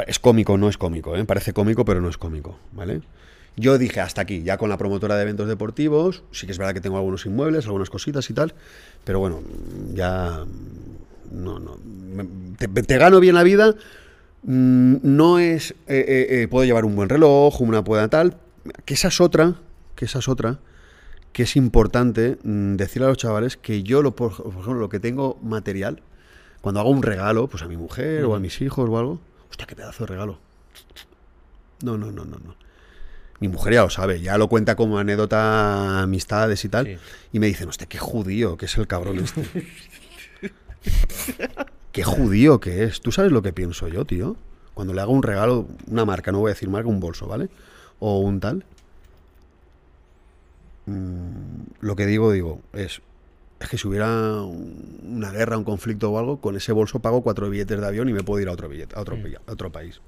Es 0.06 0.20
cómico, 0.20 0.58
no 0.58 0.70
es 0.70 0.78
cómico, 0.78 1.16
¿eh? 1.16 1.26
parece 1.26 1.52
cómico, 1.54 1.84
pero 1.84 2.00
no 2.02 2.10
es 2.10 2.18
cómico, 2.18 2.60
¿vale? 2.74 3.02
Yo 3.56 3.78
dije 3.78 4.02
hasta 4.02 4.22
aquí, 4.22 4.44
ya 4.44 4.58
con 4.58 4.70
la 4.70 4.78
promotora 4.78 5.16
de 5.16 5.22
eventos 5.24 5.48
deportivos, 5.48 6.24
sí 6.32 6.46
que 6.46 6.52
es 6.52 6.58
verdad 6.58 6.74
que 6.74 6.82
tengo 6.82 6.98
algunos 6.98 7.26
inmuebles, 7.26 7.66
algunas 7.66 7.90
cositas 7.90 8.30
y 8.30 8.34
tal, 8.34 8.54
pero 9.06 9.20
bueno, 9.20 9.42
ya 9.94 10.44
no, 11.36 11.60
no, 11.60 11.78
te, 12.58 12.68
te 12.68 12.98
gano 12.98 13.20
bien 13.20 13.36
la 13.36 13.44
vida, 13.44 13.76
mm, 14.44 14.96
no 15.04 15.40
es, 15.40 15.72
eh, 15.88 16.06
eh, 16.08 16.28
eh, 16.30 16.48
puedo 16.48 16.66
llevar 16.66 16.86
un 16.86 16.96
buen 16.96 17.10
reloj, 17.10 17.62
una 17.62 17.84
pueda 17.84 18.08
tal, 18.08 18.38
que 18.86 18.94
esa 18.94 19.10
es 19.10 19.22
otra, 19.22 19.56
que 19.96 20.06
esa 20.06 20.20
es 20.20 20.28
otra, 20.28 20.60
que 21.34 21.44
es 21.44 21.56
importante 21.56 22.38
mm, 22.44 22.76
decirle 22.76 23.08
a 23.08 23.10
los 23.10 23.18
chavales 23.18 23.58
que 23.58 23.84
yo, 23.84 24.02
lo, 24.02 24.16
por, 24.16 24.36
por 24.36 24.52
ejemplo, 24.52 24.76
lo 24.76 24.90
que 24.90 25.00
tengo 25.00 25.38
material, 25.44 26.02
cuando 26.62 26.80
hago 26.80 26.90
un 26.90 27.04
regalo, 27.04 27.48
pues 27.48 27.62
a 27.64 27.68
mi 27.68 27.78
mujer 27.78 28.26
o 28.26 28.36
a 28.36 28.40
mis 28.40 28.62
hijos 28.62 28.90
o 28.90 28.98
algo, 28.98 29.20
hostia, 29.50 29.68
qué 29.68 29.76
pedazo 29.76 30.06
de 30.06 30.08
regalo. 30.08 30.40
No, 31.84 31.98
no, 31.98 32.12
no, 32.12 32.26
no, 32.26 32.38
no. 32.38 32.56
Mi 33.40 33.50
mujer 33.50 33.74
ya 33.74 33.84
lo 33.84 33.90
sabe, 33.90 34.22
ya 34.22 34.38
lo 34.38 34.48
cuenta 34.48 34.76
como 34.76 34.98
anécdota, 34.98 36.02
amistades 36.02 36.64
y 36.64 36.70
tal. 36.70 36.86
Sí. 36.86 36.98
Y 37.34 37.40
me 37.40 37.48
dicen, 37.48 37.68
hostia, 37.68 37.86
qué 37.86 37.98
judío 37.98 38.56
que 38.56 38.66
es 38.66 38.78
el 38.78 38.88
cabrón 38.88 39.20
este. 39.20 39.44
qué 41.92 42.04
judío 42.04 42.60
que 42.60 42.84
es. 42.84 43.02
¿Tú 43.02 43.12
sabes 43.12 43.32
lo 43.32 43.42
que 43.42 43.54
pienso 43.54 43.88
yo, 43.88 44.06
tío? 44.06 44.36
Cuando 44.74 44.94
le 44.94 45.02
hago 45.02 45.14
un 45.14 45.24
regalo, 45.24 45.68
una 45.88 46.06
marca, 46.06 46.32
no 46.32 46.40
voy 46.40 46.50
a 46.50 46.54
decir 46.54 46.70
marca, 46.70 46.90
un 46.90 47.00
bolso, 47.00 47.28
¿vale? 47.28 47.50
O 48.00 48.20
un 48.20 48.40
tal. 48.40 48.66
Mm, 50.86 51.64
lo 51.82 51.96
que 51.96 52.06
digo, 52.06 52.32
digo, 52.32 52.62
es, 52.74 53.02
es 53.60 53.70
que 53.70 53.78
si 53.78 53.88
hubiera 53.88 54.42
un- 54.42 55.00
una 55.18 55.32
guerra, 55.32 55.58
un 55.58 55.64
conflicto 55.64 56.12
o 56.12 56.20
algo, 56.20 56.42
con 56.42 56.56
ese 56.58 56.72
bolso 56.74 57.00
pago 57.00 57.22
cuatro 57.24 57.50
billetes 57.50 57.80
de 57.80 57.88
avión 57.88 58.08
y 58.10 58.14
me 58.14 58.24
puedo 58.24 58.42
ir 58.42 58.50
a 58.50 58.52
otro, 58.52 58.70
billete, 58.70 58.96
a 58.96 59.02
otro, 59.02 59.16
a 59.48 59.52
otro 59.52 59.72
país. 59.72 60.02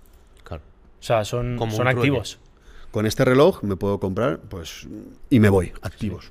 Claro. 0.44 0.64
O 1.00 1.04
sea, 1.04 1.26
son, 1.26 1.56
Como 1.58 1.72
son 1.72 1.88
un 1.88 1.94
trueque. 1.94 2.00
activos. 2.10 2.40
Con 2.92 3.06
este 3.06 3.26
reloj 3.26 3.64
me 3.64 3.76
puedo 3.76 4.00
comprar, 4.00 4.40
pues, 4.40 4.88
y 5.30 5.40
me 5.40 5.50
voy, 5.50 5.72
activos. 5.82 6.30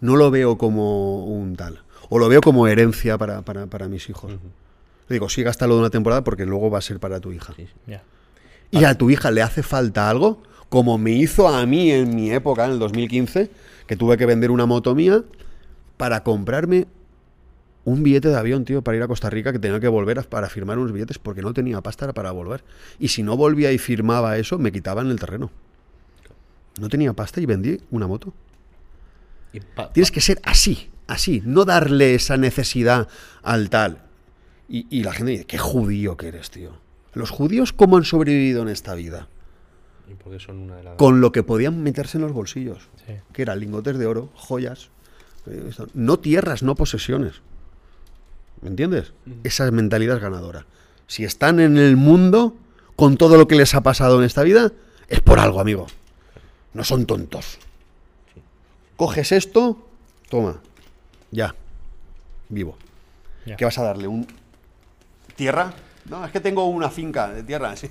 No 0.00 0.16
lo 0.16 0.30
veo 0.30 0.58
como 0.58 1.24
un 1.24 1.56
tal. 1.56 1.80
O 2.08 2.18
lo 2.18 2.28
veo 2.28 2.40
como 2.40 2.66
herencia 2.66 3.18
para, 3.18 3.42
para- 3.42 3.66
para 3.66 3.88
mis 3.88 4.08
hijos. 4.08 4.32
Le 5.08 5.14
digo, 5.14 5.28
sí, 5.28 5.42
gástalo 5.42 5.74
de 5.74 5.80
una 5.80 5.90
temporada 5.90 6.22
porque 6.24 6.44
luego 6.46 6.70
va 6.70 6.78
a 6.78 6.82
ser 6.82 6.98
para 7.00 7.20
tu 7.20 7.32
hija. 7.32 7.52
Sí, 7.56 7.66
sí. 7.66 7.72
Ya. 7.86 8.02
Y 8.70 8.84
a 8.84 8.94
tu 8.96 9.10
hija 9.10 9.30
le 9.30 9.42
hace 9.42 9.62
falta 9.62 10.10
algo, 10.10 10.42
como 10.68 10.98
me 10.98 11.12
hizo 11.12 11.48
a 11.48 11.64
mí 11.66 11.90
en 11.92 12.14
mi 12.14 12.32
época, 12.32 12.64
en 12.64 12.72
el 12.72 12.78
2015, 12.80 13.50
que 13.86 13.96
tuve 13.96 14.16
que 14.16 14.26
vender 14.26 14.50
una 14.50 14.66
moto 14.66 14.94
mía 14.94 15.22
para 15.96 16.24
comprarme 16.24 16.86
un 17.84 18.02
billete 18.02 18.28
de 18.28 18.36
avión, 18.36 18.64
tío, 18.64 18.82
para 18.82 18.96
ir 18.96 19.02
a 19.04 19.06
Costa 19.06 19.30
Rica, 19.30 19.52
que 19.52 19.60
tenía 19.60 19.78
que 19.78 19.86
volver 19.86 20.18
a- 20.18 20.22
para 20.24 20.48
firmar 20.48 20.76
unos 20.78 20.90
billetes 20.92 21.20
porque 21.20 21.40
no 21.42 21.54
tenía 21.54 21.80
pasta 21.80 22.12
para 22.12 22.32
volver. 22.32 22.64
Y 22.98 23.08
si 23.08 23.22
no 23.22 23.36
volvía 23.36 23.70
y 23.70 23.78
firmaba 23.78 24.36
eso, 24.38 24.58
me 24.58 24.72
quitaban 24.72 25.08
el 25.08 25.20
terreno. 25.20 25.50
No 26.80 26.88
tenía 26.88 27.12
pasta 27.12 27.40
y 27.40 27.46
vendí 27.46 27.80
una 27.92 28.08
moto. 28.08 28.34
Y 29.52 29.60
pa- 29.60 29.92
Tienes 29.92 30.10
que 30.10 30.20
ser 30.20 30.40
así, 30.42 30.90
así, 31.06 31.42
no 31.44 31.64
darle 31.64 32.14
esa 32.14 32.36
necesidad 32.36 33.08
al 33.42 33.70
tal. 33.70 34.02
Y, 34.68 34.86
y 34.90 35.02
la 35.04 35.12
gente 35.12 35.32
dice, 35.32 35.44
qué 35.46 35.58
judío 35.58 36.16
que 36.16 36.28
eres, 36.28 36.50
tío. 36.50 36.72
Los 37.14 37.30
judíos, 37.30 37.72
¿cómo 37.72 37.96
han 37.96 38.04
sobrevivido 38.04 38.62
en 38.62 38.68
esta 38.68 38.94
vida? 38.94 39.28
y 40.08 40.40
son 40.40 40.58
una 40.58 40.76
de 40.76 40.84
las... 40.84 40.96
Con 40.96 41.20
lo 41.20 41.32
que 41.32 41.42
podían 41.42 41.82
meterse 41.82 42.18
en 42.18 42.22
los 42.22 42.32
bolsillos, 42.32 42.88
Sí. 43.06 43.14
que 43.32 43.42
eran 43.42 43.58
lingotes 43.60 43.98
de 43.98 44.06
oro, 44.06 44.30
joyas, 44.34 44.90
eh, 45.46 45.70
no 45.94 46.18
tierras, 46.18 46.62
no 46.62 46.74
posesiones. 46.74 47.34
¿Me 48.62 48.68
entiendes? 48.68 49.12
Esa 49.44 49.70
mentalidad 49.70 50.16
es 50.16 50.22
ganadora. 50.22 50.66
Si 51.06 51.24
están 51.24 51.60
en 51.60 51.76
el 51.76 51.96
mundo, 51.96 52.56
con 52.96 53.16
todo 53.16 53.36
lo 53.36 53.46
que 53.46 53.56
les 53.56 53.74
ha 53.74 53.82
pasado 53.82 54.18
en 54.18 54.24
esta 54.24 54.42
vida, 54.42 54.72
es 55.08 55.20
por 55.20 55.38
algo, 55.38 55.60
amigo. 55.60 55.86
No 56.72 56.84
son 56.84 57.06
tontos. 57.06 57.58
Coges 58.96 59.32
esto, 59.32 59.86
toma, 60.30 60.60
ya, 61.36 61.54
vivo. 62.48 62.76
Ya. 63.44 63.56
¿Qué 63.56 63.64
vas 63.66 63.78
a 63.78 63.82
darle? 63.84 64.08
¿Un 64.08 64.26
tierra? 65.36 65.72
No, 66.06 66.24
es 66.24 66.32
que 66.32 66.40
tengo 66.40 66.64
una 66.66 66.88
finca 66.88 67.28
de 67.32 67.42
tierra, 67.42 67.76
sí. 67.80 67.88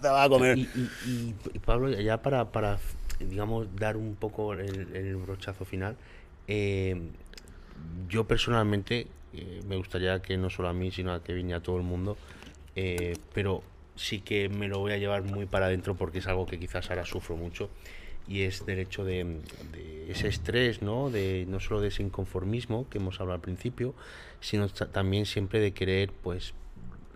te 0.00 0.08
va 0.08 0.22
a 0.24 0.28
comer. 0.28 0.56
Y, 0.56 0.62
y- 1.06 1.34
y, 1.52 1.58
Pablo, 1.58 1.90
ya 1.90 2.22
para, 2.22 2.46
para, 2.46 2.78
digamos, 3.20 3.66
dar 3.76 3.96
un 3.98 4.14
poco 4.14 4.54
el, 4.54 4.96
el 4.96 5.16
brochazo 5.16 5.64
final, 5.66 5.96
eh, 6.48 7.00
yo 8.08 8.24
personalmente 8.24 9.08
eh, 9.34 9.60
me 9.68 9.76
gustaría 9.76 10.22
que 10.22 10.36
no 10.38 10.48
solo 10.48 10.68
a 10.68 10.72
mí, 10.72 10.90
sino 10.90 11.12
a 11.12 11.22
Kevin 11.22 11.50
y 11.50 11.52
a 11.52 11.60
todo 11.60 11.76
el 11.76 11.82
mundo, 11.82 12.16
eh, 12.76 13.14
pero 13.34 13.62
sí 13.96 14.20
que 14.20 14.48
me 14.48 14.68
lo 14.68 14.78
voy 14.78 14.92
a 14.92 14.96
llevar 14.98 15.22
muy 15.22 15.44
para 15.46 15.66
adentro 15.66 15.94
porque 15.96 16.18
es 16.18 16.26
algo 16.28 16.46
que 16.46 16.58
quizás 16.58 16.88
ahora 16.90 17.04
sufro 17.04 17.36
mucho 17.36 17.68
y 18.28 18.42
es 18.42 18.64
del 18.66 18.78
hecho 18.78 19.04
de, 19.04 19.40
de 19.72 20.10
ese 20.10 20.28
estrés, 20.28 20.80
¿no? 20.82 21.10
De, 21.10 21.44
no 21.48 21.60
solo 21.60 21.80
de 21.80 21.88
ese 21.88 22.02
inconformismo 22.02 22.88
que 22.88 22.98
hemos 22.98 23.20
hablado 23.20 23.34
al 23.36 23.40
principio, 23.42 23.94
sino 24.40 24.68
ta- 24.68 24.86
también 24.90 25.26
siempre 25.26 25.60
de 25.60 25.72
querer, 25.72 26.10
pues, 26.22 26.54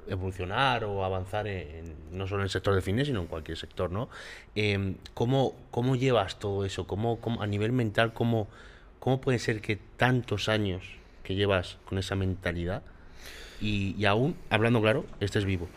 evolucionar 0.08 0.84
o 0.84 1.04
avanzar 1.04 1.46
en, 1.46 1.94
no 2.12 2.26
solo 2.26 2.40
en 2.40 2.44
el 2.44 2.50
sector 2.50 2.72
del 2.74 2.82
cine, 2.82 3.04
sino 3.04 3.20
en 3.20 3.26
cualquier 3.26 3.58
sector, 3.58 3.90
¿no? 3.90 4.08
Em, 4.54 4.94
¿cómo, 5.14 5.54
¿Cómo 5.70 5.96
llevas 5.96 6.38
todo 6.38 6.64
eso? 6.64 6.86
¿Cómo, 6.86 7.20
cómo- 7.20 7.42
a 7.42 7.46
nivel 7.46 7.72
mental, 7.72 8.12
cómo, 8.14 8.48
cómo 9.00 9.20
puede 9.20 9.38
ser 9.38 9.60
que 9.60 9.76
tantos 9.76 10.48
años 10.48 10.82
que 11.22 11.34
llevas 11.34 11.76
con 11.84 11.98
esa 11.98 12.14
mentalidad 12.16 12.82
y, 13.60 13.94
y 13.98 14.06
aún, 14.06 14.34
hablando 14.50 14.80
claro, 14.80 15.04
estés 15.20 15.44
vivo? 15.44 15.68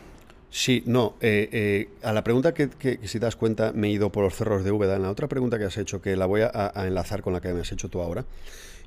Sí, 0.54 0.82
no. 0.84 1.14
eh, 1.22 1.48
eh, 1.50 1.88
a 2.02 2.12
la 2.12 2.22
pregunta 2.22 2.52
que, 2.52 2.68
que- 2.68 2.98
que 2.98 3.08
si 3.08 3.18
te 3.18 3.24
das 3.24 3.36
cuenta 3.36 3.72
me 3.72 3.88
he 3.88 3.90
ido 3.90 4.12
por 4.12 4.22
los 4.22 4.34
cerros 4.34 4.64
de 4.64 4.70
Úbeda. 4.70 4.96
En 4.96 5.02
la 5.02 5.10
otra 5.10 5.26
pregunta 5.26 5.58
que 5.58 5.64
has 5.64 5.78
hecho, 5.78 6.02
que 6.02 6.14
la 6.14 6.26
voy 6.26 6.42
a, 6.42 6.50
a 6.74 6.86
enlazar 6.86 7.22
con 7.22 7.32
la 7.32 7.40
que 7.40 7.54
me 7.54 7.60
has 7.62 7.72
hecho 7.72 7.88
tú 7.88 8.02
ahora, 8.02 8.26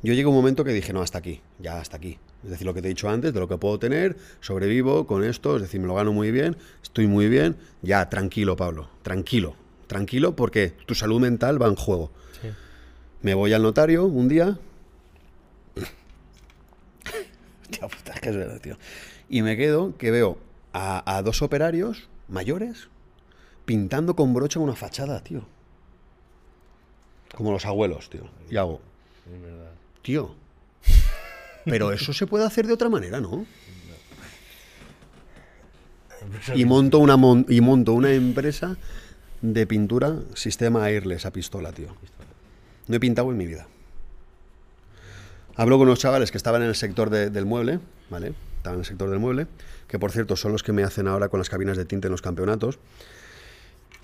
yo 0.03 0.13
llegué 0.13 0.25
a 0.25 0.29
un 0.29 0.35
momento 0.35 0.63
que 0.63 0.71
dije, 0.73 0.93
no, 0.93 1.01
hasta 1.01 1.17
aquí, 1.17 1.41
ya 1.59 1.79
hasta 1.79 1.97
aquí. 1.97 2.19
Es 2.43 2.51
decir, 2.51 2.67
lo 2.67 2.75
que 2.75 2.83
te 2.83 2.87
he 2.87 2.89
dicho 2.89 3.09
antes, 3.09 3.33
de 3.33 3.39
lo 3.39 3.47
que 3.47 3.57
puedo 3.57 3.79
tener, 3.79 4.15
sobrevivo 4.41 5.07
con 5.07 5.23
esto, 5.23 5.55
es 5.55 5.63
decir, 5.63 5.79
me 5.81 5.87
lo 5.87 5.95
gano 5.95 6.13
muy 6.13 6.29
bien, 6.29 6.55
estoy 6.83 7.07
muy 7.07 7.27
bien, 7.29 7.55
ya, 7.81 8.07
tranquilo, 8.11 8.55
Pablo, 8.55 8.87
tranquilo, 9.01 9.55
tranquilo, 9.87 10.35
porque 10.35 10.73
tu 10.85 10.93
salud 10.93 11.19
mental 11.19 11.59
va 11.59 11.65
en 11.67 11.75
juego. 11.75 12.11
Sí. 12.43 12.49
Me 13.23 13.33
voy 13.33 13.53
al 13.53 13.63
notario 13.63 14.05
un 14.05 14.27
día. 14.29 14.59
Puta, 17.81 18.13
es 18.13 18.19
que 18.21 18.29
es 18.29 18.35
verdad, 18.35 18.59
tío. 18.61 18.77
Y 19.29 19.41
me 19.41 19.57
quedo 19.57 19.97
que 19.97 20.11
veo 20.11 20.37
a, 20.77 21.17
a 21.17 21.21
dos 21.21 21.41
operarios 21.41 22.09
mayores 22.27 22.89
pintando 23.65 24.15
con 24.15 24.33
brocha 24.33 24.59
una 24.59 24.75
fachada, 24.75 25.23
tío. 25.23 25.45
Como 27.33 27.51
los 27.51 27.65
abuelos, 27.65 28.09
tío. 28.09 28.23
Y 28.49 28.57
hago, 28.57 28.81
Es 29.33 29.41
verdad. 29.41 29.71
tío. 30.01 30.35
Pero 31.65 31.91
eso 31.93 32.11
se 32.13 32.27
puede 32.27 32.45
hacer 32.45 32.67
de 32.67 32.73
otra 32.73 32.89
manera, 32.89 33.19
¿no? 33.21 33.45
Y 36.55 36.65
monto 36.65 36.99
una 36.99 37.17
mon- 37.17 37.45
y 37.49 37.61
monto 37.61 37.93
una 37.93 38.11
empresa 38.11 38.77
de 39.41 39.67
pintura 39.67 40.15
sistema 40.33 40.85
airless 40.85 41.25
a 41.25 41.31
pistola, 41.31 41.71
tío. 41.71 41.87
No 42.87 42.95
he 42.95 42.99
pintado 42.99 43.31
en 43.31 43.37
mi 43.37 43.45
vida. 43.45 43.67
Hablo 45.55 45.77
con 45.77 45.87
unos 45.87 45.99
chavales 45.99 46.31
que 46.31 46.37
estaban 46.37 46.61
en 46.63 46.69
el 46.69 46.75
sector 46.75 47.09
de- 47.09 47.29
del 47.29 47.45
mueble, 47.45 47.79
¿vale? 48.09 48.33
Estaban 48.57 48.77
en 48.77 48.81
el 48.81 48.85
sector 48.85 49.09
del 49.09 49.19
mueble, 49.19 49.47
que 49.87 49.99
por 49.99 50.11
cierto 50.11 50.35
son 50.35 50.51
los 50.51 50.63
que 50.63 50.73
me 50.73 50.83
hacen 50.83 51.07
ahora 51.07 51.29
con 51.29 51.39
las 51.39 51.49
cabinas 51.49 51.77
de 51.77 51.85
tinte 51.85 52.07
en 52.07 52.11
los 52.11 52.21
campeonatos. 52.21 52.79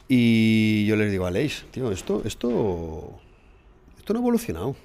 Y 0.07 0.85
yo 0.85 0.95
les 0.95 1.11
digo, 1.11 1.25
Aleix, 1.25 1.63
tío, 1.71 1.91
esto, 1.91 2.21
esto, 2.25 3.19
esto 3.97 4.13
no 4.13 4.19
ha 4.19 4.21
evolucionado. 4.21 4.75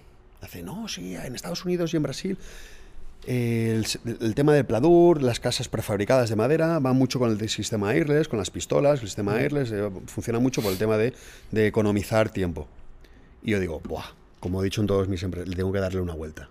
Hace, 0.41 0.63
no, 0.63 0.87
sí, 0.87 1.17
en 1.17 1.35
Estados 1.35 1.65
Unidos 1.65 1.93
y 1.93 1.97
en 1.97 2.03
Brasil 2.03 2.39
el, 3.27 4.35
tema 4.35 4.55
del 4.55 4.65
pladur, 4.65 5.23
las 5.23 5.41
casas 5.41 5.69
prefabricadas 5.69 6.31
de 6.31 6.37
madera, 6.37 6.79
va 6.79 6.93
mucho 6.93 7.19
con 7.19 7.31
el 7.31 7.49
sistema 7.49 7.91
airless, 7.91 8.29
con 8.29 8.39
las 8.39 8.51
pistolas, 8.51 9.01
el 9.01 9.09
sistema 9.09 9.35
airless, 9.35 9.73
eh, 9.73 9.91
funciona 10.07 10.39
mucho 10.39 10.63
por 10.63 10.71
el 10.71 10.79
tema 10.79 10.97
de, 10.97 11.13
de 11.51 11.67
economizar 11.67 12.31
tiempo. 12.31 12.69
Y 13.43 13.51
yo 13.51 13.61
digo, 13.61 13.81
Buah, 13.85 14.13
como 14.39 14.61
he 14.61 14.65
dicho 14.65 14.81
en 14.81 14.87
todos 14.87 15.09
mis 15.09 15.23
empresas, 15.25 15.53
tengo 15.55 15.73
que 15.73 15.81
darle 15.81 16.01
una 16.01 16.15
vuelta. 16.15 16.49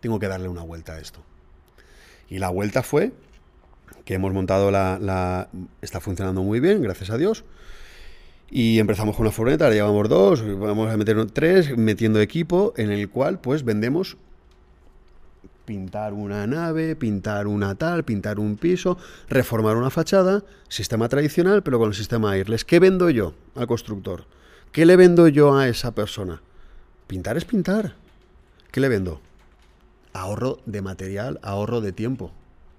Tengo 0.00 0.18
que 0.18 0.26
darle 0.26 0.48
una 0.48 0.62
vuelta 0.62 0.94
a 0.94 0.98
esto. 0.98 1.20
Y 2.28 2.38
la 2.38 2.50
vuelta 2.50 2.82
fue 2.82 3.12
que 4.06 4.14
hemos 4.14 4.32
montado 4.32 4.70
la, 4.70 4.98
la- 4.98 5.48
Está 5.82 6.00
funcionando 6.00 6.42
muy 6.42 6.60
bien, 6.60 6.80
gracias 6.80 7.10
a 7.10 7.18
Dios. 7.18 7.44
Y 8.48 8.78
empezamos 8.78 9.16
con 9.16 9.26
una 9.26 9.32
furgoneta, 9.32 9.64
ahora 9.64 9.74
llevamos 9.74 10.08
dos, 10.08 10.58
vamos 10.58 10.88
a 10.90 10.96
meter 10.96 11.26
tres, 11.32 11.76
metiendo 11.76 12.20
equipo 12.20 12.72
en 12.76 12.90
el 12.92 13.10
cual 13.10 13.40
pues 13.40 13.64
vendemos 13.64 14.16
pintar 15.64 16.12
una 16.12 16.46
nave, 16.46 16.94
pintar 16.94 17.48
una 17.48 17.74
tal, 17.74 18.04
pintar 18.04 18.38
un 18.38 18.56
piso, 18.56 18.98
reformar 19.28 19.76
una 19.76 19.90
fachada, 19.90 20.44
sistema 20.68 21.08
tradicional, 21.08 21.64
pero 21.64 21.80
con 21.80 21.88
el 21.88 21.94
sistema 21.94 22.32
airless. 22.32 22.64
¿Qué 22.64 22.78
vendo 22.78 23.10
yo 23.10 23.34
al 23.56 23.66
constructor? 23.66 24.26
¿Qué 24.70 24.86
le 24.86 24.94
vendo 24.94 25.26
yo 25.26 25.56
a 25.58 25.66
esa 25.66 25.92
persona? 25.92 26.40
Pintar 27.08 27.36
es 27.36 27.44
pintar. 27.44 27.94
¿Qué 28.70 28.78
le 28.80 28.88
vendo? 28.88 29.20
Ahorro 30.12 30.58
de 30.66 30.82
material, 30.82 31.40
ahorro 31.42 31.80
de 31.80 31.90
tiempo. 31.90 32.30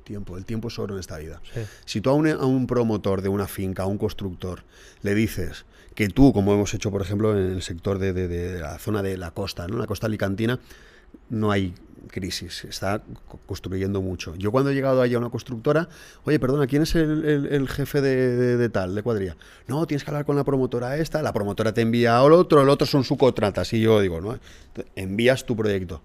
Tiempo, 0.07 0.37
el 0.37 0.45
tiempo 0.45 0.69
es 0.69 0.79
oro 0.79 0.93
en 0.93 1.01
esta 1.01 1.17
vida. 1.17 1.41
Sí. 1.53 1.59
Si 1.83 1.99
tú 1.99 2.09
a 2.11 2.13
un, 2.13 2.27
a 2.29 2.45
un 2.45 2.65
promotor 2.65 3.21
de 3.21 3.27
una 3.27 3.45
finca, 3.45 3.83
a 3.83 3.87
un 3.87 3.97
constructor, 3.97 4.63
le 5.01 5.13
dices 5.13 5.65
que 5.95 6.07
tú, 6.07 6.31
como 6.31 6.53
hemos 6.53 6.73
hecho, 6.73 6.91
por 6.91 7.01
ejemplo, 7.01 7.37
en 7.37 7.51
el 7.55 7.61
sector 7.61 7.99
de, 7.99 8.13
de- 8.13 8.27
de 8.29 8.59
la 8.61 8.79
zona 8.79 9.01
de 9.03 9.17
la 9.17 9.31
costa, 9.31 9.67
¿no? 9.67 9.77
la 9.77 9.85
costa 9.85 10.07
alicantina, 10.07 10.59
no 11.29 11.51
hay 11.51 11.73
crisis, 12.09 12.63
está 12.63 13.01
co- 13.27 13.39
construyendo 13.45 14.01
mucho. 14.01 14.33
Yo 14.35 14.49
cuando 14.51 14.69
he 14.69 14.75
llegado 14.75 15.01
allí 15.01 15.15
a 15.15 15.17
una 15.19 15.29
constructora, 15.29 15.89
oye, 16.23 16.39
perdona, 16.39 16.67
¿quién 16.67 16.83
es 16.83 16.95
el, 16.95 17.25
el- 17.25 17.45
el 17.47 17.67
jefe 17.67 17.99
de, 17.99 18.15
de- 18.37 18.55
de 18.57 18.69
tal, 18.69 18.95
de 18.95 19.03
cuadrilla? 19.03 19.35
No, 19.67 19.85
tienes 19.87 20.05
que 20.05 20.11
hablar 20.11 20.23
con 20.25 20.37
la 20.37 20.45
promotora 20.45 20.95
esta, 20.97 21.21
la 21.21 21.33
promotora 21.33 21.73
te 21.73 21.81
envía 21.81 22.17
al 22.19 22.31
otro, 22.31 22.61
el 22.61 22.69
otro 22.69 22.87
son 22.87 23.03
subcontratas, 23.03 23.73
y 23.73 23.81
yo 23.81 23.99
digo, 23.99 24.21
¿no? 24.21 24.39
Envías 24.95 25.45
tu 25.45 25.55
proyecto. 25.57 26.01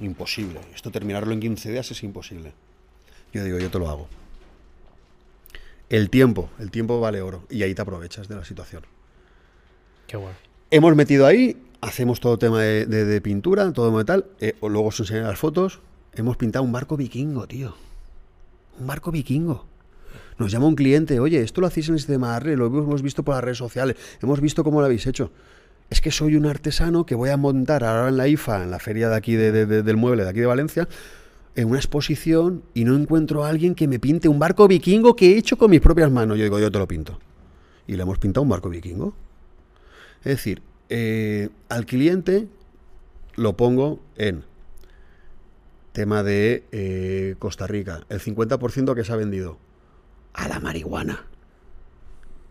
Imposible. 0.00 0.60
Esto 0.74 0.90
terminarlo 0.90 1.32
en 1.32 1.40
15 1.40 1.70
días 1.72 1.90
es 1.90 2.02
imposible. 2.02 2.52
Yo 3.32 3.44
digo, 3.44 3.58
yo 3.58 3.70
te 3.70 3.78
lo 3.78 3.88
hago. 3.88 4.08
El 5.88 6.10
tiempo, 6.10 6.50
el 6.58 6.70
tiempo 6.70 7.00
vale 7.00 7.22
oro, 7.22 7.44
y 7.50 7.62
ahí 7.62 7.74
te 7.74 7.82
aprovechas 7.82 8.28
de 8.28 8.36
la 8.36 8.44
situación. 8.44 8.82
Qué 10.06 10.16
bueno. 10.16 10.36
Hemos 10.70 10.94
metido 10.96 11.26
ahí, 11.26 11.56
hacemos 11.80 12.20
todo 12.20 12.38
tema 12.38 12.60
de, 12.62 12.84
de- 12.86 13.04
de 13.04 13.20
pintura, 13.20 13.72
todo 13.72 13.90
metal. 13.92 14.26
eh, 14.40 14.54
o 14.60 14.68
luego 14.68 14.88
os 14.88 15.00
enseñaré 15.00 15.26
las 15.26 15.38
fotos. 15.38 15.80
Hemos 16.14 16.36
pintado 16.36 16.64
un 16.64 16.72
barco 16.72 16.96
vikingo, 16.96 17.46
tío. 17.46 17.74
Un 18.78 18.86
barco 18.86 19.10
vikingo. 19.10 19.66
Nos 20.38 20.52
llama 20.52 20.66
un 20.66 20.74
cliente, 20.76 21.18
oye, 21.20 21.40
esto 21.42 21.60
lo 21.60 21.66
hacéis 21.66 21.88
en 21.88 21.94
el 21.94 22.00
sistema 22.00 22.36
ARRE, 22.36 22.56
lo 22.56 22.66
hemos 22.66 23.02
visto 23.02 23.24
por 23.24 23.34
las 23.34 23.42
redes 23.42 23.58
sociales, 23.58 23.96
hemos 24.22 24.40
visto 24.40 24.62
cómo 24.62 24.78
lo 24.80 24.86
habéis 24.86 25.06
hecho. 25.06 25.32
Es 25.90 26.00
que 26.00 26.10
soy 26.12 26.36
un 26.36 26.46
artesano 26.46 27.04
que 27.06 27.14
voy 27.16 27.30
a 27.30 27.36
montar 27.36 27.82
ahora 27.82 28.08
en 28.08 28.16
la 28.18 28.28
IFA, 28.28 28.62
en 28.62 28.70
la 28.70 28.78
feria 28.78 29.08
de 29.08 29.16
aquí 29.16 29.34
de- 29.34 29.50
de- 29.52 29.66
de- 29.66 29.82
del 29.82 29.96
mueble 29.96 30.22
de 30.22 30.28
aquí 30.30 30.38
de 30.40 30.46
Valencia, 30.46 30.86
en 31.54 31.68
una 31.68 31.78
exposición 31.78 32.62
y 32.74 32.84
no 32.84 32.94
encuentro 32.94 33.44
a 33.44 33.48
alguien 33.48 33.74
que 33.74 33.88
me 33.88 33.98
pinte 33.98 34.28
un 34.28 34.38
barco 34.38 34.68
vikingo 34.68 35.16
que 35.16 35.32
he 35.32 35.38
hecho 35.38 35.56
con 35.58 35.70
mis 35.70 35.80
propias 35.80 36.10
manos. 36.10 36.38
Yo 36.38 36.44
digo, 36.44 36.58
yo 36.58 36.70
te 36.70 36.78
lo 36.78 36.86
pinto. 36.86 37.18
Y 37.86 37.96
le 37.96 38.02
hemos 38.02 38.18
pintado 38.18 38.42
un 38.42 38.48
barco 38.48 38.68
vikingo. 38.68 39.14
Es 40.20 40.36
decir, 40.36 40.62
eh, 40.88 41.48
al 41.68 41.86
cliente 41.86 42.48
lo 43.34 43.56
pongo 43.56 44.00
en 44.16 44.44
tema 45.92 46.22
de 46.22 46.64
eh, 46.70 47.34
Costa 47.38 47.66
Rica, 47.66 48.04
el 48.08 48.20
50% 48.20 48.94
que 48.94 49.04
se 49.04 49.12
ha 49.12 49.16
vendido 49.16 49.58
a 50.32 50.48
la 50.48 50.60
marihuana. 50.60 51.24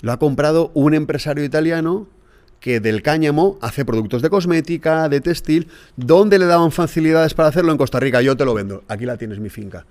Lo 0.02 0.12
ha 0.12 0.20
comprado 0.20 0.72
un 0.74 0.94
empresario 0.94 1.44
italiano 1.44 2.08
que 2.60 2.80
del 2.80 3.02
cáñamo 3.02 3.58
hace 3.62 3.86
productos 3.86 4.22
de 4.22 4.30
cosmética, 4.30 5.10
de 5.10 5.22
textil. 5.22 5.68
¿Dónde 5.96 6.40
le 6.40 6.46
daban 6.46 6.72
facilidades 6.72 7.34
para 7.34 7.50
hacerlo? 7.50 7.72
En 7.72 7.78
Costa 7.78 8.00
Rica. 8.00 8.22
Yo 8.22 8.36
te 8.36 8.46
lo 8.46 8.54
vendo. 8.54 8.84
Aquí 8.88 9.06
la 9.06 9.18
tienes 9.18 9.40
mi 9.40 9.50
finca. 9.50 9.86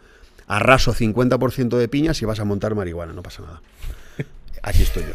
Arraso 0.48 0.94
50% 0.94 1.76
de 1.76 1.88
piñas 1.88 2.20
y 2.22 2.24
vas 2.24 2.40
a 2.40 2.44
montar 2.44 2.74
marihuana. 2.74 3.12
No 3.12 3.22
pasa 3.22 3.43
nada. 3.43 3.62
Aquí 4.62 4.82
estoy 4.82 5.02
yo. 5.05 5.14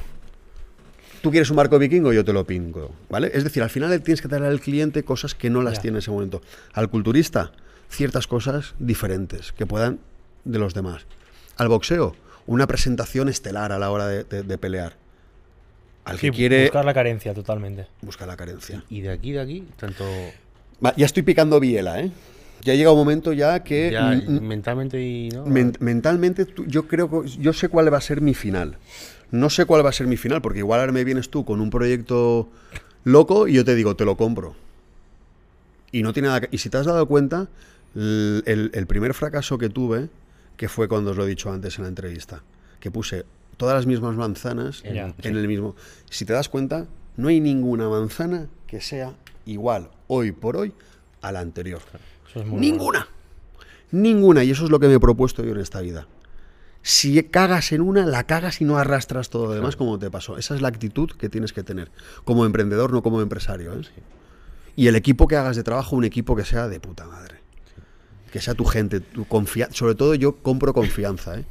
Tú 1.21 1.29
quieres 1.29 1.49
un 1.51 1.55
barco 1.57 1.77
vikingo, 1.77 2.11
yo 2.13 2.25
te 2.25 2.33
lo 2.33 2.45
pingo, 2.47 2.91
¿vale? 3.09 3.29
Es 3.35 3.43
decir, 3.43 3.61
al 3.61 3.69
final 3.69 3.91
le 3.91 3.99
tienes 3.99 4.23
que 4.23 4.27
dar 4.27 4.41
al 4.41 4.59
cliente 4.59 5.03
cosas 5.03 5.35
que 5.35 5.51
no 5.51 5.61
las 5.61 5.75
Ya. 5.75 5.81
tiene 5.83 5.95
en 5.97 5.99
ese 5.99 6.09
momento. 6.09 6.41
Al 6.73 6.89
culturista, 6.89 7.51
ciertas 7.89 8.25
cosas 8.25 8.73
diferentes 8.79 9.51
que 9.51 9.67
puedan 9.67 9.99
de 10.45 10.57
los 10.57 10.73
demás. 10.73 11.05
Al 11.57 11.67
boxeo, 11.67 12.15
una 12.47 12.65
presentación 12.65 13.29
estelar 13.29 13.71
a 13.71 13.77
la 13.77 13.91
hora 13.91 14.07
de, 14.07 14.23
de- 14.23 14.41
de 14.41 14.57
pelear. 14.57 14.95
Al 16.03 16.17
que 16.19 16.31
quiere 16.31 16.63
buscar 16.63 16.83
la 16.85 16.93
carencia 16.93 17.33
totalmente. 17.33 17.87
busca 18.01 18.25
la 18.25 18.35
carencia. 18.35 18.83
Y 18.89 19.01
de 19.01 19.11
aquí, 19.11 19.31
de 19.31 19.41
aquí, 19.41 19.67
tanto 19.77 20.03
Va, 20.83 20.93
ya 20.97 21.05
estoy 21.05 21.21
picando 21.23 21.59
biela, 21.59 21.99
¿eh? 22.01 22.11
Ya 22.63 22.73
llega 22.75 22.91
un 22.91 22.97
momento 22.97 23.33
ya 23.33 23.63
que 23.63 23.91
ya 23.91 24.11
mentalmente 24.27 25.01
y 25.01 25.29
no 25.29 25.45
men- 25.45 25.73
mentalmente 25.79 26.45
tú- 26.45 26.65
yo 26.65 26.87
creo 26.87 27.09
que 27.23 27.29
yo 27.29 27.53
sé 27.53 27.69
cuál 27.69 27.91
va 27.93 27.97
a 27.97 28.01
ser 28.01 28.21
mi 28.21 28.33
final. 28.33 28.77
No 29.31 29.49
sé 29.49 29.65
cuál 29.65 29.85
va 29.85 29.89
a 29.89 29.93
ser 29.93 30.07
mi 30.07 30.17
final, 30.17 30.41
porque 30.41 30.59
igual 30.59 30.79
ahora 30.79 30.91
me 30.91 31.03
vienes 31.03 31.29
tú 31.29 31.45
con 31.45 31.61
un 31.61 31.69
proyecto 31.69 32.49
loco 33.03 33.47
y 33.47 33.53
yo 33.53 33.63
te 33.65 33.75
digo, 33.75 33.95
te 33.95 34.05
lo 34.05 34.17
compro. 34.17 34.55
Y 35.91 36.03
no 36.03 36.13
tiene 36.13 36.27
nada 36.29 36.41
que- 36.41 36.49
Y 36.51 36.57
si 36.59 36.69
te 36.69 36.77
has 36.77 36.85
dado 36.85 37.05
cuenta, 37.07 37.47
el, 37.95 38.43
el- 38.45 38.71
el 38.73 38.87
primer 38.87 39.13
fracaso 39.13 39.57
que 39.57 39.69
tuve, 39.69 40.09
que 40.57 40.67
fue 40.69 40.87
cuando 40.87 41.11
os 41.11 41.17
lo 41.17 41.25
he 41.25 41.27
dicho 41.29 41.51
antes 41.51 41.77
en 41.77 41.83
la 41.83 41.89
entrevista, 41.89 42.43
que 42.79 42.91
puse 42.91 43.25
todas 43.61 43.75
las 43.75 43.85
mismas 43.85 44.15
manzanas 44.15 44.81
en 44.83 45.13
el 45.23 45.47
mismo. 45.47 45.75
Si 46.09 46.25
te 46.25 46.33
das 46.33 46.49
cuenta, 46.49 46.87
no 47.15 47.27
hay 47.27 47.39
ninguna 47.39 47.89
manzana 47.89 48.47
que 48.65 48.81
sea 48.81 49.13
igual 49.45 49.91
hoy 50.07 50.31
por 50.31 50.57
hoy 50.57 50.73
a 51.21 51.31
la 51.31 51.41
anterior. 51.41 51.79
Es 52.33 52.43
Ninguna. 52.43 53.07
Ninguna. 53.91 54.43
Y 54.43 54.49
eso 54.49 54.65
es 54.65 54.71
lo 54.71 54.79
que 54.79 54.87
me 54.87 54.95
he 54.95 54.99
propuesto 54.99 55.43
yo 55.43 55.51
en 55.51 55.59
esta 55.59 55.79
vida. 55.79 56.07
Si 56.81 57.21
cagas 57.21 57.71
en 57.71 57.81
una, 57.81 58.03
la 58.07 58.23
cagas 58.23 58.61
y 58.61 58.65
no 58.65 58.79
arrastras 58.79 59.29
todo 59.29 59.45
lo 59.45 59.53
demás 59.53 59.75
como 59.75 59.99
te 59.99 60.09
pasó. 60.09 60.39
Esa 60.39 60.55
es 60.55 60.61
la 60.63 60.69
actitud 60.69 61.11
que 61.11 61.29
tienes 61.29 61.53
que 61.53 61.61
tener. 61.61 61.91
Como 62.23 62.47
emprendedor, 62.47 62.91
no 62.91 63.03
como 63.03 63.21
empresario. 63.21 63.73
¿eh? 63.75 63.83
Y 64.75 64.87
el 64.87 64.95
equipo 64.95 65.27
que 65.27 65.35
hagas 65.35 65.55
de 65.55 65.61
trabajo, 65.61 65.95
un 65.95 66.03
equipo 66.03 66.35
que 66.35 66.45
sea 66.45 66.67
de 66.67 66.79
puta 66.79 67.05
madre. 67.05 67.35
Que 68.31 68.41
sea 68.41 68.55
tu 68.55 68.65
gente, 68.65 69.01
tu 69.01 69.27
confianza. 69.27 69.75
Sobre 69.75 69.93
todo 69.93 70.15
yo 70.15 70.37
compro 70.37 70.73
confianza. 70.73 71.37
¿eh? 71.37 71.45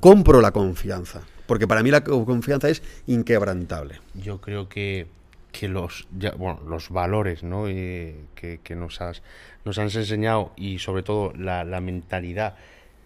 Compro 0.00 0.40
la 0.40 0.50
confianza. 0.50 1.20
Porque 1.46 1.66
para 1.68 1.82
mí 1.82 1.90
la 1.90 2.02
co- 2.02 2.24
confianza 2.24 2.68
es 2.68 2.82
inquebrantable. 3.06 4.00
yo 4.14 4.40
creo 4.40 4.68
que, 4.68 5.06
que 5.52 5.68
los, 5.68 6.06
ya- 6.16 6.32
bueno, 6.32 6.60
los 6.68 6.90
valores 6.90 7.42
¿no? 7.42 7.66
Eh, 7.68 8.16
que, 8.34 8.60
que 8.62 8.74
nos, 8.76 9.00
has, 9.00 9.22
nos 9.64 9.78
has 9.78 9.94
enseñado 9.96 10.52
y 10.56 10.78
sobre 10.78 11.02
todo 11.02 11.32
la, 11.36 11.64
la 11.64 11.80
mentalidad 11.80 12.54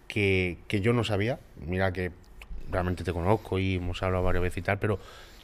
que, 0.07 0.57
que 0.67 0.81
yo 0.81 0.93
no 0.93 1.03
sabía, 1.03 1.39
mira 1.65 1.91
que 1.91 2.11
realmente 2.71 3.03
te 3.03 3.11
conozco 3.13 3.57
y 3.59 3.75
hemos 3.75 4.01
hablado 4.03 4.23
varias 4.23 4.43
veces 4.43 4.57
y 4.59 4.61
tal, 4.61 4.77
pero 4.79 4.99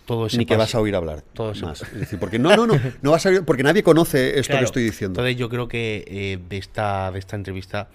todo 0.06 0.28
ese 0.28 0.38
Ni 0.38 0.46
que 0.46 0.56
vas 0.58 0.74
a 0.76 0.80
oír 0.80 0.96
hablar 0.96 1.22
todo 1.34 1.52
ese- 1.52 1.66
más. 1.66 1.82
Es 1.82 2.00
decir, 2.02 2.20
porque 2.20 2.38
no, 2.40 2.56
no, 2.56 2.68
no, 2.68 2.80
no 3.02 3.12
vas 3.12 3.26
a 3.26 3.30
oír- 3.30 3.44
porque 3.46 3.64
nadie 3.64 3.82
conoce 3.84 4.40
esto 4.40 4.52
Claro. 4.52 4.62
que 4.62 4.66
estoy 4.66 4.84
diciendo. 4.84 5.20
Entonces 5.22 5.38
yo 5.38 5.50
creo 5.50 5.68
que 5.68 6.04
eh, 6.08 6.40
de, 6.50 6.58
esta, 6.58 7.12
de 7.12 7.20
esta 7.20 7.36
entrevista 7.36 7.90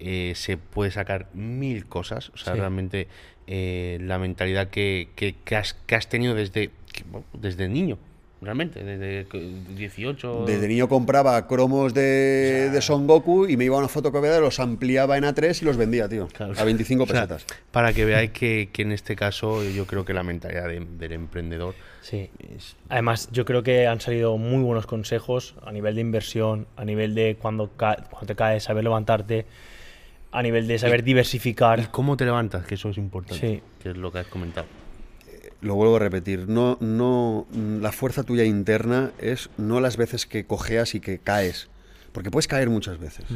eh, 0.00 0.32
se 0.34 0.56
puede 0.56 0.90
sacar 0.90 1.28
mil 1.34 1.86
cosas. 1.86 2.30
O 2.30 2.36
sea, 2.36 2.54
Sí. 2.54 2.58
realmente 2.58 3.06
eh, 3.46 3.98
la 4.02 4.18
mentalidad 4.18 4.68
que, 4.68 5.08
que- 5.16 5.34
que 5.44 5.56
has, 5.56 5.74
que 5.74 5.94
has 5.96 6.08
tenido 6.08 6.34
desde, 6.34 6.70
que, 6.92 7.02
bueno, 7.10 7.26
desde 7.32 7.68
niño, 7.68 7.98
realmente, 8.40 8.82
desde 8.84 9.26
que- 9.28 9.52
18... 9.76 10.44
Desde 10.46 10.68
niño 10.68 10.88
compraba 10.88 11.46
cromos 11.48 11.92
de, 11.92 12.70
de 12.72 12.80
Son 12.80 13.06
Goku 13.08 13.46
y 13.48 13.56
me 13.56 13.64
iba 13.64 13.74
a 13.76 13.80
una 13.80 13.88
fotocopiadora, 13.88 14.40
los 14.40 14.60
ampliaba 14.60 15.18
en 15.18 15.24
A3 15.24 15.62
y 15.62 15.64
los 15.64 15.76
vendía, 15.76 16.08
tío. 16.08 16.28
Claro. 16.28 16.54
A 16.56 16.64
25 16.64 17.02
O 17.02 17.06
sea, 17.06 17.26
pesetas. 17.26 17.44
para 17.72 17.92
que 17.92 18.04
veáis 18.04 18.30
que, 18.30 18.68
que 18.72 18.82
en 18.82 18.92
este 18.92 19.16
caso 19.16 19.62
yo 19.64 19.84
creo 19.86 20.04
que 20.04 20.14
la 20.14 20.22
mentalidad 20.22 20.68
de- 20.68 20.86
del 20.98 21.12
emprendedor 21.12 21.74
Sí. 22.02 22.30
es... 22.56 22.76
Además, 22.88 23.28
yo 23.32 23.44
creo 23.44 23.62
que 23.64 23.86
han 23.88 24.00
salido 24.00 24.36
muy 24.38 24.62
buenos 24.62 24.86
consejos 24.86 25.54
a 25.64 25.72
nivel 25.72 25.96
de 25.96 26.00
inversión, 26.02 26.66
a 26.76 26.84
nivel 26.84 27.14
de 27.16 27.36
cuando, 27.38 27.70
ca- 27.76 28.06
cuando 28.08 28.26
te 28.26 28.36
caes, 28.36 28.62
saber 28.62 28.84
levantarte, 28.84 29.44
a 30.32 30.42
nivel 30.42 30.66
de 30.66 30.78
saber 30.78 31.00
¿Y 31.00 31.04
diversificar. 31.04 31.90
cómo 31.90 32.16
te 32.16 32.24
levantas? 32.24 32.64
Que 32.66 32.74
eso 32.76 32.90
es 32.90 32.98
importante, 32.98 33.40
Sí. 33.56 33.62
que 33.82 33.90
es 33.90 33.96
lo 33.96 34.12
que 34.12 34.20
has 34.20 34.26
comentado. 34.26 34.66
Lo 35.60 35.74
vuelvo 35.74 35.96
a 35.96 35.98
repetir, 35.98 36.48
no, 36.48 36.78
no, 36.80 37.46
la 37.52 37.92
fuerza 37.92 38.22
tuya 38.22 38.44
interna 38.44 39.12
es 39.18 39.50
no 39.58 39.80
las 39.80 39.96
veces 39.98 40.26
que 40.26 40.46
cojeas 40.46 40.94
y 40.94 41.00
que 41.00 41.18
caes, 41.18 41.68
porque 42.12 42.30
puedes 42.30 42.48
caer 42.48 42.70
muchas 42.70 42.98
veces, 42.98 43.26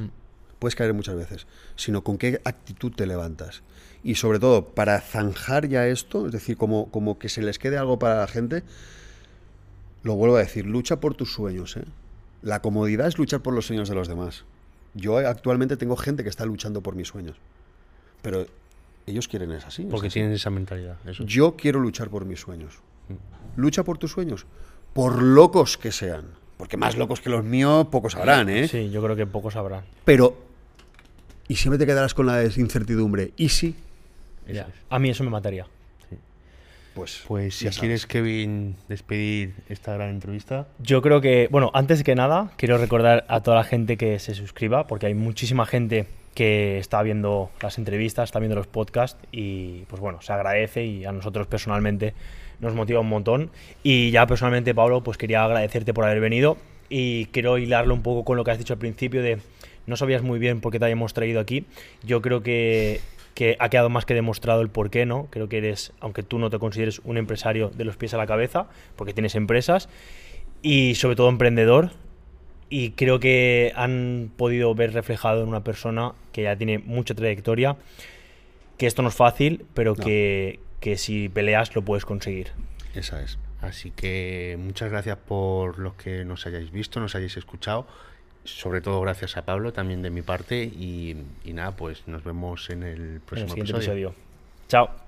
puedes 0.58 0.74
caer 0.74 0.94
muchas 0.94 1.16
veces, 1.16 1.46
sino 1.76 2.02
con 2.02 2.16
qué 2.16 2.40
actitud 2.44 2.92
te 2.94 3.06
levantas. 3.06 3.62
Y 4.02 4.14
sobre 4.14 4.38
todo, 4.38 4.68
para 4.74 5.00
zanjar 5.00 5.68
ya 5.68 5.86
esto, 5.86 6.26
es 6.26 6.32
decir, 6.32 6.56
como, 6.56 6.90
como 6.90 7.18
que 7.18 7.28
se 7.28 7.42
les 7.42 7.58
quede 7.58 7.76
algo 7.76 7.98
para 7.98 8.20
la 8.20 8.26
gente, 8.26 8.62
lo 10.02 10.14
vuelvo 10.14 10.36
a 10.36 10.40
decir, 10.40 10.64
lucha 10.66 11.00
por 11.00 11.14
tus 11.14 11.32
sueños. 11.32 11.76
¿eh? 11.76 11.84
La 12.42 12.60
comodidad 12.60 13.06
es 13.06 13.18
luchar 13.18 13.40
por 13.40 13.54
los 13.54 13.66
sueños 13.66 13.88
de 13.88 13.94
los 13.94 14.08
demás. 14.08 14.44
Yo 14.94 15.18
actualmente 15.18 15.76
tengo 15.76 15.96
gente 15.96 16.22
que 16.22 16.28
está 16.28 16.44
luchando 16.46 16.80
por 16.80 16.94
mis 16.94 17.08
sueños, 17.08 17.36
pero 18.22 18.46
ellos 19.06 19.28
quieren 19.28 19.52
es 19.52 19.64
así. 19.66 19.82
es 19.82 19.88
Porque 19.88 20.06
así. 20.08 20.14
tienes 20.14 20.40
esa 20.40 20.50
mentalidad. 20.50 20.96
Eso. 21.06 21.24
Yo 21.24 21.56
quiero 21.56 21.80
luchar 21.80 22.08
por 22.10 22.24
mis 22.24 22.40
sueños. 22.40 22.78
Lucha 23.56 23.84
por 23.84 23.98
tus 23.98 24.12
sueños. 24.12 24.46
Por 24.92 25.22
locos 25.22 25.76
que 25.76 25.92
sean. 25.92 26.24
Porque 26.56 26.76
más 26.76 26.96
locos 26.96 27.20
que 27.20 27.28
los 27.30 27.44
míos, 27.44 27.88
pocos 27.90 28.14
habrán, 28.14 28.48
¿eh? 28.48 28.68
Sí, 28.68 28.90
yo 28.90 29.02
creo 29.02 29.16
que 29.16 29.26
pocos 29.26 29.54
sabrán. 29.54 29.84
Pero. 30.04 30.38
Y 31.48 31.56
siempre 31.56 31.78
te 31.78 31.86
quedarás 31.86 32.14
con 32.14 32.26
la 32.26 32.42
incertidumbre. 32.44 33.32
¿Y 33.36 33.50
si? 33.50 33.74
Ya. 34.48 34.68
A 34.88 34.98
mí 34.98 35.10
eso 35.10 35.24
me 35.24 35.30
mataría. 35.30 35.66
Pues. 36.94 37.24
Pues 37.26 37.56
si 37.56 37.68
quieres, 37.68 38.06
Kevin, 38.06 38.76
despedir 38.88 39.54
esta 39.68 39.94
gran 39.94 40.10
entrevista. 40.10 40.68
Yo 40.78 41.02
creo 41.02 41.20
que, 41.20 41.48
bueno, 41.50 41.70
antes 41.74 42.02
que 42.04 42.14
nada, 42.14 42.52
quiero 42.56 42.78
recordar 42.78 43.24
a 43.28 43.42
toda 43.42 43.56
la 43.56 43.64
gente 43.64 43.96
que 43.96 44.18
se 44.18 44.34
suscriba, 44.34 44.86
porque 44.86 45.06
hay 45.06 45.14
muchísima 45.14 45.66
gente 45.66 46.06
que 46.34 46.78
está 46.78 47.02
viendo 47.02 47.50
las 47.60 47.78
entrevistas, 47.78 48.24
está 48.24 48.38
viendo 48.38 48.56
los 48.56 48.66
podcasts 48.66 49.18
y, 49.32 49.84
pues 49.88 50.00
bueno, 50.00 50.20
se 50.20 50.32
agradece 50.32 50.84
y 50.84 51.04
a 51.04 51.12
nosotros 51.12 51.46
personalmente 51.46 52.14
nos 52.60 52.74
motiva 52.74 53.00
un 53.00 53.08
montón. 53.08 53.50
Y 53.82 54.10
ya 54.10 54.26
personalmente, 54.26 54.74
Pablo, 54.74 55.02
pues 55.02 55.16
quería 55.16 55.44
agradecerte 55.44 55.94
por 55.94 56.04
haber 56.04 56.20
venido 56.20 56.56
y 56.88 57.26
quiero 57.26 57.58
hilarlo 57.58 57.94
un 57.94 58.02
poco 58.02 58.24
con 58.24 58.36
lo 58.36 58.44
que 58.44 58.50
has 58.50 58.58
dicho 58.58 58.74
al 58.74 58.78
principio 58.78 59.22
de 59.22 59.38
no 59.86 59.96
sabías 59.96 60.22
muy 60.22 60.38
bien 60.38 60.60
por 60.60 60.72
qué 60.72 60.78
te 60.78 60.86
habíamos 60.86 61.14
traído 61.14 61.40
aquí. 61.40 61.66
Yo 62.02 62.22
creo 62.22 62.42
que, 62.42 63.00
que 63.34 63.56
ha 63.58 63.68
quedado 63.68 63.90
más 63.90 64.04
que 64.06 64.14
demostrado 64.14 64.60
el 64.62 64.68
por 64.70 64.90
qué, 64.90 65.06
¿no? 65.06 65.26
Creo 65.30 65.48
que 65.48 65.58
eres, 65.58 65.92
aunque 66.00 66.22
tú 66.22 66.38
no 66.38 66.50
te 66.50 66.58
consideres 66.58 67.00
un 67.04 67.16
empresario 67.18 67.68
de 67.70 67.84
los 67.84 67.96
pies 67.96 68.14
a 68.14 68.16
la 68.16 68.26
cabeza, 68.26 68.68
porque 68.96 69.12
tienes 69.12 69.34
empresas, 69.34 69.88
y 70.62 70.94
sobre 70.94 71.16
todo 71.16 71.28
emprendedor. 71.28 71.90
Y 72.70 72.90
creo 72.92 73.20
que 73.20 73.72
han 73.76 74.30
podido 74.36 74.74
ver 74.74 74.92
reflejado 74.94 75.42
en 75.42 75.48
una 75.48 75.62
persona 75.62 76.12
que 76.32 76.42
ya 76.44 76.56
tiene 76.56 76.78
mucha 76.78 77.14
trayectoria, 77.14 77.76
que 78.78 78.86
esto 78.86 79.02
no 79.02 79.08
es 79.08 79.14
fácil, 79.14 79.66
pero 79.74 79.94
No. 79.96 80.04
que, 80.04 80.60
que 80.80 80.96
si 80.96 81.28
peleas 81.28 81.74
lo 81.74 81.82
puedes 81.82 82.04
conseguir. 82.04 82.48
Esa 82.94 83.22
es. 83.22 83.38
Así 83.60 83.90
que 83.90 84.56
muchas 84.60 84.90
gracias 84.90 85.16
por 85.16 85.78
los 85.78 85.94
que 85.94 86.24
nos 86.24 86.46
hayáis 86.46 86.70
visto, 86.70 87.00
nos 87.00 87.14
hayáis 87.14 87.36
escuchado. 87.36 87.86
Sobre 88.44 88.80
todo 88.80 89.00
gracias 89.00 89.36
a 89.36 89.44
Pablo 89.44 89.72
también 89.72 90.02
de 90.02 90.10
mi 90.10 90.22
parte. 90.22 90.62
Y, 90.64 91.16
y 91.44 91.52
nada, 91.52 91.72
pues 91.76 92.06
nos 92.06 92.24
vemos 92.24 92.68
en 92.70 92.82
el 92.82 92.98
En 93.00 93.14
el 93.14 93.20
próximo 93.20 93.48
siguiente 93.48 93.72
episodio. 93.72 94.08
episodio. 94.08 94.14
Chao. 94.68 95.03